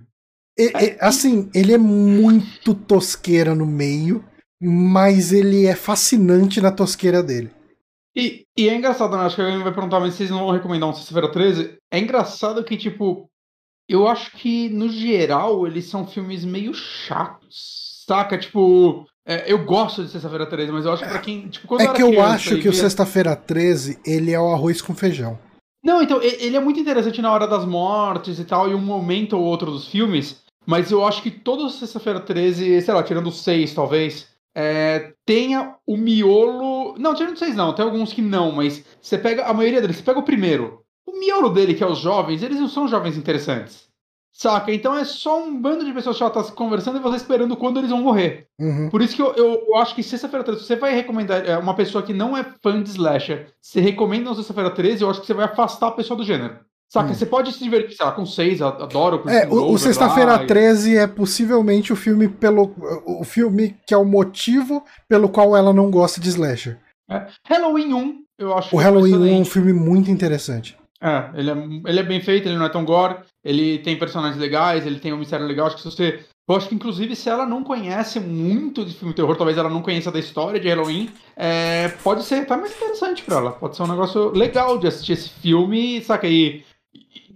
E, 0.58 0.64
e, 0.64 0.96
assim, 1.00 1.48
ele 1.54 1.72
é 1.72 1.78
muito 1.78 2.74
tosqueira 2.74 3.54
no 3.54 3.64
meio, 3.64 4.22
mas 4.60 5.32
ele 5.32 5.64
é 5.64 5.74
fascinante 5.74 6.60
na 6.60 6.70
tosqueira 6.70 7.22
dele. 7.22 7.50
E, 8.14 8.44
e 8.56 8.68
é 8.68 8.74
engraçado, 8.74 9.16
né? 9.16 9.24
Acho 9.24 9.36
que 9.36 9.42
alguém 9.42 9.62
vai 9.62 9.72
perguntar, 9.72 10.00
mas 10.00 10.14
vocês 10.14 10.30
não 10.30 10.40
vão 10.40 10.50
recomendar 10.50 10.88
um 10.88 10.92
Sexta-feira 10.92 11.30
13? 11.30 11.78
É 11.90 11.98
engraçado 11.98 12.62
que, 12.62 12.76
tipo, 12.76 13.28
eu 13.88 14.06
acho 14.06 14.32
que, 14.32 14.68
no 14.68 14.88
geral, 14.88 15.66
eles 15.66 15.86
são 15.86 16.06
filmes 16.06 16.44
meio 16.44 16.74
chatos, 16.74 18.04
saca? 18.06 18.36
Tipo, 18.36 19.06
é, 19.26 19.50
eu 19.50 19.64
gosto 19.64 20.04
de 20.04 20.10
Sexta-feira 20.10 20.46
13, 20.46 20.72
mas 20.72 20.84
eu 20.84 20.92
acho 20.92 21.04
que 21.04 21.08
pra 21.08 21.18
quem. 21.20 21.48
Tipo, 21.48 21.68
quando 21.68 21.82
é 21.82 21.92
que 21.92 22.02
eu 22.02 22.22
acho 22.22 22.58
que 22.58 22.68
o 22.68 22.72
Sexta-feira 22.72 23.34
13 23.34 23.98
ele 24.04 24.32
é 24.32 24.40
o 24.40 24.52
arroz 24.52 24.82
com 24.82 24.94
feijão. 24.94 25.38
Não, 25.84 26.00
então, 26.00 26.22
ele 26.22 26.56
é 26.56 26.60
muito 26.60 26.78
interessante 26.78 27.20
na 27.20 27.32
hora 27.32 27.46
das 27.46 27.64
mortes 27.64 28.38
e 28.38 28.44
tal, 28.44 28.70
e 28.70 28.74
um 28.74 28.80
momento 28.80 29.36
ou 29.36 29.42
outro 29.42 29.70
dos 29.70 29.88
filmes, 29.88 30.42
mas 30.64 30.92
eu 30.92 31.04
acho 31.04 31.22
que 31.22 31.30
todo 31.30 31.68
Sexta-feira 31.70 32.20
13, 32.20 32.80
sei 32.82 32.94
lá, 32.94 33.02
tirando 33.02 33.32
seis, 33.32 33.74
talvez, 33.74 34.28
é, 34.54 35.12
tenha 35.24 35.76
o 35.86 35.96
miolo. 35.96 36.96
Não, 36.98 37.14
tirando 37.14 37.38
seis 37.38 37.56
não, 37.56 37.74
tem 37.74 37.84
alguns 37.84 38.12
que 38.12 38.22
não, 38.22 38.52
mas 38.52 38.84
você 39.00 39.18
pega 39.18 39.44
a 39.44 39.54
maioria 39.54 39.80
deles, 39.80 39.96
você 39.96 40.02
pega 40.02 40.18
o 40.18 40.24
primeiro. 40.24 40.82
O 41.06 41.18
miolo 41.18 41.48
dele, 41.48 41.74
que 41.74 41.82
é 41.82 41.86
os 41.86 41.98
jovens, 41.98 42.42
eles 42.42 42.60
não 42.60 42.68
são 42.68 42.88
jovens 42.88 43.16
interessantes. 43.16 43.90
Saca? 44.34 44.72
Então 44.72 44.96
é 44.96 45.04
só 45.04 45.42
um 45.42 45.60
bando 45.60 45.84
de 45.84 45.92
pessoas 45.92 46.16
chatas 46.16 46.48
conversando 46.50 46.98
e 46.98 47.02
você 47.02 47.16
esperando 47.16 47.54
quando 47.54 47.78
eles 47.78 47.90
vão 47.90 48.00
morrer. 48.00 48.48
Uhum. 48.58 48.88
Por 48.88 49.02
isso 49.02 49.14
que 49.14 49.20
eu, 49.20 49.34
eu, 49.34 49.66
eu 49.68 49.76
acho 49.76 49.94
que 49.94 50.02
Sexta-feira 50.02 50.42
13, 50.42 50.64
você 50.64 50.74
vai 50.74 50.94
recomendar 50.94 51.46
é, 51.46 51.58
uma 51.58 51.74
pessoa 51.74 52.02
que 52.02 52.14
não 52.14 52.36
é 52.36 52.42
fã 52.62 52.82
de 52.82 52.88
slasher, 52.88 53.52
você 53.60 53.80
recomenda 53.80 54.30
um 54.30 54.34
Sexta-feira 54.34 54.70
13, 54.70 55.02
eu 55.02 55.10
acho 55.10 55.20
que 55.20 55.26
você 55.26 55.34
vai 55.34 55.44
afastar 55.44 55.88
a 55.88 55.92
pessoa 55.92 56.16
do 56.16 56.24
gênero. 56.24 56.58
Saca? 56.92 57.10
Hum. 57.10 57.14
Você 57.14 57.24
pode 57.24 57.50
se 57.52 57.58
divertir, 57.58 57.96
sei 57.96 58.04
lá, 58.04 58.12
com 58.12 58.26
seis, 58.26 58.60
adoro. 58.60 59.22
É, 59.26 59.48
o, 59.48 59.72
o 59.72 59.78
Sexta-feira 59.78 60.46
13 60.46 60.98
é 60.98 61.06
possivelmente 61.06 61.90
o 61.90 61.96
filme 61.96 62.28
pelo. 62.28 62.74
O 63.06 63.24
filme 63.24 63.74
que 63.86 63.94
é 63.94 63.96
o 63.96 64.04
motivo 64.04 64.84
pelo 65.08 65.30
qual 65.30 65.56
ela 65.56 65.72
não 65.72 65.90
gosta 65.90 66.20
de 66.20 66.28
slasher. 66.28 66.78
É. 67.10 67.28
Halloween 67.46 67.94
1, 67.94 68.24
eu 68.38 68.58
acho. 68.58 68.76
O 68.76 68.78
Halloween 68.78 69.16
1 69.16 69.26
é 69.26 69.32
um 69.38 69.44
filme 69.44 69.72
muito 69.72 70.10
interessante. 70.10 70.76
É, 71.00 71.30
ele 71.34 71.50
é, 71.50 71.54
ele 71.86 72.00
é 72.00 72.02
bem 72.02 72.20
feito, 72.20 72.46
ele 72.46 72.58
não 72.58 72.66
é 72.66 72.68
tão 72.68 72.84
gore, 72.84 73.16
ele 73.42 73.78
tem 73.78 73.98
personagens 73.98 74.38
legais, 74.38 74.86
ele 74.86 75.00
tem 75.00 75.14
um 75.14 75.18
mistério 75.18 75.46
legal. 75.46 75.68
Acho 75.68 75.76
que 75.76 75.82
se 75.82 75.90
você. 75.90 76.20
Eu 76.46 76.56
acho 76.56 76.68
que, 76.68 76.74
inclusive, 76.74 77.16
se 77.16 77.30
ela 77.30 77.46
não 77.46 77.64
conhece 77.64 78.20
muito 78.20 78.84
de 78.84 78.92
filme 78.92 79.14
de 79.14 79.16
terror, 79.16 79.34
talvez 79.34 79.56
ela 79.56 79.70
não 79.70 79.80
conheça 79.80 80.12
da 80.12 80.18
história 80.18 80.60
de 80.60 80.68
Halloween, 80.68 81.08
é, 81.34 81.88
pode 82.04 82.24
ser 82.24 82.42
até 82.42 82.54
mais 82.54 82.76
interessante 82.76 83.22
pra 83.22 83.36
ela. 83.36 83.52
Pode 83.52 83.76
ser 83.76 83.84
um 83.84 83.88
negócio 83.88 84.30
legal 84.32 84.76
de 84.76 84.88
assistir 84.88 85.12
esse 85.12 85.30
filme, 85.30 86.02
saca 86.02 86.26
aí 86.26 86.62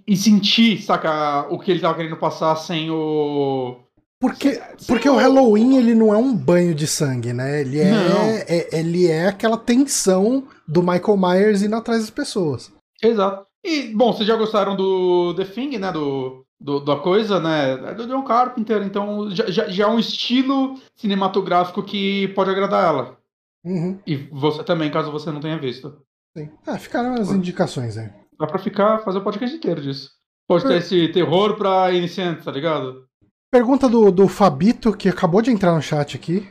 e 0.07 0.17
sentir, 0.17 0.81
saca, 0.83 1.47
o 1.51 1.59
que 1.59 1.71
ele 1.71 1.81
tava 1.81 1.97
querendo 1.97 2.17
passar 2.17 2.55
sem 2.57 2.91
o. 2.91 3.77
Porque, 4.21 4.55
sem 4.55 4.87
porque 4.87 5.09
o 5.09 5.17
Halloween 5.17 5.77
ele 5.77 5.95
não 5.95 6.15
é 6.15 6.17
um 6.17 6.35
banho 6.35 6.75
de 6.75 6.87
sangue, 6.87 7.33
né? 7.33 7.61
Ele 7.61 7.81
é, 7.81 8.45
é, 8.49 8.79
ele 8.79 9.09
é 9.09 9.29
aquela 9.29 9.59
tensão 9.59 10.45
do 10.67 10.83
Michael 10.83 11.17
Myers 11.17 11.63
indo 11.63 11.77
atrás 11.77 12.01
das 12.01 12.11
pessoas. 12.11 12.73
Exato. 13.03 13.47
E, 13.65 13.89
bom, 13.95 14.13
vocês 14.13 14.27
já 14.27 14.37
gostaram 14.37 14.77
do 14.77 15.35
The 15.35 15.45
Thing, 15.45 15.77
né? 15.79 15.93
Do, 15.93 16.47
do, 16.59 16.81
da 16.81 16.97
coisa, 16.97 17.41
né? 17.41 17.73
É 17.91 17.95
do 17.95 18.07
John 18.07 18.23
Carpenter, 18.23 18.83
então 18.83 19.31
já, 19.31 19.51
já, 19.51 19.69
já 19.69 19.85
é 19.85 19.89
um 19.89 19.99
estilo 19.99 20.79
cinematográfico 20.95 21.83
que 21.83 22.29
pode 22.29 22.51
agradar 22.51 22.85
ela. 22.85 23.19
Uhum. 23.65 23.99
E 24.07 24.17
você 24.17 24.63
também, 24.63 24.91
caso 24.91 25.11
você 25.11 25.31
não 25.31 25.41
tenha 25.41 25.59
visto. 25.59 26.01
Sim. 26.37 26.49
Ah, 26.67 26.79
ficaram 26.79 27.15
as 27.15 27.31
indicações 27.31 27.99
aí. 27.99 28.09
Dá 28.39 28.47
pra 28.47 28.59
ficar, 28.59 28.99
fazer 28.99 29.19
o 29.19 29.25
podcast 29.25 29.57
inteiro 29.57 29.81
disso. 29.81 30.11
Pode 30.49 30.65
ter 30.65 30.77
esse 30.77 31.09
terror 31.09 31.57
pra 31.57 31.91
iniciantes, 31.93 32.45
tá 32.45 32.53
ligado? 32.53 33.07
Pergunta 33.51 33.89
do, 33.89 34.11
do 34.11 34.29
Fabito, 34.29 34.97
que 34.97 35.09
acabou 35.09 35.41
de 35.41 35.51
entrar 35.51 35.75
no 35.75 35.83
chat 35.83 36.17
aqui. 36.17 36.49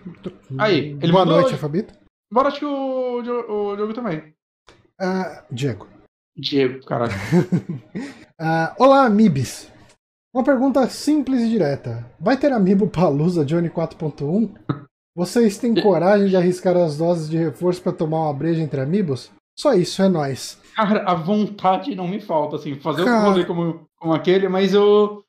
Aí, 0.57 0.97
ele 1.01 1.11
Boa 1.11 1.25
noite, 1.25 1.47
hoje. 1.47 1.57
Fabito. 1.57 1.93
Bora, 2.31 2.47
acho 2.47 2.59
que 2.59 2.65
o, 2.65 3.21
o, 3.21 3.71
o 3.71 3.75
Diogo 3.75 3.93
também. 3.93 4.33
Uh, 4.99 5.43
Diego. 5.51 5.87
Diego, 6.35 6.83
caralho. 6.85 7.13
uh, 8.41 8.75
olá, 8.79 9.09
Mibis. 9.09 9.71
Uma 10.33 10.43
pergunta 10.43 10.85
simples 10.89 11.41
e 11.43 11.49
direta. 11.49 12.05
Vai 12.19 12.35
ter 12.35 12.51
amiibo 12.51 12.89
Palusa 12.89 13.45
Johnny 13.45 13.69
4.1? 13.69 14.53
Vocês 15.15 15.57
têm 15.57 15.81
coragem 15.81 16.27
de 16.27 16.35
arriscar 16.35 16.75
as 16.75 16.97
doses 16.97 17.29
de 17.29 17.37
reforço 17.37 17.81
para 17.81 17.93
tomar 17.93 18.23
uma 18.23 18.33
breja 18.33 18.61
entre 18.61 18.81
amigos? 18.81 19.31
Só 19.57 19.73
isso, 19.73 20.01
é 20.01 20.09
nós. 20.09 20.59
Cara, 20.75 21.03
a 21.09 21.13
vontade 21.13 21.95
não 21.95 22.07
me 22.07 22.19
falta, 22.19 22.57
assim, 22.57 22.75
fazer 22.75 23.05
Cara... 23.05 23.21
um 23.21 23.31
rolê 23.31 23.45
como, 23.45 23.87
como 23.97 24.13
aquele, 24.13 24.49
mas 24.49 24.73
eu. 24.73 25.23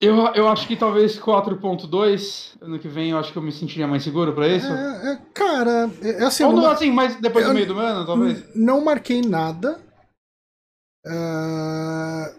Eu, 0.00 0.16
eu 0.34 0.48
acho 0.48 0.66
que 0.66 0.76
talvez 0.76 1.18
4.2, 1.18 2.56
ano 2.60 2.78
que 2.78 2.88
vem 2.88 3.12
eu 3.12 3.18
acho 3.18 3.32
que 3.32 3.38
eu 3.38 3.42
me 3.42 3.52
sentiria 3.52 3.86
mais 3.86 4.02
seguro 4.02 4.34
pra 4.34 4.46
isso. 4.48 4.66
É, 4.66 5.12
é, 5.12 5.18
cara, 5.32 5.90
é, 6.02 6.22
é 6.22 6.24
assim. 6.24 6.44
Ou 6.44 6.52
não, 6.52 6.62
não- 6.62 6.70
assim, 6.70 6.90
mas 6.90 7.16
depois 7.16 7.46
do 7.46 7.54
meio 7.54 7.66
do 7.66 7.78
ano, 7.78 8.04
talvez. 8.04 8.44
Não 8.54 8.84
marquei 8.84 9.22
nada. 9.22 9.80
Ah, 11.06 12.34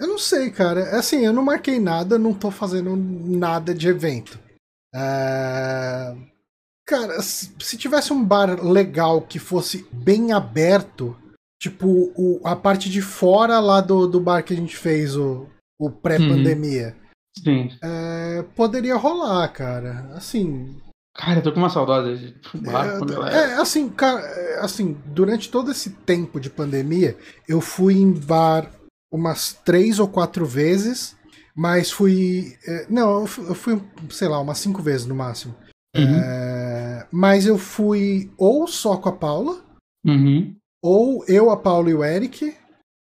eu 0.00 0.08
não 0.08 0.18
sei, 0.18 0.50
cara. 0.50 0.80
É 0.80 0.96
Assim, 0.96 1.24
eu 1.24 1.32
não 1.32 1.44
marquei 1.44 1.78
nada, 1.78 2.18
não 2.18 2.32
tô 2.32 2.50
fazendo 2.50 2.96
nada 2.96 3.74
de 3.74 3.86
evento. 3.86 4.38
Ah, 4.94 6.14
cara, 6.90 7.22
se 7.22 7.52
se 7.60 7.76
tivesse 7.76 8.12
um 8.12 8.22
bar 8.24 8.62
legal 8.64 9.22
que 9.22 9.38
fosse 9.38 9.86
bem 9.92 10.32
aberto, 10.32 11.16
tipo 11.62 11.86
o- 12.16 12.40
a 12.44 12.56
parte 12.56 12.90
de 12.90 13.00
fora 13.00 13.60
lá 13.60 13.80
do, 13.80 14.06
do 14.06 14.20
bar 14.20 14.42
que 14.42 14.52
a 14.52 14.56
gente 14.56 14.76
fez, 14.76 15.16
o, 15.16 15.46
o 15.80 15.90
pré-pandemia, 15.90 16.96
Sim. 17.38 17.70
é, 17.82 18.42
poderia 18.56 18.96
rolar, 18.96 19.48
cara. 19.48 20.10
Assim, 20.14 20.76
Cara, 21.16 21.40
eu 21.40 21.42
tô 21.42 21.52
com 21.52 21.58
uma 21.58 21.68
saudade 21.70 22.32
de 22.54 22.58
bar 22.60 22.98
com 22.98 23.04
a 23.04 23.06
galera. 23.08 23.36
É, 23.36 23.54
assim, 23.54 23.88
cara, 23.88 24.20
é, 24.20 24.60
assim, 24.60 24.96
durante 25.06 25.50
todo 25.50 25.70
esse 25.70 25.90
tempo 25.90 26.38
de 26.40 26.48
pandemia, 26.48 27.16
eu 27.48 27.60
fui 27.60 27.94
em 27.98 28.12
bar 28.12 28.70
umas 29.12 29.52
três 29.52 29.98
ou 29.98 30.06
quatro 30.08 30.46
vezes, 30.46 31.16
mas 31.54 31.90
fui. 31.90 32.56
é, 32.66 32.86
não, 32.88 33.20
eu 33.20 33.26
fui, 33.26 33.48
eu 33.48 33.54
fui, 33.54 33.82
sei 34.10 34.28
lá, 34.28 34.40
umas 34.40 34.58
cinco 34.58 34.80
vezes 34.82 35.04
no 35.06 35.14
máximo. 35.14 35.54
Uhum. 35.96 36.20
É, 36.22 36.59
mas 37.10 37.46
eu 37.46 37.56
fui 37.58 38.30
ou 38.38 38.66
só 38.66 38.96
com 38.96 39.08
a 39.08 39.12
Paula, 39.12 39.62
Uhum. 40.06 40.54
ou 40.82 41.24
eu, 41.28 41.50
a 41.50 41.56
Paula 41.56 41.90
e 41.90 41.94
o 41.94 42.04
Eric, 42.04 42.54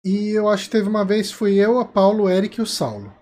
e 0.05 0.31
eu 0.31 0.49
acho 0.49 0.65
que 0.65 0.71
teve 0.71 0.89
uma 0.89 1.05
vez 1.05 1.31
fui 1.33 1.55
eu, 1.55 1.79
a 1.79 1.85
Paula, 1.85 2.23
o 2.23 2.29
Eric 2.31 2.59
e 2.59 2.63
o 2.63 2.67
Saulo. 2.67 3.13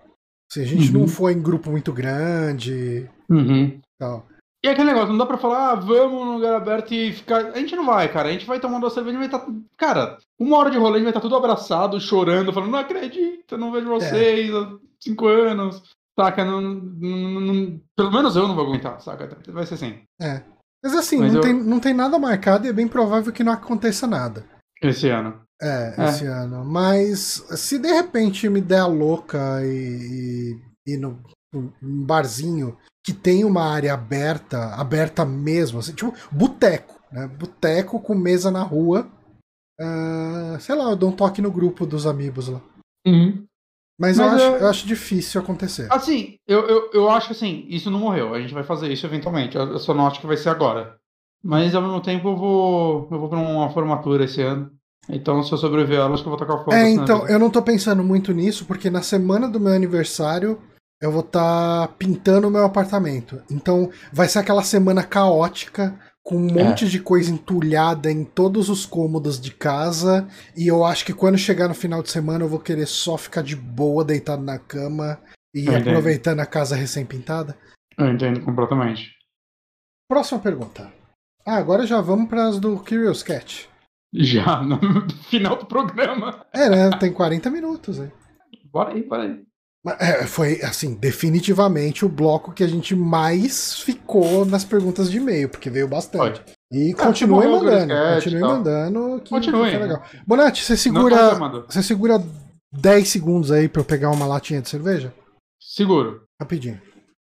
Assim, 0.51 0.61
a 0.61 0.65
gente 0.65 0.91
Uhum. 0.93 1.01
não 1.01 1.07
foi 1.07 1.33
em 1.33 1.41
grupo 1.41 1.71
muito 1.71 1.93
grande 1.93 3.09
Uhum. 3.29 3.65
e 3.67 3.79
tal. 3.99 4.25
E 4.63 4.67
é 4.67 4.71
aquele 4.71 4.89
negócio, 4.89 5.09
não 5.09 5.17
dá 5.17 5.25
pra 5.25 5.37
falar, 5.39 5.71
ah, 5.71 5.75
vamos 5.75 6.23
num 6.25 6.33
lugar 6.35 6.53
aberto 6.53 6.93
e 6.93 7.11
ficar. 7.13 7.47
A 7.47 7.57
gente 7.57 7.75
não 7.75 7.83
vai, 7.85 8.11
cara. 8.13 8.29
A 8.29 8.31
gente 8.31 8.45
vai 8.45 8.59
tomando 8.59 8.85
a 8.85 8.91
cerveja 8.91 9.15
e 9.15 9.17
vai 9.17 9.25
estar. 9.27 9.43
Cara, 9.75 10.17
uma 10.39 10.55
hora 10.57 10.69
de 10.69 10.77
rolê 10.77 10.95
a 10.95 10.97
gente 10.97 11.03
vai 11.05 11.09
estar 11.11 11.21
tudo 11.21 11.35
abraçado, 11.35 11.99
chorando, 11.99 12.53
falando, 12.53 12.69
não 12.71 12.77
acredito, 12.77 13.53
eu 13.53 13.57
não 13.57 13.71
vejo 13.71 13.87
vocês 13.87 14.53
há 14.53 14.77
cinco 14.99 15.25
anos. 15.27 15.81
Saca? 16.19 16.45
Não, 16.45 16.61
não- 16.61 17.41
não- 17.41 17.81
pelo 17.95 18.11
menos 18.11 18.35
eu 18.35 18.47
não 18.47 18.53
vou 18.53 18.65
aguentar, 18.67 19.01
saca? 19.01 19.35
Vai 19.47 19.65
ser 19.65 19.75
assim. 19.75 20.01
É. 20.21 20.43
Mas 20.83 20.95
assim, 20.95 21.17
Mas 21.19 21.31
não, 21.33 21.39
eu- 21.39 21.41
tem, 21.41 21.53
não 21.53 21.79
tem 21.79 21.93
nada 21.93 22.17
marcado 22.17 22.65
e 22.65 22.69
é 22.69 22.73
bem 22.73 22.87
provável 22.87 23.31
que 23.31 23.43
não 23.43 23.53
aconteça 23.53 24.07
nada. 24.07 24.43
Esse 24.81 25.09
ano. 25.09 25.41
É, 25.61 25.93
É. 25.97 26.05
esse 26.05 26.25
ano. 26.25 26.65
Mas 26.65 27.43
se 27.55 27.77
de 27.77 27.87
repente 27.91 28.49
me 28.49 28.59
der 28.61 28.79
a 28.79 28.87
louca 28.87 29.59
e, 29.63 30.55
e 30.87 30.93
ir 30.93 30.97
no 30.97 31.19
um 31.53 31.69
barzinho 32.05 32.77
que 33.05 33.13
tem 33.13 33.43
uma 33.43 33.63
área 33.63 33.93
aberta, 33.93 34.73
aberta 34.75 35.25
mesmo, 35.25 35.79
assim, 35.79 35.93
tipo 35.93 36.13
boteco, 36.31 36.99
né? 37.11 37.27
Boteco 37.27 37.99
com 37.99 38.15
mesa 38.15 38.49
na 38.49 38.63
rua. 38.63 39.07
ah, 39.79 40.57
sei 40.59 40.75
lá, 40.75 40.85
eu 40.91 40.95
dou 40.95 41.09
um 41.09 41.15
toque 41.15 41.41
no 41.41 41.51
grupo 41.51 41.85
dos 41.85 42.05
amigos 42.07 42.47
lá. 42.47 42.61
Uhum. 43.05 43.45
Mas, 44.01 44.17
eu, 44.17 44.25
Mas 44.25 44.41
acho, 44.41 44.55
é- 44.55 44.61
eu 44.63 44.67
acho 44.67 44.87
difícil 44.87 45.39
acontecer. 45.39 45.87
Assim, 45.91 46.35
eu, 46.47 46.67
eu, 46.67 46.89
eu 46.91 47.09
acho 47.11 47.31
assim, 47.33 47.65
isso 47.69 47.91
não 47.91 47.99
morreu. 47.99 48.33
A 48.33 48.41
gente 48.41 48.51
vai 48.51 48.63
fazer 48.63 48.91
isso 48.91 49.05
eventualmente. 49.05 49.55
Eu, 49.55 49.73
eu 49.73 49.77
só 49.77 49.93
não 49.93 50.07
acho 50.07 50.19
que 50.19 50.25
vai 50.25 50.37
ser 50.37 50.49
agora. 50.49 50.95
Mas 51.43 51.75
ao 51.75 51.83
mesmo 51.83 52.01
tempo 52.01 52.29
eu 52.29 52.35
vou. 52.35 53.07
Eu 53.11 53.19
vou 53.19 53.29
pra 53.29 53.37
uma 53.37 53.69
formatura 53.69 54.25
esse 54.25 54.41
ano. 54.41 54.71
Então, 55.07 55.43
se 55.43 55.51
eu 55.51 55.57
sobreviver 55.57 55.99
a 55.99 56.05
ela, 56.05 56.13
acho 56.15 56.23
que 56.23 56.29
eu 56.29 56.35
vou 56.35 56.39
tocar 56.39 56.57
fogo. 56.57 56.73
É, 56.73 56.89
então, 56.89 57.27
eu 57.27 57.37
não 57.37 57.51
tô 57.51 57.61
pensando 57.61 58.03
muito 58.03 58.31
nisso, 58.31 58.65
porque 58.65 58.89
na 58.89 59.03
semana 59.03 59.47
do 59.47 59.59
meu 59.59 59.73
aniversário 59.73 60.59
eu 60.99 61.11
vou 61.11 61.21
estar 61.21 61.87
pintando 61.99 62.47
o 62.47 62.51
meu 62.51 62.65
apartamento. 62.65 63.39
Então 63.51 63.91
vai 64.11 64.27
ser 64.27 64.39
aquela 64.39 64.63
semana 64.63 65.03
caótica, 65.03 65.95
com 66.23 66.35
um 66.37 66.49
É. 66.59 66.63
monte 66.63 66.87
de 66.87 66.99
coisa 66.99 67.31
entulhada 67.31 68.11
em 68.11 68.23
todos 68.23 68.69
os 68.69 68.85
cômodos 68.85 69.39
de 69.39 69.51
casa. 69.51 70.27
E 70.55 70.67
eu 70.67 70.85
acho 70.85 71.05
que 71.05 71.13
quando 71.13 71.37
chegar 71.37 71.67
no 71.67 71.73
final 71.73 72.01
de 72.03 72.09
semana 72.11 72.43
eu 72.43 72.49
vou 72.49 72.59
querer 72.59 72.85
só 72.87 73.17
ficar 73.17 73.41
de 73.41 73.55
boa, 73.55 74.03
deitado 74.05 74.41
na 74.43 74.59
cama 74.59 75.19
e 75.53 75.65
Eu 75.65 75.73
entendo. 75.73 75.89
aproveitando 75.89 76.39
a 76.39 76.45
casa 76.45 76.75
recém-pintada. 76.75 77.57
Eu 77.97 78.07
entendo 78.07 78.41
completamente. 78.45 79.11
Próxima 80.07 80.39
pergunta. 80.39 80.91
Ah, 81.45 81.55
agora 81.57 81.85
já 81.87 81.99
vamos 82.01 82.29
para 82.29 82.47
as 82.47 82.59
do 82.59 82.77
Curious 82.77 83.23
Cat. 83.23 83.67
Já 84.13 84.61
no 84.61 84.77
final 85.29 85.55
do 85.57 85.65
programa. 85.65 86.45
É, 86.53 86.69
né? 86.69 86.89
Tem 86.99 87.11
40 87.11 87.49
minutos 87.49 87.99
aí. 87.99 88.11
Bora 88.71 88.93
aí, 88.93 89.03
bora 89.07 89.23
aí. 89.23 89.43
É, 89.99 90.27
foi, 90.27 90.61
assim, 90.61 90.93
definitivamente 90.93 92.05
o 92.05 92.09
bloco 92.09 92.53
que 92.53 92.63
a 92.63 92.67
gente 92.67 92.95
mais 92.95 93.79
ficou 93.79 94.45
nas 94.45 94.63
perguntas 94.63 95.09
de 95.09 95.17
e-mail, 95.17 95.49
porque 95.49 95.71
veio 95.71 95.87
bastante. 95.87 96.41
E 96.71 96.93
Ah, 96.97 97.05
continue 97.07 97.47
mandando, 97.47 97.93
continue 98.13 98.39
mandando, 98.41 99.21
que, 99.21 99.29
Continue. 99.31 99.69
que 99.71 99.75
é 99.75 99.79
legal. 99.79 100.03
Bonatti, 100.25 100.63
você 100.63 100.77
segura, 100.77 101.33
você 101.67 101.81
segura 101.81 102.23
10 102.71 103.07
segundos 103.07 103.51
aí 103.51 103.67
pra 103.67 103.81
eu 103.81 103.85
pegar 103.85 104.11
uma 104.11 104.27
latinha 104.27 104.61
de 104.61 104.69
cerveja? 104.69 105.13
Seguro. 105.59 106.23
Rapidinho. 106.39 106.79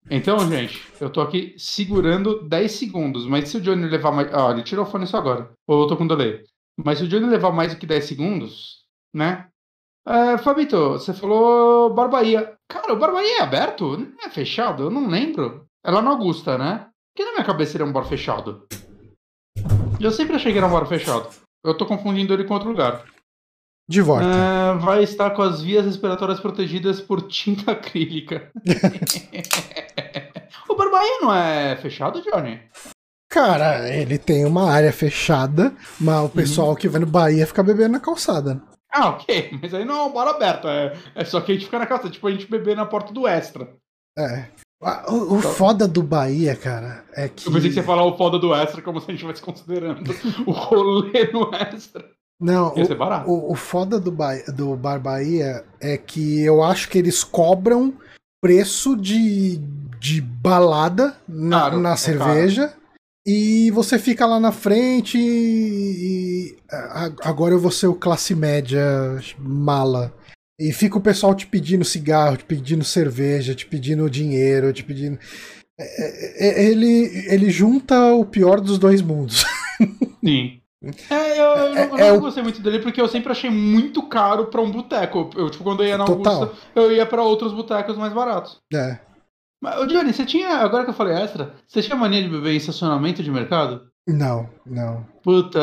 Então, 0.09 0.39
gente, 0.49 0.81
eu 0.99 1.09
tô 1.09 1.21
aqui 1.21 1.53
segurando 1.57 2.47
10 2.49 2.71
segundos, 2.71 3.27
mas 3.27 3.47
se 3.49 3.57
o 3.57 3.61
Johnny 3.61 3.87
levar 3.87 4.11
mais. 4.11 4.33
Ah, 4.33 4.49
ele 4.51 4.63
tirou 4.63 4.85
o 4.85 4.89
fone 4.89 5.05
só 5.05 5.17
agora. 5.17 5.51
Ou 5.67 5.83
eu 5.83 5.87
tô 5.87 5.95
com 5.95 6.07
delay. 6.07 6.41
Mas 6.83 6.97
se 6.97 7.03
o 7.03 7.07
Johnny 7.07 7.27
levar 7.27 7.51
mais 7.51 7.73
do 7.73 7.79
que 7.79 7.85
10 7.85 8.05
segundos, 8.05 8.79
né? 9.13 9.45
É, 10.09 10.37
Fabito, 10.39 10.89
você 10.93 11.13
falou 11.13 11.93
Barbaia. 11.93 12.53
Cara, 12.67 12.93
o 12.93 12.97
Barbaia 12.97 13.39
é 13.39 13.43
aberto? 13.43 13.95
Não 13.97 14.25
é 14.25 14.29
fechado? 14.29 14.83
Eu 14.83 14.89
não 14.89 15.07
lembro. 15.07 15.65
É 15.85 15.91
lá 15.91 16.01
na 16.01 16.09
Augusta, 16.09 16.57
né? 16.57 16.87
Porque 17.13 17.23
na 17.25 17.33
minha 17.33 17.45
cabeça 17.45 17.77
ele 17.77 17.83
é 17.83 17.87
um 17.87 17.93
bar 17.93 18.05
fechado. 18.05 18.65
Eu 19.99 20.11
sempre 20.11 20.35
achei 20.35 20.51
que 20.51 20.57
era 20.57 20.67
um 20.67 20.71
bar 20.71 20.85
fechado. 20.85 21.29
Eu 21.63 21.75
tô 21.77 21.85
confundindo 21.85 22.33
ele 22.33 22.45
com 22.45 22.53
outro 22.53 22.69
lugar. 22.69 23.03
De 23.87 24.01
volta. 24.01 24.25
É, 24.25 24.77
vai 24.79 25.03
estar 25.03 25.31
com 25.31 25.41
as 25.41 25.61
vias 25.61 25.85
respiratórias 25.85 26.39
protegidas 26.39 27.01
por 27.01 27.21
tinta 27.23 27.71
acrílica. 27.71 28.51
o 30.69 30.75
Barbaia 30.75 31.19
não 31.21 31.33
é 31.33 31.75
fechado, 31.75 32.21
Johnny? 32.21 32.61
Cara, 33.31 33.87
ele 33.93 34.17
tem 34.17 34.45
uma 34.45 34.71
área 34.71 34.91
fechada, 34.91 35.73
mas 35.99 36.19
Uhum. 36.19 36.25
o 36.25 36.29
pessoal 36.29 36.75
que 36.75 36.87
vai 36.87 36.99
no 36.99 37.05
Bahia 37.07 37.45
fica 37.45 37.61
bebendo 37.63 37.93
na 37.93 37.99
calçada. 37.99 38.61
Ah, 38.93 39.09
ok. 39.09 39.59
Mas 39.61 39.73
aí 39.73 39.85
não 39.85 39.95
é 39.95 40.03
um 40.05 40.11
bar 40.11 40.27
aberto. 40.27 40.67
É, 40.67 40.93
é 41.13 41.23
só 41.23 41.39
que 41.39 41.51
a 41.51 41.55
gente 41.55 41.65
fica 41.65 41.77
na 41.77 41.85
calça. 41.85 42.09
Tipo, 42.09 42.27
a 42.27 42.31
gente 42.31 42.49
beber 42.49 42.75
na 42.75 42.87
porta 42.87 43.13
do 43.13 43.27
extra. 43.27 43.69
É. 44.17 44.45
Ah, 44.81 45.05
O, 45.09 45.35
o 45.35 45.41
foda 45.41 45.87
do 45.87 46.01
Bahia, 46.01 46.55
cara, 46.55 47.03
é 47.13 47.27
que. 47.27 47.47
Eu 47.47 47.53
pensei 47.53 47.69
que 47.69 47.75
você 47.75 47.81
ia 47.81 47.85
falar 47.85 48.03
o 48.05 48.17
foda 48.17 48.39
do 48.39 48.53
extra 48.53 48.81
como 48.81 48.99
se 48.99 49.05
a 49.05 49.11
gente 49.11 49.17
estivesse 49.17 49.41
considerando 49.41 50.11
o 50.47 50.51
rolê 50.51 51.29
no 51.31 51.53
extra. 51.53 52.09
Não, 52.39 52.73
o. 52.73 53.27
O, 53.27 53.51
o 53.51 53.55
foda 53.55 53.99
do, 53.99 54.11
ba 54.11 54.35
do 54.47 54.75
Bar 54.75 54.99
Bahia 54.99 55.65
é 55.81 55.97
que 55.97 56.41
eu 56.41 56.63
acho 56.63 56.89
que 56.89 56.97
eles 56.97 57.23
cobram 57.23 57.93
preço 58.41 58.95
de, 58.95 59.57
de 59.99 60.21
balada 60.21 61.17
na, 61.27 61.59
Caro, 61.59 61.79
na 61.81 61.93
é 61.93 61.97
cerveja. 61.97 62.73
E 63.31 63.69
você 63.71 63.99
fica 63.99 64.25
lá 64.25 64.39
na 64.39 64.51
frente 64.51 65.17
e, 65.17 65.21
e 66.51 66.57
a- 66.71 67.11
agora 67.23 67.53
eu 67.53 67.59
vou 67.59 67.69
ser 67.69 67.85
o 67.87 67.93
classe 67.93 68.33
média 68.33 68.81
mala. 69.37 70.11
E 70.59 70.73
fica 70.73 70.97
o 70.97 71.01
pessoal 71.01 71.35
te 71.35 71.45
pedindo 71.45 71.85
cigarro, 71.85 72.37
te 72.37 72.43
pedindo 72.45 72.83
cerveja, 72.83 73.53
te 73.53 73.65
pedindo 73.67 74.09
dinheiro, 74.09 74.73
te 74.73 74.83
pedindo. 74.83 75.19
É, 75.79 76.47
é, 76.47 76.47
é, 76.61 76.65
Ele, 76.71 77.25
ele 77.27 77.49
junta 77.51 78.13
o 78.13 78.25
pior 78.25 78.59
dos 78.59 78.77
dois 78.79 79.01
mundos. 79.01 79.45
Sim. 80.25 80.59
É, 81.09 81.39
eu, 81.39 81.43
eu, 81.43 81.75
É- 81.77 81.87
não- 81.87 81.97
eu 81.99 82.05
é 82.05 82.09
não 82.09 82.17
o- 82.17 82.21
gostei 82.21 82.41
muito 82.41 82.61
dele 82.61 82.79
porque 82.79 82.99
eu 82.99 83.07
sempre 83.07 83.31
achei 83.31 83.49
muito 83.49 84.01
caro 84.09 84.47
pra 84.47 84.61
um 84.61 84.71
boteco. 84.71 85.29
Eu, 85.35 85.49
tipo, 85.49 85.63
quando 85.63 85.83
eu 85.83 85.87
ia 85.87 85.97
na 85.97 86.05
Total. 86.05 86.33
Augusta, 86.43 86.57
eu 86.75 86.91
ia 86.91 87.05
pra 87.05 87.21
outros 87.23 87.53
botecos 87.53 87.95
mais 87.97 88.11
baratos. 88.11 88.57
É. 88.73 88.97
Mas, 89.61 89.79
ô, 89.79 89.85
Johnny, 89.85 90.13
você 90.13 90.25
tinha, 90.25 90.57
agora 90.57 90.83
que 90.83 90.89
eu 90.89 90.95
falei 90.95 91.15
extra, 91.15 91.53
você 91.67 91.81
tinha 91.81 91.97
mania 91.97 92.23
de 92.23 92.29
beber 92.29 92.53
em 92.53 92.57
estacionamento 92.57 93.21
de 93.21 93.31
mercado? 93.31 93.89
Não, 94.07 94.49
não. 94.65 95.05
Puta, 95.21 95.59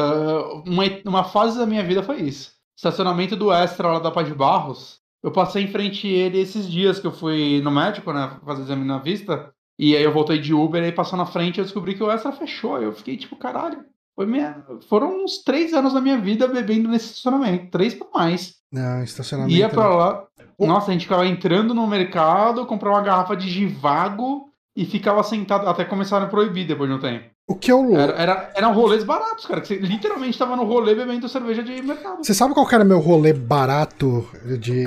uma, 0.66 0.85
uma 1.05 1.24
fase 1.24 1.59
da 1.59 1.66
minha 1.66 1.82
vida 1.82 2.02
foi 2.02 2.20
isso. 2.20 2.52
Estacionamento 2.77 3.35
do 3.35 3.51
Extra 3.52 3.93
lá 3.93 3.98
da 3.98 4.10
Paz 4.10 4.28
de 4.28 4.35
Barros. 4.35 5.01
Eu 5.23 5.32
passei 5.32 5.64
em 5.64 5.68
frente 5.68 6.06
a 6.06 6.10
ele 6.10 6.39
esses 6.39 6.70
dias 6.70 7.01
que 7.01 7.06
eu 7.06 7.12
fui 7.12 7.60
no 7.62 7.70
médico, 7.70 8.12
né? 8.12 8.39
Fazer 8.44 8.62
exame 8.62 8.85
na 8.85 8.98
vista. 8.98 9.51
E 9.78 9.97
aí 9.97 10.02
eu 10.02 10.12
voltei 10.12 10.39
de 10.39 10.55
Uber 10.55 10.82
e 10.85 10.93
passou 10.93 11.18
na 11.18 11.27
frente 11.27 11.56
e 11.56 11.60
eu 11.60 11.64
descobri 11.64 11.94
que 11.94 12.02
o 12.02 12.10
Extra 12.10 12.32
fechou. 12.32 12.81
Eu 12.81 12.93
fiquei 12.93 13.16
tipo, 13.16 13.35
caralho. 13.36 13.85
Minha... 14.18 14.64
Foram 14.89 15.24
uns 15.24 15.43
três 15.43 15.74
anos 15.74 15.93
da 15.93 16.01
minha 16.01 16.18
vida 16.18 16.47
bebendo 16.47 16.89
nesse 16.89 17.06
estacionamento. 17.06 17.70
Três 17.70 17.94
pra 17.94 18.06
mais. 18.14 18.56
Não, 18.73 19.03
estacionamento. 19.03 19.57
Ia 19.57 19.69
pra 19.69 19.89
lá. 19.89 20.25
Pô. 20.57 20.67
Nossa, 20.67 20.91
a 20.91 20.93
gente 20.93 21.03
ficava 21.03 21.27
entrando 21.27 21.75
no 21.75 21.87
mercado, 21.87 22.67
comprar 22.67 22.91
uma 22.91 23.03
garrafa 23.03 23.37
de 23.37 23.49
Givago 23.49 24.49
e 24.77 24.85
ficava 24.85 25.23
sentado. 25.23 25.69
Até 25.69 25.85
começaram 25.85 26.27
a 26.27 26.29
proibir 26.29 26.67
depois 26.67 26.89
de 26.91 26.97
um 26.97 27.01
tempo. 27.01 27.25
O 27.49 27.55
que 27.55 27.71
é 27.71 27.75
o 27.75 27.83
louco? 27.83 27.97
Era, 28.01 28.13
era, 28.15 28.53
eram 28.57 28.75
rolês 28.75 29.05
baratos, 29.05 29.47
cara. 29.47 29.61
Que 29.61 29.69
você 29.69 29.77
literalmente 29.77 30.37
tava 30.39 30.57
no 30.57 30.65
rolê 30.65 30.95
bebendo 30.95 31.29
cerveja 31.29 31.63
de 31.63 31.81
mercado. 31.81 32.25
Você 32.25 32.35
sabe 32.35 32.55
qual 32.55 32.69
era 32.73 32.85
meu 32.85 32.99
rolê 32.99 33.33
barato 33.33 34.29
de 34.59 34.85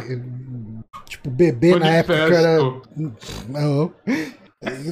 Tipo, 1.06 1.30
bebê 1.30 1.78
na 1.78 1.88
época 1.88 2.28
que 2.28 2.34
era. 2.34 2.58
Não. 3.48 3.92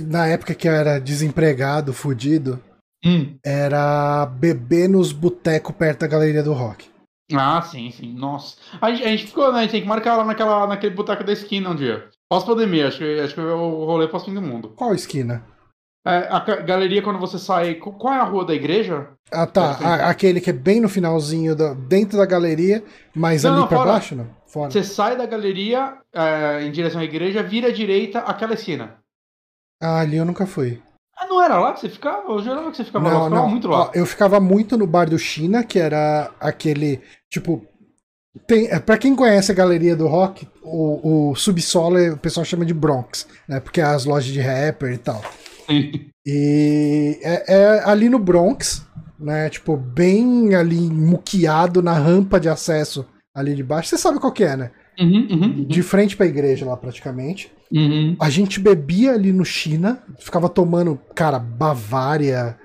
Na 0.08 0.28
época 0.28 0.54
que 0.56 0.68
eu 0.68 0.72
era 0.74 1.00
desempregado, 1.00 1.94
fudido, 1.94 2.60
Hum. 3.06 3.38
era 3.46 4.26
beber 4.26 4.90
nos 4.90 5.12
botecos 5.12 5.76
perto 5.76 6.00
da 6.00 6.08
galeria 6.08 6.42
do 6.42 6.54
rock. 6.54 6.90
Ah, 7.34 7.62
sim, 7.62 7.92
sim. 7.92 8.14
Nossa. 8.14 8.56
A 8.82 8.90
gente, 8.92 9.04
a 9.04 9.08
gente 9.10 9.26
ficou, 9.28 9.52
né? 9.52 9.60
A 9.60 9.62
gente 9.64 9.72
tem 9.72 9.82
que 9.82 9.88
marcar 9.88 10.16
lá 10.16 10.24
naquela, 10.24 10.66
naquele 10.68 10.96
boteco 10.96 11.24
da 11.24 11.34
esquina 11.34 11.70
um 11.70 11.76
dia. 11.76 12.08
Pós-pandemia, 12.30 12.88
acho 12.88 13.00
que, 13.00 13.20
acho 13.20 13.34
que 13.34 13.40
é 13.40 13.44
o 13.44 13.86
rolê 13.86 14.08
pós-fim 14.08 14.34
do 14.34 14.42
mundo. 14.42 14.70
Qual 14.76 14.94
esquina? 14.96 15.44
É, 16.06 16.28
a 16.30 16.40
galeria, 16.62 17.02
quando 17.02 17.20
você 17.20 17.38
sai. 17.38 17.76
qu- 17.76 17.92
Qual 17.92 18.14
é 18.14 18.18
a 18.20 18.24
rua 18.24 18.46
da 18.46 18.54
igreja? 18.56 19.10
Ah, 19.30 19.46
tá. 19.46 19.72
A- 19.84 20.10
aquele 20.10 20.40
que 20.40 20.50
é 20.50 20.54
bem 20.54 20.80
no 20.80 20.88
finalzinho, 20.88 21.54
da- 21.54 21.74
dentro 21.74 22.18
da 22.18 22.26
galeria, 22.26 22.82
mas 23.14 23.44
Não, 23.44 23.52
ali 23.52 23.60
não, 23.62 23.68
pra 23.68 23.78
fora. 23.80 23.92
baixo, 23.92 24.16
não? 24.16 24.28
Fora. 24.46 24.72
Você 24.72 24.84
sai 24.86 25.18
da 25.18 25.26
galeria 25.26 25.98
é, 26.14 26.64
em 26.64 26.72
direção 26.72 27.02
à 27.02 27.04
igreja, 27.04 27.44
vira 27.44 27.68
à 27.68 27.72
direita 27.74 28.20
aquela 28.20 28.54
esquina. 28.54 28.96
Ah, 29.84 30.00
ali 30.00 30.16
eu 30.16 30.24
nunca 30.26 30.46
fui. 30.48 30.82
Ah, 31.20 31.26
não 31.28 31.42
era 31.44 31.60
lá 31.60 31.74
que 31.74 31.82
você 31.82 31.90
ficava? 31.90 32.32
Eu 32.32 32.40
jurava 32.42 32.70
que 32.72 32.78
você 32.78 32.86
ficava 32.86 33.06
lá. 33.06 33.12
Você 33.12 33.18
Não, 33.20 33.26
ficava 33.26 33.42
não. 33.44 33.50
muito 33.50 33.68
lá. 33.68 33.80
Ó, 33.82 33.92
eu 33.94 34.06
ficava 34.06 34.40
muito 34.40 34.78
no 34.78 34.88
bar 34.88 35.10
do 35.10 35.18
China, 35.20 35.64
que 35.64 35.78
era 35.80 36.32
aquele. 36.40 37.02
Tipo. 37.32 37.66
Tem, 38.48 38.68
é, 38.68 38.80
pra 38.80 39.00
quem 39.00 39.16
conhece 39.16 39.52
a 39.52 39.56
galeria 39.56 39.96
do 39.96 40.06
rock, 40.08 40.48
o, 40.62 41.32
o 41.32 41.36
subsolo 41.36 41.98
é- 41.98 42.12
o 42.12 42.18
pessoal 42.18 42.46
chama 42.46 42.64
de 42.66 42.74
Bronx, 42.74 43.28
né? 43.50 43.60
Porque 43.60 43.82
é 43.82 43.84
as 43.84 44.06
lojas 44.06 44.32
de 44.32 44.40
rapper 44.40 44.94
e 44.94 44.98
tal. 45.00 45.24
E 46.26 47.20
é, 47.24 47.44
é 47.56 47.84
ali 47.84 48.10
no 48.10 48.20
Bronx, 48.20 48.86
né? 49.20 49.50
Tipo, 49.50 49.76
bem 49.76 50.54
ali 50.54 50.76
muqueado 50.90 51.82
na 51.82 51.94
rampa 51.94 52.40
de 52.40 52.48
acesso 52.48 53.06
ali 53.36 53.56
de 53.56 53.64
baixo. 53.64 53.90
Você 53.90 53.98
sabe 53.98 54.20
qual 54.20 54.32
que 54.32 54.44
é, 54.44 54.56
né? 54.56 54.72
Uhum, 55.00 55.28
uhum, 55.30 55.42
uhum. 55.44 55.68
De 55.68 55.82
frente 55.84 56.16
pra 56.16 56.26
igreja 56.26 56.66
lá, 56.66 56.76
praticamente. 56.76 57.52
Uhum. 57.72 58.16
A 58.20 58.30
gente 58.30 58.60
bebia 58.60 59.14
ali 59.14 59.32
no 59.32 59.46
China, 59.46 60.04
ficava 60.20 60.48
tomando, 60.50 61.00
cara, 61.16 61.38
Bavária, 61.40 62.58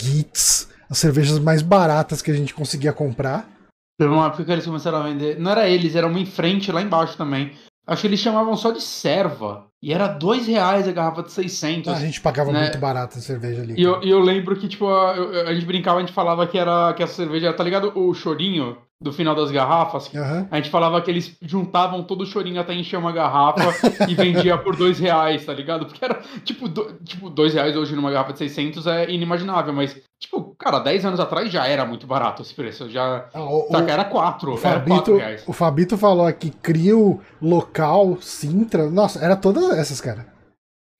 Gitz, 0.00 0.68
as 0.88 0.98
cervejas 0.98 1.38
mais 1.38 1.62
baratas 1.62 2.22
que 2.22 2.30
a 2.30 2.34
gente 2.34 2.54
conseguia 2.54 2.92
comprar. 2.92 3.53
Teve 3.98 4.12
uma 4.12 4.26
época 4.26 4.44
que 4.44 4.52
eles 4.52 4.66
começaram 4.66 4.98
a 4.98 5.02
vender. 5.04 5.38
Não 5.38 5.50
era 5.50 5.68
eles, 5.68 5.94
era 5.94 6.06
uma 6.06 6.18
em 6.18 6.26
frente 6.26 6.72
lá 6.72 6.82
embaixo 6.82 7.16
também. 7.16 7.52
Acho 7.86 8.02
que 8.02 8.06
eles 8.08 8.20
chamavam 8.20 8.56
só 8.56 8.70
de 8.70 8.80
serva. 8.80 9.66
E 9.82 9.92
era 9.92 10.08
dois 10.08 10.46
reais 10.46 10.88
a 10.88 10.92
garrafa 10.92 11.22
de 11.22 11.30
600. 11.30 11.92
A 11.92 12.00
gente 12.00 12.20
pagava 12.20 12.50
né? 12.50 12.62
muito 12.62 12.78
barato 12.78 13.18
a 13.18 13.20
cerveja 13.20 13.60
ali. 13.62 13.74
E 13.76 13.82
eu, 13.82 14.02
eu 14.02 14.18
lembro 14.18 14.56
que, 14.56 14.66
tipo, 14.66 14.88
a, 14.88 15.12
a 15.46 15.54
gente 15.54 15.66
brincava, 15.66 15.98
a 15.98 16.00
gente 16.00 16.12
falava 16.12 16.46
que 16.46 16.58
era 16.58 16.94
que 16.94 17.02
essa 17.02 17.12
cerveja, 17.12 17.52
tá 17.52 17.62
ligado? 17.62 17.92
O 17.94 18.14
chorinho 18.14 18.78
do 19.00 19.12
final 19.12 19.34
das 19.34 19.50
garrafas. 19.50 20.10
Aham. 20.14 20.48
A 20.50 20.56
gente 20.56 20.70
falava 20.70 21.00
que 21.02 21.10
eles 21.10 21.36
juntavam 21.42 22.02
todo 22.02 22.22
o 22.22 22.26
chorinho 22.26 22.60
até 22.60 22.72
encher 22.74 22.96
uma 22.98 23.12
garrafa 23.12 23.60
e 24.08 24.14
vendia 24.14 24.56
por 24.56 24.76
dois 24.76 24.98
reais, 24.98 25.44
tá 25.44 25.52
ligado? 25.52 25.84
Porque 25.86 26.04
era, 26.04 26.20
tipo, 26.44 26.68
do, 26.68 26.92
tipo, 27.04 27.28
dois 27.28 27.52
reais 27.52 27.76
hoje 27.76 27.94
numa 27.94 28.10
garrafa 28.10 28.32
de 28.32 28.38
600 28.38 28.86
é 28.86 29.10
inimaginável, 29.10 29.72
mas, 29.74 29.96
tipo, 30.18 30.54
cara, 30.58 30.78
10 30.78 31.04
anos 31.04 31.20
atrás 31.20 31.50
já 31.52 31.66
era 31.66 31.84
muito 31.84 32.06
barato 32.06 32.40
esse 32.42 32.54
preço. 32.54 32.88
Já, 32.88 33.26
Ah, 33.34 33.42
o, 33.42 33.68
saca, 33.70 33.92
era 33.92 34.04
quatro, 34.04 34.52
o 34.54 34.58
era 34.58 34.80
quatro 34.80 34.88
Fabito, 34.88 35.16
reais. 35.16 35.44
o 35.46 35.52
Fabito 35.52 35.98
falou 35.98 36.26
aqui, 36.26 36.50
Crio, 36.50 37.20
Local, 37.42 38.16
Sintra. 38.22 38.88
Nossa, 38.90 39.22
era 39.22 39.36
todas 39.36 39.70
essas, 39.76 40.00
cara. 40.00 40.33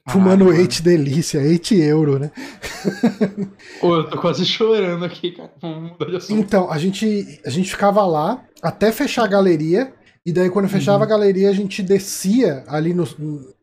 Fumando 0.08 0.44
Caralho, 0.44 0.60
8 0.62 0.82
delícia, 0.82 1.40
8 1.40 1.74
euro, 1.74 2.18
né? 2.18 2.30
Pô, 3.80 3.96
eu 3.96 4.10
tô 4.10 4.18
quase 4.20 4.44
chorando 4.44 5.04
aqui, 5.04 5.32
cara. 5.32 5.50
Vamos 5.62 5.92
mudar 5.92 6.06
de 6.10 6.16
assunto. 6.16 6.38
Então, 6.38 6.70
a 6.70 6.76
gente, 6.78 7.40
a 7.44 7.48
gente 7.50 7.70
ficava 7.70 8.04
lá 8.04 8.42
até 8.62 8.92
fechar 8.92 9.24
a 9.24 9.28
galeria. 9.28 9.92
E 10.26 10.32
daí, 10.32 10.48
quando 10.48 10.68
fechava 10.68 10.98
Uhum. 10.98 11.02
a 11.04 11.06
galeria, 11.06 11.50
a 11.50 11.52
gente 11.52 11.82
descia 11.82 12.64
ali 12.68 12.94
no. 12.94 13.06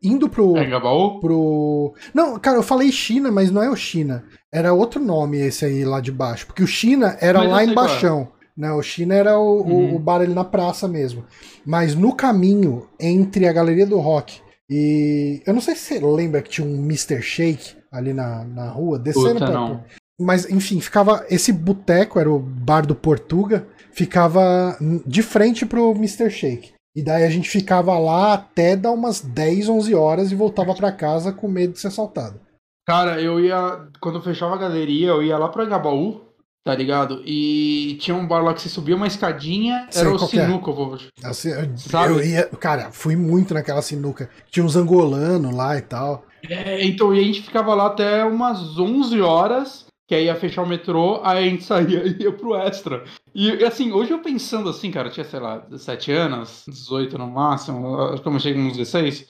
indo 0.01 0.29
pro. 0.29 0.55
É, 0.57 0.65
Gabaú? 0.69 1.19
pro. 1.19 1.93
Não, 2.13 2.37
cara, 2.39 2.57
eu 2.57 2.63
falei 2.63 2.91
China, 2.91 3.31
mas 3.31 3.49
não 3.49 3.63
é 3.63 3.69
o 3.69 3.75
China. 3.75 4.23
Era 4.51 4.73
outro 4.73 4.99
nome 5.01 5.39
esse 5.39 5.65
aí 5.65 5.83
lá 5.85 5.99
de 5.99 6.11
baixo. 6.11 6.45
Porque 6.47 6.61
o 6.63 6.67
China 6.67 7.17
era 7.19 7.39
Mas 7.39 7.47
lá 7.49 7.53
qual 7.57 7.61
é. 7.67 7.71
embaixo. 7.71 8.27
Né? 8.57 8.71
O 8.73 8.81
China 8.83 9.15
era 9.15 9.39
o, 9.39 9.61
o- 9.61 9.67
Uhum. 9.71 9.95
o 9.95 9.99
bar 9.99 10.21
ali 10.21 10.33
na 10.33 10.43
praça 10.43 10.87
mesmo. 10.87 11.23
Mas 11.65 11.95
no 11.95 12.13
caminho 12.15 12.87
entre 12.99 13.47
a 13.47 13.53
Galeria 13.53 13.85
do 13.87 13.97
Rock 13.99 14.40
e. 14.71 15.43
Eu 15.45 15.53
não 15.53 15.59
sei 15.59 15.75
se 15.75 15.81
você 15.81 15.99
lembra 15.99 16.41
que 16.41 16.49
tinha 16.49 16.65
um 16.65 16.75
Mr. 16.85 17.21
Shake 17.21 17.75
ali 17.91 18.13
na, 18.13 18.45
na 18.45 18.69
rua, 18.69 18.97
descendo 18.97 19.33
Puta, 19.33 19.45
pra. 19.45 19.53
não. 19.53 19.83
Mas, 20.19 20.49
enfim, 20.49 20.79
ficava. 20.79 21.25
Esse 21.29 21.51
boteco, 21.51 22.17
era 22.17 22.31
o 22.31 22.39
bar 22.39 22.85
do 22.85 22.95
Portuga, 22.95 23.67
ficava 23.91 24.77
de 25.05 25.21
frente 25.21 25.65
pro 25.65 25.91
Mr. 25.91 26.29
Shake. 26.29 26.73
E 26.95 27.03
daí 27.03 27.25
a 27.25 27.29
gente 27.29 27.49
ficava 27.49 27.97
lá 27.97 28.33
até 28.33 28.75
dar 28.75 28.91
umas 28.91 29.19
10, 29.19 29.67
11 29.67 29.93
horas 29.93 30.31
e 30.31 30.35
voltava 30.35 30.73
pra 30.73 30.91
casa 30.91 31.33
com 31.33 31.47
medo 31.47 31.73
de 31.73 31.79
ser 31.79 31.87
assaltado. 31.87 32.39
Cara, 32.87 33.21
eu 33.21 33.39
ia. 33.39 33.87
Quando 33.99 34.19
eu 34.19 34.23
fechava 34.23 34.55
a 34.55 34.57
galeria, 34.57 35.09
eu 35.09 35.21
ia 35.21 35.37
lá 35.37 35.49
pra 35.49 35.65
Gabaú, 35.65 36.21
tá 36.63 36.75
ligado? 36.75 37.21
E 37.25 37.97
tinha 37.99 38.15
um 38.15 38.27
bar 38.27 38.43
lá 38.43 38.53
que 38.53 38.61
você 38.61 38.69
subia 38.69 38.95
uma 38.95 39.07
escadinha, 39.07 39.87
Sei 39.89 40.01
era 40.01 40.11
o 40.11 40.15
é. 40.15 40.27
sinuca, 40.27 40.69
eu 40.69 40.75
vou. 40.75 40.97
Assim, 41.23 41.49
eu, 41.49 41.77
Sabe? 41.77 42.13
eu 42.13 42.23
ia. 42.23 42.45
Cara, 42.47 42.91
fui 42.91 43.15
muito 43.15 43.53
naquela 43.53 43.81
sinuca. 43.81 44.29
Tinha 44.49 44.65
uns 44.65 44.75
angolanos 44.75 45.53
lá 45.55 45.77
e 45.77 45.81
tal. 45.81 46.25
É, 46.47 46.83
então, 46.85 47.13
e 47.13 47.19
a 47.19 47.23
gente 47.23 47.41
ficava 47.41 47.73
lá 47.73 47.87
até 47.87 48.23
umas 48.25 48.77
11 48.77 49.21
horas, 49.21 49.85
que 50.07 50.15
aí 50.15 50.25
ia 50.25 50.35
fechar 50.35 50.63
o 50.63 50.67
metrô, 50.67 51.21
aí 51.23 51.47
a 51.47 51.49
gente 51.49 51.63
saía 51.65 52.03
e 52.05 52.23
ia 52.23 52.31
pro 52.31 52.55
extra. 52.55 53.03
E 53.33 53.63
assim, 53.63 53.91
hoje 53.91 54.11
eu 54.11 54.19
pensando 54.19 54.69
assim, 54.69 54.91
cara, 54.91 55.07
eu 55.07 55.11
tinha, 55.11 55.23
sei 55.25 55.39
lá, 55.39 55.59
17 55.59 56.11
anos, 56.11 56.63
18 56.67 57.17
no 57.17 57.27
máximo, 57.27 57.95
acho 58.01 58.21
que 58.21 58.27
eu 58.27 58.31
com 58.53 58.59
uns 58.59 58.77
16. 58.77 59.27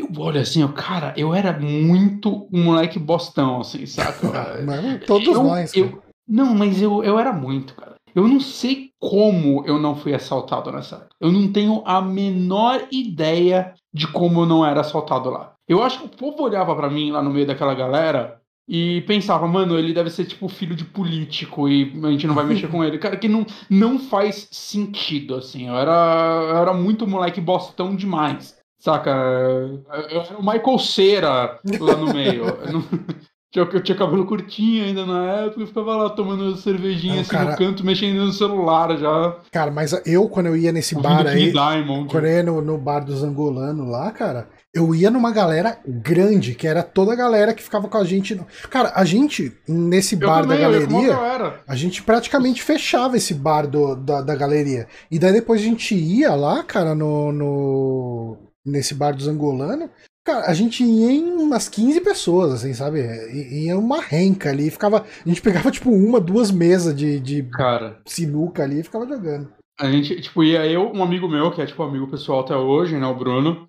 Eu 0.00 0.08
olho 0.18 0.40
assim, 0.40 0.62
eu, 0.62 0.72
cara, 0.72 1.12
eu 1.16 1.34
era 1.34 1.52
muito 1.58 2.48
um 2.52 2.62
moleque 2.64 3.00
bostão, 3.00 3.60
assim, 3.60 3.84
saca? 3.84 4.62
Mas 4.64 5.04
todos 5.06 5.26
Eu- 5.26 5.42
nós. 5.42 5.72
cara. 5.72 5.86
eu- 5.86 6.07
não, 6.28 6.54
mas 6.54 6.82
eu, 6.82 7.02
eu 7.02 7.18
era 7.18 7.32
muito, 7.32 7.74
cara. 7.74 7.94
Eu 8.14 8.26
não 8.26 8.40
sei 8.40 8.90
como 8.98 9.64
eu 9.66 9.78
não 9.78 9.94
fui 9.94 10.14
assaltado 10.14 10.72
nessa 10.72 10.96
época. 10.96 11.14
Eu 11.20 11.30
não 11.30 11.52
tenho 11.52 11.82
a 11.84 12.02
menor 12.02 12.86
ideia 12.90 13.74
de 13.92 14.06
como 14.08 14.42
eu 14.42 14.46
não 14.46 14.66
era 14.66 14.80
assaltado 14.80 15.30
lá. 15.30 15.54
Eu 15.68 15.82
acho 15.82 16.00
que 16.00 16.06
o 16.06 16.16
povo 16.16 16.42
olhava 16.42 16.74
pra 16.74 16.90
mim 16.90 17.10
lá 17.10 17.22
no 17.22 17.30
meio 17.30 17.46
daquela 17.46 17.74
galera 17.74 18.40
e 18.68 19.02
pensava, 19.02 19.46
mano, 19.46 19.78
ele 19.78 19.94
deve 19.94 20.10
ser 20.10 20.24
tipo 20.26 20.48
filho 20.48 20.74
de 20.74 20.84
político 20.84 21.68
e 21.68 21.92
a 22.04 22.10
gente 22.10 22.26
não 22.26 22.34
vai 22.34 22.44
mexer 22.44 22.68
com 22.70 22.84
ele. 22.84 22.98
Cara, 22.98 23.16
que 23.16 23.28
não, 23.28 23.46
não 23.70 23.98
faz 23.98 24.48
sentido, 24.50 25.36
assim. 25.36 25.68
Eu 25.68 25.76
era, 25.76 26.46
eu 26.50 26.56
era 26.56 26.74
muito 26.74 27.06
moleque 27.06 27.40
bostão 27.40 27.94
demais. 27.94 28.58
Saca? 28.78 29.10
Eu 29.10 30.20
era 30.20 30.38
o 30.38 30.42
Michael 30.42 30.78
Cera 30.78 31.58
lá 31.80 31.96
no 31.96 32.12
meio. 32.12 32.44
Eu 33.54 33.64
Tinha- 33.64 33.78
Eu 33.78 33.82
tinha 33.82 33.96
cabelo 33.96 34.26
curtinho 34.26 34.84
ainda 34.84 35.06
na 35.06 35.24
época, 35.44 35.62
eu 35.62 35.66
ficava 35.66 35.96
lá 35.96 36.10
tomando 36.10 36.54
cervejinha 36.56 37.14
Não, 37.14 37.20
assim 37.22 37.30
cara- 37.30 37.52
no 37.52 37.56
canto, 37.56 37.84
mexendo 37.84 38.18
no 38.24 38.32
celular 38.32 38.96
já. 38.98 39.36
Cara, 39.50 39.70
mas 39.70 39.98
eu, 40.04 40.28
quando 40.28 40.46
eu 40.46 40.56
ia 40.56 40.70
nesse 40.70 40.94
ouvindo 40.94 41.10
bar 41.14 41.26
aí. 41.26 41.50
Diamond. 41.50 42.10
Quando 42.10 42.24
eu 42.26 42.30
ia 42.32 42.42
no, 42.42 42.60
no 42.60 42.76
bar 42.76 43.00
dos 43.00 43.22
angolanos 43.24 43.88
lá, 43.88 44.10
cara, 44.10 44.48
eu 44.74 44.94
ia 44.94 45.10
numa 45.10 45.32
galera 45.32 45.78
grande, 45.86 46.54
que 46.54 46.66
era 46.68 46.82
toda 46.82 47.14
a 47.14 47.16
galera 47.16 47.54
que 47.54 47.62
ficava 47.62 47.88
com 47.88 47.96
a 47.96 48.04
gente. 48.04 48.38
Cara, 48.68 48.92
a 48.94 49.04
gente, 49.06 49.50
nesse 49.66 50.14
Eu 50.14 50.28
bar 50.28 50.42
também, 50.42 50.58
da 50.58 50.64
galeria, 50.64 51.54
a 51.66 51.74
gente 51.74 52.02
praticamente 52.02 52.62
fechava 52.62 53.16
esse 53.16 53.32
bar 53.32 53.66
do, 53.66 53.94
da, 53.96 54.20
da 54.20 54.36
galeria. 54.36 54.86
E 55.10 55.18
daí 55.18 55.32
depois 55.32 55.62
a 55.62 55.64
gente 55.64 55.94
ia 55.94 56.34
lá, 56.34 56.62
cara, 56.62 56.94
no, 56.94 57.32
no 57.32 58.36
nesse 58.66 58.94
bar 58.94 59.12
dos 59.16 59.26
angolanos. 59.26 59.88
Cara, 60.28 60.44
a 60.44 60.52
gente 60.52 60.84
ia 60.84 61.10
em 61.10 61.32
umas 61.38 61.70
15 61.70 62.02
pessoas, 62.02 62.52
assim, 62.52 62.74
sabe? 62.74 63.00
Ia 63.32 63.78
uma 63.78 63.98
renca 63.98 64.50
ali, 64.50 64.70
ficava. 64.70 65.06
A 65.24 65.26
gente 65.26 65.40
pegava, 65.40 65.70
tipo, 65.70 65.90
uma, 65.90 66.20
duas 66.20 66.50
mesas 66.50 66.94
de, 66.94 67.18
de 67.18 67.42
Cara, 67.44 67.98
sinuca 68.04 68.62
ali 68.62 68.80
e 68.80 68.82
ficava 68.82 69.08
jogando. 69.08 69.50
a 69.80 69.90
gente, 69.90 70.20
tipo, 70.20 70.44
ia 70.44 70.66
eu, 70.66 70.92
um 70.92 71.02
amigo 71.02 71.26
meu, 71.26 71.50
que 71.50 71.62
é 71.62 71.66
tipo 71.66 71.82
amigo 71.82 72.06
pessoal 72.08 72.40
até 72.40 72.54
hoje, 72.54 72.98
né, 72.98 73.06
o 73.06 73.14
Bruno. 73.14 73.66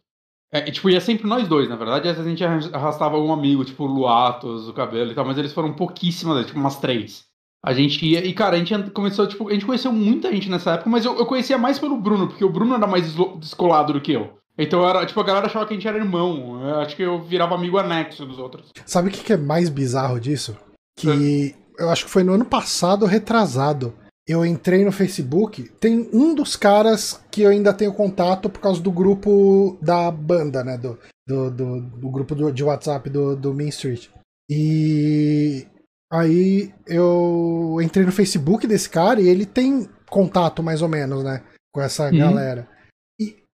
É, 0.51 0.67
e, 0.67 0.71
tipo, 0.73 0.89
ia 0.89 0.99
sempre 0.99 1.29
nós 1.29 1.47
dois, 1.47 1.69
na 1.69 1.77
verdade. 1.77 2.09
Às 2.09 2.17
vezes 2.17 2.27
a 2.27 2.29
gente 2.29 2.75
arrastava 2.75 3.15
algum 3.15 3.31
amigo, 3.31 3.63
tipo, 3.63 3.85
o 3.85 3.87
Luatos, 3.87 4.67
o 4.67 4.73
cabelo 4.73 5.13
e 5.13 5.15
tal, 5.15 5.23
mas 5.23 5.37
eles 5.37 5.53
foram 5.53 5.71
pouquíssimas, 5.71 6.45
tipo, 6.45 6.59
umas 6.59 6.75
três. 6.75 7.23
A 7.63 7.73
gente 7.73 8.05
ia, 8.05 8.25
e 8.25 8.33
cara, 8.33 8.57
a 8.57 8.59
gente 8.59 8.91
começou, 8.91 9.25
tipo, 9.25 9.47
a 9.47 9.53
gente 9.53 9.65
conheceu 9.65 9.93
muita 9.93 10.29
gente 10.29 10.49
nessa 10.49 10.73
época, 10.73 10.89
mas 10.89 11.05
eu, 11.05 11.17
eu 11.17 11.25
conhecia 11.25 11.57
mais 11.57 11.79
pelo 11.79 11.95
Bruno, 11.95 12.27
porque 12.27 12.43
o 12.43 12.51
Bruno 12.51 12.75
era 12.75 12.85
mais 12.85 13.15
descolado 13.39 13.93
do 13.93 14.01
que 14.01 14.11
eu. 14.11 14.37
Então 14.61 14.87
era, 14.87 15.05
tipo, 15.05 15.19
a 15.19 15.23
galera 15.23 15.45
achava 15.47 15.65
que 15.65 15.73
a 15.73 15.77
gente 15.77 15.87
era 15.87 15.97
irmão. 15.97 16.61
Eu 16.61 16.75
acho 16.79 16.95
que 16.95 17.01
eu 17.01 17.21
virava 17.23 17.55
amigo 17.55 17.77
anexo 17.77 18.25
dos 18.25 18.37
outros. 18.37 18.69
Sabe 18.85 19.07
o 19.07 19.11
que 19.11 19.23
que 19.23 19.33
é 19.33 19.37
mais 19.37 19.69
bizarro 19.69 20.19
disso? 20.19 20.57
Que 20.97 21.55
eu 21.77 21.89
acho 21.89 22.03
que 22.05 22.11
foi 22.11 22.23
no 22.23 22.33
ano 22.33 22.43
passado, 22.45 23.05
retrasado. 23.05 23.93
Eu 24.27 24.45
entrei 24.45 24.83
no 24.85 24.91
Facebook, 24.91 25.63
tem 25.79 26.07
um 26.13 26.35
dos 26.35 26.55
caras 26.55 27.19
que 27.31 27.41
eu 27.41 27.49
ainda 27.49 27.73
tenho 27.73 27.93
contato 27.93 28.47
por 28.49 28.59
causa 28.59 28.79
do 28.81 28.91
grupo 28.91 29.77
da 29.81 30.11
banda, 30.11 30.63
né? 30.63 30.77
Do, 30.77 30.99
do, 31.27 31.49
do, 31.49 31.81
do 31.81 32.09
grupo 32.11 32.35
do- 32.35 32.51
de 32.51 32.63
WhatsApp 32.63 33.09
do, 33.09 33.35
do 33.35 33.53
Main 33.55 33.69
Street. 33.69 34.07
E 34.51 35.65
aí 36.11 36.71
eu 36.85 37.77
entrei 37.81 38.05
no 38.05 38.11
Facebook 38.11 38.67
desse 38.67 38.89
cara 38.89 39.21
e 39.21 39.27
ele 39.27 39.45
tem 39.45 39.87
contato 40.09 40.61
mais 40.61 40.81
ou 40.81 40.89
menos, 40.89 41.23
né? 41.23 41.41
Com 41.73 41.81
essa 41.81 42.09
Uhum. 42.11 42.17
galera. 42.19 42.67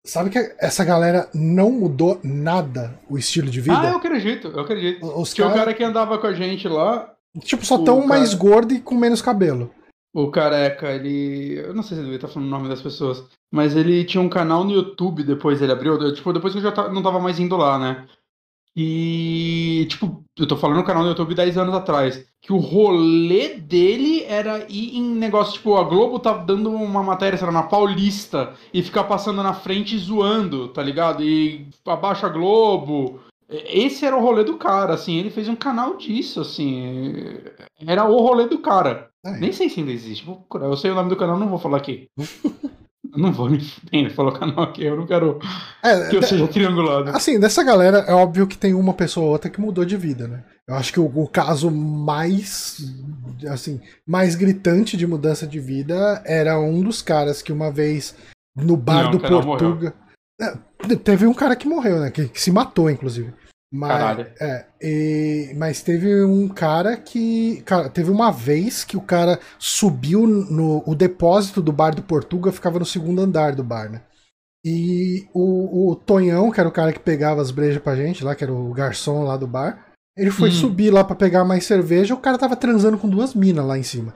Sabe 0.06 0.30
que 0.30 0.38
essa 0.60 0.84
galera 0.84 1.30
não 1.34 1.72
mudou 1.72 2.20
nada 2.24 3.00
o 3.10 3.18
estilo 3.18 3.50
de 3.50 3.62
vida? 3.62 3.80
Ah, 3.80 3.90
eu 3.92 3.98
acredito, 3.98 4.48
eu 4.48 4.60
acredito. 4.60 5.06
Os 5.06 5.34
Tinha 5.34 5.48
o 5.48 5.50
cara- 5.50 5.62
cara 5.62 5.74
que 5.74 5.84
andava 5.84 6.18
com 6.18 6.28
a 6.28 6.34
gente 6.34 6.68
lá, 6.68 7.10
Tipo, 7.40 7.66
só 7.66 7.78
tão 7.78 7.98
cara- 7.98 8.08
mais 8.08 8.34
gordo 8.34 8.74
e 8.74 8.82
com 8.82 8.96
menos 8.96 9.22
cabelo. 9.22 9.72
o 10.14 10.30
careca, 10.30 10.92
ele. 10.92 11.58
Eu 11.58 11.74
não 11.74 11.82
sei 11.82 11.96
se 11.98 12.04
devia 12.04 12.18
estar 12.18 12.28
falando 12.28 12.48
o 12.48 12.52
nome 12.52 12.68
das 12.70 12.82
pessoas, 12.82 13.24
mas 13.52 13.76
ele 13.76 14.04
tinha 14.04 14.22
um 14.22 14.30
canal 14.30 14.64
no 14.66 14.72
YouTube 14.74 15.24
depois 15.24 15.62
ele 15.62 15.72
abriu. 15.72 15.98
tipo, 16.14 16.34
depois 16.34 16.54
que 16.54 16.60
eu 16.60 16.64
já 16.64 16.90
não 16.90 17.02
tava 17.02 17.20
mais 17.20 17.40
indo 17.40 17.56
lá, 17.56 17.80
né? 17.80 18.06
E, 18.76 19.86
tipo, 19.90 20.24
eu 20.38 20.48
tô 20.48 20.58
falando 20.58 20.78
no 20.78 20.84
canal 20.84 21.04
no 21.04 21.10
YouTube 21.10 21.36
10 21.36 21.58
anos 21.58 21.76
atrás. 21.76 22.26
Que 22.42 22.52
o 22.52 22.58
rolê 22.58 23.56
dele 23.56 24.24
era 24.24 24.66
ir 24.68 24.98
em 24.98 25.04
negócio, 25.04 25.54
tipo, 25.54 25.76
a 25.78 25.84
Globo 25.84 26.20
tá 26.20 26.34
dando 26.34 26.72
uma 26.72 27.04
matéria, 27.04 27.38
sei 27.38 27.46
lá, 27.46 27.54
na 27.54 27.64
Paulista, 27.64 28.54
e 28.74 28.82
ficar 28.82 29.06
passando 29.06 29.42
na 29.42 29.54
frente 29.54 29.96
e 29.96 30.00
zoando, 30.00 30.68
tá 30.70 30.82
ligado? 30.82 31.24
E 31.24 31.68
abaixa 31.86 32.28
a 32.28 32.30
Globo. 32.30 33.22
Esse 33.50 34.06
era 34.06 34.18
o 34.18 34.22
rolê 34.22 34.44
do 34.44 34.58
cara, 34.58 34.94
assim, 34.94 35.18
ele 35.18 35.30
fez 35.30 35.48
um 35.48 35.56
canal 35.56 35.96
disso, 35.96 36.42
assim. 36.42 37.14
Era 37.86 38.06
o 38.06 38.18
rolê 38.18 38.48
do 38.48 38.58
cara. 38.60 39.10
Aí. 39.24 39.40
Nem 39.40 39.52
sei 39.52 39.70
se 39.70 39.80
ainda 39.80 39.92
existe. 39.92 40.26
Vou 40.26 40.38
procurar. 40.38 40.66
Eu 40.66 40.78
sei 40.78 40.92
o 40.92 40.96
nome 40.96 41.10
do 41.10 41.16
canal, 41.16 41.38
não 41.38 41.50
vou 41.50 41.60
falar 41.60 41.78
aqui. 41.78 42.08
Não 43.16 43.32
vou 43.34 43.50
nem 43.50 43.60
nem 43.92 44.10
falar 44.10 44.30
o 44.30 44.40
canal 44.40 44.64
aqui, 44.64 44.84
eu 44.84 44.96
não 44.96 45.06
quero 45.06 45.40
É, 45.84 46.10
que 46.10 46.16
eu 46.16 46.24
seja 46.24 46.48
triangulado. 46.48 47.10
assim, 47.10 47.40
dessa 47.40 47.62
galera, 47.64 48.00
é 48.08 48.14
óbvio 48.14 48.48
que 48.48 48.58
tem 48.58 48.74
uma 48.74 48.94
pessoa 48.94 49.26
ou 49.26 49.32
outra 49.34 49.50
que 49.50 49.60
mudou 49.60 49.84
de 49.84 49.98
vida, 49.98 50.28
né? 50.28 50.44
Eu 50.68 50.76
acho 50.76 50.94
que 50.94 51.00
o, 51.00 51.06
o 51.06 51.28
caso 51.28 51.70
mais, 51.70 52.78
assim, 53.50 53.82
mais 54.08 54.36
gritante 54.36 54.96
de 54.96 55.06
mudança 55.06 55.46
de 55.46 55.60
vida 55.60 56.24
era 56.26 56.58
um 56.60 56.82
dos 56.82 57.02
caras 57.02 57.42
que 57.42 57.52
uma 57.52 57.70
vez 57.70 58.16
no 58.56 58.78
bar 58.78 59.04
Não, 59.06 59.12
do 59.12 59.20
Portuga. 59.20 59.94
É, 60.42 60.96
teve 60.96 61.28
um 61.28 61.34
cara 61.34 61.56
que 61.56 61.68
morreu, 61.68 62.00
né? 62.00 62.10
Que, 62.10 62.30
que 62.30 62.40
se 62.42 62.52
matou, 62.52 62.90
inclusive. 62.90 63.34
Mas, 63.76 63.90
Caralho. 63.90 64.28
é, 64.40 64.66
e- 64.80 65.54
mas 65.58 65.82
teve 65.82 66.24
um 66.24 66.48
cara 66.48 66.96
que. 66.96 67.62
Cara, 67.66 67.90
teve 67.90 68.12
uma 68.12 68.32
vez 68.32 68.84
que 68.84 68.96
o 68.96 69.02
cara 69.02 69.40
subiu 69.58 70.28
no. 70.28 70.84
O 70.86 70.94
depósito 70.94 71.60
do 71.62 71.72
bar 71.74 71.96
do 71.96 72.04
Portuga 72.04 72.52
ficava 72.52 72.78
no 72.78 72.86
segundo 72.86 73.22
andar 73.22 73.56
do 73.56 73.64
bar, 73.64 73.90
né? 73.92 74.02
E 74.64 75.28
o, 75.34 75.90
o 75.92 75.96
Tonhão, 75.96 76.52
que 76.52 76.60
era 76.60 76.70
o 76.70 76.72
cara 76.72 76.94
que 76.94 77.00
pegava 77.00 77.42
as 77.42 77.50
brejas 77.50 77.82
pra 77.82 77.96
gente, 77.96 78.24
lá, 78.24 78.36
que 78.36 78.44
era 78.44 78.54
o 78.54 78.72
garçom 78.74 79.24
lá 79.24 79.36
do 79.36 79.48
bar, 79.48 79.88
ele 80.16 80.30
foi 80.30 80.50
Hum. 80.50 80.54
subir 80.54 80.92
lá 80.92 81.04
pra 81.04 81.16
pegar 81.16 81.44
mais 81.44 81.66
cerveja, 81.66 82.14
o 82.14 82.20
cara 82.20 82.38
tava 82.38 82.56
transando 82.56 82.98
com 83.00 83.10
duas 83.10 83.34
minas 83.34 83.66
lá 83.66 83.78
em 83.78 83.84
cima. 83.84 84.14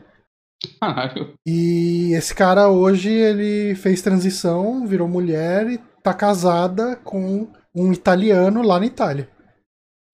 Caralho. 0.79 1.33
E 1.47 2.13
esse 2.13 2.33
cara 2.33 2.69
hoje 2.69 3.09
ele 3.11 3.73
fez 3.75 4.01
transição, 4.03 4.85
virou 4.87 5.07
mulher 5.07 5.67
e 5.69 5.79
tá 6.03 6.13
casada 6.13 6.95
com 7.03 7.47
um 7.75 7.91
italiano 7.91 8.61
lá 8.61 8.79
na 8.79 8.85
Itália. 8.85 9.27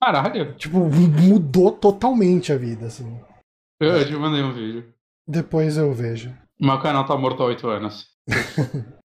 Caralho. 0.03 0.55
Tipo, 0.55 0.79
mudou 0.79 1.71
totalmente 1.71 2.53
a 2.53 2.57
vida, 2.57 2.87
assim. 2.87 3.21
Eu, 3.81 3.91
eu 3.99 4.07
te 4.07 4.13
mandei 4.17 4.43
um 4.43 4.53
vídeo. 4.53 4.93
Depois 5.29 5.77
eu 5.77 5.93
vejo. 5.95 6.35
Meu 6.61 6.79
canal 6.81 7.07
tá 7.07 7.17
morto 7.17 7.43
há 7.43 7.47
8 7.47 7.69
anos. 7.69 8.07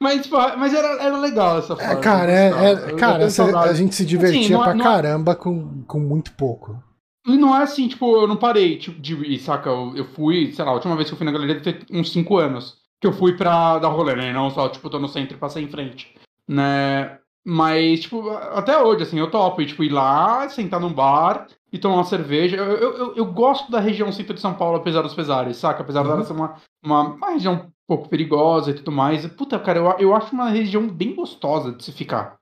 mas, 0.00 0.22
tipo, 0.22 0.36
mas 0.56 0.72
era, 0.72 1.02
era 1.02 1.18
legal 1.18 1.58
essa 1.58 1.74
É, 1.74 1.76
fase. 1.76 2.00
cara, 2.00 2.32
é, 2.32 2.50
gostava. 2.50 2.70
é- 2.88 2.92
eu 2.92 2.96
cara, 2.96 3.30
cê- 3.30 3.42
a 3.42 3.72
gente 3.74 3.94
se 3.94 4.06
divertia 4.06 4.56
é- 4.56 4.62
pra 4.62 4.74
não 4.74 4.84
é- 4.84 4.88
caramba 4.88 5.34
com, 5.34 5.82
com 5.84 6.00
muito 6.00 6.32
pouco. 6.32 6.82
E 7.26 7.36
não 7.36 7.54
é 7.56 7.62
assim, 7.62 7.88
tipo, 7.88 8.16
eu 8.22 8.28
não 8.28 8.36
parei 8.36 8.78
tipo, 8.78 9.00
de 9.00 9.14
ir, 9.14 9.38
saca? 9.40 9.68
Eu, 9.68 9.96
eu 9.96 10.04
fui, 10.04 10.52
sei 10.52 10.64
lá, 10.64 10.70
a 10.70 10.74
última 10.74 10.94
vez 10.96 11.08
que 11.08 11.14
eu 11.14 11.18
fui 11.18 11.26
na 11.26 11.32
galeria 11.32 11.58
deve 11.60 11.80
ter 11.80 11.86
uns 11.94 12.12
5 12.12 12.36
anos. 12.38 12.78
Que 13.00 13.06
eu 13.06 13.12
fui 13.12 13.36
pra 13.36 13.78
dar 13.78 13.88
rolê, 13.88 14.14
né? 14.14 14.32
Não 14.32 14.48
só, 14.50 14.68
tipo, 14.68 14.88
tô 14.88 14.98
no 14.98 15.08
centro 15.08 15.36
e 15.36 15.40
passei 15.40 15.62
em 15.62 15.68
frente. 15.68 16.14
Né? 16.48 17.18
Mas, 17.48 18.00
tipo, 18.00 18.28
até 18.30 18.76
hoje, 18.82 19.04
assim, 19.04 19.18
eu 19.20 19.30
topo 19.30 19.62
ir, 19.62 19.66
tipo, 19.66 19.84
ir 19.84 19.90
lá, 19.92 20.48
sentar 20.48 20.80
num 20.80 20.92
bar 20.92 21.46
e 21.72 21.78
tomar 21.78 21.94
uma 21.96 22.04
cerveja. 22.04 22.56
Eu, 22.56 22.64
eu, 22.76 22.96
eu, 22.96 23.14
eu 23.16 23.24
gosto 23.26 23.70
da 23.70 23.78
região 23.78 24.10
centro 24.10 24.34
de 24.34 24.40
São 24.40 24.52
Paulo, 24.54 24.78
apesar 24.78 25.02
dos 25.02 25.14
pesares, 25.14 25.56
saca? 25.56 25.82
Apesar 25.82 26.02
Uhum. 26.02 26.08
dela 26.08 26.24
ser 26.24 26.32
uma, 26.32 26.54
uma, 26.84 27.02
uma 27.14 27.30
região 27.30 27.54
um 27.54 27.70
pouco 27.86 28.08
perigosa 28.08 28.72
e 28.72 28.74
tudo 28.74 28.90
mais. 28.90 29.24
Puta, 29.26 29.58
cara, 29.60 29.78
eu, 29.78 29.94
eu 29.98 30.14
acho 30.14 30.32
uma 30.32 30.48
região 30.50 30.88
bem 30.88 31.14
gostosa 31.14 31.70
de 31.70 31.84
se 31.84 31.92
ficar. 31.92 32.34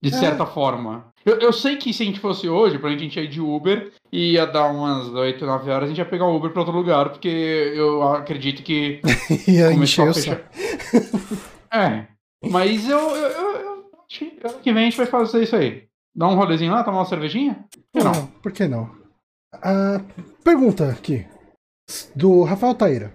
De 0.00 0.10
É. 0.10 0.12
certa 0.12 0.46
forma. 0.46 1.06
Eu, 1.26 1.38
eu 1.38 1.52
sei 1.52 1.76
que 1.76 1.92
se 1.92 2.02
a 2.02 2.06
gente 2.06 2.18
fosse 2.20 2.48
hoje, 2.48 2.78
pra 2.78 2.90
gente 2.90 3.18
ia 3.20 3.26
de 3.28 3.40
Uber 3.40 3.92
e 4.12 4.32
ia 4.34 4.44
dar 4.46 4.66
umas 4.66 5.08
8, 5.08 5.44
9 5.46 5.70
horas, 5.70 5.84
a 5.84 5.88
gente 5.88 5.98
ia 5.98 6.04
pegar 6.04 6.26
um 6.26 6.34
Uber 6.36 6.50
pra 6.52 6.62
outro 6.62 6.76
lugar, 6.76 7.08
porque 7.10 7.28
eu 7.74 8.02
acredito 8.02 8.62
que 8.62 9.00
e 9.48 9.60
aí 9.62 9.74
começou 9.74 10.04
encheu 10.04 10.06
a 10.06 10.10
o 10.10 10.14
fechar. 10.14 10.40
É. 11.72 12.06
Mas 12.50 12.88
eu, 12.88 12.98
eu, 12.98 13.28
eu, 13.28 13.50
eu 13.60 13.72
acho 13.72 14.01
que 14.01 14.01
ano 14.42 14.58
que 14.60 14.72
vem 14.72 14.82
a 14.82 14.84
gente 14.90 14.96
vai 14.96 15.06
fazer 15.06 15.42
isso 15.42 15.56
aí. 15.56 15.84
Dar 16.14 16.28
um 16.28 16.34
rolezinho 16.36 16.72
lá, 16.72 16.84
tomar 16.84 16.98
uma 16.98 17.04
cervejinha? 17.06 17.64
Por 17.92 18.00
que 18.00 18.04
não? 18.04 18.12
Não, 18.12 18.26
por 18.26 18.52
que 18.52 18.68
não? 18.68 18.90
Ah, 19.54 20.00
pergunta 20.44 20.88
aqui. 20.90 21.26
Do 22.14 22.42
Rafael 22.42 22.74
Taíra. 22.74 23.12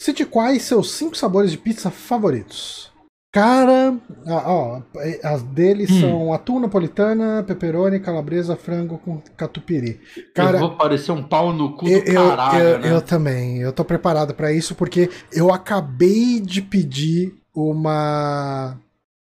Cite 0.00 0.24
quais 0.24 0.62
seus 0.62 0.92
cinco 0.92 1.16
sabores 1.16 1.50
de 1.50 1.58
pizza 1.58 1.90
favoritos? 1.90 2.90
Cara, 3.32 3.96
ó, 4.26 4.82
as 5.22 5.42
deles 5.42 5.88
Hum. 5.90 6.00
são 6.00 6.32
atum 6.32 6.58
napolitana, 6.58 7.44
pepperoni, 7.46 8.00
calabresa, 8.00 8.56
frango 8.56 8.98
com 8.98 9.22
catupiry. 9.36 10.00
Cara, 10.34 10.56
eu 10.56 10.60
vou 10.68 10.76
parecer 10.76 11.12
um 11.12 11.22
pau 11.22 11.52
no 11.52 11.76
cu 11.76 11.84
do 11.84 11.90
eu, 11.92 12.02
eu, 12.04 12.28
caralho, 12.28 12.58
eu- 12.64 12.78
né? 12.80 12.92
eu 12.92 13.02
também, 13.02 13.58
eu 13.58 13.72
tô 13.72 13.84
preparado 13.84 14.34
pra 14.34 14.52
isso 14.52 14.74
porque 14.74 15.08
eu 15.32 15.52
acabei 15.52 16.40
de 16.40 16.60
pedir 16.60 17.34
uma. 17.54 18.76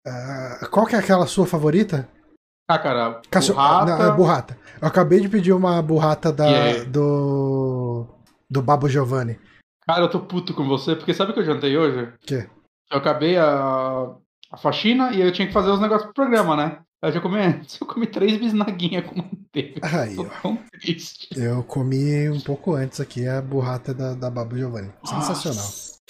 Ah, 0.06 0.66
qual 0.70 0.86
que 0.86 0.94
é 0.94 0.98
aquela 0.98 1.26
sua 1.26 1.46
favorita? 1.46 2.08
Ah, 2.68 2.78
cara, 2.78 3.20
Caço- 3.30 3.52
burrata, 3.52 3.96
Não, 3.98 4.12
é 4.12 4.16
burrata. 4.16 4.58
Eu 4.80 4.86
acabei 4.88 5.20
de 5.20 5.28
pedir 5.28 5.52
uma 5.52 5.82
burrata 5.82 6.32
da, 6.32 6.46
aí? 6.46 6.84
do. 6.84 8.06
do 8.48 8.62
Babo 8.62 8.88
Giovanni. 8.88 9.38
Cara, 9.86 10.02
eu 10.02 10.10
tô 10.10 10.20
puto 10.20 10.54
com 10.54 10.66
você, 10.68 10.94
porque 10.94 11.12
sabe 11.12 11.32
o 11.32 11.34
que 11.34 11.40
eu 11.40 11.44
jantei 11.44 11.76
hoje? 11.76 12.12
Que? 12.20 12.48
Eu 12.90 12.98
acabei 12.98 13.36
a, 13.36 14.12
a 14.52 14.56
faxina 14.56 15.10
e 15.12 15.20
eu 15.20 15.32
tinha 15.32 15.48
que 15.48 15.52
fazer 15.52 15.70
os 15.70 15.80
negócios 15.80 16.04
pro 16.04 16.14
programa, 16.14 16.54
né? 16.56 16.78
Eu 17.02 17.10
já 17.10 17.20
comi 17.20 17.40
antes, 17.40 17.78
eu 17.80 17.86
comi 17.86 18.06
três 18.06 18.38
bisnaguinhas 18.38 19.04
com 19.06 19.16
manteiga. 19.16 19.80
Aí, 19.82 20.14
Tô 20.14 20.22
ó. 20.22 20.28
tão 20.42 20.58
triste. 20.72 21.28
Eu 21.36 21.64
comi 21.64 22.28
um 22.30 22.40
pouco 22.40 22.74
antes 22.74 23.00
aqui 23.00 23.26
a 23.26 23.40
burrata 23.42 23.92
da, 23.92 24.14
da 24.14 24.30
Babo 24.30 24.56
Giovanni. 24.56 24.92
Sensacional. 25.04 25.64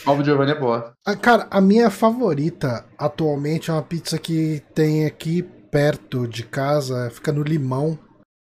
Bob 0.05 0.25
Giovanni 0.25 0.53
é 0.53 0.59
boa. 0.59 0.93
Ah, 1.07 1.17
cara, 1.17 1.47
a 1.51 1.61
minha 1.61 1.91
favorita 1.91 2.85
atualmente 2.99 3.71
é 3.71 3.73
uma 3.73 3.83
pizza 3.83 4.19
que 4.19 4.63
tem 4.75 5.07
aqui 5.07 5.43
perto 5.43 6.27
de 6.27 6.43
casa, 6.45 7.11
fica 7.11 7.31
no 7.33 7.43
Limão, 7.43 7.99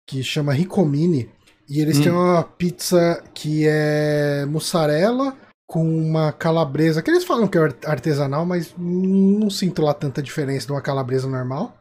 que 0.07 0.23
chama 0.23 0.53
Ricomini. 0.53 1.29
E 1.69 1.81
eles 1.81 1.99
Hum. 1.99 2.03
têm 2.03 2.11
uma 2.11 2.43
pizza 2.43 3.21
que 3.33 3.65
é 3.67 4.45
mussarela 4.47 5.35
com 5.67 5.83
uma 5.83 6.31
calabresa, 6.31 7.01
que 7.01 7.11
eles 7.11 7.25
falam 7.25 7.47
que 7.47 7.57
é 7.57 7.61
artesanal, 7.85 8.45
mas 8.45 8.73
não 8.77 9.49
sinto 9.49 9.81
lá 9.81 9.93
tanta 9.93 10.23
diferença 10.23 10.65
de 10.67 10.71
uma 10.71 10.81
calabresa 10.81 11.27
normal. 11.27 11.75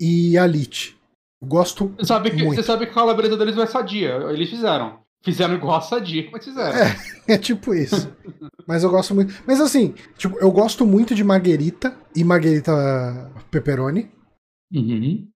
E 0.00 0.38
alite. 0.38 0.96
Gosto 1.44 1.94
Você 1.98 2.06
sabe, 2.06 2.30
que, 2.30 2.42
muito. 2.42 2.56
você 2.56 2.62
sabe 2.62 2.86
que 2.86 2.92
a 2.92 2.94
calabresa 2.94 3.36
deles 3.36 3.54
não 3.54 3.62
é 3.62 3.66
sadia. 3.66 4.14
Eles 4.30 4.48
fizeram. 4.48 5.00
Fizeram 5.26 5.54
igual 5.54 5.76
a 5.76 5.80
sadia, 5.80 6.28
mas 6.32 6.44
fizeram. 6.44 6.78
É. 6.78 6.96
É 7.28 7.36
tipo 7.36 7.74
isso. 7.74 8.08
Mas 8.68 8.84
eu 8.84 8.90
gosto 8.90 9.12
muito. 9.12 9.34
Mas 9.44 9.60
assim, 9.60 9.96
tipo, 10.16 10.38
eu 10.38 10.48
gosto 10.52 10.86
muito 10.86 11.12
de 11.12 11.24
marguerita 11.24 11.92
e 12.14 12.22
marguerita 12.22 12.72
pepperoni. 13.50 14.08
Uhum. 14.72 15.28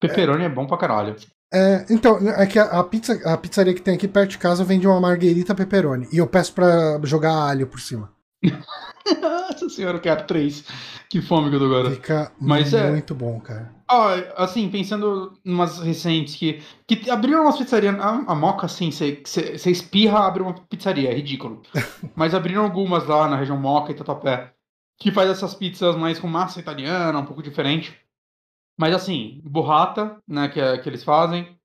Pepperoni 0.00 0.44
é 0.44 0.48
bom 0.48 0.66
pra 0.66 0.78
caralho. 0.78 1.14
É, 1.52 1.84
então, 1.90 2.16
é 2.30 2.46
que 2.46 2.58
a, 2.58 2.64
a 2.64 2.82
pizza, 2.82 3.12
a 3.30 3.36
pizzaria 3.36 3.74
que 3.74 3.82
tem 3.82 3.96
aqui 3.96 4.08
perto 4.08 4.30
de 4.30 4.38
casa 4.38 4.64
vende 4.64 4.86
uma 4.86 4.98
marguerita 4.98 5.54
pepperoni. 5.54 6.08
E 6.10 6.16
eu 6.16 6.26
peço 6.26 6.54
pra 6.54 6.98
jogar 7.04 7.34
alho 7.34 7.66
por 7.66 7.78
cima. 7.78 8.10
Nossa 9.20 9.68
senhora, 9.68 9.98
eu 9.98 10.00
quero 10.00 10.26
três. 10.26 10.64
Que 11.10 11.20
fome 11.20 11.50
que 11.50 11.56
eu 11.56 11.60
tô 11.60 11.66
agora. 11.66 11.90
Fica 11.90 12.32
Mas 12.40 12.72
é- 12.72 12.90
muito 12.90 13.14
bom, 13.14 13.38
cara. 13.38 13.70
Ah, 13.90 14.14
assim, 14.44 14.68
pensando 14.70 15.38
em 15.44 15.50
umas 15.52 15.78
recentes 15.80 16.34
que, 16.36 16.60
que 16.86 17.10
abriram 17.10 17.42
umas 17.42 17.56
pizzarias. 17.56 17.94
A, 17.98 18.32
a 18.32 18.34
Moca, 18.34 18.66
assim, 18.66 18.90
você 18.90 19.22
espirra, 19.70 20.26
abre 20.26 20.42
uma 20.42 20.54
pizzaria, 20.66 21.10
é 21.10 21.14
ridículo. 21.14 21.62
Mas 22.14 22.34
abriram 22.34 22.64
algumas 22.64 23.06
lá 23.06 23.26
na 23.28 23.36
região 23.36 23.56
Moca 23.58 23.90
e 23.90 23.94
Tatuapé, 23.94 24.52
que 24.98 25.10
faz 25.10 25.30
essas 25.30 25.54
pizzas 25.54 25.96
mais 25.96 26.18
com 26.18 26.26
massa 26.28 26.60
italiana, 26.60 27.18
um 27.18 27.24
pouco 27.24 27.42
diferente. 27.42 27.98
Mas 28.78 28.94
assim, 28.94 29.40
burrata, 29.44 30.22
né, 30.28 30.48
que, 30.48 30.60
é- 30.60 30.78
que 30.78 30.88
eles 30.88 31.04
fazem. 31.04 31.56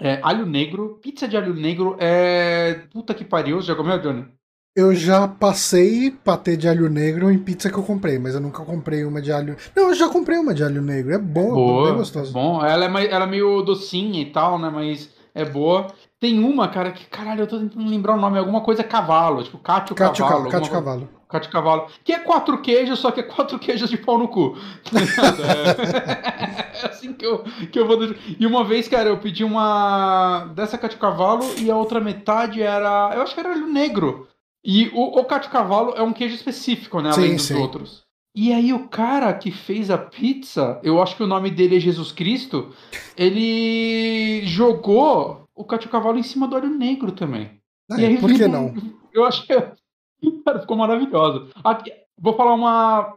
É, 0.00 0.20
alho 0.22 0.46
negro. 0.46 0.98
Pizza 1.00 1.28
de 1.28 1.36
alho 1.36 1.54
negro 1.54 1.96
é. 2.00 2.74
Puta 2.92 3.14
que 3.14 3.24
pariu. 3.24 3.58
Você 3.62 3.68
já 3.68 3.76
comeu, 3.76 3.98
Johnny? 4.00 4.28
Eu 4.76 4.92
já 4.92 5.28
passei 5.28 6.10
patê 6.10 6.56
de 6.56 6.68
alho 6.68 6.90
negro 6.90 7.30
em 7.30 7.38
pizza 7.38 7.70
que 7.70 7.78
eu 7.78 7.82
comprei, 7.84 8.18
mas 8.18 8.34
eu 8.34 8.40
nunca 8.40 8.64
comprei 8.64 9.04
uma 9.04 9.22
de 9.22 9.30
alho. 9.30 9.56
Não, 9.74 9.90
eu 9.90 9.94
já 9.94 10.08
comprei 10.08 10.36
uma 10.36 10.52
de 10.52 10.64
alho 10.64 10.82
negro. 10.82 11.14
É 11.14 11.18
bom, 11.18 11.84
é 11.84 11.90
bem 11.90 11.98
gostoso. 11.98 12.32
Bom, 12.32 12.64
ela 12.64 12.86
é, 12.86 12.88
mais, 12.88 13.08
ela 13.08 13.24
é 13.24 13.28
meio 13.28 13.62
docinha 13.62 14.20
e 14.20 14.32
tal, 14.32 14.58
né? 14.58 14.68
Mas 14.74 15.10
é 15.32 15.44
boa. 15.44 15.86
Tem 16.18 16.42
uma, 16.42 16.66
cara, 16.66 16.90
que 16.90 17.06
caralho, 17.06 17.42
eu 17.42 17.46
tô 17.46 17.60
tentando 17.60 17.88
lembrar 17.88 18.14
o 18.14 18.20
nome, 18.20 18.36
alguma 18.36 18.62
coisa 18.62 18.82
cavalo, 18.82 19.44
tipo 19.44 19.58
Cátio 19.58 19.94
Cátio 19.94 20.24
Cavalo. 20.24 20.50
Cátio 20.50 20.56
alguma 20.56 20.82
Cavalo. 20.82 21.08
Cátio 21.28 21.50
Cavalo. 21.52 21.86
Que 22.02 22.12
é 22.12 22.18
quatro 22.18 22.60
queijos, 22.60 22.98
só 22.98 23.12
que 23.12 23.20
é 23.20 23.24
quatro 23.24 23.58
queijos 23.60 23.88
de 23.88 23.96
pau 23.96 24.18
no 24.18 24.26
cu. 24.26 24.56
É... 24.92 26.82
é 26.82 26.86
assim 26.86 27.12
que 27.12 27.24
eu, 27.24 27.44
que 27.70 27.78
eu 27.78 27.86
vou. 27.86 27.98
E 28.40 28.44
uma 28.44 28.64
vez, 28.64 28.88
cara, 28.88 29.08
eu 29.08 29.18
pedi 29.18 29.44
uma 29.44 30.46
dessa 30.54 30.76
Cátio 30.76 30.98
Cavalo 30.98 31.44
e 31.58 31.70
a 31.70 31.76
outra 31.76 32.00
metade 32.00 32.60
era. 32.60 33.12
Eu 33.14 33.22
acho 33.22 33.34
que 33.34 33.40
era 33.40 33.52
alho 33.52 33.68
negro. 33.68 34.26
E 34.64 34.88
o, 34.94 35.20
o 35.20 35.24
Cátio 35.24 35.50
Cavalo 35.50 35.92
é 35.94 36.02
um 36.02 36.12
queijo 36.12 36.34
específico, 36.34 37.00
né? 37.02 37.10
Além 37.12 37.30
Sim, 37.30 37.36
dos 37.36 37.44
sim. 37.44 37.54
outros. 37.54 38.04
E 38.34 38.52
aí 38.52 38.72
o 38.72 38.88
cara 38.88 39.32
que 39.34 39.52
fez 39.52 39.90
a 39.90 39.98
pizza, 39.98 40.80
eu 40.82 41.00
acho 41.00 41.16
que 41.16 41.22
o 41.22 41.26
nome 41.26 41.50
dele 41.50 41.76
é 41.76 41.80
Jesus 41.80 42.10
Cristo, 42.10 42.74
ele 43.16 44.44
jogou 44.44 45.44
o 45.54 45.64
Cátio 45.64 45.88
Cavalo 45.88 46.18
em 46.18 46.22
cima 46.22 46.48
do 46.48 46.56
alho 46.56 46.68
negro 46.68 47.12
também. 47.12 47.60
É, 47.92 48.00
E 48.00 48.06
aí 48.06 48.18
por 48.18 48.32
que 48.32 48.48
não? 48.48 48.74
Eu 49.12 49.24
achei. 49.24 49.56
Cara, 50.44 50.60
ficou 50.60 50.76
maravilhoso. 50.76 51.50
Aqui, 51.62 51.92
vou 52.18 52.34
falar 52.34 52.54
uma. 52.54 53.16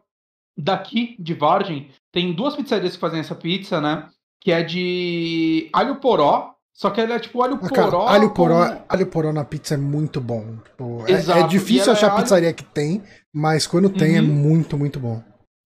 Daqui, 0.60 1.15
de 1.19 1.34
Vargem, 1.36 1.90
tem 2.11 2.34
duas 2.34 2.56
pizzarias 2.56 2.95
que 2.95 2.99
fazem 2.99 3.19
essa 3.19 3.36
pizza, 3.36 3.80
né? 3.80 4.10
Que 4.41 4.52
é 4.52 4.64
de 4.64 5.69
alho 5.72 5.98
poró. 5.98 6.56
Só 6.78 6.91
que 6.91 7.02
ela 7.02 7.16
é 7.16 7.20
tipo 7.20 7.41
alho 7.41 7.56
Ah, 7.62 7.68
poró. 7.68 8.08
alho 8.08 8.28
com- 8.30 8.36
poró, 8.36 8.78
alho 8.88 9.08
poró 9.08 9.34
na 9.34 9.44
pizza 9.44 9.74
é 9.74 9.78
muito 9.78 10.22
bom. 10.22 10.58
Tipo, 10.64 11.04
é- 11.08 11.40
é, 11.41 11.48
difícil 11.48 11.91
achar 11.91 12.08
é 12.08 12.10
alho- 12.12 12.22
pizzaria 12.22 12.54
que 12.54 12.64
tem, 12.64 13.02
mas 13.34 13.66
quando 13.66 13.90
tem 13.90 14.16
é 14.18 14.22
Uhum. 14.22 14.28
muito, 14.28 14.78
muito 14.78 14.99
bom. 14.99 15.24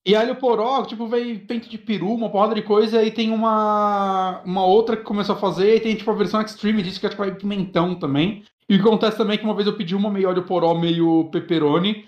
E 0.08 0.16
alho 0.16 0.36
poró, 0.38 0.84
tipo, 0.86 1.08
vem 1.08 1.38
peito 1.38 1.70
de 1.70 1.78
peru, 1.78 2.14
uma 2.14 2.30
porrada 2.30 2.56
de 2.56 2.62
coisa, 2.62 3.04
e 3.04 3.12
tem 3.12 3.30
uma, 3.30 4.42
uma 4.46 4.66
outra 4.66 4.96
que 4.96 5.04
começou 5.04 5.36
a 5.36 5.38
fazer, 5.38 5.76
e 5.76 5.80
tem 5.82 5.96
tipo 5.96 6.10
a 6.10 6.16
versão 6.16 6.42
extreme 6.42 6.82
disso, 6.82 7.00
que 7.00 7.06
é 7.06 7.10
tipo 7.10 7.22
aí 7.22 7.32
pimentão 7.36 7.94
também. 7.94 8.44
E 8.70 8.76
o 8.78 8.82
que 8.82 8.88
acontece 8.88 9.18
também 9.18 9.36
é 9.36 9.38
que 9.38 9.44
uma 9.44 9.54
vez 9.54 9.68
eu 9.68 9.76
pedi 9.76 9.94
uma 9.94 10.10
meio 10.10 10.30
alho 10.30 10.44
poró, 10.44 10.74
meio 10.74 11.26
pepperoni, 11.30 12.06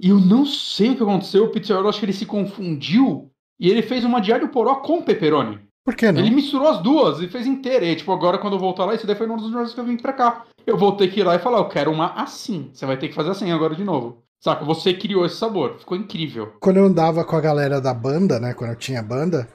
e 0.00 0.10
eu 0.10 0.20
não 0.20 0.46
sei 0.46 0.90
o 0.90 0.96
que 0.96 1.02
aconteceu, 1.02 1.44
o 1.44 1.48
pizzaiolo, 1.50 1.88
acho 1.88 1.98
que 1.98 2.06
ele 2.06 2.12
se 2.12 2.24
confundiu, 2.24 3.28
e 3.58 3.68
ele 3.68 3.82
fez 3.82 4.04
uma 4.04 4.20
de 4.20 4.32
alho 4.32 4.48
poró 4.50 4.76
com 4.76 5.02
pepperoni. 5.02 5.58
Por 5.86 5.94
que 5.94 6.10
não? 6.12 6.20
Ele 6.20 6.34
misturou 6.34 6.68
as 6.68 6.82
duas 6.82 7.20
e 7.22 7.28
fez 7.28 7.46
inteira. 7.46 7.86
E 7.86 7.96
tipo, 7.96 8.12
agora 8.12 8.36
quando 8.36 8.54
eu 8.54 8.60
voltar 8.60 8.84
lá, 8.84 8.94
isso 8.94 9.06
daí 9.06 9.16
foi 9.16 9.26
um 9.30 9.36
dos 9.38 9.52
vezes 9.52 9.72
que 9.72 9.80
eu 9.80 9.84
vim 9.84 9.96
pra 9.96 10.12
cá. 10.12 10.42
Eu 10.66 10.76
vou 10.76 10.92
ter 10.96 11.08
que 11.08 11.20
ir 11.20 11.24
lá 11.24 11.36
e 11.36 11.38
falar, 11.38 11.58
eu 11.58 11.68
quero 11.68 11.90
uma 11.92 12.12
assim. 12.14 12.70
Você 12.74 12.84
vai 12.84 12.98
ter 12.98 13.08
que 13.08 13.14
fazer 13.14 13.30
assim 13.30 13.50
agora 13.52 13.74
de 13.74 13.84
novo. 13.84 14.18
Saca? 14.38 14.64
Você 14.66 14.92
criou 14.92 15.24
esse 15.24 15.36
sabor. 15.36 15.76
Ficou 15.78 15.96
incrível. 15.96 16.52
Quando 16.60 16.76
eu 16.76 16.84
andava 16.84 17.24
com 17.24 17.34
a 17.36 17.40
galera 17.40 17.80
da 17.80 17.94
banda, 17.94 18.38
né? 18.38 18.52
Quando 18.52 18.70
eu 18.70 18.76
tinha 18.76 19.02
banda, 19.02 19.48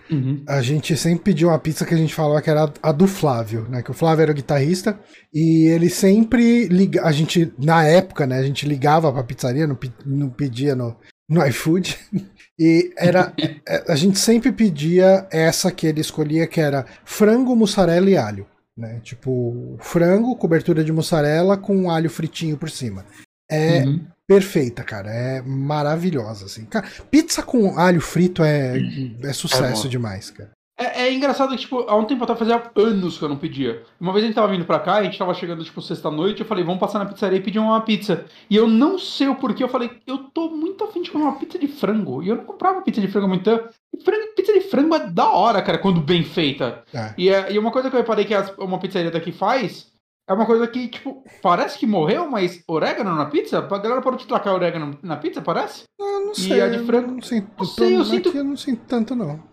a 0.48 0.62
gente 0.62 0.98
sempre 0.98 1.26
pedia 1.26 1.48
uma 1.48 1.60
pizza 1.60 1.86
que 1.86 1.94
a 1.94 1.98
gente 1.98 2.16
falava 2.16 2.42
que 2.42 2.50
era 2.50 2.72
a 2.82 2.92
do 2.92 3.06
Flávio, 3.08 3.68
né? 3.70 3.84
Que 3.84 3.92
o 3.92 3.94
Flávio 3.94 4.24
era 4.24 4.32
o 4.32 4.36
guitarrista 4.36 5.00
e 5.34 5.68
ele 5.70 5.90
sempre 5.90 6.68
liga, 6.68 7.04
a 7.06 7.12
gente 7.12 7.54
na 7.60 7.84
época, 7.86 8.26
né? 8.26 8.40
A 8.40 8.44
gente 8.44 8.66
ligava 8.68 9.12
pra 9.14 9.24
pizzaria, 9.24 9.68
não, 9.68 9.76
pe- 9.76 9.92
não 10.06 10.30
pedia 10.30 10.76
no, 10.76 10.96
no 11.30 11.46
iFood 11.46 11.98
e 12.64 12.94
era 12.96 13.34
é, 13.68 13.92
a 13.92 13.96
gente 13.96 14.20
sempre 14.20 14.52
pedia 14.52 15.28
essa 15.32 15.72
que 15.72 15.88
ele 15.88 16.00
escolhia 16.02 16.46
que 16.46 16.62
era 16.62 16.86
frango, 17.04 17.56
mussarela 17.56 18.10
e 18.10 18.16
alho, 18.16 18.46
né? 18.78 19.00
Tipo 19.04 19.78
frango, 19.80 20.36
cobertura 20.36 20.84
de 20.84 20.92
mussarela 20.92 21.58
com 21.58 21.90
alho 21.90 22.10
fritinho 22.10 22.56
por 22.58 22.70
cima. 22.70 23.04
É 23.50 23.84
Uhum. 23.84 24.06
perfeita, 24.28 24.84
cara. 24.84 25.10
É 25.12 25.42
maravilhosa, 25.42 26.46
assim. 26.46 26.64
Cara, 26.66 26.88
pizza 27.10 27.42
com 27.44 27.78
alho 27.80 28.00
frito 28.00 28.44
é, 28.44 28.76
é 29.24 29.34
sucesso 29.34 29.84
bom. 29.84 29.90
demais, 29.90 30.30
cara. 30.30 30.52
É, 30.82 31.04
é 31.04 31.14
engraçado 31.14 31.50
que, 31.52 31.58
tipo, 31.58 31.86
há 31.88 31.96
um 31.96 32.06
tempo 32.06 32.24
atrás 32.24 32.40
fazia 32.40 32.62
anos 32.76 33.18
que 33.18 33.24
eu 33.24 33.30
não 33.30 33.38
pedia. 33.38 33.84
Uma 34.00 34.12
vez 34.12 34.24
a 34.24 34.28
gente 34.28 34.36
tava 34.36 34.48
vindo 34.52 34.66
pra 34.66 34.80
cá, 34.80 34.96
a 34.96 35.04
gente 35.04 35.18
tava 35.18 35.34
chegando, 35.34 35.64
tipo, 35.64 35.82
sexta-noite, 35.82 36.42
eu 36.42 36.46
falei, 36.46 36.64
vamos 36.64 36.80
passar 36.80 37.00
na 37.00 37.06
pizzaria 37.06 37.38
e 37.38 37.42
pedir 37.42 37.60
uma 37.60 37.82
pizza. 37.82 38.26
E 38.50 38.56
eu 38.56 38.68
não 38.68 38.98
sei 38.98 39.28
o 39.28 39.36
porquê, 39.36 39.64
eu 39.64 39.70
falei, 39.70 39.92
eu 40.08 40.18
tô 40.34 40.50
muito 40.50 40.84
afim 40.84 41.02
de 41.02 41.12
comer 41.12 41.26
uma 41.26 41.36
pizza 41.40 41.60
de 41.60 41.68
frango. 41.68 42.24
E 42.24 42.30
eu 42.30 42.36
não 42.36 42.44
comprava 42.46 42.82
pizza 42.82 43.00
de 43.02 43.08
frango 43.08 43.28
muito 43.28 43.44
tempo. 43.44 43.70
E 43.94 43.98
pizza 44.36 44.54
de 44.54 44.62
frango 44.62 44.96
é 44.96 45.08
da 45.08 45.30
hora, 45.30 45.62
cara, 45.62 45.78
quando 45.78 46.00
bem 46.02 46.24
feita. 46.24 46.84
É. 46.94 47.14
E, 47.18 47.30
é- 47.30 47.52
e 47.54 47.60
uma 47.60 47.72
coisa 47.72 47.90
que 47.90 47.96
eu 47.96 48.00
reparei 48.02 48.26
que 48.26 48.34
as- 48.34 48.54
uma 48.58 48.80
pizzaria 48.80 49.12
daqui 49.12 49.32
faz 49.32 49.92
é 50.28 50.34
uma 50.34 50.46
coisa 50.46 50.66
que, 50.68 50.88
tipo, 50.88 51.24
parece 51.42 51.78
que 51.78 51.86
morreu, 51.86 52.30
mas 52.30 52.64
orégano 52.68 53.14
na 53.16 53.26
pizza? 53.26 53.58
A 53.60 53.78
galera 53.78 54.02
parou 54.02 54.18
de 54.18 54.26
tacar 54.26 54.54
orégano 54.54 54.98
na 55.04 55.18
pizza, 55.18 55.42
parece? 55.42 55.84
Eu 56.00 56.22
não 56.26 56.32
E 56.32 56.36
sei. 56.36 56.62
a 56.62 56.70
de 56.70 56.80
frango? 56.86 57.10
Eu 57.10 57.14
não 57.16 57.22
sinto, 57.22 57.48
Não 57.60 57.66
sei, 57.66 57.96
eu 57.96 58.02
aqui 58.02 58.10
sinto- 58.10 58.38
eu 58.38 58.44
não 58.44 58.56
sinto 58.58 58.82
tanto, 58.88 59.16
não. 59.16 59.51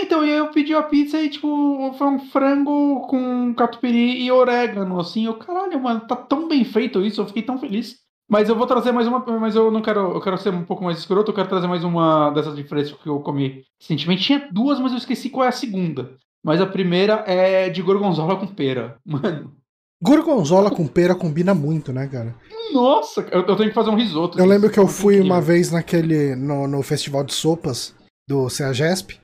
Então, 0.00 0.24
e 0.24 0.30
aí 0.32 0.38
eu 0.38 0.50
pedi 0.50 0.74
a 0.74 0.82
pizza 0.82 1.20
e, 1.20 1.28
tipo, 1.28 1.94
foi 1.96 2.06
um 2.06 2.18
frango 2.18 3.06
com 3.08 3.54
catupiry 3.54 4.22
e 4.22 4.30
orégano, 4.30 4.98
assim. 5.00 5.26
Eu, 5.26 5.34
caralho, 5.34 5.80
mano, 5.80 6.00
tá 6.00 6.16
tão 6.16 6.48
bem 6.48 6.64
feito 6.64 7.04
isso, 7.04 7.20
eu 7.20 7.26
fiquei 7.26 7.42
tão 7.42 7.58
feliz. 7.58 7.96
Mas 8.30 8.48
eu 8.48 8.56
vou 8.56 8.66
trazer 8.66 8.92
mais 8.92 9.06
uma, 9.06 9.20
mas 9.38 9.56
eu 9.56 9.70
não 9.70 9.80
quero, 9.80 10.00
eu 10.12 10.20
quero 10.20 10.36
ser 10.36 10.52
um 10.52 10.64
pouco 10.64 10.84
mais 10.84 10.98
escroto, 10.98 11.30
eu 11.30 11.34
quero 11.34 11.48
trazer 11.48 11.66
mais 11.66 11.82
uma 11.82 12.30
dessas 12.30 12.54
de 12.54 12.62
fresco 12.62 12.98
que 13.02 13.08
eu 13.08 13.20
comi 13.20 13.62
recentemente. 13.80 14.22
Tinha 14.22 14.48
duas, 14.52 14.78
mas 14.78 14.92
eu 14.92 14.98
esqueci 14.98 15.30
qual 15.30 15.46
é 15.46 15.48
a 15.48 15.52
segunda. 15.52 16.12
Mas 16.44 16.60
a 16.60 16.66
primeira 16.66 17.24
é 17.26 17.70
de 17.70 17.80
gorgonzola 17.80 18.36
com 18.36 18.46
pera. 18.46 18.96
Mano, 19.04 19.56
Gorgonzola 20.00 20.70
com 20.70 20.86
pera 20.86 21.14
combina 21.14 21.54
muito, 21.54 21.92
né, 21.92 22.06
cara? 22.06 22.34
nossa, 22.72 23.22
eu, 23.32 23.40
eu 23.46 23.56
tenho 23.56 23.70
que 23.70 23.74
fazer 23.74 23.90
um 23.90 23.96
risoto. 23.96 24.38
Eu 24.38 24.44
lembro 24.44 24.70
que 24.70 24.78
eu 24.78 24.86
fui 24.86 25.14
incrível. 25.14 25.34
uma 25.34 25.40
vez 25.40 25.72
naquele. 25.72 26.36
no, 26.36 26.68
no 26.68 26.82
festival 26.82 27.24
de 27.24 27.32
sopas 27.32 27.94
do 28.28 28.48
CEAGESP 28.48 29.18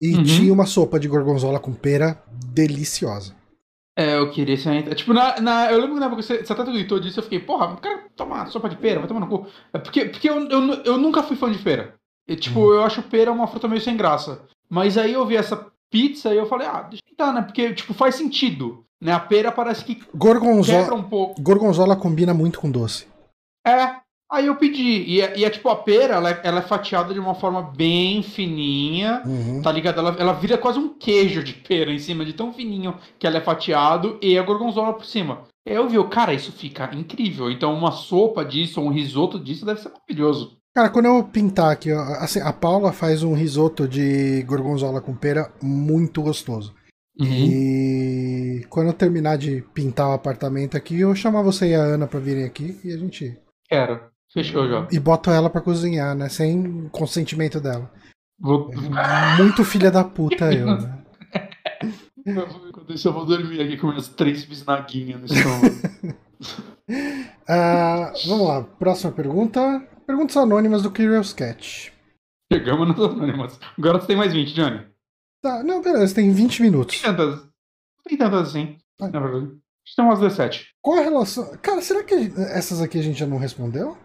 e 0.00 0.14
Uhum. 0.16 0.24
tinha 0.24 0.52
uma 0.52 0.66
sopa 0.66 0.98
de 0.98 1.08
gorgonzola 1.08 1.58
com 1.60 1.72
pera 1.72 2.22
deliciosa. 2.54 3.34
É, 3.98 4.16
eu 4.16 4.30
queria 4.30 4.54
experimentar. 4.54 4.94
Tipo, 4.94 5.12
na, 5.12 5.40
na- 5.40 5.70
eu 5.70 5.78
lembro 5.78 5.94
que 5.94 6.00
na 6.00 6.06
época 6.06 6.22
que 6.22 6.26
você, 6.26 6.44
você 6.44 6.52
até 6.52 6.64
tweetou 6.64 7.00
disso, 7.00 7.18
eu 7.18 7.24
fiquei, 7.24 7.40
porra, 7.40 7.66
eu 7.72 7.76
quero 7.76 8.00
tomar 8.16 8.46
sopa 8.46 8.68
de 8.68 8.76
pera, 8.76 8.98
vai 9.00 9.08
tomar 9.08 9.20
no 9.20 9.26
cu. 9.28 9.46
É 9.72 9.78
porque, 9.78 10.06
porque 10.06 10.30
eu, 10.30 10.48
eu, 10.48 10.60
eu 10.84 10.96
nunca 10.98 11.22
fui 11.22 11.36
fã 11.36 11.50
de 11.50 11.58
pera. 11.58 11.94
E, 12.26 12.36
tipo, 12.36 12.60
Uhum. 12.60 12.74
eu 12.74 12.82
acho 12.84 13.02
pera 13.02 13.30
uma 13.32 13.46
fruta 13.46 13.68
meio 13.68 13.80
sem 13.80 13.96
graça. 13.96 14.42
Mas 14.68 14.96
aí 14.96 15.12
eu 15.12 15.26
vi 15.26 15.36
essa 15.36 15.66
pizza 15.90 16.32
e 16.32 16.36
eu 16.38 16.46
falei, 16.46 16.66
ah, 16.68 16.82
deixa 16.82 17.02
eu 17.04 17.10
tentar, 17.10 17.32
né? 17.32 17.42
Porque, 17.42 17.74
tipo, 17.74 17.92
faz 17.92 18.14
sentido. 18.14 18.84
Né? 19.02 19.12
A 19.12 19.18
pera 19.20 19.50
parece 19.50 19.84
que 19.84 19.96
quebra 19.96 20.10
Gorgonzola, 20.16 20.94
um 20.94 21.02
pouco. 21.02 21.40
gorgonzola 21.42 21.96
combina 21.96 22.32
muito 22.32 22.60
com 22.60 22.70
doce. 22.70 23.06
É. 23.66 23.96
Aí 24.30 24.46
eu 24.46 24.54
pedi. 24.54 25.02
E 25.02 25.20
é, 25.20 25.38
e 25.38 25.44
é 25.44 25.50
tipo, 25.50 25.68
a 25.68 25.76
pera, 25.76 26.14
ela 26.14 26.30
é, 26.30 26.40
ela 26.44 26.58
é 26.60 26.62
fatiada 26.62 27.12
de 27.12 27.18
uma 27.18 27.34
forma 27.34 27.62
bem 27.62 28.22
fininha. 28.22 29.22
Uhum. 29.26 29.60
Tá 29.60 29.72
ligado? 29.72 29.98
Ela, 29.98 30.16
ela 30.18 30.32
vira 30.32 30.56
quase 30.56 30.78
um 30.78 30.90
queijo 30.90 31.42
de 31.42 31.52
pera 31.52 31.92
em 31.92 31.98
cima, 31.98 32.24
de 32.24 32.32
tão 32.32 32.52
fininho 32.52 32.94
que 33.18 33.26
ela 33.26 33.38
é 33.38 33.40
fatiado 33.40 34.18
e 34.22 34.38
a 34.38 34.42
gorgonzola 34.42 34.92
por 34.92 35.04
cima. 35.04 35.42
Aí 35.66 35.74
eu 35.74 35.88
vi, 35.88 36.02
cara, 36.08 36.32
isso 36.32 36.52
fica 36.52 36.94
incrível. 36.94 37.50
Então 37.50 37.74
uma 37.74 37.90
sopa 37.90 38.44
disso, 38.44 38.80
ou 38.80 38.86
um 38.86 38.92
risoto 38.92 39.38
disso 39.38 39.66
deve 39.66 39.80
ser 39.80 39.90
maravilhoso. 39.90 40.58
Cara, 40.72 40.88
quando 40.88 41.06
eu 41.06 41.24
pintar 41.24 41.72
aqui, 41.72 41.90
assim, 41.90 42.40
a 42.40 42.52
Paula 42.52 42.92
faz 42.92 43.24
um 43.24 43.34
risoto 43.34 43.88
de 43.88 44.44
gorgonzola 44.44 45.00
com 45.00 45.16
pera 45.16 45.52
muito 45.60 46.22
gostoso. 46.22 46.72
Uhum. 47.18 47.26
E 47.26 48.66
quando 48.70 48.86
eu 48.86 48.92
terminar 48.92 49.36
de 49.36 49.62
pintar 49.74 50.08
o 50.08 50.12
apartamento 50.12 50.76
aqui, 50.76 51.00
eu 51.00 51.14
chamar 51.14 51.42
você 51.42 51.70
e 51.70 51.74
a 51.74 51.82
Ana 51.82 52.06
pra 52.06 52.20
virem 52.20 52.44
aqui 52.44 52.80
e 52.84 52.92
a 52.92 52.96
gente. 52.96 53.36
Quero. 53.68 54.00
Fechou 54.32 54.68
já. 54.68 54.86
E 54.92 54.98
boto 55.00 55.30
ela 55.30 55.50
pra 55.50 55.60
cozinhar, 55.60 56.14
né? 56.14 56.28
Sem 56.28 56.88
consentimento 56.90 57.60
dela. 57.60 57.90
Vou... 58.38 58.70
Muito 59.38 59.64
filha 59.64 59.90
da 59.90 60.04
puta 60.04 60.52
eu, 60.52 60.66
né? 60.66 60.98
Enquanto 62.26 62.92
isso, 62.92 63.08
eu 63.08 63.12
vou 63.12 63.26
dormir 63.26 63.60
aqui 63.60 63.76
com 63.76 63.88
minhas 63.88 64.08
três 64.08 64.44
bisnaguinhas 64.44 65.20
no 65.20 65.26
estômago. 65.26 66.20
Ah, 67.48 68.12
vamos 68.26 68.48
lá, 68.48 68.62
próxima 68.64 69.12
pergunta. 69.12 69.80
Perguntas 70.06 70.36
anônimas 70.36 70.82
do 70.82 70.90
Curious 70.90 71.32
Cat. 71.32 71.92
Chegamos 72.52 72.88
nas 72.88 72.98
anônimas. 72.98 73.58
Agora 73.78 74.00
você 74.00 74.06
tem 74.08 74.16
mais 74.16 74.32
20, 74.32 74.54
Johnny. 74.54 74.86
Tá, 75.42 75.62
não, 75.62 75.80
beleza, 75.82 76.14
tem 76.14 76.32
20 76.32 76.62
minutos. 76.62 77.00
Tem 77.00 77.10
tantas. 77.14 77.40
Não 77.44 78.04
tem 78.08 78.18
tantas 78.18 78.48
assim, 78.48 78.76
Ah. 79.00 79.08
na 79.08 79.20
verdade. 79.20 79.46
Acho 79.46 79.56
que 79.86 79.96
tem 79.96 80.04
umas 80.04 80.18
17. 80.20 80.66
Qual 80.82 80.98
a 80.98 81.02
relação. 81.02 81.56
Cara, 81.62 81.80
será 81.82 82.02
que 82.04 82.14
essas 82.38 82.80
aqui 82.80 82.98
a 82.98 83.02
gente 83.02 83.18
já 83.18 83.26
não 83.26 83.38
respondeu? 83.38 83.96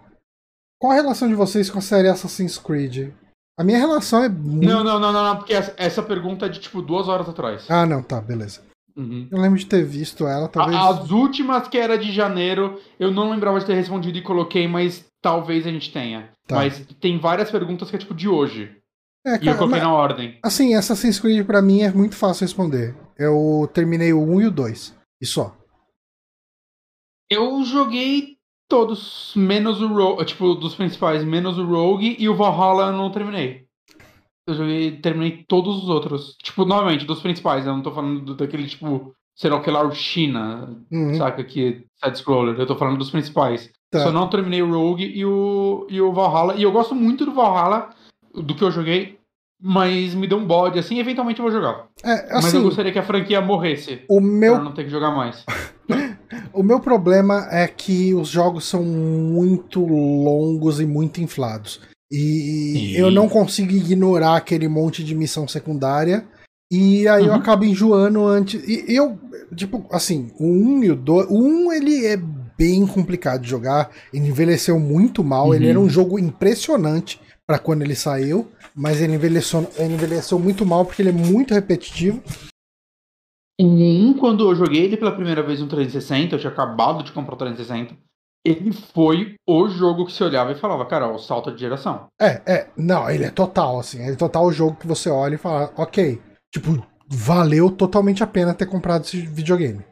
Qual 0.80 0.92
a 0.92 0.96
relação 0.96 1.28
de 1.28 1.36
vocês 1.36 1.70
com 1.70 1.80
a 1.80 1.82
série 1.82 2.08
Assassin's 2.08 2.58
Creed? 2.58 3.12
A 3.58 3.64
minha 3.64 3.78
relação 3.78 4.24
é 4.24 4.30
muito. 4.30 4.66
Não, 4.68 4.84
não, 4.84 5.00
não, 5.00 5.12
não, 5.14 5.24
não, 5.24 5.38
porque 5.38 5.54
essa, 5.54 5.74
essa 5.78 6.04
pergunta 6.04 6.46
é 6.46 6.50
de 6.50 6.60
tipo 6.60 6.82
duas 6.82 7.08
horas 7.08 7.28
atrás. 7.30 7.66
Ah, 7.70 7.86
não, 7.86 8.04
tá, 8.04 8.20
beleza. 8.20 8.62
Uhum. 8.98 9.28
Eu 9.32 9.40
lembro 9.40 9.58
de 9.60 9.66
ter 9.66 9.84
visto 9.84 10.26
ela, 10.28 10.48
talvez. 10.48 10.78
A- 10.78 10.90
As 10.90 11.10
últimas 11.12 11.68
que 11.68 11.78
era 11.78 11.98
de 11.98 12.12
janeiro, 12.12 12.80
eu 13.00 13.12
não 13.12 13.30
lembrava 13.32 13.60
de 13.60 13.66
ter 13.66 13.74
respondido 13.76 14.18
e 14.18 14.22
coloquei, 14.22 14.68
mas 14.68 15.06
talvez 15.22 15.66
a 15.66 15.72
gente 15.72 15.92
tenha. 15.92 16.30
Tá. 16.48 16.56
Mas 16.56 16.86
tem 17.00 17.18
várias 17.20 17.50
perguntas 17.50 17.90
que 17.90 17.96
é 17.96 18.00
tipo 18.00 18.14
de 18.14 18.28
hoje. 18.28 18.76
É, 19.26 19.36
E 19.42 19.48
eu 19.48 19.56
coloquei 19.58 19.80
mas- 19.80 19.84
na 19.84 19.94
ordem. 19.94 20.38
assim, 20.44 20.76
Assassin's 20.76 21.20
Creed 21.20 21.46
pra 21.46 21.62
mim 21.62 21.82
é 21.82 21.92
muito 21.92 22.16
fácil 22.16 22.44
responder. 22.46 22.96
Eu 23.18 23.70
terminei 23.74 24.14
o 24.14 24.22
1 24.22 24.42
e 24.42 24.46
o 24.48 24.52
2. 24.52 24.94
E 25.22 25.26
só. 25.26 25.56
Eu 27.30 27.64
joguei 27.64 28.35
todos, 28.68 29.34
menos 29.36 29.82
o 29.82 29.88
Rogue, 29.88 30.26
tipo, 30.26 30.56
dos 30.56 30.76
principais, 30.76 31.24
menos 31.24 31.58
o 31.58 31.66
Rogue 31.66 32.16
e 32.20 32.28
o 32.30 32.36
Valhalla 32.36 32.88
eu 32.88 32.94
não 32.98 33.12
terminei. 33.12 33.66
Eu 34.48 34.54
joguei, 34.54 34.92
terminei 35.00 35.44
todos 35.48 35.84
os 35.84 35.90
outros. 35.90 36.36
Tipo, 36.44 36.66
novamente, 36.66 37.06
dos 37.06 37.20
principais, 37.20 37.66
eu 37.66 37.74
não 37.74 37.82
tô 37.82 37.92
falando 37.92 38.22
do- 38.22 38.36
daquele, 38.36 38.68
tipo, 38.68 39.14
sei 39.36 39.50
lá 39.50 39.58
o 39.58 39.62
que 39.62 39.72
lá, 39.72 39.84
o 39.84 39.92
China, 39.92 40.80
Uhum, 40.92 41.16
saca? 41.16 41.44
Que 41.44 41.84
side-scroller. 42.04 42.56
Eu 42.60 42.68
tô 42.68 42.76
falando 42.76 42.98
dos 43.00 43.10
principais. 43.10 43.72
Tá. 43.92 44.00
Só 44.04 44.12
não 44.12 44.28
terminei 44.30 44.62
o 44.62 44.72
Rogue 44.72 45.06
e 45.06 45.26
o, 45.26 45.88
e 45.90 46.00
o 46.00 46.12
Valhalla. 46.14 46.56
E 46.56 46.64
eu 46.64 46.72
gosto 46.72 46.94
muito 46.94 47.26
do 47.26 47.34
Valhalla, 47.34 47.90
do 48.34 48.54
que 48.54 48.64
eu 48.64 48.70
joguei, 48.70 49.18
mas 49.60 50.14
me 50.14 50.28
deu 50.28 50.38
um 50.38 50.46
bode 50.46 50.78
assim. 50.78 51.00
Eventualmente 51.00 51.40
eu 51.40 51.44
vou 51.44 51.52
jogar. 51.52 51.88
É, 52.04 52.34
mas 52.34 52.54
eu 52.54 52.60
assim, 52.60 52.62
gostaria 52.64 52.92
que 52.92 53.00
a 53.00 53.04
franquia 53.04 53.42
morresse. 53.42 54.04
o 54.10 54.20
Pra 54.20 54.30
meu, 54.30 54.54
eu 54.56 54.64
não 54.64 54.74
ter 54.74 54.84
que 54.84 54.90
jogar 54.92 55.10
mais. 55.12 55.44
o 56.54 56.64
meu 56.64 56.80
problema 56.80 57.48
é 57.52 57.68
que 57.68 58.14
os 58.14 58.28
jogos 58.30 58.66
são 58.66 58.84
muito 58.84 59.80
longos 59.86 60.80
e 60.80 60.86
muito 60.86 61.22
inflados. 61.22 61.82
E 62.12 62.74
Sim. 62.74 62.92
eu 62.98 63.10
não 63.12 63.28
consigo 63.28 63.72
ignorar 63.72 64.36
aquele 64.38 64.68
monte 64.68 65.04
de 65.04 65.16
missão 65.16 65.48
secundária. 65.48 66.24
E 66.72 67.08
aí 67.08 67.26
eu 67.26 67.30
Uhum. 67.32 67.36
acabo 67.40 67.64
enjoando 67.66 68.26
antes. 68.26 68.62
E 68.68 68.86
eu, 68.96 69.18
tipo, 69.56 69.86
assim, 69.92 70.32
o 70.40 70.46
1 70.48 70.84
e 70.84 70.92
o 70.92 70.96
2. 70.96 71.28
O 71.30 71.38
1 71.38 71.74
ele 71.74 72.06
é 72.06 72.18
bem 72.58 72.86
complicado 72.88 73.42
de 73.42 73.50
jogar. 73.50 73.90
Ele 74.14 74.28
envelheceu 74.28 74.80
muito 74.80 75.24
mal. 75.24 75.54
Ele 75.54 75.66
Uhum. 75.66 75.70
era 75.72 75.80
um 75.80 75.90
jogo 75.90 76.18
impressionante 76.18 77.20
pra 77.46 77.60
quando 77.60 77.82
ele 77.84 77.96
saiu. 77.96 78.48
Mas 78.76 79.00
ele 79.00 79.14
envelheceu, 79.16 79.66
ele 79.78 79.94
envelheceu 79.94 80.38
muito 80.40 80.66
mal 80.66 80.86
porque 80.86 81.02
ele 81.02 81.10
é 81.10 81.14
muito 81.14 81.54
repetitivo. 81.54 82.22
1, 83.60 84.18
quando 84.18 84.50
eu 84.50 84.56
joguei 84.56 84.84
ele 84.84 84.98
pela 84.98 85.16
primeira 85.16 85.42
vez 85.42 85.62
no 85.62 85.68
360, 85.68 86.36
eu 86.36 86.40
tinha 86.40 86.52
acabado 86.52 87.04
de 87.04 87.12
comprar 87.12 87.36
o 87.36 87.38
360. 87.38 87.96
Ele 88.46 88.72
foi 88.72 89.36
o 89.48 89.68
jogo 89.68 90.06
que 90.06 90.12
você 90.12 90.24
olhava 90.24 90.52
e 90.52 90.60
falava, 90.60 90.86
cara, 90.86 91.12
o 91.12 91.18
salto 91.18 91.52
de 91.52 91.60
geração. 91.60 92.08
É, 92.22 92.42
é. 92.46 92.70
Não, 92.78 93.10
ele 93.10 93.24
é 93.24 93.32
total, 93.32 93.80
assim. 93.80 94.02
Ele 94.02 94.14
é 94.14 94.18
total 94.18 94.46
o 94.46 94.52
jogo 94.52 94.78
que 94.78 94.86
você 94.86 95.10
olha 95.10 95.36
e 95.36 95.40
fala, 95.40 95.74
ok. 95.76 96.22
Tipo, 96.54 96.86
valeu 97.08 97.72
totalmente 97.72 98.24
a 98.24 98.28
pena 98.28 98.54
ter 98.54 98.68
comprado 98.68 99.04
esse 99.04 99.20
videogame. 99.22 99.84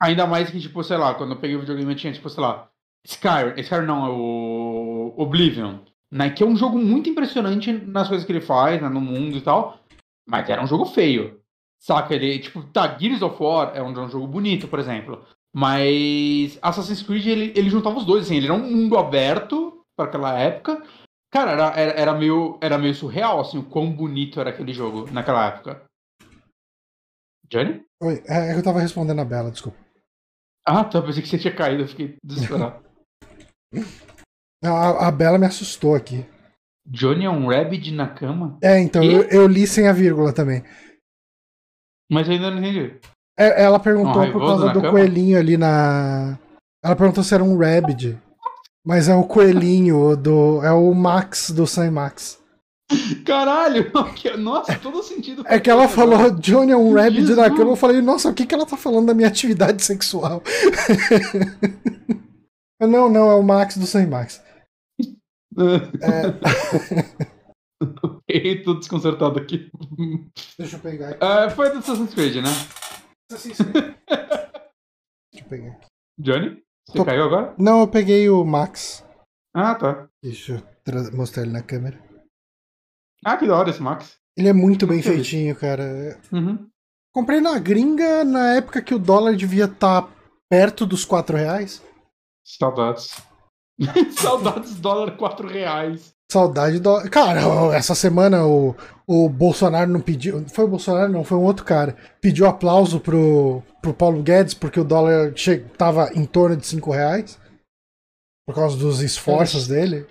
Ainda 0.00 0.26
mais 0.26 0.50
que, 0.50 0.60
tipo, 0.60 0.84
sei 0.84 0.96
lá, 0.96 1.14
quando 1.14 1.32
eu 1.32 1.40
peguei 1.40 1.56
o 1.56 1.60
videogame 1.60 1.92
eu 1.92 1.96
tinha, 1.96 2.12
tipo, 2.12 2.28
sei 2.28 2.42
lá, 2.42 2.68
Skyrim, 3.06 3.60
Skyrim 3.60 3.86
não, 3.86 4.06
é 4.06 4.10
o 4.10 5.14
Oblivion, 5.16 5.78
né? 6.12 6.30
Que 6.30 6.42
é 6.42 6.46
um 6.46 6.56
jogo 6.56 6.78
muito 6.78 7.08
impressionante 7.08 7.72
nas 7.72 8.08
coisas 8.08 8.26
que 8.26 8.32
ele 8.32 8.40
faz, 8.40 8.80
né, 8.80 8.88
no 8.88 9.00
mundo 9.00 9.36
e 9.36 9.40
tal, 9.40 9.80
mas 10.28 10.48
era 10.48 10.62
um 10.62 10.66
jogo 10.66 10.84
feio. 10.84 11.40
Saca? 11.78 12.14
Ele, 12.14 12.38
tipo, 12.38 12.62
tá, 12.64 12.96
Gears 12.98 13.22
of 13.22 13.42
War 13.42 13.72
é 13.76 13.82
um, 13.82 13.92
é 13.92 14.00
um 14.00 14.08
jogo 14.08 14.26
bonito, 14.26 14.68
por 14.68 14.78
exemplo. 14.78 15.24
Mas 15.54 16.58
Assassin's 16.60 17.02
Creed, 17.02 17.26
ele, 17.26 17.52
ele 17.56 17.70
juntava 17.70 17.96
os 17.96 18.04
dois, 18.04 18.24
assim, 18.26 18.36
ele 18.36 18.46
era 18.46 18.54
um 18.54 18.70
mundo 18.70 18.98
aberto 18.98 19.82
para 19.96 20.06
aquela 20.06 20.38
época. 20.38 20.82
Cara, 21.30 21.52
era, 21.52 21.66
era, 21.78 21.92
era, 21.92 22.14
meio, 22.14 22.58
era 22.60 22.78
meio 22.78 22.94
surreal, 22.94 23.40
assim, 23.40 23.58
o 23.58 23.64
quão 23.64 23.90
bonito 23.90 24.40
era 24.40 24.50
aquele 24.50 24.72
jogo 24.72 25.10
naquela 25.10 25.46
época. 25.46 25.82
Johnny? 27.48 27.82
Oi, 28.02 28.22
é, 28.26 28.56
eu 28.56 28.62
tava 28.62 28.80
respondendo 28.80 29.20
a 29.20 29.24
Bela, 29.24 29.50
desculpa. 29.50 29.78
Ah, 30.66 30.84
tá, 30.84 31.00
pensei 31.00 31.22
que 31.22 31.28
você 31.28 31.38
tinha 31.38 31.54
caído, 31.54 31.82
eu 31.82 31.88
fiquei 31.88 32.16
desesperado. 32.24 32.84
A, 34.64 35.08
a 35.08 35.10
Bela 35.10 35.38
me 35.38 35.46
assustou 35.46 35.94
aqui. 35.94 36.24
Johnny 36.86 37.24
é 37.24 37.30
um 37.30 37.48
rabbit 37.48 37.92
na 37.92 38.08
cama? 38.08 38.58
É, 38.62 38.80
então, 38.80 39.02
E? 39.02 39.12
eu, 39.12 39.22
eu 39.24 39.46
li 39.46 39.66
sem 39.66 39.86
a 39.86 39.92
vírgula 39.92 40.32
também. 40.32 40.64
Mas 42.10 42.26
eu 42.28 42.34
ainda 42.34 42.50
não 42.50 42.58
entendi. 42.58 42.94
É, 43.38 43.62
ela 43.62 43.78
perguntou 43.78 44.22
Um 44.22 44.32
por 44.32 44.40
causa 44.40 44.68
do 44.70 44.80
cama? 44.80 44.92
coelhinho 44.92 45.38
ali 45.38 45.56
na. 45.56 46.38
Ela 46.82 46.96
perguntou 46.96 47.22
se 47.22 47.34
era 47.34 47.44
um 47.44 47.58
Rabbit. 47.58 48.18
Mas 48.84 49.08
é 49.08 49.14
o 49.14 49.24
coelhinho 49.24 50.16
do. 50.16 50.62
É 50.62 50.72
o 50.72 50.94
Max 50.94 51.50
do 51.50 51.66
Sam 51.66 51.90
Max. 51.90 52.38
Caralho! 53.24 53.90
Nossa, 54.38 54.78
todo 54.78 55.02
sentido. 55.02 55.42
É 55.46 55.58
que 55.58 55.68
ela 55.68 55.88
falou, 55.88 56.30
Johnny 56.30 56.70
é 56.70 56.76
um 56.76 56.94
rabbit 56.94 57.22
Jesus. 57.22 57.36
na 57.36 57.50
cama. 57.50 57.72
Eu 57.72 57.76
falei, 57.76 58.00
nossa, 58.00 58.30
o 58.30 58.34
que, 58.34 58.46
que 58.46 58.54
ela 58.54 58.64
tá 58.64 58.76
falando 58.76 59.06
da 59.06 59.14
minha 59.14 59.26
atividade 59.26 59.82
sexual? 59.82 60.40
não, 62.80 63.08
não, 63.08 63.28
é 63.28 63.34
o 63.34 63.42
Max 63.42 63.76
do 63.76 63.86
Sam 63.86 64.06
Max. 64.06 64.40
É, 65.58 67.35
Fiquei 68.30 68.62
tudo 68.62 68.80
desconcertado 68.80 69.38
aqui. 69.38 69.70
deixa 70.58 70.76
eu 70.76 70.80
pegar 70.80 71.10
aqui. 71.10 71.18
Ah, 71.24 71.50
foi 71.50 71.70
do 71.70 71.78
Assassin's 71.78 72.14
Creed, 72.14 72.36
né? 72.36 72.50
Deixa 73.30 73.62
eu 75.34 75.48
pegar 75.48 75.72
aqui. 75.72 75.86
Johnny? 76.18 76.62
Você 76.88 76.98
Tô- 76.98 77.04
caiu 77.04 77.24
agora? 77.24 77.54
Não, 77.58 77.80
eu 77.80 77.88
peguei 77.88 78.28
o 78.30 78.44
Max. 78.44 79.04
Ah, 79.54 79.74
tá. 79.74 80.08
Deixa 80.22 80.54
eu 80.54 80.62
tra- 80.84 81.10
mostrar 81.12 81.42
ele 81.42 81.52
na 81.52 81.62
câmera. 81.62 82.00
Ah, 83.24 83.36
que 83.36 83.46
da 83.46 83.56
hora 83.56 83.70
esse 83.70 83.82
Max. 83.82 84.16
Ele 84.36 84.48
é 84.48 84.52
muito 84.52 84.86
bem 84.86 85.02
feitinho, 85.02 85.56
cara. 85.56 86.20
Uhum. 86.32 86.68
Comprei 87.12 87.40
na 87.40 87.58
gringa 87.58 88.22
na 88.24 88.54
época 88.54 88.82
que 88.82 88.94
o 88.94 88.98
dólar 88.98 89.34
devia 89.34 89.64
estar 89.64 90.08
perto 90.50 90.84
dos 90.86 91.04
4 91.04 91.36
reais. 91.36 91.82
Saudades. 92.46 93.08
Saudades 94.20 94.76
dólar 94.76 95.16
4 95.16 95.48
reais. 95.48 96.14
Saudade 96.30 96.80
do. 96.80 97.08
Cara, 97.10 97.40
essa 97.74 97.94
semana 97.94 98.44
o, 98.46 98.74
o 99.06 99.28
Bolsonaro 99.28 99.90
não 99.90 100.00
pediu. 100.00 100.44
Foi 100.48 100.64
o 100.64 100.68
Bolsonaro? 100.68 101.12
Não, 101.12 101.24
foi 101.24 101.38
um 101.38 101.44
outro 101.44 101.64
cara. 101.64 101.96
Pediu 102.20 102.46
aplauso 102.46 102.98
pro, 103.00 103.62
pro 103.80 103.94
Paulo 103.94 104.22
Guedes 104.22 104.54
porque 104.54 104.80
o 104.80 104.84
dólar 104.84 105.32
che... 105.36 105.58
tava 105.78 106.10
em 106.14 106.24
torno 106.24 106.56
de 106.56 106.66
5 106.66 106.90
reais. 106.90 107.38
Por 108.46 108.54
causa 108.54 108.76
dos 108.76 109.00
esforços 109.00 109.66
dele. 109.66 110.06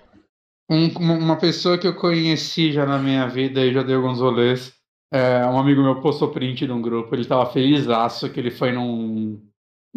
Um- 0.70 0.88
uma- 0.98 1.38
pessoa 1.38 1.78
que 1.78 1.86
eu 1.86 1.94
conheci 1.94 2.72
já 2.72 2.84
na 2.84 2.98
minha 2.98 3.26
vida 3.28 3.60
e 3.64 3.72
já 3.72 3.82
dei 3.82 3.94
alguns 3.94 4.20
rolês. 4.20 4.72
é, 5.12 5.46
um 5.46 5.58
amigo 5.58 5.82
meu 5.82 6.00
postou 6.00 6.30
print 6.32 6.66
de 6.66 6.72
um 6.72 6.82
grupo. 6.82 7.14
Ele 7.14 7.24
tava 7.24 7.50
felizaço 7.52 8.28
que 8.30 8.40
ele 8.40 8.50
foi 8.50 8.72
num. 8.72 9.40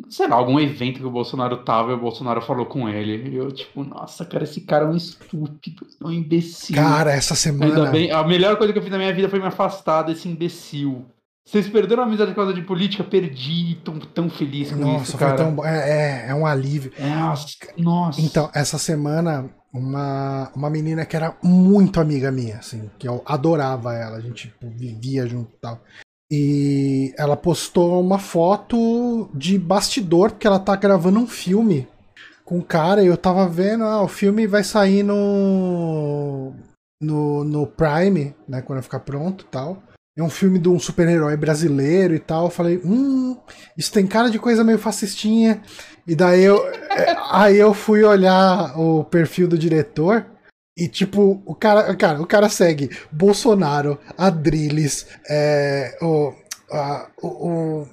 Sei 0.09 0.27
lá, 0.27 0.35
algum 0.35 0.59
evento 0.59 0.99
que 0.99 1.05
o 1.05 1.11
Bolsonaro 1.11 1.57
tava 1.57 1.91
e 1.91 1.95
o 1.95 1.99
Bolsonaro 1.99 2.41
falou 2.41 2.65
com 2.65 2.87
ele. 2.87 3.29
E 3.29 3.35
eu, 3.35 3.51
tipo, 3.51 3.83
nossa, 3.83 4.25
cara, 4.25 4.43
esse 4.43 4.61
cara 4.61 4.85
é 4.85 4.87
um 4.87 4.95
estúpido, 4.95 5.85
é 6.01 6.05
um 6.05 6.11
imbecil. 6.11 6.75
Cara, 6.75 7.11
essa 7.11 7.33
Ainda 7.33 7.65
semana. 7.65 7.91
bem, 7.91 8.11
a 8.11 8.23
melhor 8.23 8.57
coisa 8.57 8.71
que 8.71 8.79
eu 8.79 8.83
fiz 8.83 8.91
na 8.91 8.97
minha 8.97 9.13
vida 9.13 9.29
foi 9.29 9.39
me 9.39 9.47
afastar 9.47 10.03
desse 10.03 10.27
imbecil. 10.27 11.05
Vocês 11.49 11.67
perderam 11.67 12.03
a 12.03 12.05
amizade 12.05 12.31
por 12.31 12.37
causa 12.37 12.53
de 12.53 12.61
política? 12.61 13.03
Perdi, 13.03 13.75
tão, 13.83 13.97
tão 13.99 14.29
feliz 14.29 14.71
com 14.71 14.77
Nossa, 14.77 15.03
isso, 15.03 15.17
foi 15.17 15.27
cara. 15.27 15.37
tão 15.37 15.55
bom. 15.55 15.65
É, 15.65 16.27
é, 16.27 16.29
é 16.29 16.35
um 16.35 16.45
alívio. 16.45 16.91
É, 16.95 17.09
nossa, 17.09 17.47
nossa. 17.75 18.21
Então, 18.21 18.51
essa 18.53 18.77
semana, 18.77 19.49
uma, 19.73 20.51
uma 20.55 20.69
menina 20.69 21.05
que 21.05 21.15
era 21.15 21.35
muito 21.41 21.99
amiga 21.99 22.31
minha, 22.31 22.57
assim, 22.57 22.89
que 22.99 23.07
eu 23.07 23.23
adorava 23.25 23.95
ela, 23.95 24.17
a 24.17 24.21
gente 24.21 24.49
tipo, 24.49 24.69
vivia 24.69 25.25
junto 25.25 25.51
e 25.55 25.59
tal. 25.59 25.81
E 26.31 27.13
ela 27.17 27.35
postou 27.35 27.99
uma 27.99 28.19
foto 28.19 29.29
de 29.33 29.57
bastidor, 29.57 30.31
porque 30.31 30.45
ela 30.45 30.59
tá 30.59 30.75
gravando 30.75 31.19
um 31.19 31.27
filme 31.27 31.87
com 32.45 32.59
o 32.59 32.63
cara, 32.63 33.03
e 33.03 33.07
eu 33.07 33.17
tava 33.17 33.47
vendo, 33.47 33.83
ah, 33.83 34.01
o 34.03 34.07
filme 34.07 34.47
vai 34.47 34.63
sair 34.63 35.03
no. 35.03 36.53
no, 37.01 37.43
no 37.43 37.67
Prime, 37.67 38.35
né, 38.47 38.61
quando 38.61 38.83
ficar 38.83 38.99
pronto 38.99 39.45
e 39.45 39.47
tal. 39.47 39.83
É 40.17 40.23
um 40.23 40.29
filme 40.29 40.59
de 40.59 40.67
um 40.67 40.77
super-herói 40.77 41.37
brasileiro 41.37 42.13
e 42.13 42.19
tal. 42.19 42.45
Eu 42.45 42.51
falei, 42.51 42.81
hum, 42.83 43.37
isso 43.77 43.91
tem 43.91 44.05
cara 44.05 44.29
de 44.29 44.37
coisa 44.37 44.63
meio 44.63 44.77
fascistinha. 44.77 45.61
E 46.05 46.13
daí 46.13 46.43
eu, 46.43 46.67
é, 46.91 47.15
aí 47.31 47.57
eu 47.57 47.73
fui 47.73 48.03
olhar 48.03 48.77
o 48.77 49.03
perfil 49.05 49.47
do 49.47 49.57
diretor 49.57 50.25
e 50.83 50.87
tipo, 50.87 51.41
o 51.45 51.53
cara, 51.55 51.95
cara, 51.95 52.21
o 52.21 52.25
cara 52.27 52.49
segue 52.49 52.89
Bolsonaro, 53.11 53.99
Adrilles, 54.17 55.07
é, 55.29 55.97
o, 56.01 56.33
a- 56.71 57.09
o, 57.21 57.27
o 57.81 57.87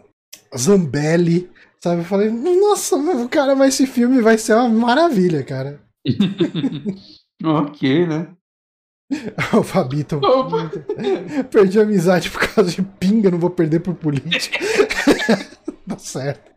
Zambelli, 0.56 1.50
sabe? 1.82 2.00
Eu 2.02 2.04
falei, 2.04 2.30
nossa, 2.30 2.96
mas, 2.96 3.26
cara, 3.28 3.54
mas 3.54 3.74
esse 3.74 3.86
filme 3.86 4.20
vai 4.20 4.38
ser 4.38 4.54
uma 4.54 4.68
maravilha, 4.68 5.42
cara. 5.42 5.80
ok, 7.44 8.06
né? 8.06 8.28
O 9.56 9.62
Fabito. 9.62 10.16
Opa. 10.16 10.68
Perdi 11.50 11.78
a 11.78 11.82
amizade 11.82 12.28
por 12.30 12.40
causa 12.52 12.70
de 12.72 12.82
pinga, 12.82 13.30
não 13.30 13.38
vou 13.38 13.50
perder 13.50 13.78
por 13.80 13.94
política. 13.94 14.58
tá 15.88 15.96
certo. 15.98 16.50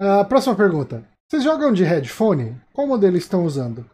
Ah, 0.00 0.24
próxima 0.24 0.56
pergunta. 0.56 1.04
Vocês 1.30 1.44
jogam 1.44 1.72
de 1.72 1.84
headphone? 1.84 2.56
Qual 2.72 2.88
modelo 2.88 3.16
estão 3.16 3.44
usando? 3.44 3.88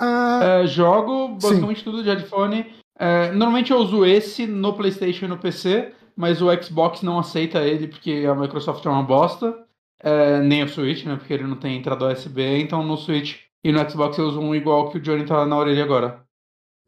É, 0.00 0.66
jogo 0.66 1.28
basicamente 1.40 1.82
tudo 1.84 2.02
de 2.02 2.08
headphone. 2.08 2.66
É, 2.98 3.30
normalmente 3.32 3.70
eu 3.72 3.78
uso 3.78 4.04
esse 4.04 4.46
no 4.46 4.74
PlayStation 4.74 5.26
e 5.26 5.28
no 5.28 5.38
PC, 5.38 5.92
mas 6.16 6.40
o 6.42 6.46
Xbox 6.62 7.02
não 7.02 7.18
aceita 7.18 7.60
ele 7.60 7.88
porque 7.88 8.26
a 8.28 8.34
Microsoft 8.34 8.84
é 8.84 8.88
uma 8.88 9.02
bosta. 9.02 9.64
É, 10.00 10.40
nem 10.40 10.62
o 10.62 10.68
Switch, 10.68 11.04
né? 11.04 11.16
Porque 11.16 11.32
ele 11.34 11.44
não 11.44 11.56
tem 11.56 11.76
entrada 11.76 12.12
USB. 12.12 12.60
Então 12.60 12.82
no 12.84 12.96
Switch 12.96 13.36
e 13.64 13.72
no 13.72 13.90
Xbox 13.90 14.16
eu 14.18 14.26
uso 14.26 14.40
um 14.40 14.54
igual 14.54 14.90
que 14.90 14.98
o 14.98 15.00
Johnny 15.00 15.24
tá 15.24 15.44
na 15.44 15.56
orelha 15.56 15.82
agora. 15.82 16.20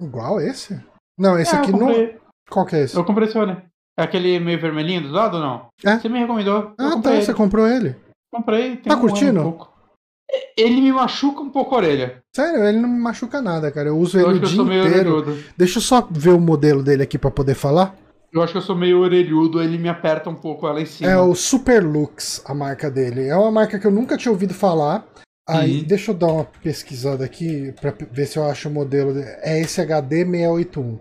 igual 0.01 0.41
esse? 0.41 0.81
Não, 1.19 1.39
esse 1.39 1.55
É, 1.55 1.59
aqui 1.59 1.73
não. 1.73 1.89
Qual 2.49 2.65
que 2.66 2.77
é 2.77 2.81
esse? 2.82 2.97
Eu 2.97 3.05
comprei 3.05 3.27
esse 3.27 3.35
fone. 3.35 3.57
É 3.99 4.03
aquele 4.05 4.39
meio 4.41 4.59
vermelhinho 4.61 5.03
do 5.03 5.11
lado 5.12 5.37
ou 5.37 5.43
não? 5.43 5.66
É. 5.85 5.99
Você 5.99 6.09
me 6.09 6.19
recomendou. 6.19 6.73
Ah, 6.78 6.99
tá, 7.03 7.12
ele. 7.12 7.23
você 7.23 7.35
comprou 7.35 7.66
ele. 7.69 7.97
Comprei. 8.32 8.77
tem 8.77 8.91
Tá 8.91 8.97
um 8.97 9.01
curtindo? 9.01 9.43
pouco. 9.43 9.70
Ele 10.57 10.81
me 10.81 10.93
machuca 10.93 11.40
um 11.40 11.51
pouco 11.51 11.74
a 11.74 11.78
orelha. 11.78 12.23
Sério, 12.35 12.65
ele 12.65 12.78
não 12.78 12.89
me 12.89 13.01
machuca 13.01 13.40
nada, 13.40 13.70
cara. 13.70 13.89
Eu 13.89 13.98
uso 13.98 14.19
Eu 14.19 14.31
ele 14.31 14.31
acho 14.31 14.39
o 14.39 14.40
que 14.40 14.44
eu 14.44 14.48
dia 14.48 14.57
sou 14.57 14.65
meio 14.65 14.86
inteiro. 14.86 15.15
orelhudo. 15.16 15.44
Deixa 15.57 15.78
eu 15.78 15.82
só 15.82 16.07
ver 16.11 16.31
o 16.31 16.40
modelo 16.40 16.82
dele 16.82 17.02
aqui 17.02 17.19
pra 17.19 17.31
poder 17.31 17.55
falar. 17.55 17.97
Eu 18.32 18.43
acho 18.43 18.52
que 18.52 18.59
eu 18.59 18.62
sou 18.62 18.77
meio 18.77 19.01
orelhudo, 19.01 19.61
ele 19.61 19.77
me 19.77 19.89
aperta 19.89 20.31
um 20.31 20.35
pouco 20.35 20.66
lá 20.66 20.81
em 20.81 20.86
cima. 20.86 21.11
É 21.11 21.19
o 21.19 21.35
Super 21.35 21.85
Lux, 21.85 22.40
a 22.44 22.55
marca 22.55 22.89
dele. 22.90 23.27
É 23.27 23.36
uma 23.36 23.51
marca 23.51 23.78
que 23.78 23.86
eu 23.86 23.90
nunca 23.90 24.16
tinha 24.16 24.31
ouvido 24.31 24.55
falar. 24.55 25.05
Aí, 25.48 25.81
uhum. 25.81 25.85
deixa 25.85 26.12
eu 26.12 26.15
dar 26.15 26.28
uma 26.28 26.44
pesquisada 26.44 27.24
aqui 27.24 27.74
pra 27.81 27.93
ver 28.12 28.27
se 28.27 28.39
eu 28.39 28.44
acho 28.44 28.69
o 28.69 28.73
modelo. 28.73 29.12
É 29.43 29.59
esse 29.61 29.81
HD 29.81 30.24
681. 30.24 30.98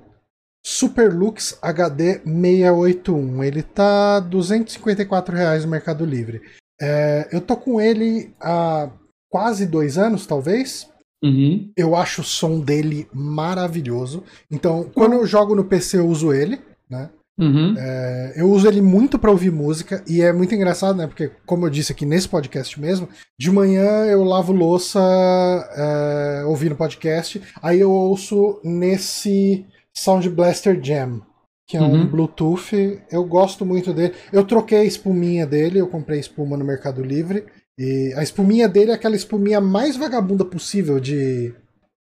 Superlux 0.65 1.57
HD 1.61 2.21
681. 2.25 3.43
Ele 3.43 3.61
tá 3.61 4.19
254 4.21 5.35
reais 5.35 5.63
no 5.65 5.71
Mercado 5.71 6.03
Livre. 6.05 6.41
É, 6.81 7.27
eu 7.31 7.41
tô 7.41 7.55
com 7.55 7.79
ele 7.79 8.33
há 8.39 8.89
quase 9.29 9.65
dois 9.65 9.97
anos, 9.97 10.25
talvez. 10.25 10.89
Uhum. 11.23 11.71
Eu 11.75 11.95
acho 11.95 12.21
o 12.21 12.25
som 12.25 12.59
dele 12.59 13.07
maravilhoso. 13.13 14.23
Então, 14.49 14.89
quando 14.93 15.13
eu 15.13 15.25
jogo 15.25 15.55
no 15.55 15.65
PC, 15.65 15.97
eu 15.97 16.07
uso 16.07 16.33
ele, 16.33 16.59
né? 16.89 17.09
Uhum. 17.39 17.73
É, 17.77 18.33
eu 18.35 18.51
uso 18.51 18.67
ele 18.67 18.81
muito 18.81 19.17
para 19.17 19.31
ouvir 19.31 19.49
música 19.49 20.03
e 20.05 20.21
é 20.21 20.33
muito 20.33 20.53
engraçado, 20.53 20.97
né? 20.97 21.07
Porque, 21.07 21.31
como 21.45 21.65
eu 21.65 21.69
disse 21.69 21.93
aqui 21.93 22.05
nesse 22.05 22.27
podcast 22.27 22.79
mesmo, 22.79 23.07
de 23.39 23.49
manhã 23.49 24.05
eu 24.05 24.23
lavo 24.25 24.51
louça 24.51 24.99
é, 24.99 26.43
ouvindo 26.45 26.75
podcast, 26.75 27.41
aí 27.61 27.79
eu 27.79 27.91
ouço 27.91 28.59
nesse 28.61 29.65
Sound 29.95 30.29
Blaster 30.29 30.77
Jam, 30.83 31.21
que 31.65 31.77
é 31.77 31.81
uhum. 31.81 32.01
um 32.01 32.07
Bluetooth. 32.07 33.01
Eu 33.09 33.23
gosto 33.23 33.65
muito 33.65 33.93
dele. 33.93 34.15
Eu 34.33 34.43
troquei 34.43 34.79
a 34.79 34.85
espuminha 34.85 35.45
dele, 35.45 35.79
eu 35.79 35.87
comprei 35.87 36.19
espuma 36.19 36.57
no 36.57 36.65
Mercado 36.65 37.01
Livre. 37.01 37.45
E 37.79 38.13
a 38.13 38.21
espuminha 38.21 38.67
dele 38.67 38.91
é 38.91 38.93
aquela 38.93 39.15
espuminha 39.15 39.61
mais 39.61 39.95
vagabunda 39.95 40.43
possível 40.43 40.99
de, 40.99 41.53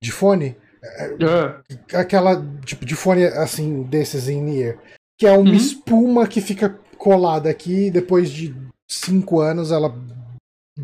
de 0.02 0.12
fone. 0.14 0.56
É. 0.82 1.98
Aquela 1.98 2.42
tipo 2.64 2.86
de 2.86 2.96
fone 2.96 3.26
assim, 3.26 3.84
desses 3.84 4.30
em 4.30 4.62
ear. 4.62 4.78
Que 5.20 5.28
é 5.28 5.32
uma 5.34 5.50
uhum. 5.50 5.54
espuma 5.54 6.26
que 6.26 6.40
fica 6.40 6.80
colada 6.98 7.50
aqui 7.50 7.88
e 7.88 7.92
depois 7.92 8.30
de 8.30 8.56
cinco 8.90 9.42
anos 9.42 9.70
ela 9.70 9.94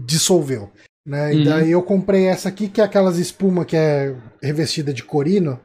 dissolveu. 0.06 0.70
Né? 1.08 1.34
E 1.34 1.38
uhum. 1.38 1.44
daí 1.46 1.72
eu 1.72 1.82
comprei 1.82 2.26
essa 2.26 2.50
aqui, 2.50 2.68
que 2.68 2.82
é 2.82 2.84
aquelas 2.84 3.18
espuma 3.18 3.64
que 3.64 3.78
é 3.78 4.14
revestida 4.42 4.94
de 4.94 5.04
corino. 5.04 5.62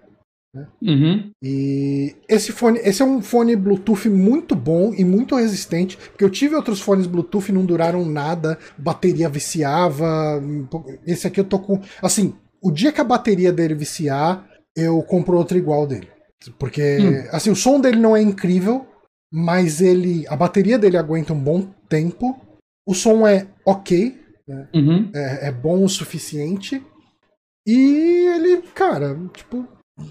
Né? 0.55 0.67
Uhum. 0.83 1.31
E 1.43 2.17
esse 2.29 2.53
fone, 2.53 2.79
esse 2.81 3.03
é 3.03 3.05
um 3.05 3.21
fone 3.21 3.55
Bluetooth 3.55 4.09
muito 4.09 4.55
bom 4.55 4.93
e 4.95 5.05
muito 5.05 5.37
resistente, 5.37 5.97
porque 5.97 6.25
eu 6.25 6.31
tive 6.31 6.55
outros 6.55 6.81
fones 6.81 7.07
Bluetooth 7.07 7.51
e 7.51 7.55
não 7.55 7.65
duraram 7.65 8.05
nada, 8.05 8.59
bateria 8.77 9.29
viciava. 9.29 10.43
Esse 11.07 11.27
aqui 11.27 11.41
eu 11.41 11.45
tô 11.45 11.59
com, 11.59 11.81
assim, 12.03 12.35
o 12.63 12.71
dia 12.71 12.93
que 12.93 13.01
a 13.01 13.05
bateria 13.05 13.53
dele 13.53 13.75
viciar, 13.75 14.49
eu 14.75 15.03
compro 15.03 15.37
outro 15.37 15.59
igual 15.59 15.87
dele. 15.87 16.09
Porque, 16.59 16.99
hum. 16.99 17.29
assim, 17.33 17.51
o 17.51 17.57
som 17.57 17.81
dele 17.81 17.99
não 17.99 18.17
é 18.17 18.23
incrível, 18.23 18.87
mas 19.33 19.81
ele. 19.81 20.25
A 20.29 20.37
bateria 20.37 20.79
dele 20.79 20.97
aguenta 20.97 21.33
um 21.33 21.41
bom 21.41 21.69
tempo. 21.89 22.41
O 22.87 22.95
som 22.95 23.27
é 23.27 23.49
ok. 23.67 24.19
Né? 24.47 24.69
Uhum. 24.75 25.11
É, 25.15 25.49
é 25.49 25.53
bom 25.53 25.85
o 25.85 25.89
suficiente. 25.89 26.83
E 27.67 28.29
ele, 28.35 28.63
cara, 28.75 29.19
tipo, 29.35 29.67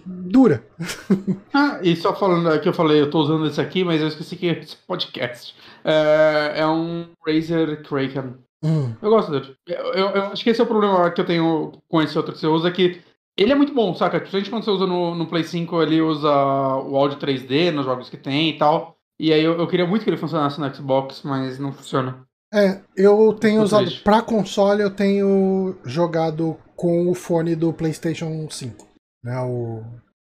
dura. 0.06 0.64
ah, 1.54 1.80
e 1.82 1.96
só 1.96 2.16
falando 2.16 2.50
aqui, 2.50 2.68
eu 2.68 2.74
falei, 2.74 3.02
eu 3.02 3.10
tô 3.10 3.20
usando 3.20 3.48
esse 3.48 3.62
aqui, 3.62 3.84
mas 3.84 4.02
eu 4.02 4.08
esqueci 4.08 4.36
que 4.36 4.50
é 4.50 4.60
esse 4.60 4.76
podcast. 4.76 5.56
É, 5.84 6.54
é 6.58 6.68
um 6.68 7.08
Razer 7.26 7.84
Kraken. 7.84 8.36
Hum. 8.64 8.94
Eu 9.02 9.10
gosto 9.10 9.32
dele. 9.32 9.56
Eu, 9.68 9.94
eu, 9.94 10.08
eu, 10.10 10.24
acho 10.26 10.44
que 10.44 10.50
esse 10.50 10.60
é 10.60 10.64
o 10.64 10.68
problema 10.68 11.10
que 11.12 11.22
eu 11.22 11.26
tenho 11.26 11.72
com 11.88 12.02
esse 12.02 12.18
outro 12.18 12.34
que 12.34 12.40
você 12.40 12.48
usa, 12.48 12.72
que 12.72 13.02
ele 13.38 13.52
é 13.52 13.56
muito 13.56 13.74
bom, 13.74 13.94
saca? 13.94 14.20
Principalmente 14.20 14.50
quando 14.50 14.64
você 14.66 14.72
usa 14.72 14.88
no, 14.88 15.16
no 15.16 15.28
Play 15.28 15.44
5, 15.44 15.82
ele 15.84 16.02
usa 16.02 16.30
o 16.30 16.98
áudio 16.98 17.20
3D 17.20 17.72
nos 17.72 17.86
jogos 17.86 18.10
que 18.10 18.18
tem 18.18 18.50
e 18.50 18.58
tal. 18.58 18.98
E 19.20 19.32
aí 19.32 19.44
eu, 19.44 19.58
eu 19.58 19.68
queria 19.68 19.86
muito 19.86 20.04
que 20.04 20.10
ele 20.10 20.18
funcionasse 20.18 20.60
no 20.60 20.74
Xbox, 20.74 21.22
mas 21.24 21.60
não 21.60 21.72
funciona. 21.72 22.28
É, 22.54 22.82
eu 22.96 23.34
tenho 23.34 23.62
usado 23.62 23.86
triste. 23.86 24.04
pra 24.04 24.22
console, 24.22 24.82
eu 24.82 24.90
tenho 24.90 25.76
jogado 25.84 26.58
com 26.76 27.10
o 27.10 27.14
fone 27.14 27.56
do 27.56 27.74
PlayStation 27.74 28.48
5. 28.50 28.87
Né, 29.28 29.38
o 29.41 29.84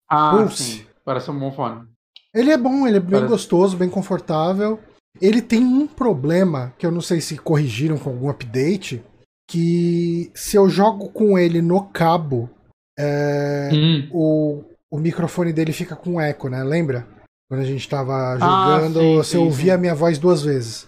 ah, 0.06 0.36
Pulse. 0.36 0.62
Sim. 0.62 0.86
Parece 1.02 1.30
um 1.30 1.38
bom 1.38 1.50
fone. 1.50 1.88
Ele 2.34 2.50
é 2.50 2.58
bom, 2.58 2.86
ele 2.86 2.98
é 2.98 3.00
bem 3.00 3.12
Parece... 3.12 3.28
gostoso, 3.28 3.74
bem 3.74 3.88
confortável. 3.88 4.78
Ele 5.18 5.40
tem 5.40 5.64
um 5.64 5.86
problema 5.86 6.74
que 6.76 6.84
eu 6.84 6.90
não 6.90 7.00
sei 7.00 7.18
se 7.18 7.38
corrigiram 7.38 7.96
com 7.96 8.10
algum 8.10 8.28
update, 8.28 9.02
que 9.48 10.30
se 10.34 10.58
eu 10.58 10.68
jogo 10.68 11.08
com 11.08 11.38
ele 11.38 11.62
no 11.62 11.84
cabo, 11.84 12.50
é, 12.98 13.70
hum. 13.72 14.08
o, 14.12 14.64
o 14.90 14.98
microfone 14.98 15.54
dele 15.54 15.72
fica 15.72 15.96
com 15.96 16.20
eco, 16.20 16.50
né? 16.50 16.62
Lembra? 16.62 17.08
Quando 17.48 17.60
a 17.60 17.66
gente 17.66 17.88
tava 17.88 18.34
ah, 18.34 18.38
jogando, 18.38 18.98
ah, 18.98 19.02
sim, 19.02 19.16
você 19.16 19.30
sim, 19.30 19.38
ouvia 19.38 19.72
sim. 19.72 19.78
a 19.78 19.78
minha 19.78 19.94
voz 19.94 20.18
duas 20.18 20.42
vezes. 20.42 20.86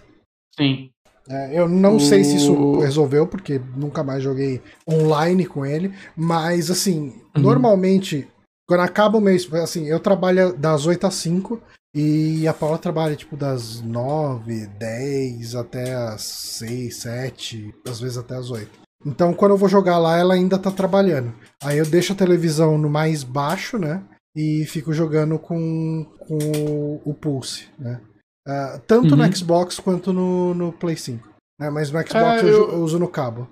Sim. 0.55 0.91
É, 1.27 1.59
eu 1.59 1.67
não 1.67 1.95
o... 1.95 1.99
sei 1.99 2.23
se 2.23 2.37
isso 2.37 2.79
resolveu, 2.79 3.25
porque 3.27 3.59
nunca 3.75 4.03
mais 4.03 4.23
joguei 4.23 4.61
online 4.87 5.45
com 5.45 5.65
ele, 5.65 5.93
mas 6.15 6.69
assim, 6.69 7.13
uhum. 7.35 7.41
normalmente, 7.41 8.27
quando 8.67 8.81
acaba 8.81 9.17
o 9.17 9.21
mês, 9.21 9.51
assim, 9.53 9.85
eu 9.85 9.99
trabalho 9.99 10.53
das 10.53 10.85
8 10.85 11.07
às 11.07 11.15
5 11.15 11.61
e 11.95 12.47
a 12.47 12.53
Paula 12.53 12.77
trabalha 12.77 13.15
tipo 13.15 13.37
das 13.37 13.81
9, 13.81 14.67
10 14.77 15.55
até 15.55 15.93
as 15.93 16.21
6, 16.21 16.95
7, 16.95 17.73
às 17.87 17.99
vezes 17.99 18.17
até 18.17 18.35
as 18.35 18.51
8. 18.51 18.69
Então, 19.05 19.33
quando 19.33 19.51
eu 19.51 19.57
vou 19.57 19.69
jogar 19.69 19.99
lá, 19.99 20.17
ela 20.17 20.33
ainda 20.33 20.57
tá 20.57 20.71
trabalhando. 20.71 21.33
Aí 21.63 21.77
eu 21.77 21.85
deixo 21.85 22.11
a 22.13 22.15
televisão 22.15 22.77
no 22.77 22.89
mais 22.89 23.23
baixo, 23.23 23.77
né? 23.77 24.03
E 24.35 24.65
fico 24.65 24.91
jogando 24.91 25.37
com, 25.37 26.05
com 26.19 27.01
o, 27.05 27.13
Pulse, 27.13 27.67
né? 27.77 28.01
Uh, 28.47 28.79
tanto 28.85 29.15
uhum. 29.15 29.17
no 29.17 29.35
Xbox 29.35 29.79
quanto 29.79 30.13
no, 30.13 30.53
no 30.53 30.71
Play 30.71 30.95
5. 30.95 31.27
Né? 31.59 31.69
Mas 31.69 31.91
no 31.91 31.99
Xbox 31.99 32.15
é, 32.15 32.41
eu, 32.41 32.71
eu, 32.71 32.83
uso 32.83 32.99
no 32.99 33.07
cabo. 33.07 33.47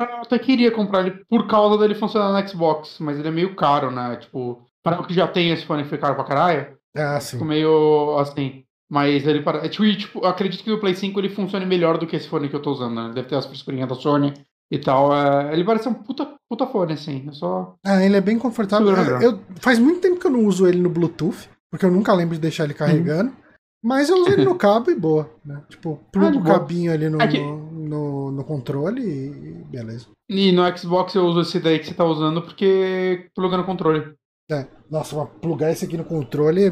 Eu 0.00 0.22
até 0.22 0.38
queria 0.38 0.70
comprar 0.70 1.06
ele 1.06 1.22
por 1.28 1.46
causa 1.46 1.76
dele 1.76 1.94
funcionar 1.94 2.32
no 2.32 2.48
Xbox, 2.48 2.98
mas 3.00 3.18
ele 3.18 3.28
é 3.28 3.32
meio 3.32 3.54
caro, 3.54 3.90
né? 3.90 4.16
Tipo, 4.16 4.62
para 4.82 5.00
o 5.00 5.06
que 5.06 5.12
já 5.12 5.28
tem 5.28 5.50
esse 5.50 5.66
fone 5.66 5.84
foi 5.84 5.98
caro 5.98 6.14
pra 6.14 6.24
caralho. 6.24 6.74
É, 6.94 7.20
sim. 7.20 7.32
Ficou 7.32 7.46
meio 7.46 8.18
assim. 8.18 8.64
Mas 8.90 9.26
ele 9.26 9.42
para. 9.42 9.68
Tipo, 9.68 9.96
tipo, 9.96 10.26
acredito 10.26 10.64
que 10.64 10.72
o 10.72 10.80
Play 10.80 10.94
5 10.94 11.20
ele 11.20 11.28
funcione 11.28 11.66
melhor 11.66 11.98
do 11.98 12.06
que 12.06 12.16
esse 12.16 12.28
fone 12.28 12.48
que 12.48 12.56
eu 12.56 12.62
tô 12.62 12.72
usando, 12.72 12.94
né? 12.94 13.12
Deve 13.14 13.28
ter 13.28 13.36
as 13.36 13.46
frescurinhas 13.46 13.88
da 13.88 13.94
Sony 13.94 14.34
e 14.70 14.78
tal. 14.78 15.14
É... 15.14 15.52
ele 15.52 15.64
parece 15.64 15.88
um 15.88 15.94
puta, 15.94 16.34
puta 16.48 16.66
fone, 16.66 16.94
assim. 16.94 17.26
É 17.28 17.32
só. 17.32 17.76
É, 17.86 18.04
ele 18.04 18.16
é 18.16 18.20
bem 18.20 18.38
confortável. 18.38 18.88
Eu, 18.88 19.20
eu, 19.20 19.40
faz 19.60 19.78
muito 19.78 20.00
tempo 20.00 20.18
que 20.18 20.26
eu 20.26 20.30
não 20.30 20.44
uso 20.44 20.66
ele 20.66 20.80
no 20.80 20.90
Bluetooth, 20.90 21.48
porque 21.70 21.84
eu 21.84 21.90
nunca 21.90 22.12
lembro 22.12 22.34
de 22.34 22.40
deixar 22.40 22.64
ele 22.64 22.74
carregando. 22.74 23.30
Uhum. 23.30 23.49
Mas 23.82 24.10
eu 24.10 24.16
uso 24.16 24.32
ele 24.32 24.44
no 24.44 24.54
cabo 24.58 24.90
e 24.90 24.94
boa, 24.94 25.30
né? 25.44 25.62
Tipo, 25.68 25.98
plugo 26.12 26.38
ah, 26.38 26.40
o 26.40 26.44
cabinho 26.44 26.92
ali 26.92 27.08
no, 27.08 27.22
Aqui... 27.22 27.38
no, 27.38 27.70
no, 27.70 28.30
no, 28.32 28.44
controle 28.44 29.02
e 29.02 29.64
beleza. 29.64 30.08
E 30.28 30.52
no 30.52 30.76
Xbox 30.76 31.14
eu 31.14 31.24
uso 31.24 31.40
esse 31.40 31.58
daí 31.58 31.78
que 31.78 31.86
você 31.86 31.94
tá 31.94 32.04
usando 32.04 32.42
porque 32.42 33.30
pluga 33.34 33.56
no 33.56 33.64
controle. 33.64 34.14
É. 34.50 34.66
Nossa, 34.90 35.16
mas 35.16 35.28
plugar 35.40 35.70
esse 35.70 35.84
aqui 35.84 35.96
no 35.96 36.04
controle 36.04 36.66
é 36.66 36.70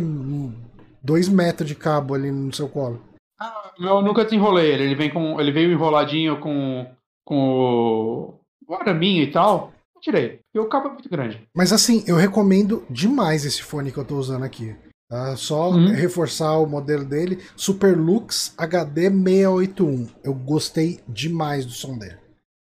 dois 1.02 1.28
metros 1.28 1.68
de 1.68 1.74
cabo 1.74 2.14
ali 2.14 2.30
no 2.30 2.52
seu 2.52 2.68
colo. 2.68 3.00
Ah, 3.40 3.72
eu 3.78 4.02
nunca 4.02 4.24
desenrolei 4.24 4.72
ele. 4.72 4.82
Ele, 4.84 4.94
vem 4.94 5.10
com, 5.10 5.40
ele 5.40 5.52
veio 5.52 5.72
enroladinho 5.72 6.40
com, 6.40 6.86
com 7.24 8.38
o 8.66 8.74
araminho 8.74 9.22
e 9.22 9.30
tal. 9.30 9.72
Eu 9.94 10.00
tirei. 10.00 10.40
Porque 10.52 10.58
o 10.58 10.68
cabo 10.68 10.88
é 10.88 10.92
muito 10.92 11.08
grande. 11.08 11.42
Mas 11.54 11.72
assim, 11.72 12.04
eu 12.06 12.16
recomendo 12.16 12.84
demais 12.90 13.44
esse 13.44 13.62
fone 13.62 13.92
que 13.92 13.98
eu 13.98 14.04
tô 14.04 14.16
usando 14.16 14.42
aqui. 14.42 14.76
Tá? 15.10 15.36
Só 15.36 15.70
uhum. 15.70 15.88
reforçar 15.88 16.58
o 16.58 16.66
modelo 16.66 17.04
dele. 17.04 17.38
Superlux 17.56 18.52
HD 18.56 19.10
681. 19.10 20.06
Eu 20.22 20.34
gostei 20.34 21.00
demais 21.08 21.64
do 21.64 21.72
som 21.72 21.96
dele. 21.96 22.18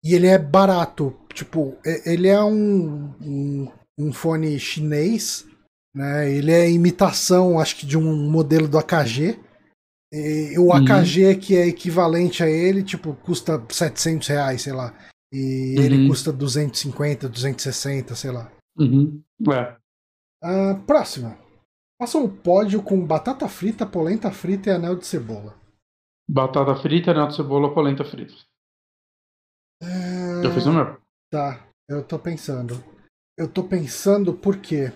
E 0.05 0.15
ele 0.15 0.27
é 0.27 0.39
barato. 0.39 1.15
Tipo, 1.35 1.77
ele 2.05 2.29
é 2.29 2.43
um, 2.43 3.15
um, 3.21 3.73
um 3.99 4.13
fone 4.13 4.59
chinês 4.59 5.47
né? 5.95 6.31
Ele 6.31 6.51
é 6.51 6.71
imitação, 6.71 7.59
acho 7.59 7.77
que, 7.77 7.87
de 7.87 7.99
um 7.99 8.31
modelo 8.31 8.67
do 8.67 8.79
AKG. 8.79 9.39
E 10.13 10.59
o 10.59 10.73
AKG, 10.73 11.27
uhum. 11.27 11.39
que 11.39 11.57
é 11.57 11.67
equivalente 11.67 12.43
a 12.43 12.49
ele, 12.49 12.83
tipo, 12.83 13.15
custa 13.15 13.63
700 13.69 14.29
reais, 14.29 14.63
sei 14.63 14.73
lá. 14.73 14.95
E 15.33 15.75
uhum. 15.79 15.85
ele 15.85 16.09
custa 16.09 16.33
250, 16.33 17.29
260, 17.29 18.15
sei 18.15 18.31
lá. 18.31 18.51
Uhum. 18.79 19.23
É. 19.51 19.77
Uh, 20.45 20.79
próxima. 20.87 21.39
Faça 22.03 22.19
um 22.19 22.29
pódio 22.29 22.83
com 22.83 23.07
batata 23.07 23.49
frita, 23.49 23.87
polenta 23.87 24.33
frita 24.33 24.71
e 24.71 24.73
anel 24.73 24.97
de 24.97 25.07
cebola. 25.07 25.55
Batata 26.29 26.75
frita, 26.75 27.13
anel 27.13 27.29
de 27.29 27.37
cebola, 27.37 27.73
polenta 27.73 28.05
frita. 28.05 28.35
É... 29.81 30.45
Eu 30.45 30.51
fiz 30.51 30.67
o 30.67 30.73
meu. 30.73 31.01
Tá, 31.31 31.65
eu 31.89 32.03
tô 32.03 32.19
pensando. 32.19 32.75
Eu 33.39 33.49
tô 33.49 33.63
pensando 33.63 34.35
por 34.35 34.57
quê? 34.57 34.93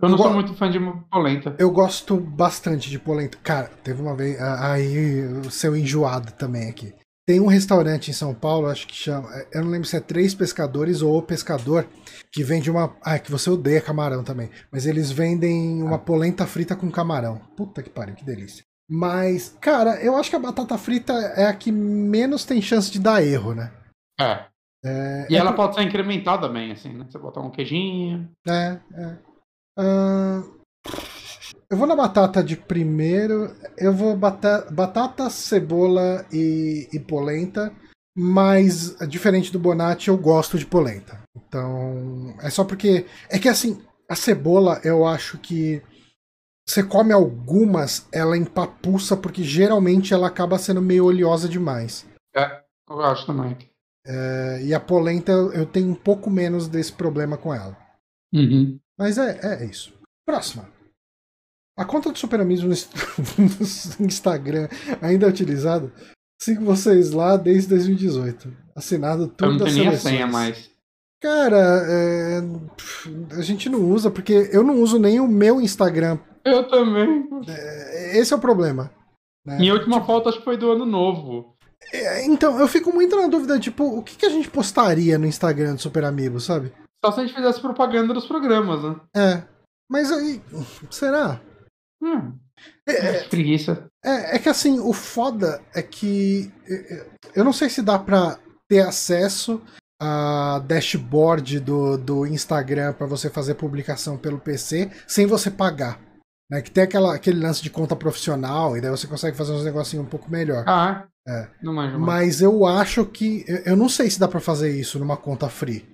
Eu 0.00 0.08
não 0.08 0.16
eu 0.16 0.22
sou 0.22 0.32
muito 0.34 0.54
fã 0.54 0.70
de 0.70 0.78
polenta. 1.10 1.56
Eu 1.58 1.72
gosto 1.72 2.16
bastante 2.16 2.88
de 2.88 3.00
polenta. 3.00 3.36
Cara, 3.38 3.66
teve 3.66 4.00
uma 4.00 4.14
vez. 4.14 4.40
Aí, 4.40 5.24
o 5.44 5.50
seu 5.50 5.76
enjoado 5.76 6.30
também 6.34 6.70
aqui. 6.70 6.94
Tem 7.26 7.40
um 7.40 7.46
restaurante 7.46 8.10
em 8.10 8.14
São 8.14 8.32
Paulo, 8.32 8.68
acho 8.68 8.86
que 8.86 8.94
chama. 8.94 9.28
Eu 9.52 9.62
não 9.64 9.70
lembro 9.70 9.88
se 9.88 9.96
é 9.96 10.00
Três 10.00 10.32
Pescadores 10.34 11.02
ou 11.02 11.18
O 11.18 11.22
Pescador, 11.22 11.86
que 12.32 12.44
vende 12.44 12.70
uma. 12.70 12.96
Ah, 13.02 13.18
que 13.18 13.30
você 13.32 13.50
odeia 13.50 13.80
camarão 13.80 14.22
também. 14.22 14.48
Mas 14.70 14.86
eles 14.86 15.10
vendem 15.10 15.82
uma 15.82 15.98
polenta 15.98 16.46
frita 16.46 16.76
com 16.76 16.88
camarão. 16.90 17.38
Puta 17.56 17.82
que 17.82 17.90
pariu, 17.90 18.14
que 18.14 18.24
delícia. 18.24 18.62
Mas, 18.88 19.56
cara, 19.60 20.00
eu 20.00 20.16
acho 20.16 20.30
que 20.30 20.36
a 20.36 20.40
batata 20.40 20.78
frita 20.78 21.12
é 21.36 21.46
a 21.46 21.52
que 21.54 21.72
menos 21.72 22.44
tem 22.44 22.62
chance 22.62 22.88
de 22.92 23.00
dar 23.00 23.20
erro, 23.24 23.52
né? 23.54 23.72
É. 24.20 24.44
É, 24.84 25.26
E 25.28 25.34
é 25.34 25.38
ela 25.40 25.50
por- 25.52 25.64
pode 25.64 25.74
ser 25.74 25.82
incrementada 25.82 26.46
também, 26.46 26.70
assim, 26.70 26.92
né? 26.92 27.06
Você 27.10 27.18
botar 27.18 27.40
um 27.40 27.50
queijinho. 27.50 28.30
É, 28.46 28.78
é. 28.94 29.16
Ahn, 29.76 30.44
eu 31.70 31.76
vou 31.76 31.86
na 31.86 31.96
batata 31.96 32.42
de 32.42 32.56
primeiro. 32.56 33.54
Eu 33.76 33.92
vou 33.92 34.16
bata, 34.16 34.66
batata, 34.70 35.28
cebola 35.30 36.24
e, 36.32 36.88
e 36.92 36.98
polenta. 36.98 37.72
Mas, 38.16 38.96
diferente 39.08 39.52
do 39.52 39.58
Bonatti, 39.58 40.08
eu 40.08 40.16
gosto 40.16 40.58
de 40.58 40.64
polenta. 40.64 41.20
Então, 41.36 42.34
é 42.40 42.48
só 42.48 42.64
porque. 42.64 43.06
É 43.28 43.38
que 43.38 43.48
assim, 43.48 43.82
a 44.08 44.14
cebola 44.14 44.80
eu 44.84 45.06
acho 45.06 45.38
que. 45.38 45.82
Você 46.68 46.82
come 46.82 47.12
algumas, 47.12 48.08
ela 48.10 48.36
empapuça, 48.36 49.16
porque 49.16 49.44
geralmente 49.44 50.12
ela 50.12 50.26
acaba 50.26 50.58
sendo 50.58 50.82
meio 50.82 51.04
oleosa 51.04 51.48
demais. 51.48 52.04
É, 52.34 52.60
eu 52.90 53.00
acho 53.02 53.24
também. 53.24 53.56
É, 54.04 54.62
e 54.64 54.74
a 54.74 54.80
polenta 54.80 55.30
eu 55.30 55.52
eu 55.52 55.66
tenho 55.66 55.88
um 55.88 55.94
pouco 55.94 56.28
menos 56.28 56.66
desse 56.66 56.92
problema 56.92 57.36
com 57.36 57.54
ela. 57.54 57.76
Uhum. 58.34 58.80
Mas 58.98 59.16
é, 59.16 59.38
é 59.42 59.64
isso. 59.64 59.94
Próxima. 60.26 60.68
A 61.78 61.84
conta 61.84 62.10
do 62.10 62.18
Super 62.18 62.40
Amigos 62.40 62.64
no 62.64 62.72
Inst- 62.72 62.92
no 64.00 64.06
Instagram 64.06 64.68
ainda 65.02 65.26
é 65.26 65.28
utilizada? 65.28 65.92
Sigo 66.40 66.64
vocês 66.64 67.10
lá 67.12 67.36
desde 67.36 67.68
2018. 67.70 68.52
Assinado 68.74 69.24
Eu 69.24 69.28
tudo 69.28 69.50
não 69.52 69.58
das 69.58 69.72
tenho 69.72 69.84
nem 69.86 69.94
a 69.94 69.98
senha 69.98 70.26
mais. 70.26 70.70
Cara, 71.22 71.82
é, 71.88 72.40
a 73.36 73.40
gente 73.42 73.68
não 73.68 73.80
usa, 73.90 74.10
porque 74.10 74.50
eu 74.52 74.62
não 74.62 74.80
uso 74.80 74.98
nem 74.98 75.18
o 75.18 75.26
meu 75.26 75.60
Instagram. 75.60 76.18
Eu 76.44 76.68
também. 76.68 77.28
É, 77.48 78.18
Esse 78.18 78.32
é 78.32 78.36
o 78.36 78.40
problema. 78.40 78.90
né? 79.46 79.58
Minha 79.58 79.74
última 79.74 80.04
foto 80.04 80.28
acho 80.28 80.38
que 80.38 80.44
foi 80.44 80.56
do 80.56 80.70
ano 80.70 80.84
novo. 80.84 81.56
É, 81.92 82.24
Então, 82.26 82.58
eu 82.60 82.68
fico 82.68 82.92
muito 82.92 83.16
na 83.16 83.28
dúvida, 83.28 83.58
tipo, 83.58 83.84
o 83.98 84.02
que, 84.02 84.16
que 84.16 84.26
a 84.26 84.30
gente 84.30 84.50
postaria 84.50 85.18
no 85.18 85.26
Instagram 85.26 85.74
do 85.74 85.80
Super 85.80 86.04
Amigos, 86.04 86.44
sabe? 86.44 86.72
Só 87.04 87.12
se 87.12 87.20
a 87.20 87.24
gente 87.26 87.34
fizesse 87.34 87.60
propaganda 87.60 88.12
dos 88.14 88.26
programas, 88.26 88.82
né? 88.82 88.96
É. 89.16 89.42
Mas 89.90 90.12
aí, 90.12 90.42
será? 90.90 91.40
Hum, 92.02 92.32
É, 92.86 93.22
que 93.22 93.28
preguiça. 93.30 93.86
É, 94.04 94.36
é 94.36 94.38
que 94.38 94.48
assim, 94.48 94.78
o 94.80 94.92
foda 94.92 95.60
é 95.74 95.82
que 95.82 96.50
é, 96.68 96.94
é, 96.94 97.06
eu 97.34 97.44
não 97.44 97.52
sei 97.52 97.68
se 97.68 97.82
dá 97.82 97.98
pra 97.98 98.38
ter 98.68 98.80
acesso 98.80 99.60
a 100.00 100.58
dashboard 100.66 101.60
do, 101.60 101.96
do 101.96 102.26
Instagram 102.26 102.92
pra 102.92 103.06
você 103.06 103.30
fazer 103.30 103.54
publicação 103.54 104.18
pelo 104.18 104.38
PC 104.38 104.90
sem 105.06 105.26
você 105.26 105.50
pagar. 105.50 106.00
Né? 106.50 106.60
Que 106.62 106.70
tem 106.70 106.84
aquela, 106.84 107.14
aquele 107.14 107.40
lance 107.40 107.62
de 107.62 107.70
conta 107.70 107.96
profissional 107.96 108.76
e 108.76 108.80
daí 108.80 108.90
você 108.90 109.06
consegue 109.06 109.36
fazer 109.36 109.52
uns 109.52 109.64
negocinhos 109.64 110.04
um 110.06 110.08
pouco 110.08 110.30
melhor. 110.30 110.64
Ah, 110.66 111.06
É. 111.26 111.32
é? 111.42 111.50
Não 111.62 111.74
manjo 111.74 111.98
mais. 111.98 112.26
Mas 112.28 112.40
eu 112.42 112.64
acho 112.66 113.04
que. 113.06 113.44
eu- 113.48 113.62
Eu 113.72 113.76
não 113.76 113.88
sei 113.88 114.08
se 114.10 114.20
dá 114.20 114.28
pra 114.28 114.38
fazer 114.40 114.70
isso 114.78 114.98
numa 114.98 115.16
conta 115.16 115.48
free. 115.48 115.84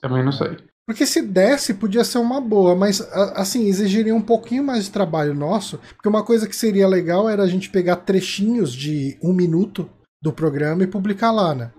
Também 0.00 0.24
não 0.24 0.32
sei. 0.32 0.56
Porque 0.86 1.04
se 1.04 1.20
desse, 1.20 1.74
podia 1.74 2.04
ser 2.04 2.18
uma 2.18 2.40
boa, 2.40 2.76
mas 2.76 3.00
assim, 3.34 3.66
exigiria 3.66 4.14
um 4.14 4.22
pouquinho 4.22 4.62
mais 4.62 4.84
de 4.84 4.92
trabalho 4.92 5.34
nosso. 5.34 5.78
Porque 5.96 6.08
uma 6.08 6.22
coisa 6.22 6.46
que 6.46 6.54
seria 6.54 6.86
legal 6.86 7.28
era 7.28 7.42
a 7.42 7.48
gente 7.48 7.68
pegar 7.70 7.96
trechinhos 7.96 8.72
de 8.72 9.18
um 9.20 9.32
minuto 9.32 9.90
do 10.22 10.32
programa 10.32 10.84
e 10.84 10.86
publicar 10.86 11.32
lá, 11.32 11.54
né? 11.54 11.72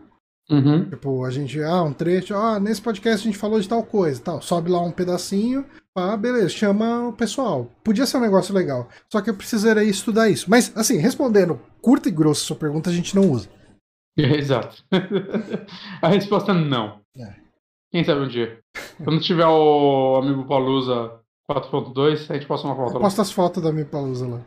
Uhum. 0.49 0.89
Tipo, 0.89 1.25
a 1.25 1.31
gente, 1.31 1.61
ah, 1.61 1.83
um 1.83 1.93
trecho, 1.93 2.33
ah, 2.35 2.59
nesse 2.59 2.81
podcast 2.81 3.21
a 3.21 3.31
gente 3.31 3.37
falou 3.37 3.59
de 3.59 3.67
tal 3.67 3.83
coisa, 3.83 4.21
tal. 4.21 4.41
Sobe 4.41 4.69
lá 4.69 4.81
um 4.81 4.91
pedacinho, 4.91 5.65
ah, 5.95 6.15
beleza, 6.15 6.49
chama 6.49 7.07
o 7.07 7.13
pessoal. 7.13 7.71
Podia 7.83 8.05
ser 8.05 8.17
um 8.17 8.21
negócio 8.21 8.53
legal. 8.53 8.89
Só 9.11 9.21
que 9.21 9.29
eu 9.29 9.35
precisaria 9.35 9.83
estudar 9.83 10.29
isso. 10.29 10.49
Mas, 10.49 10.71
assim, 10.75 10.97
respondendo 10.97 11.59
curta 11.81 12.07
e 12.07 12.11
grossa 12.11 12.41
a 12.41 12.45
sua 12.45 12.55
pergunta, 12.55 12.89
a 12.89 12.93
gente 12.93 13.15
não 13.15 13.29
usa. 13.31 13.49
Exato. 14.15 14.83
a 16.01 16.07
resposta 16.09 16.51
é 16.51 16.55
não. 16.55 17.01
É. 17.17 17.46
Quem 17.97 18.03
sabe 18.03 18.21
um 18.21 18.27
dia. 18.27 18.59
Quando 19.03 19.19
tiver 19.19 19.47
o 19.47 20.17
amigo 20.17 20.45
Palusa 20.45 21.19
4.2, 21.49 22.29
a 22.29 22.35
gente 22.35 22.45
posta 22.45 22.67
uma 22.67 22.75
foto 22.75 22.93
lá. 22.93 22.99
Posta 22.99 23.23
as 23.23 23.31
fotos 23.31 23.63
da 23.63 23.71
minha 23.71 23.87
palusa 23.87 24.27
lá. 24.27 24.45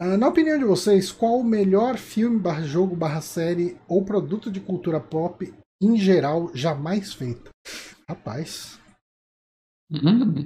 Ah, 0.00 0.16
na 0.16 0.26
opinião 0.26 0.58
de 0.58 0.64
vocês, 0.64 1.12
qual 1.12 1.38
o 1.38 1.44
melhor 1.44 1.96
filme, 1.96 2.40
barra 2.40 2.62
jogo, 2.62 2.96
barra 2.96 3.20
série 3.20 3.78
ou 3.86 4.04
produto 4.04 4.50
de 4.50 4.58
cultura 4.58 4.98
pop 4.98 5.54
em 5.80 5.96
geral 5.96 6.50
jamais 6.54 7.14
feito? 7.14 7.52
Rapaz. 8.08 8.80
Uhum. 9.88 10.44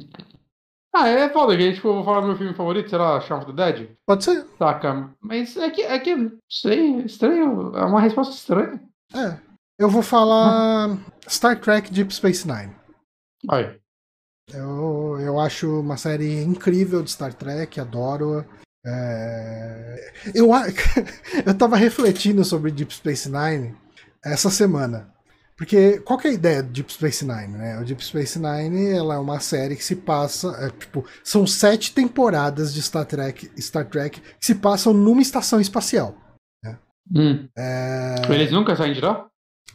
Ah, 0.95 1.09
é 1.09 1.31
foda 1.31 1.57
que 1.57 1.63
a 1.63 1.67
gente 1.71 1.81
for 1.81 2.05
falar 2.05 2.21
do 2.21 2.27
meu 2.27 2.37
filme 2.37 2.53
favorito, 2.53 2.91
será 2.91 3.19
Shaun 3.23 3.39
of 3.39 3.47
the 3.47 3.73
Dead? 3.73 3.97
Pode 4.07 4.25
ser. 4.25 4.45
Saca, 4.59 5.11
mas 5.23 5.57
é 5.57 5.71
que, 5.71 5.81
é 5.81 5.99
que, 5.99 6.37
sei, 6.51 6.97
é 6.97 7.07
estranho, 7.07 7.75
é 7.75 7.83
uma 7.87 8.03
resposta 8.03 8.35
estranha. 8.35 8.79
É. 9.15 9.47
Eu 9.79 9.91
vou 9.91 10.03
falar 10.03 10.99
Star 11.29 11.61
Trek 11.61 11.93
Deep 11.93 12.15
Space 12.15 12.47
Nine. 12.47 12.75
Aí, 13.51 13.79
Eu, 14.53 15.19
eu 15.21 15.39
acho 15.39 15.81
uma 15.81 15.97
série 15.97 16.43
incrível 16.43 17.03
de 17.03 17.11
Star 17.11 17.35
Trek, 17.35 17.79
adoro. 17.79 18.47
É, 18.85 20.13
Eu, 20.35 20.51
eu 21.45 21.59
tava 21.59 21.77
refletindo 21.77 22.45
sobre 22.45 22.71
Deep 22.71 22.95
Space 22.95 23.29
Nine 23.31 23.77
essa 24.25 24.49
semana. 24.49 25.13
Porque 25.57 26.01
qual 26.01 26.19
que 26.19 26.29
é 26.29 26.31
a 26.31 26.35
ideia 26.35 26.63
do 26.63 26.71
Deep 26.71 26.93
Space 26.93 27.25
Nine, 27.25 27.57
né? 27.57 27.79
O 27.79 27.85
Deep 27.85 28.05
Space 28.05 28.39
Nine 28.39 28.91
ela 28.91 29.15
é 29.15 29.19
uma 29.19 29.41
série 29.41 29.77
que 29.77 29.85
se 29.85 29.97
passa. 29.97 30.49
é, 30.61 30.71
tipo, 30.71 31.05
são 31.25 31.47
sete 31.47 31.93
temporadas 31.93 32.73
de 32.73 32.83
Star 32.83 33.07
Trek, 33.07 33.51
Star 33.61 33.87
Trek 33.89 34.21
que 34.21 34.47
se 34.47 34.55
passam 34.55 34.93
numa 34.93 35.23
estação 35.23 35.61
espacial. 35.61 36.15
hum. 37.15 37.49
É, 37.57 38.17
eles 38.31 38.53
nunca 38.53 38.75
saem 38.75 38.93
de 38.95 39.01
lá? 39.01 39.27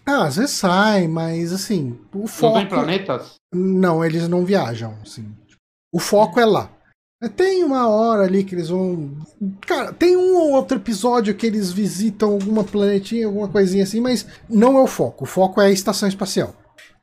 Ah, 0.05 0.25
às 0.25 0.35
vezes 0.35 0.51
sai, 0.51 1.07
mas 1.07 1.53
assim, 1.53 1.97
o 2.13 2.19
Não 2.19 2.27
foco. 2.27 2.57
tem 2.57 2.67
planetas? 2.67 3.35
Não, 3.53 4.03
eles 4.03 4.27
não 4.27 4.43
viajam, 4.45 4.97
assim. 5.01 5.25
O 5.93 5.99
foco 5.99 6.39
é 6.39 6.45
lá. 6.45 6.69
Tem 7.35 7.63
uma 7.63 7.87
hora 7.87 8.23
ali 8.23 8.43
que 8.43 8.55
eles 8.55 8.69
vão. 8.69 9.11
Cara, 9.67 9.93
tem 9.93 10.17
um 10.17 10.35
ou 10.37 10.51
outro 10.53 10.77
episódio 10.77 11.35
que 11.35 11.45
eles 11.45 11.71
visitam 11.71 12.31
alguma 12.31 12.63
planetinha, 12.63 13.27
alguma 13.27 13.47
coisinha 13.47 13.83
assim, 13.83 14.01
mas 14.01 14.25
não 14.49 14.75
é 14.77 14.81
o 14.81 14.87
foco. 14.87 15.23
O 15.25 15.27
foco 15.27 15.61
é 15.61 15.67
a 15.67 15.71
estação 15.71 16.09
espacial. 16.09 16.55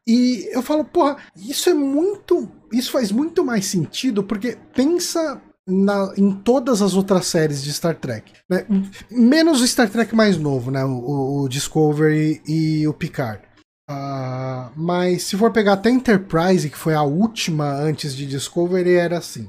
E 0.06 0.48
eu 0.52 0.60
falo, 0.62 0.84
porra, 0.84 1.18
isso 1.36 1.70
é 1.70 1.74
muito. 1.74 2.50
Isso 2.72 2.90
faz 2.90 3.12
muito 3.12 3.44
mais 3.44 3.66
sentido, 3.66 4.24
porque 4.24 4.58
pensa 4.74 5.40
na- 5.68 6.12
em 6.16 6.32
todas 6.32 6.80
as 6.82 6.94
outras 6.94 7.26
séries 7.26 7.62
de 7.62 7.72
Star 7.72 7.94
Trek. 7.94 8.32
né? 8.50 8.66
Menos 9.10 9.60
o 9.60 9.66
Star 9.68 9.88
Trek 9.90 10.14
mais 10.14 10.36
novo, 10.38 10.70
né? 10.70 10.84
O, 10.84 11.42
o 11.42 11.48
Discovery 11.48 12.40
e 12.46 12.88
o 12.88 12.94
Picard. 12.94 13.42
Ah, 13.90 14.70
mas 14.76 15.22
se 15.24 15.36
for 15.36 15.50
pegar 15.52 15.74
até 15.74 15.90
Enterprise, 15.90 16.68
que 16.68 16.76
foi 16.76 16.94
a 16.94 17.02
última 17.02 17.70
antes 17.74 18.14
de 18.14 18.26
Discovery, 18.26 18.94
era 18.94 19.18
assim. 19.18 19.48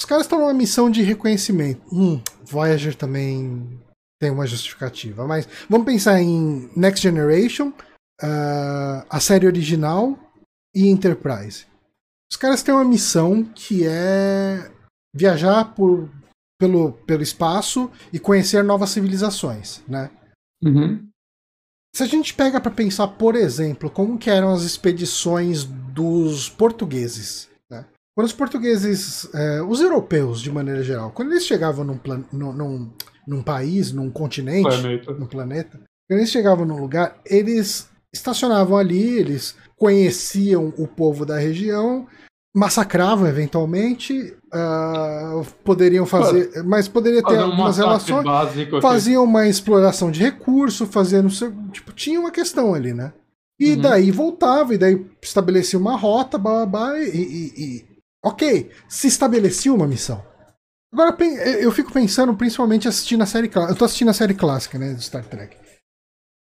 Os 0.00 0.04
caras 0.06 0.24
estão 0.24 0.40
numa 0.40 0.52
missão 0.54 0.90
de 0.90 1.02
reconhecimento. 1.02 1.80
Hum, 1.92 2.20
Voyager 2.44 2.94
também 2.94 3.78
tem 4.20 4.30
uma 4.30 4.46
justificativa. 4.46 5.26
Mas 5.26 5.48
vamos 5.68 5.86
pensar 5.86 6.20
em 6.20 6.68
Next 6.76 7.00
Generation, 7.02 7.72
ah, 8.20 9.04
a 9.08 9.20
série 9.20 9.46
original 9.46 10.18
e 10.74 10.88
Enterprise. 10.88 11.66
Os 12.32 12.36
caras 12.36 12.62
têm 12.62 12.74
uma 12.74 12.84
missão 12.84 13.44
que 13.44 13.86
é 13.86 14.70
viajar 15.14 15.74
por, 15.74 16.08
pelo, 16.58 16.92
pelo 16.92 17.22
espaço 17.22 17.90
e 18.12 18.18
conhecer 18.18 18.62
novas 18.64 18.90
civilizações, 18.90 19.82
né? 19.88 20.10
Uhum. 20.62 21.08
Se 21.94 22.02
a 22.02 22.06
gente 22.06 22.32
pega 22.32 22.60
para 22.60 22.70
pensar, 22.70 23.06
por 23.08 23.34
exemplo, 23.34 23.90
como 23.90 24.16
que 24.18 24.30
eram 24.30 24.52
as 24.52 24.62
expedições 24.62 25.64
dos 25.64 26.48
portugueses, 26.48 27.50
né? 27.70 27.84
quando 28.16 28.26
os 28.28 28.32
portugueses, 28.32 29.28
eh, 29.34 29.60
os 29.62 29.80
europeus 29.80 30.40
de 30.40 30.50
maneira 30.50 30.82
geral, 30.82 31.10
quando 31.10 31.32
eles 31.32 31.44
chegavam 31.44 31.84
num, 31.84 31.98
plan- 31.98 32.24
num, 32.32 32.52
num, 32.52 32.90
num 33.26 33.42
país, 33.42 33.92
num 33.92 34.10
continente, 34.10 34.62
Planeta. 34.68 35.12
no 35.12 35.28
planeta, 35.28 35.80
quando 36.08 36.20
eles 36.20 36.30
chegavam 36.30 36.64
num 36.64 36.80
lugar, 36.80 37.20
eles 37.26 37.90
estacionavam 38.10 38.78
ali, 38.78 39.18
eles 39.18 39.54
conheciam 39.76 40.72
o 40.78 40.86
povo 40.88 41.26
da 41.26 41.36
região, 41.38 42.06
massacravam 42.56 43.26
eventualmente, 43.26 44.34
ah, 44.52 45.42
poderiam 45.64 46.04
fazer, 46.06 46.62
mas 46.64 46.86
poderia 46.88 47.22
ter 47.22 47.38
um 47.38 47.44
algumas 47.44 47.76
relações 47.78 48.24
básico 48.24 48.80
faziam 48.80 49.24
uma 49.24 49.46
exploração 49.48 50.10
de 50.10 50.20
recurso, 50.20 50.86
fazendo 50.86 51.28
tipo, 51.70 51.92
tinha 51.92 52.20
uma 52.20 52.30
questão 52.30 52.74
ali, 52.74 52.92
né? 52.92 53.12
E 53.58 53.72
Uhum. 53.74 53.80
daí 53.80 54.10
voltava, 54.10 54.74
e 54.74 54.78
daí 54.78 55.06
estabelecia 55.22 55.78
uma 55.78 55.96
rota, 55.96 56.36
blá, 56.36 56.66
blá, 56.66 56.88
blá, 56.90 56.98
e, 56.98 57.08
e- 57.16 57.52
e- 57.64 57.84
ok, 58.24 58.70
se 58.88 59.06
estabelecia 59.06 59.72
uma 59.72 59.86
missão. 59.86 60.22
Agora 60.92 61.12
pen- 61.12 61.36
eu 61.36 61.70
fico 61.72 61.92
pensando, 61.92 62.34
principalmente 62.36 62.86
assistindo 62.88 63.22
a 63.22 63.26
série 63.26 63.48
clássica. 63.48 63.72
Eu 63.72 63.78
tô 63.78 63.84
assistindo 63.84 64.10
a 64.10 64.14
série 64.14 64.34
clássica, 64.34 64.78
né, 64.78 64.92
de 64.92 65.02
Star 65.02 65.24
Trek. 65.24 65.56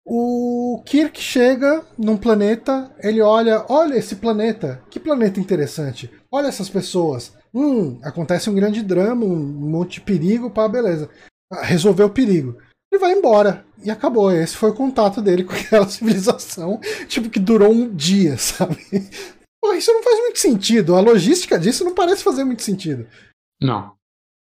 O 0.04 0.82
Kirk 0.84 1.20
chega 1.20 1.84
num 1.96 2.16
planeta, 2.16 2.90
ele 2.98 3.20
olha, 3.20 3.64
olha 3.68 3.94
esse 3.96 4.16
planeta, 4.16 4.82
que 4.90 4.98
planeta 4.98 5.38
interessante. 5.38 6.10
Olha 6.30 6.48
essas 6.48 6.68
pessoas. 6.68 7.32
Hum, 7.54 8.00
acontece 8.02 8.48
um 8.48 8.54
grande 8.54 8.82
drama, 8.82 9.24
um 9.24 9.36
monte 9.36 9.94
de 9.94 10.00
perigo, 10.02 10.50
pá, 10.50 10.66
beleza. 10.68 11.10
Ah, 11.52 11.62
resolveu 11.62 12.06
o 12.06 12.10
perigo. 12.10 12.56
Ele 12.90 13.00
vai 13.00 13.12
embora. 13.12 13.64
E 13.84 13.90
acabou. 13.90 14.30
Esse 14.30 14.56
foi 14.56 14.70
o 14.70 14.74
contato 14.74 15.20
dele 15.20 15.44
com 15.44 15.52
aquela 15.52 15.88
civilização, 15.88 16.80
tipo, 17.08 17.28
que 17.28 17.38
durou 17.38 17.72
um 17.72 17.94
dia, 17.94 18.38
sabe? 18.38 18.76
Pô, 19.60 19.72
isso 19.74 19.92
não 19.92 20.02
faz 20.02 20.18
muito 20.18 20.38
sentido. 20.38 20.96
A 20.96 21.00
logística 21.00 21.58
disso 21.58 21.84
não 21.84 21.94
parece 21.94 22.24
fazer 22.24 22.44
muito 22.44 22.62
sentido. 22.62 23.06
Não. 23.60 23.94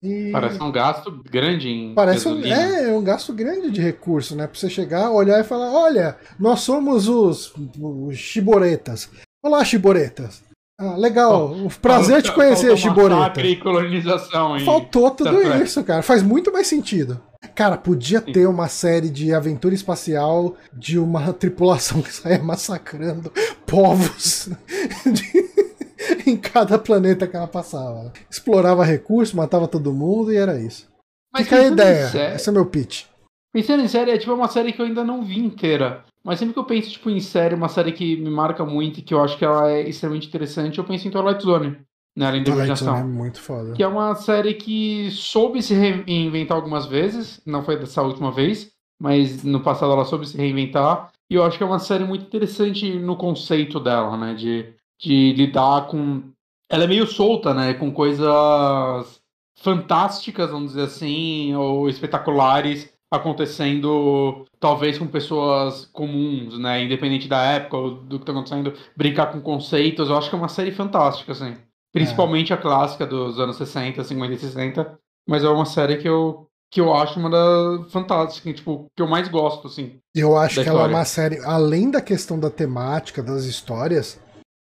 E... 0.03 0.31
Parece 0.33 0.62
um 0.62 0.73
gasto 0.73 1.11
grande 1.31 1.69
em. 1.69 1.95
Parece 1.95 2.29
um, 2.29 2.43
é, 2.45 2.93
um 2.93 3.03
gasto 3.03 3.33
grande 3.33 3.71
de 3.71 3.81
recurso, 3.81 4.35
né? 4.37 4.47
Pra 4.47 4.59
você 4.59 4.69
chegar, 4.69 5.11
olhar 5.11 5.41
e 5.41 5.45
falar: 5.45 5.73
olha, 5.73 6.19
nós 6.39 6.61
somos 6.61 7.09
os, 7.09 7.53
os 7.81 8.16
chiboretas. 8.16 9.11
Olá, 9.43 9.65
chiboretas. 9.65 10.43
Ah, 10.79 10.97
legal. 10.97 11.55
Oh, 11.55 11.71
prazer 11.81 12.21
te 12.23 12.33
conhecer, 12.33 12.77
Chiboreta. 12.77 13.41
e 13.41 13.57
colonização. 13.57 14.59
Faltou 14.61 15.11
tudo 15.11 15.41
isso, 15.63 15.83
cara. 15.85 16.03
Faz 16.03 16.23
muito 16.23 16.53
mais 16.53 16.67
sentido. 16.67 17.21
Cara, 17.55 17.77
podia 17.77 18.21
Sim. 18.21 18.33
ter 18.33 18.47
uma 18.47 18.69
série 18.69 19.09
de 19.09 19.33
aventura 19.33 19.75
espacial 19.75 20.57
de 20.73 20.99
uma 20.99 21.33
tripulação 21.33 22.01
que 22.03 22.13
saia 22.13 22.43
massacrando 22.43 23.33
povos. 23.67 24.49
De... 25.07 26.31
em 26.31 26.37
cada 26.37 26.79
planeta 26.79 27.27
que 27.27 27.37
ela 27.37 27.47
passava. 27.47 28.13
Explorava 28.29 28.85
recursos, 28.85 29.35
matava 29.35 29.69
todo 29.69 29.93
mundo 29.93 30.33
e 30.33 30.37
era 30.37 30.59
isso. 30.59 30.89
Mas 31.33 31.45
Fica 31.45 31.57
a 31.57 31.67
ideia. 31.67 32.09
Série... 32.09 32.35
Esse 32.35 32.49
é 32.49 32.53
meu 32.53 32.67
pitch. 32.67 33.05
Pensando 33.55 33.85
em 33.85 33.89
série, 33.89 34.10
é 34.10 34.18
tipo 34.18 34.35
uma 34.35 34.48
série 34.48 34.72
que 34.72 34.82
eu 34.82 34.86
ainda 34.86 35.05
não 35.05 35.22
vi 35.22 35.39
inteira. 35.39 36.05
Mas 36.24 36.39
sempre 36.39 36.52
que 36.52 36.59
eu 36.59 36.64
penso 36.64 36.90
tipo, 36.90 37.09
em 37.09 37.20
série, 37.20 37.55
uma 37.55 37.68
série 37.68 37.93
que 37.93 38.16
me 38.16 38.28
marca 38.28 38.64
muito 38.64 38.98
e 38.98 39.02
que 39.02 39.14
eu 39.14 39.22
acho 39.22 39.39
que 39.39 39.44
ela 39.44 39.70
é 39.70 39.89
extremamente 39.89 40.26
interessante, 40.26 40.78
eu 40.78 40.85
penso 40.85 41.06
em 41.06 41.10
Twilight 41.10 41.43
Zone. 41.43 41.78
Né, 42.16 42.26
além 42.26 42.43
da 42.43 42.52
Twilight 42.52 42.78
Zone 42.78 43.01
é 43.01 43.05
muito 43.05 43.40
foda. 43.40 43.72
Que 43.72 43.82
é 43.82 43.86
uma 43.86 44.14
série 44.16 44.55
que 44.55 45.09
soube 45.12 45.62
se 45.62 45.74
reinventar 45.74 46.56
algumas 46.56 46.86
vezes. 46.86 47.40
Não 47.47 47.62
foi 47.62 47.78
dessa 47.78 48.02
última 48.02 48.32
vez, 48.32 48.72
mas 49.01 49.44
no 49.44 49.60
passado 49.60 49.93
ela 49.93 50.05
soube 50.05 50.26
se 50.26 50.36
reinventar. 50.36 51.12
E 51.31 51.36
eu 51.36 51.44
acho 51.44 51.56
que 51.56 51.62
é 51.62 51.66
uma 51.66 51.78
série 51.78 52.05
muito 52.05 52.26
interessante 52.26 52.93
no 52.98 53.16
conceito 53.16 53.78
dela, 53.78 54.16
né? 54.16 54.35
De 54.35 54.74
de 54.98 55.32
lidar 55.32 55.86
com. 55.86 56.22
Ela 56.68 56.85
é 56.85 56.86
meio 56.86 57.06
solta, 57.06 57.52
né? 57.52 57.74
Com 57.74 57.93
coisas 57.93 59.22
fantásticas, 59.56 60.51
vamos 60.51 60.72
dizer 60.72 60.86
assim, 60.86 61.55
ou 61.55 61.89
espetaculares 61.89 62.93
acontecendo, 63.10 64.44
talvez 64.59 64.98
com 64.98 65.06
pessoas 65.06 65.86
comuns, 65.86 66.59
né? 66.59 66.82
Independente 66.82 67.28
da 67.28 67.43
época 67.43 67.76
ou 67.76 67.90
do 67.94 68.18
que 68.18 68.26
tá 68.26 68.32
acontecendo, 68.32 68.74
brincar 68.97 69.26
com 69.26 69.40
conceitos. 69.40 70.09
Eu 70.09 70.16
acho 70.16 70.28
que 70.28 70.35
é 70.35 70.39
uma 70.39 70.48
série 70.48 70.72
fantástica, 70.72 71.32
assim. 71.32 71.56
Principalmente 71.93 72.52
é. 72.52 72.56
a 72.56 72.59
clássica 72.59 73.06
dos 73.06 73.39
anos 73.39 73.56
60, 73.56 74.02
50 74.02 74.32
e 74.32 74.39
60. 74.39 74.98
Mas 75.28 75.44
é 75.44 75.48
uma 75.48 75.64
série 75.64 75.97
que 75.97 76.09
eu, 76.09 76.48
que 76.70 76.81
eu 76.81 76.93
acho 76.93 77.18
uma 77.18 77.31
das 77.31 77.93
fantásticas, 77.93 78.55
tipo, 78.55 78.86
que 78.97 79.02
eu 79.02 79.06
mais 79.06 79.28
gosto, 79.28 79.68
assim. 79.68 79.98
Eu 80.14 80.36
acho 80.36 80.56
que 80.56 80.60
história. 80.62 80.81
ela 80.81 80.89
é 80.89 80.94
uma 80.94 81.05
série, 81.05 81.39
além 81.44 81.90
da 81.90 82.01
questão 82.01 82.39
da 82.39 82.51
temática, 82.51 83.22
das 83.22 83.44
histórias, 83.44 84.20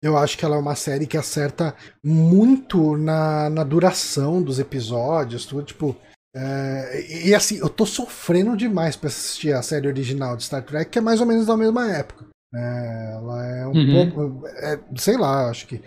eu 0.01 0.17
acho 0.17 0.37
que 0.37 0.43
ela 0.43 0.57
é 0.57 0.59
uma 0.59 0.75
série 0.75 1.07
que 1.07 1.17
acerta 1.17 1.73
muito 2.03 2.97
na, 2.97 3.49
na 3.49 3.63
duração 3.63 4.41
dos 4.41 4.59
episódios, 4.59 5.45
tudo, 5.45 5.63
tipo. 5.63 5.95
É, 6.35 7.27
e 7.27 7.35
assim, 7.35 7.59
eu 7.59 7.69
tô 7.69 7.85
sofrendo 7.85 8.57
demais 8.57 8.95
pra 8.95 9.07
assistir 9.07 9.53
a 9.53 9.61
série 9.61 9.87
original 9.87 10.35
de 10.35 10.43
Star 10.43 10.63
Trek, 10.63 10.89
que 10.89 10.97
é 10.97 11.01
mais 11.01 11.21
ou 11.21 11.27
menos 11.27 11.45
da 11.45 11.55
mesma 11.55 11.91
época. 11.91 12.25
É, 12.53 13.13
ela 13.13 13.45
é 13.45 13.67
um 13.67 13.71
uhum. 13.71 14.11
pouco. 14.11 14.47
É, 14.47 14.79
sei 14.95 15.17
lá, 15.17 15.49
acho 15.49 15.67
que. 15.67 15.81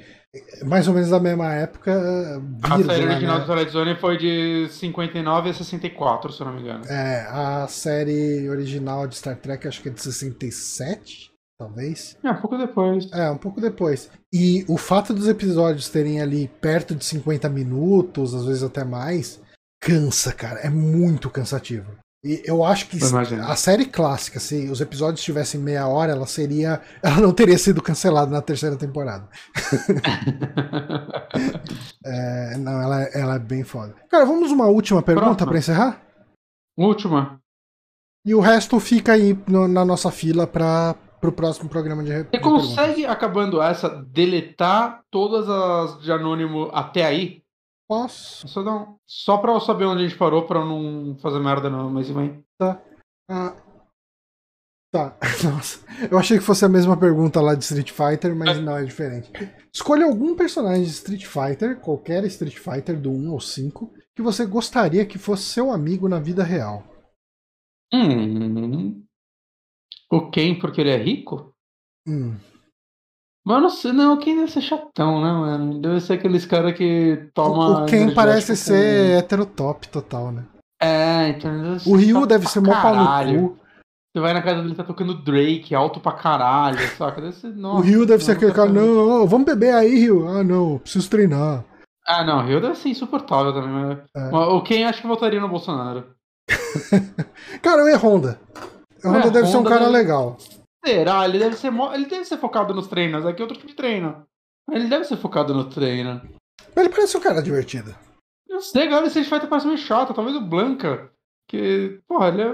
Mais 0.64 0.86
ou 0.86 0.92
menos 0.92 1.08
da 1.08 1.18
mesma 1.18 1.54
época. 1.54 1.92
a 2.62 2.76
série 2.84 3.04
original 3.04 3.38
né? 3.38 3.40
do 3.40 3.46
Twilight 3.46 3.72
Zone 3.72 3.96
foi 3.96 4.18
de 4.18 4.68
59 4.70 5.48
a 5.48 5.54
64, 5.54 6.32
se 6.32 6.42
eu 6.42 6.46
não 6.46 6.54
me 6.54 6.60
engano. 6.60 6.84
É, 6.86 7.26
a 7.30 7.66
série 7.68 8.48
original 8.50 9.06
de 9.06 9.16
Star 9.16 9.36
Trek 9.36 9.66
acho 9.66 9.80
que 9.80 9.88
é 9.88 9.92
de 9.92 10.02
67 10.02 11.34
talvez. 11.58 12.16
É, 12.22 12.30
um 12.30 12.36
pouco 12.36 12.58
depois. 12.58 13.12
É, 13.12 13.30
um 13.30 13.38
pouco 13.38 13.60
depois. 13.60 14.10
E 14.32 14.64
o 14.68 14.76
fato 14.76 15.14
dos 15.14 15.26
episódios 15.26 15.88
terem 15.88 16.20
ali 16.20 16.48
perto 16.60 16.94
de 16.94 17.04
50 17.04 17.48
minutos, 17.48 18.34
às 18.34 18.44
vezes 18.44 18.62
até 18.62 18.84
mais, 18.84 19.40
cansa, 19.80 20.32
cara. 20.32 20.60
É 20.60 20.70
muito 20.70 21.30
cansativo. 21.30 21.96
E 22.24 22.42
eu 22.44 22.64
acho 22.64 22.88
que 22.88 22.98
a 23.46 23.54
série 23.54 23.84
clássica, 23.84 24.40
se 24.40 24.68
os 24.68 24.80
episódios 24.80 25.22
tivessem 25.22 25.60
meia 25.60 25.86
hora, 25.86 26.10
ela 26.10 26.26
seria. 26.26 26.80
Ela 27.00 27.20
não 27.20 27.32
teria 27.32 27.56
sido 27.56 27.80
cancelada 27.80 28.30
na 28.30 28.42
terceira 28.42 28.76
temporada. 28.76 29.28
é, 32.04 32.56
não, 32.58 32.82
ela, 32.82 33.02
ela 33.14 33.34
é 33.36 33.38
bem 33.38 33.62
foda. 33.62 33.94
Cara, 34.10 34.24
vamos 34.24 34.50
uma 34.50 34.66
última 34.66 35.02
pergunta 35.02 35.46
para 35.46 35.58
encerrar? 35.58 36.02
Última. 36.76 37.40
E 38.24 38.34
o 38.34 38.40
resto 38.40 38.80
fica 38.80 39.12
aí 39.12 39.38
no, 39.46 39.68
na 39.68 39.84
nossa 39.84 40.10
fila 40.10 40.48
pra, 40.48 40.96
pro 41.20 41.30
próximo 41.30 41.68
programa 41.68 42.02
de 42.02 42.24
Você 42.24 42.40
consegue, 42.40 43.06
acabando 43.06 43.62
essa, 43.62 43.88
deletar 43.88 45.00
todas 45.12 45.48
as 45.48 46.02
de 46.02 46.10
anônimo 46.10 46.70
até 46.72 47.04
aí? 47.04 47.45
Posso. 47.88 48.48
Só, 48.48 48.60
um... 48.62 48.96
Só 49.06 49.38
pra 49.38 49.52
eu 49.52 49.60
saber 49.60 49.84
onde 49.84 50.04
a 50.04 50.08
gente 50.08 50.18
parou, 50.18 50.46
pra 50.46 50.60
eu 50.60 50.66
não 50.66 51.16
fazer 51.18 51.38
merda 51.38 51.70
no 51.70 51.90
mês 51.90 52.08
vem. 52.10 52.44
Tá. 52.58 52.82
Ah. 53.30 53.56
Tá. 54.92 55.16
Nossa. 55.44 55.84
Eu 56.10 56.18
achei 56.18 56.38
que 56.38 56.44
fosse 56.44 56.64
a 56.64 56.68
mesma 56.68 56.96
pergunta 56.96 57.40
lá 57.40 57.54
de 57.54 57.62
Street 57.62 57.90
Fighter, 57.90 58.34
mas 58.34 58.58
é. 58.58 58.60
não, 58.60 58.76
é 58.76 58.84
diferente. 58.84 59.30
Escolha 59.72 60.06
algum 60.06 60.34
personagem 60.34 60.84
de 60.84 60.90
Street 60.90 61.26
Fighter, 61.26 61.80
qualquer 61.80 62.24
Street 62.24 62.56
Fighter 62.56 63.00
do 63.00 63.10
1 63.10 63.32
ou 63.32 63.40
5, 63.40 63.92
que 64.14 64.22
você 64.22 64.46
gostaria 64.46 65.06
que 65.06 65.18
fosse 65.18 65.44
seu 65.44 65.70
amigo 65.70 66.08
na 66.08 66.18
vida 66.18 66.42
real. 66.42 66.84
Hum. 67.92 69.04
O 70.10 70.30
Ken 70.30 70.58
porque 70.58 70.80
ele 70.80 70.90
é 70.90 70.96
rico? 70.96 71.54
Hum. 72.06 72.36
Mas 73.46 73.62
não 73.62 73.70
sei, 73.70 73.92
não, 73.92 74.14
o 74.14 74.18
Ken 74.18 74.34
deve 74.34 74.50
ser 74.50 74.60
chatão, 74.60 75.22
né, 75.22 75.30
mano? 75.30 75.80
Deve 75.80 76.00
ser 76.00 76.14
aqueles 76.14 76.44
caras 76.44 76.76
que 76.76 77.30
toma. 77.32 77.84
O 77.84 77.86
Ken 77.86 78.12
parece 78.12 78.56
ser 78.56 79.18
heterotop 79.18 79.86
total, 79.86 80.32
né? 80.32 80.42
É, 80.82 81.28
então. 81.28 81.52
O 81.86 81.94
Ryu 81.94 82.26
deve 82.26 82.48
ser 82.48 82.60
mó 82.60 82.72
pau 82.72 82.96
no 82.96 83.48
cu. 83.48 83.58
Você 84.12 84.20
vai 84.20 84.32
na 84.32 84.42
casa 84.42 84.62
dele, 84.62 84.74
tá 84.74 84.82
tocando 84.82 85.22
Drake, 85.22 85.74
alto 85.74 86.00
pra 86.00 86.12
caralho, 86.12 86.78
saca? 86.96 87.20
Deve 87.20 87.34
ser, 87.34 87.54
nossa, 87.54 87.78
o 87.78 87.82
Rio 87.82 88.04
deve 88.04 88.24
ser 88.24 88.32
aquele 88.32 88.52
cara, 88.52 88.68
não, 88.68 88.86
não, 88.86 89.26
vamos 89.28 89.46
beber 89.46 89.74
aí, 89.74 89.94
Rio. 89.94 90.26
Ah, 90.26 90.42
não, 90.42 90.78
preciso 90.78 91.08
treinar. 91.08 91.62
Ah, 92.04 92.24
não, 92.24 92.38
o 92.38 92.46
Rio 92.46 92.60
deve 92.60 92.76
ser 92.76 92.88
insuportável 92.88 93.52
também. 93.52 93.98
Mas... 94.14 94.32
É. 94.32 94.36
O 94.36 94.62
Ken 94.62 94.86
acho 94.86 95.02
que 95.02 95.06
votaria 95.06 95.38
no 95.38 95.48
Bolsonaro. 95.48 96.04
cara, 97.62 97.82
eu 97.82 97.88
ia 97.90 97.98
Honda. 97.98 98.40
O 99.04 99.08
Honda 99.08 99.28
é, 99.28 99.30
deve 99.30 99.46
Honda 99.46 99.50
ser 99.50 99.56
um 99.58 99.64
cara 99.64 99.84
deve... 99.84 99.92
legal. 99.92 100.36
Será? 100.86 101.24
Ele 101.24 101.38
deve 101.38 101.56
ser 101.56 101.70
mo... 101.70 101.92
ele 101.92 102.06
deve 102.06 102.24
ser 102.24 102.38
focado 102.38 102.72
nos 102.72 102.86
treinos. 102.86 103.26
Aqui 103.26 103.40
é 103.40 103.44
outro 103.44 103.56
tipo 103.56 103.68
de 103.68 103.74
treino. 103.74 104.26
Ele 104.70 104.88
deve 104.88 105.04
ser 105.04 105.16
focado 105.16 105.52
no 105.52 105.68
treino. 105.68 106.22
Ele 106.76 106.88
parece 106.88 107.16
um 107.16 107.20
cara 107.20 107.42
divertido. 107.42 107.94
Eu 108.48 108.60
sei, 108.60 108.88
galera, 108.88 109.06
esse 109.06 109.24
Fighter 109.24 109.48
parece 109.48 109.66
meio 109.66 109.78
chato. 109.78 110.14
Talvez 110.14 110.36
o 110.36 110.40
Blanca. 110.40 111.10
Que. 111.48 112.00
Porra, 112.06 112.28
ele 112.28 112.42
é. 112.42 112.50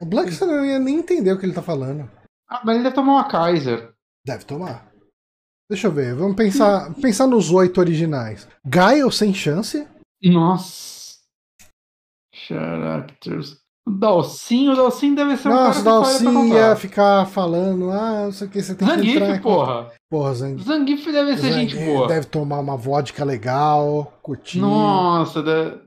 O 0.00 0.06
Blanca 0.06 0.30
você 0.30 0.44
não 0.44 0.64
ia 0.64 0.78
nem 0.78 0.98
entender 0.98 1.32
o 1.32 1.38
que 1.38 1.46
ele 1.46 1.54
tá 1.54 1.62
falando. 1.62 2.10
Ah, 2.48 2.60
mas 2.64 2.74
ele 2.74 2.84
deve 2.84 2.94
tomar 2.94 3.12
uma 3.12 3.28
Kaiser. 3.28 3.94
Deve 4.24 4.44
tomar. 4.44 4.92
Deixa 5.70 5.86
eu 5.86 5.92
ver, 5.92 6.14
vamos 6.14 6.36
pensar, 6.36 6.92
pensar 7.00 7.26
nos 7.26 7.50
oito 7.50 7.80
originais. 7.80 8.46
Gaio 8.62 9.10
sem 9.10 9.32
chance? 9.32 9.88
Nossa. 10.22 11.18
Characters. 12.34 13.61
O 13.86 13.90
Dalcinho, 13.90 14.72
o 14.72 14.76
Dalcinho 14.76 15.16
deve 15.16 15.36
ser 15.36 15.48
um 15.48 15.52
Nossa, 15.52 15.82
cara 15.82 15.96
Nossa, 15.96 16.24
Dalcinho 16.24 16.54
ia 16.54 16.76
ficar 16.76 17.26
falando, 17.26 17.90
ah, 17.90 18.24
não 18.24 18.32
sei 18.32 18.46
o 18.46 18.50
que, 18.50 18.62
você 18.62 18.74
tem 18.76 18.86
Zangief, 18.86 19.18
que 19.18 19.24
entrar... 19.24 19.42
porra. 19.42 19.92
Porra, 20.08 20.34
Zangief. 20.34 20.64
Zangief 20.64 21.12
deve 21.12 21.36
ser 21.36 21.50
Zangief 21.50 21.72
gente 21.72 21.84
boa. 21.84 22.06
Deve 22.06 22.26
tomar 22.26 22.60
uma 22.60 22.76
vodka 22.76 23.24
legal, 23.24 24.12
curtir. 24.22 24.60
Nossa, 24.60 25.42
deve... 25.42 25.80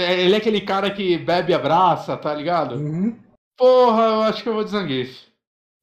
ele 0.00 0.34
é 0.34 0.36
aquele 0.36 0.60
cara 0.60 0.90
que 0.92 1.18
bebe 1.18 1.50
e 1.50 1.54
abraça, 1.54 2.16
tá 2.16 2.32
ligado? 2.32 2.76
Uhum. 2.76 3.16
Porra, 3.58 4.02
eu 4.04 4.22
acho 4.22 4.42
que 4.42 4.48
eu 4.48 4.54
vou 4.54 4.62
de 4.62 4.70
Zangief. 4.70 5.18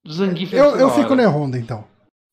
Zangief 0.09 0.53
é 0.53 0.59
Eu, 0.59 0.77
eu 0.77 0.89
fico 0.91 1.15
na 1.15 1.27
Honda, 1.27 1.57
então. 1.57 1.83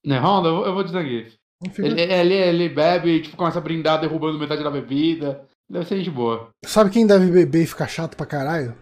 Na 0.06 0.20
Honda? 0.20 0.48
Eu 0.48 0.73
vou 0.73 0.85
de 0.85 0.93
Zangief. 0.93 1.35
Ele, 1.78 2.01
ele, 2.01 2.35
ele 2.35 2.69
bebe 2.69 3.09
e 3.11 3.23
tipo, 3.23 3.36
começa 3.36 3.59
a 3.59 3.62
brindar 3.62 4.01
derrubando 4.01 4.39
metade 4.39 4.62
da 4.62 4.70
bebida. 4.70 5.44
Deve 5.69 5.86
ser 5.86 5.97
gente 5.97 6.11
boa. 6.11 6.51
Sabe 6.65 6.90
quem 6.90 7.06
deve 7.06 7.31
beber 7.31 7.62
e 7.62 7.66
ficar 7.66 7.89
chato 7.89 8.16
pra 8.16 8.27
caralho? 8.27 8.74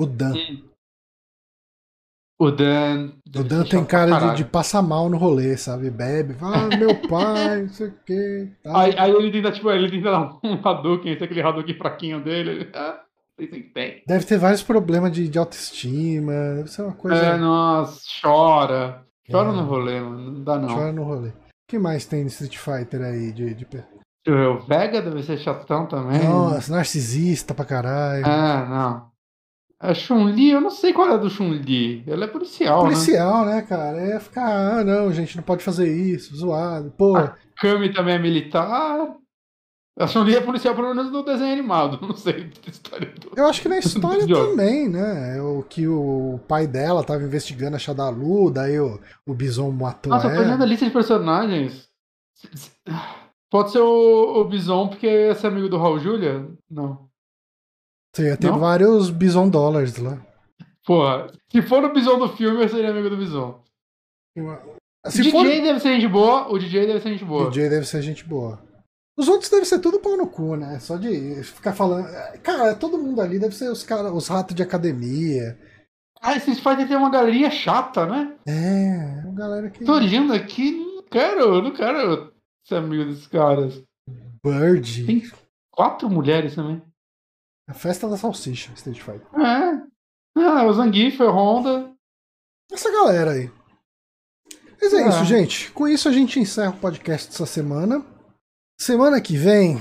O 0.00 0.06
Dan. 0.06 0.32
O 2.38 2.50
Dan. 2.50 3.12
O 3.36 3.44
Dan 3.44 3.64
tem 3.64 3.84
cara 3.84 4.30
de, 4.30 4.38
de, 4.38 4.44
passar 4.46 4.80
mal 4.80 5.10
no 5.10 5.18
rolê, 5.18 5.58
sabe? 5.58 5.90
Bebe, 5.90 6.32
fala, 6.32 6.56
ah, 6.56 6.76
meu 6.78 6.96
pai, 7.06 7.64
não 7.64 7.68
sei 7.68 7.88
o 7.88 7.94
que. 8.06 8.50
Tá. 8.62 8.80
Aí, 8.80 8.94
aí, 8.96 9.10
ele 9.10 9.30
tenta, 9.30 9.52
tipo, 9.52 9.70
ele 9.70 9.90
tenta 9.90 10.10
dar 10.10 10.38
um 10.42 10.58
Hadouken, 10.66 11.12
esse 11.12 11.22
aquele 11.22 11.42
Hadouken 11.42 11.76
fraquinho 11.76 12.24
dele. 12.24 12.70
Ah, 12.72 13.02
tem. 13.36 14.02
Deve 14.06 14.24
ter 14.24 14.38
vários 14.38 14.62
problemas 14.62 15.12
de, 15.12 15.28
de 15.28 15.38
autoestima. 15.38 16.32
Deve 16.56 16.70
ser 16.70 16.80
uma 16.80 16.94
coisa. 16.94 17.26
É, 17.26 17.36
nossa, 17.36 18.00
chora. 18.22 19.04
Chora 19.30 19.50
É. 19.50 19.52
no 19.52 19.64
rolê, 19.64 20.00
mano. 20.00 20.30
Não 20.32 20.42
dá 20.42 20.58
não. 20.58 20.68
Chora 20.74 20.92
no 20.92 21.04
rolê. 21.04 21.28
O 21.28 21.34
que 21.68 21.78
mais 21.78 22.06
tem 22.06 22.22
no 22.22 22.28
Street 22.28 22.56
Fighter 22.56 23.02
aí 23.02 23.32
de. 23.32 23.54
de... 23.54 23.66
O 24.26 24.60
Vega 24.60 25.02
deve 25.02 25.22
ser 25.22 25.36
chatão 25.36 25.86
também. 25.86 26.26
Nossa, 26.26 26.72
narcisista 26.72 27.52
pra 27.52 27.66
caralho. 27.66 28.24
É, 28.24 28.66
não. 28.66 29.09
A 29.82 29.94
Chun-Li, 29.94 30.50
eu 30.50 30.60
não 30.60 30.68
sei 30.68 30.92
qual 30.92 31.08
é 31.08 31.14
a 31.14 31.16
do 31.16 31.30
Chun-Li. 31.30 32.04
Ela 32.06 32.26
é 32.26 32.28
policial, 32.28 32.82
né? 32.84 32.90
Policial, 32.90 33.46
né, 33.46 33.62
cara? 33.62 33.96
É 33.98 34.20
ficar, 34.20 34.46
ah, 34.80 34.84
não, 34.84 35.10
gente, 35.10 35.36
não 35.36 35.42
pode 35.42 35.64
fazer 35.64 35.90
isso, 35.90 36.36
zoado. 36.36 36.92
Pô, 36.98 37.16
Ah. 37.16 37.34
Kami 37.56 37.90
também 37.92 38.14
é 38.14 38.18
militar. 38.18 39.14
A 39.98 40.06
Chun-Li 40.06 40.36
é 40.36 40.40
policial, 40.40 40.74
pelo 40.74 40.94
menos 40.94 41.10
no 41.10 41.22
desenho 41.22 41.52
animado. 41.52 41.98
Não 42.06 42.16
sei 42.16 42.44
da 42.44 42.70
história 42.70 43.12
do... 43.20 43.32
eu 43.36 43.46
acho 43.46 43.60
que 43.60 43.68
na 43.68 43.76
história 43.80 44.26
também, 44.26 44.88
né? 44.88 45.36
É 45.36 45.42
O 45.42 45.62
que 45.62 45.86
o 45.86 46.40
pai 46.48 46.66
dela 46.66 47.04
tava 47.04 47.22
investigando 47.22 47.76
a 47.76 47.78
Shadalu, 47.78 48.50
daí 48.50 48.80
o, 48.80 48.98
o 49.26 49.34
Bison 49.34 49.70
matou 49.70 50.10
Nossa, 50.10 50.28
eu 50.28 50.34
tô 50.34 50.38
olhando 50.40 50.54
ela. 50.54 50.64
a 50.64 50.66
lista 50.66 50.86
de 50.86 50.90
personagens. 50.92 51.88
Pode 53.50 53.72
ser 53.72 53.80
o, 53.80 54.40
o 54.40 54.44
Bison, 54.44 54.88
porque 54.88 55.06
esse 55.06 55.44
é 55.44 55.48
amigo 55.50 55.68
do 55.68 55.76
Raul 55.76 55.98
Julia? 55.98 56.46
Não. 56.70 57.09
Você 58.14 58.26
ia 58.28 58.36
ter 58.36 58.48
Não? 58.50 58.58
vários 58.58 59.10
Bison 59.10 59.48
Dollars 59.48 59.96
lá. 59.98 60.20
Porra, 60.84 61.30
se 61.50 61.62
for 61.62 61.84
o 61.84 61.92
Bison 61.92 62.18
do 62.18 62.28
filme, 62.30 62.62
eu 62.62 62.68
seria 62.68 62.90
amigo 62.90 63.10
do 63.10 63.16
Bison. 63.16 63.62
Se 65.08 65.20
o 65.20 65.24
DJ 65.24 65.30
for. 65.32 65.44
deve 65.44 65.80
ser 65.80 65.94
gente 65.94 66.08
boa, 66.08 66.48
o 66.48 66.58
DJ 66.58 66.86
deve 66.86 67.00
ser 67.00 67.10
gente 67.10 67.24
boa. 67.24 67.50
DJ 67.50 67.68
deve 67.68 67.86
ser 67.86 68.02
gente 68.02 68.24
boa. 68.24 68.62
Os 69.16 69.28
outros 69.28 69.50
devem 69.50 69.64
ser 69.64 69.80
tudo 69.80 70.00
pau 70.00 70.16
no 70.16 70.26
cu, 70.26 70.56
né? 70.56 70.78
Só 70.80 70.96
de 70.96 71.42
ficar 71.42 71.72
falando. 71.72 72.06
Cara, 72.42 72.74
todo 72.74 72.98
mundo 72.98 73.20
ali 73.20 73.38
deve 73.38 73.54
ser 73.54 73.70
os 73.70 73.82
cara, 73.82 74.12
os 74.12 74.28
ratos 74.28 74.54
de 74.54 74.62
academia. 74.62 75.58
Ah, 76.22 76.36
esse 76.36 76.50
Street 76.50 76.76
Fighter 76.76 76.88
tem 76.88 76.96
uma 76.96 77.10
galeria 77.10 77.50
chata, 77.50 78.06
né? 78.06 78.34
É, 78.46 79.20
a 79.28 79.32
galera 79.32 79.70
que. 79.70 79.84
Tô 79.84 79.94
olhando 79.94 80.32
aqui, 80.32 80.72
não 80.72 81.02
quero, 81.04 81.62
não 81.62 81.72
quero 81.72 82.32
ser 82.66 82.76
amigo 82.76 83.04
desses 83.04 83.26
caras. 83.26 83.82
Bird. 84.44 85.04
Tem 85.06 85.22
quatro 85.70 86.08
mulheres 86.08 86.54
também. 86.54 86.82
A 87.70 87.74
festa 87.74 88.08
da 88.08 88.16
salsicha, 88.16 88.72
Street 88.74 89.00
Fighter. 89.00 89.26
É. 89.40 89.80
Ah, 90.36 90.64
o 90.66 90.72
Zangief, 90.72 91.20
o 91.22 91.30
Honda. 91.30 91.92
Essa 92.72 92.90
galera 92.90 93.32
aí. 93.32 93.50
Mas 94.80 94.92
é 94.92 95.04
Ah. 95.04 95.08
isso, 95.08 95.24
gente. 95.24 95.70
Com 95.72 95.86
isso 95.86 96.08
a 96.08 96.12
gente 96.12 96.40
encerra 96.40 96.70
o 96.70 96.78
podcast 96.78 97.28
dessa 97.30 97.46
semana. 97.46 98.04
Semana 98.80 99.20
que 99.20 99.36
vem, 99.36 99.80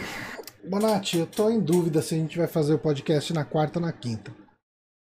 Bonatti, 0.70 1.18
eu 1.18 1.26
tô 1.26 1.50
em 1.50 1.60
dúvida 1.60 2.02
se 2.02 2.14
a 2.16 2.18
gente 2.18 2.38
vai 2.38 2.48
fazer 2.48 2.74
o 2.74 2.80
podcast 2.80 3.34
na 3.34 3.46
quarta 3.46 3.80
ou 3.80 3.86
na 3.86 3.92
quinta. 3.94 4.32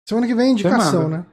Semana 0.07 0.25
que 0.27 0.33
vem 0.35 0.47
é 0.47 0.51
indicação, 0.51 1.07
né? 1.07 1.25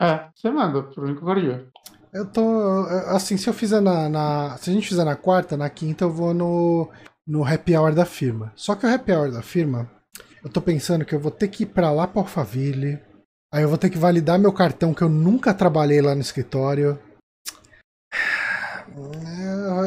É, 0.00 0.28
você 0.34 0.50
manda, 0.50 0.82
por 0.82 1.06
mim 1.06 1.14
qualquer 1.14 1.40
dia. 1.40 1.68
Eu 2.12 2.26
tô. 2.30 2.82
Assim, 3.08 3.36
se 3.36 3.48
eu 3.48 3.54
fizer 3.54 3.80
na, 3.80 4.08
na- 4.08 4.56
Se 4.58 4.68
a 4.68 4.72
gente 4.72 4.88
fizer 4.88 5.04
na 5.04 5.16
quarta, 5.16 5.56
na 5.56 5.70
quinta 5.70 6.04
eu 6.04 6.10
vou 6.10 6.34
no, 6.34 6.90
no 7.26 7.44
happy 7.44 7.76
hour 7.76 7.94
da 7.94 8.04
firma. 8.04 8.52
Só 8.56 8.74
que 8.74 8.84
o 8.84 8.92
happy 8.92 9.12
hour 9.12 9.30
da 9.30 9.42
firma, 9.42 9.88
eu 10.46 10.52
tô 10.52 10.62
pensando 10.62 11.04
que 11.04 11.12
eu 11.12 11.18
vou 11.18 11.32
ter 11.32 11.48
que 11.48 11.64
ir 11.64 11.66
pra 11.66 11.90
lá 11.90 12.06
pra 12.06 12.22
Alphaville. 12.22 13.00
Aí 13.52 13.62
eu 13.64 13.68
vou 13.68 13.76
ter 13.76 13.90
que 13.90 13.98
validar 13.98 14.38
meu 14.38 14.52
cartão, 14.52 14.94
que 14.94 15.02
eu 15.02 15.08
nunca 15.08 15.52
trabalhei 15.52 16.00
lá 16.00 16.14
no 16.14 16.20
escritório. 16.20 16.98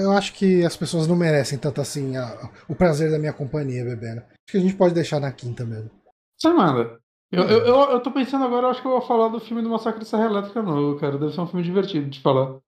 Eu, 0.01 0.11
acho 0.11 0.33
que 0.33 0.63
as 0.63 0.77
pessoas 0.77 1.07
não 1.07 1.15
merecem 1.15 1.57
tanto 1.57 1.81
assim 1.81 2.15
a- 2.15 2.51
o 2.67 2.75
prazer 2.75 3.09
da 3.09 3.17
minha 3.17 3.33
companhia 3.33 3.83
bebendo. 3.83 4.19
Acho 4.21 4.51
que 4.51 4.57
a 4.57 4.61
gente 4.61 4.75
pode 4.75 4.93
deixar 4.93 5.19
na 5.19 5.31
quinta 5.31 5.65
mesmo. 5.65 5.89
Você 6.37 6.49
manda. 6.49 6.99
Eu, 7.31 7.43
eu, 7.43 7.59
eu, 7.65 7.75
eu 7.91 7.99
tô 8.01 8.11
pensando 8.11 8.45
agora, 8.45 8.67
eu 8.67 8.71
acho 8.71 8.81
que 8.81 8.87
eu 8.87 8.91
vou 8.91 9.01
falar 9.01 9.29
do 9.29 9.39
filme 9.39 9.63
do 9.63 9.69
Massacre 9.69 9.99
da 10.01 10.05
Serra 10.05 10.25
Elétrica 10.25 10.61
novo, 10.61 10.99
cara. 10.99 11.17
Deve 11.17 11.33
ser 11.33 11.41
um 11.41 11.47
filme 11.47 11.63
divertido 11.63 12.07
de 12.09 12.21
falar. 12.21 12.59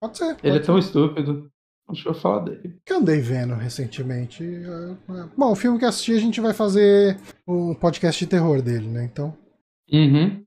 Pode 0.00 0.18
ser. 0.18 0.36
Ele 0.42 0.56
é 0.56 0.60
pode 0.60 0.66
tão 0.66 0.78
estúpido. 0.78 1.48
Que 1.92 2.08
eu 2.08 2.14
falar 2.14 2.40
dele. 2.40 2.80
que 2.84 2.92
eu 2.92 2.96
andei 2.96 3.20
vendo 3.20 3.54
recentemente. 3.54 4.42
É, 4.42 5.12
é. 5.12 5.28
Bom, 5.36 5.52
o 5.52 5.56
filme 5.56 5.78
que 5.78 5.84
assisti 5.84 6.12
a 6.12 6.20
gente 6.20 6.40
vai 6.40 6.54
fazer 6.54 7.18
um 7.46 7.74
podcast 7.74 8.24
de 8.24 8.30
terror 8.30 8.62
dele, 8.62 8.88
né? 8.88 9.04
Então. 9.04 9.36
Uhum. 9.92 10.42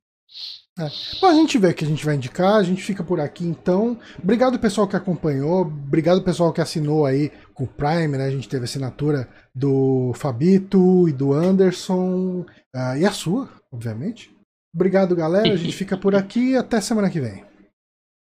Bom, 1.19 1.27
a 1.27 1.33
gente 1.33 1.57
vê 1.57 1.69
o 1.69 1.73
que 1.73 1.83
a 1.83 1.87
gente 1.87 2.05
vai 2.05 2.15
indicar, 2.15 2.55
a 2.55 2.63
gente 2.63 2.83
fica 2.83 3.03
por 3.03 3.19
aqui 3.19 3.43
então. 3.45 3.97
Obrigado 4.21 4.59
pessoal 4.59 4.87
que 4.87 4.95
acompanhou, 4.95 5.61
obrigado 5.61 6.21
pessoal 6.21 6.53
que 6.53 6.61
assinou 6.61 7.05
aí 7.05 7.31
com 7.53 7.63
o 7.63 7.67
Prime, 7.67 8.15
né? 8.15 8.25
A 8.25 8.31
gente 8.31 8.47
teve 8.47 8.65
assinatura 8.65 9.27
do 9.55 10.11
Fabito 10.15 11.09
e 11.09 11.13
do 11.13 11.33
Anderson 11.33 12.45
ah, 12.75 12.97
e 12.97 13.05
a 13.05 13.11
sua, 13.11 13.49
obviamente. 13.71 14.31
Obrigado, 14.73 15.15
galera. 15.15 15.51
A 15.51 15.55
gente 15.55 15.75
fica 15.75 15.97
por 15.97 16.13
aqui 16.13 16.51
e 16.51 16.57
até 16.57 16.79
semana 16.79 17.09
que 17.09 17.19
vem. 17.19 17.43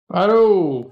Parou! 0.08 0.90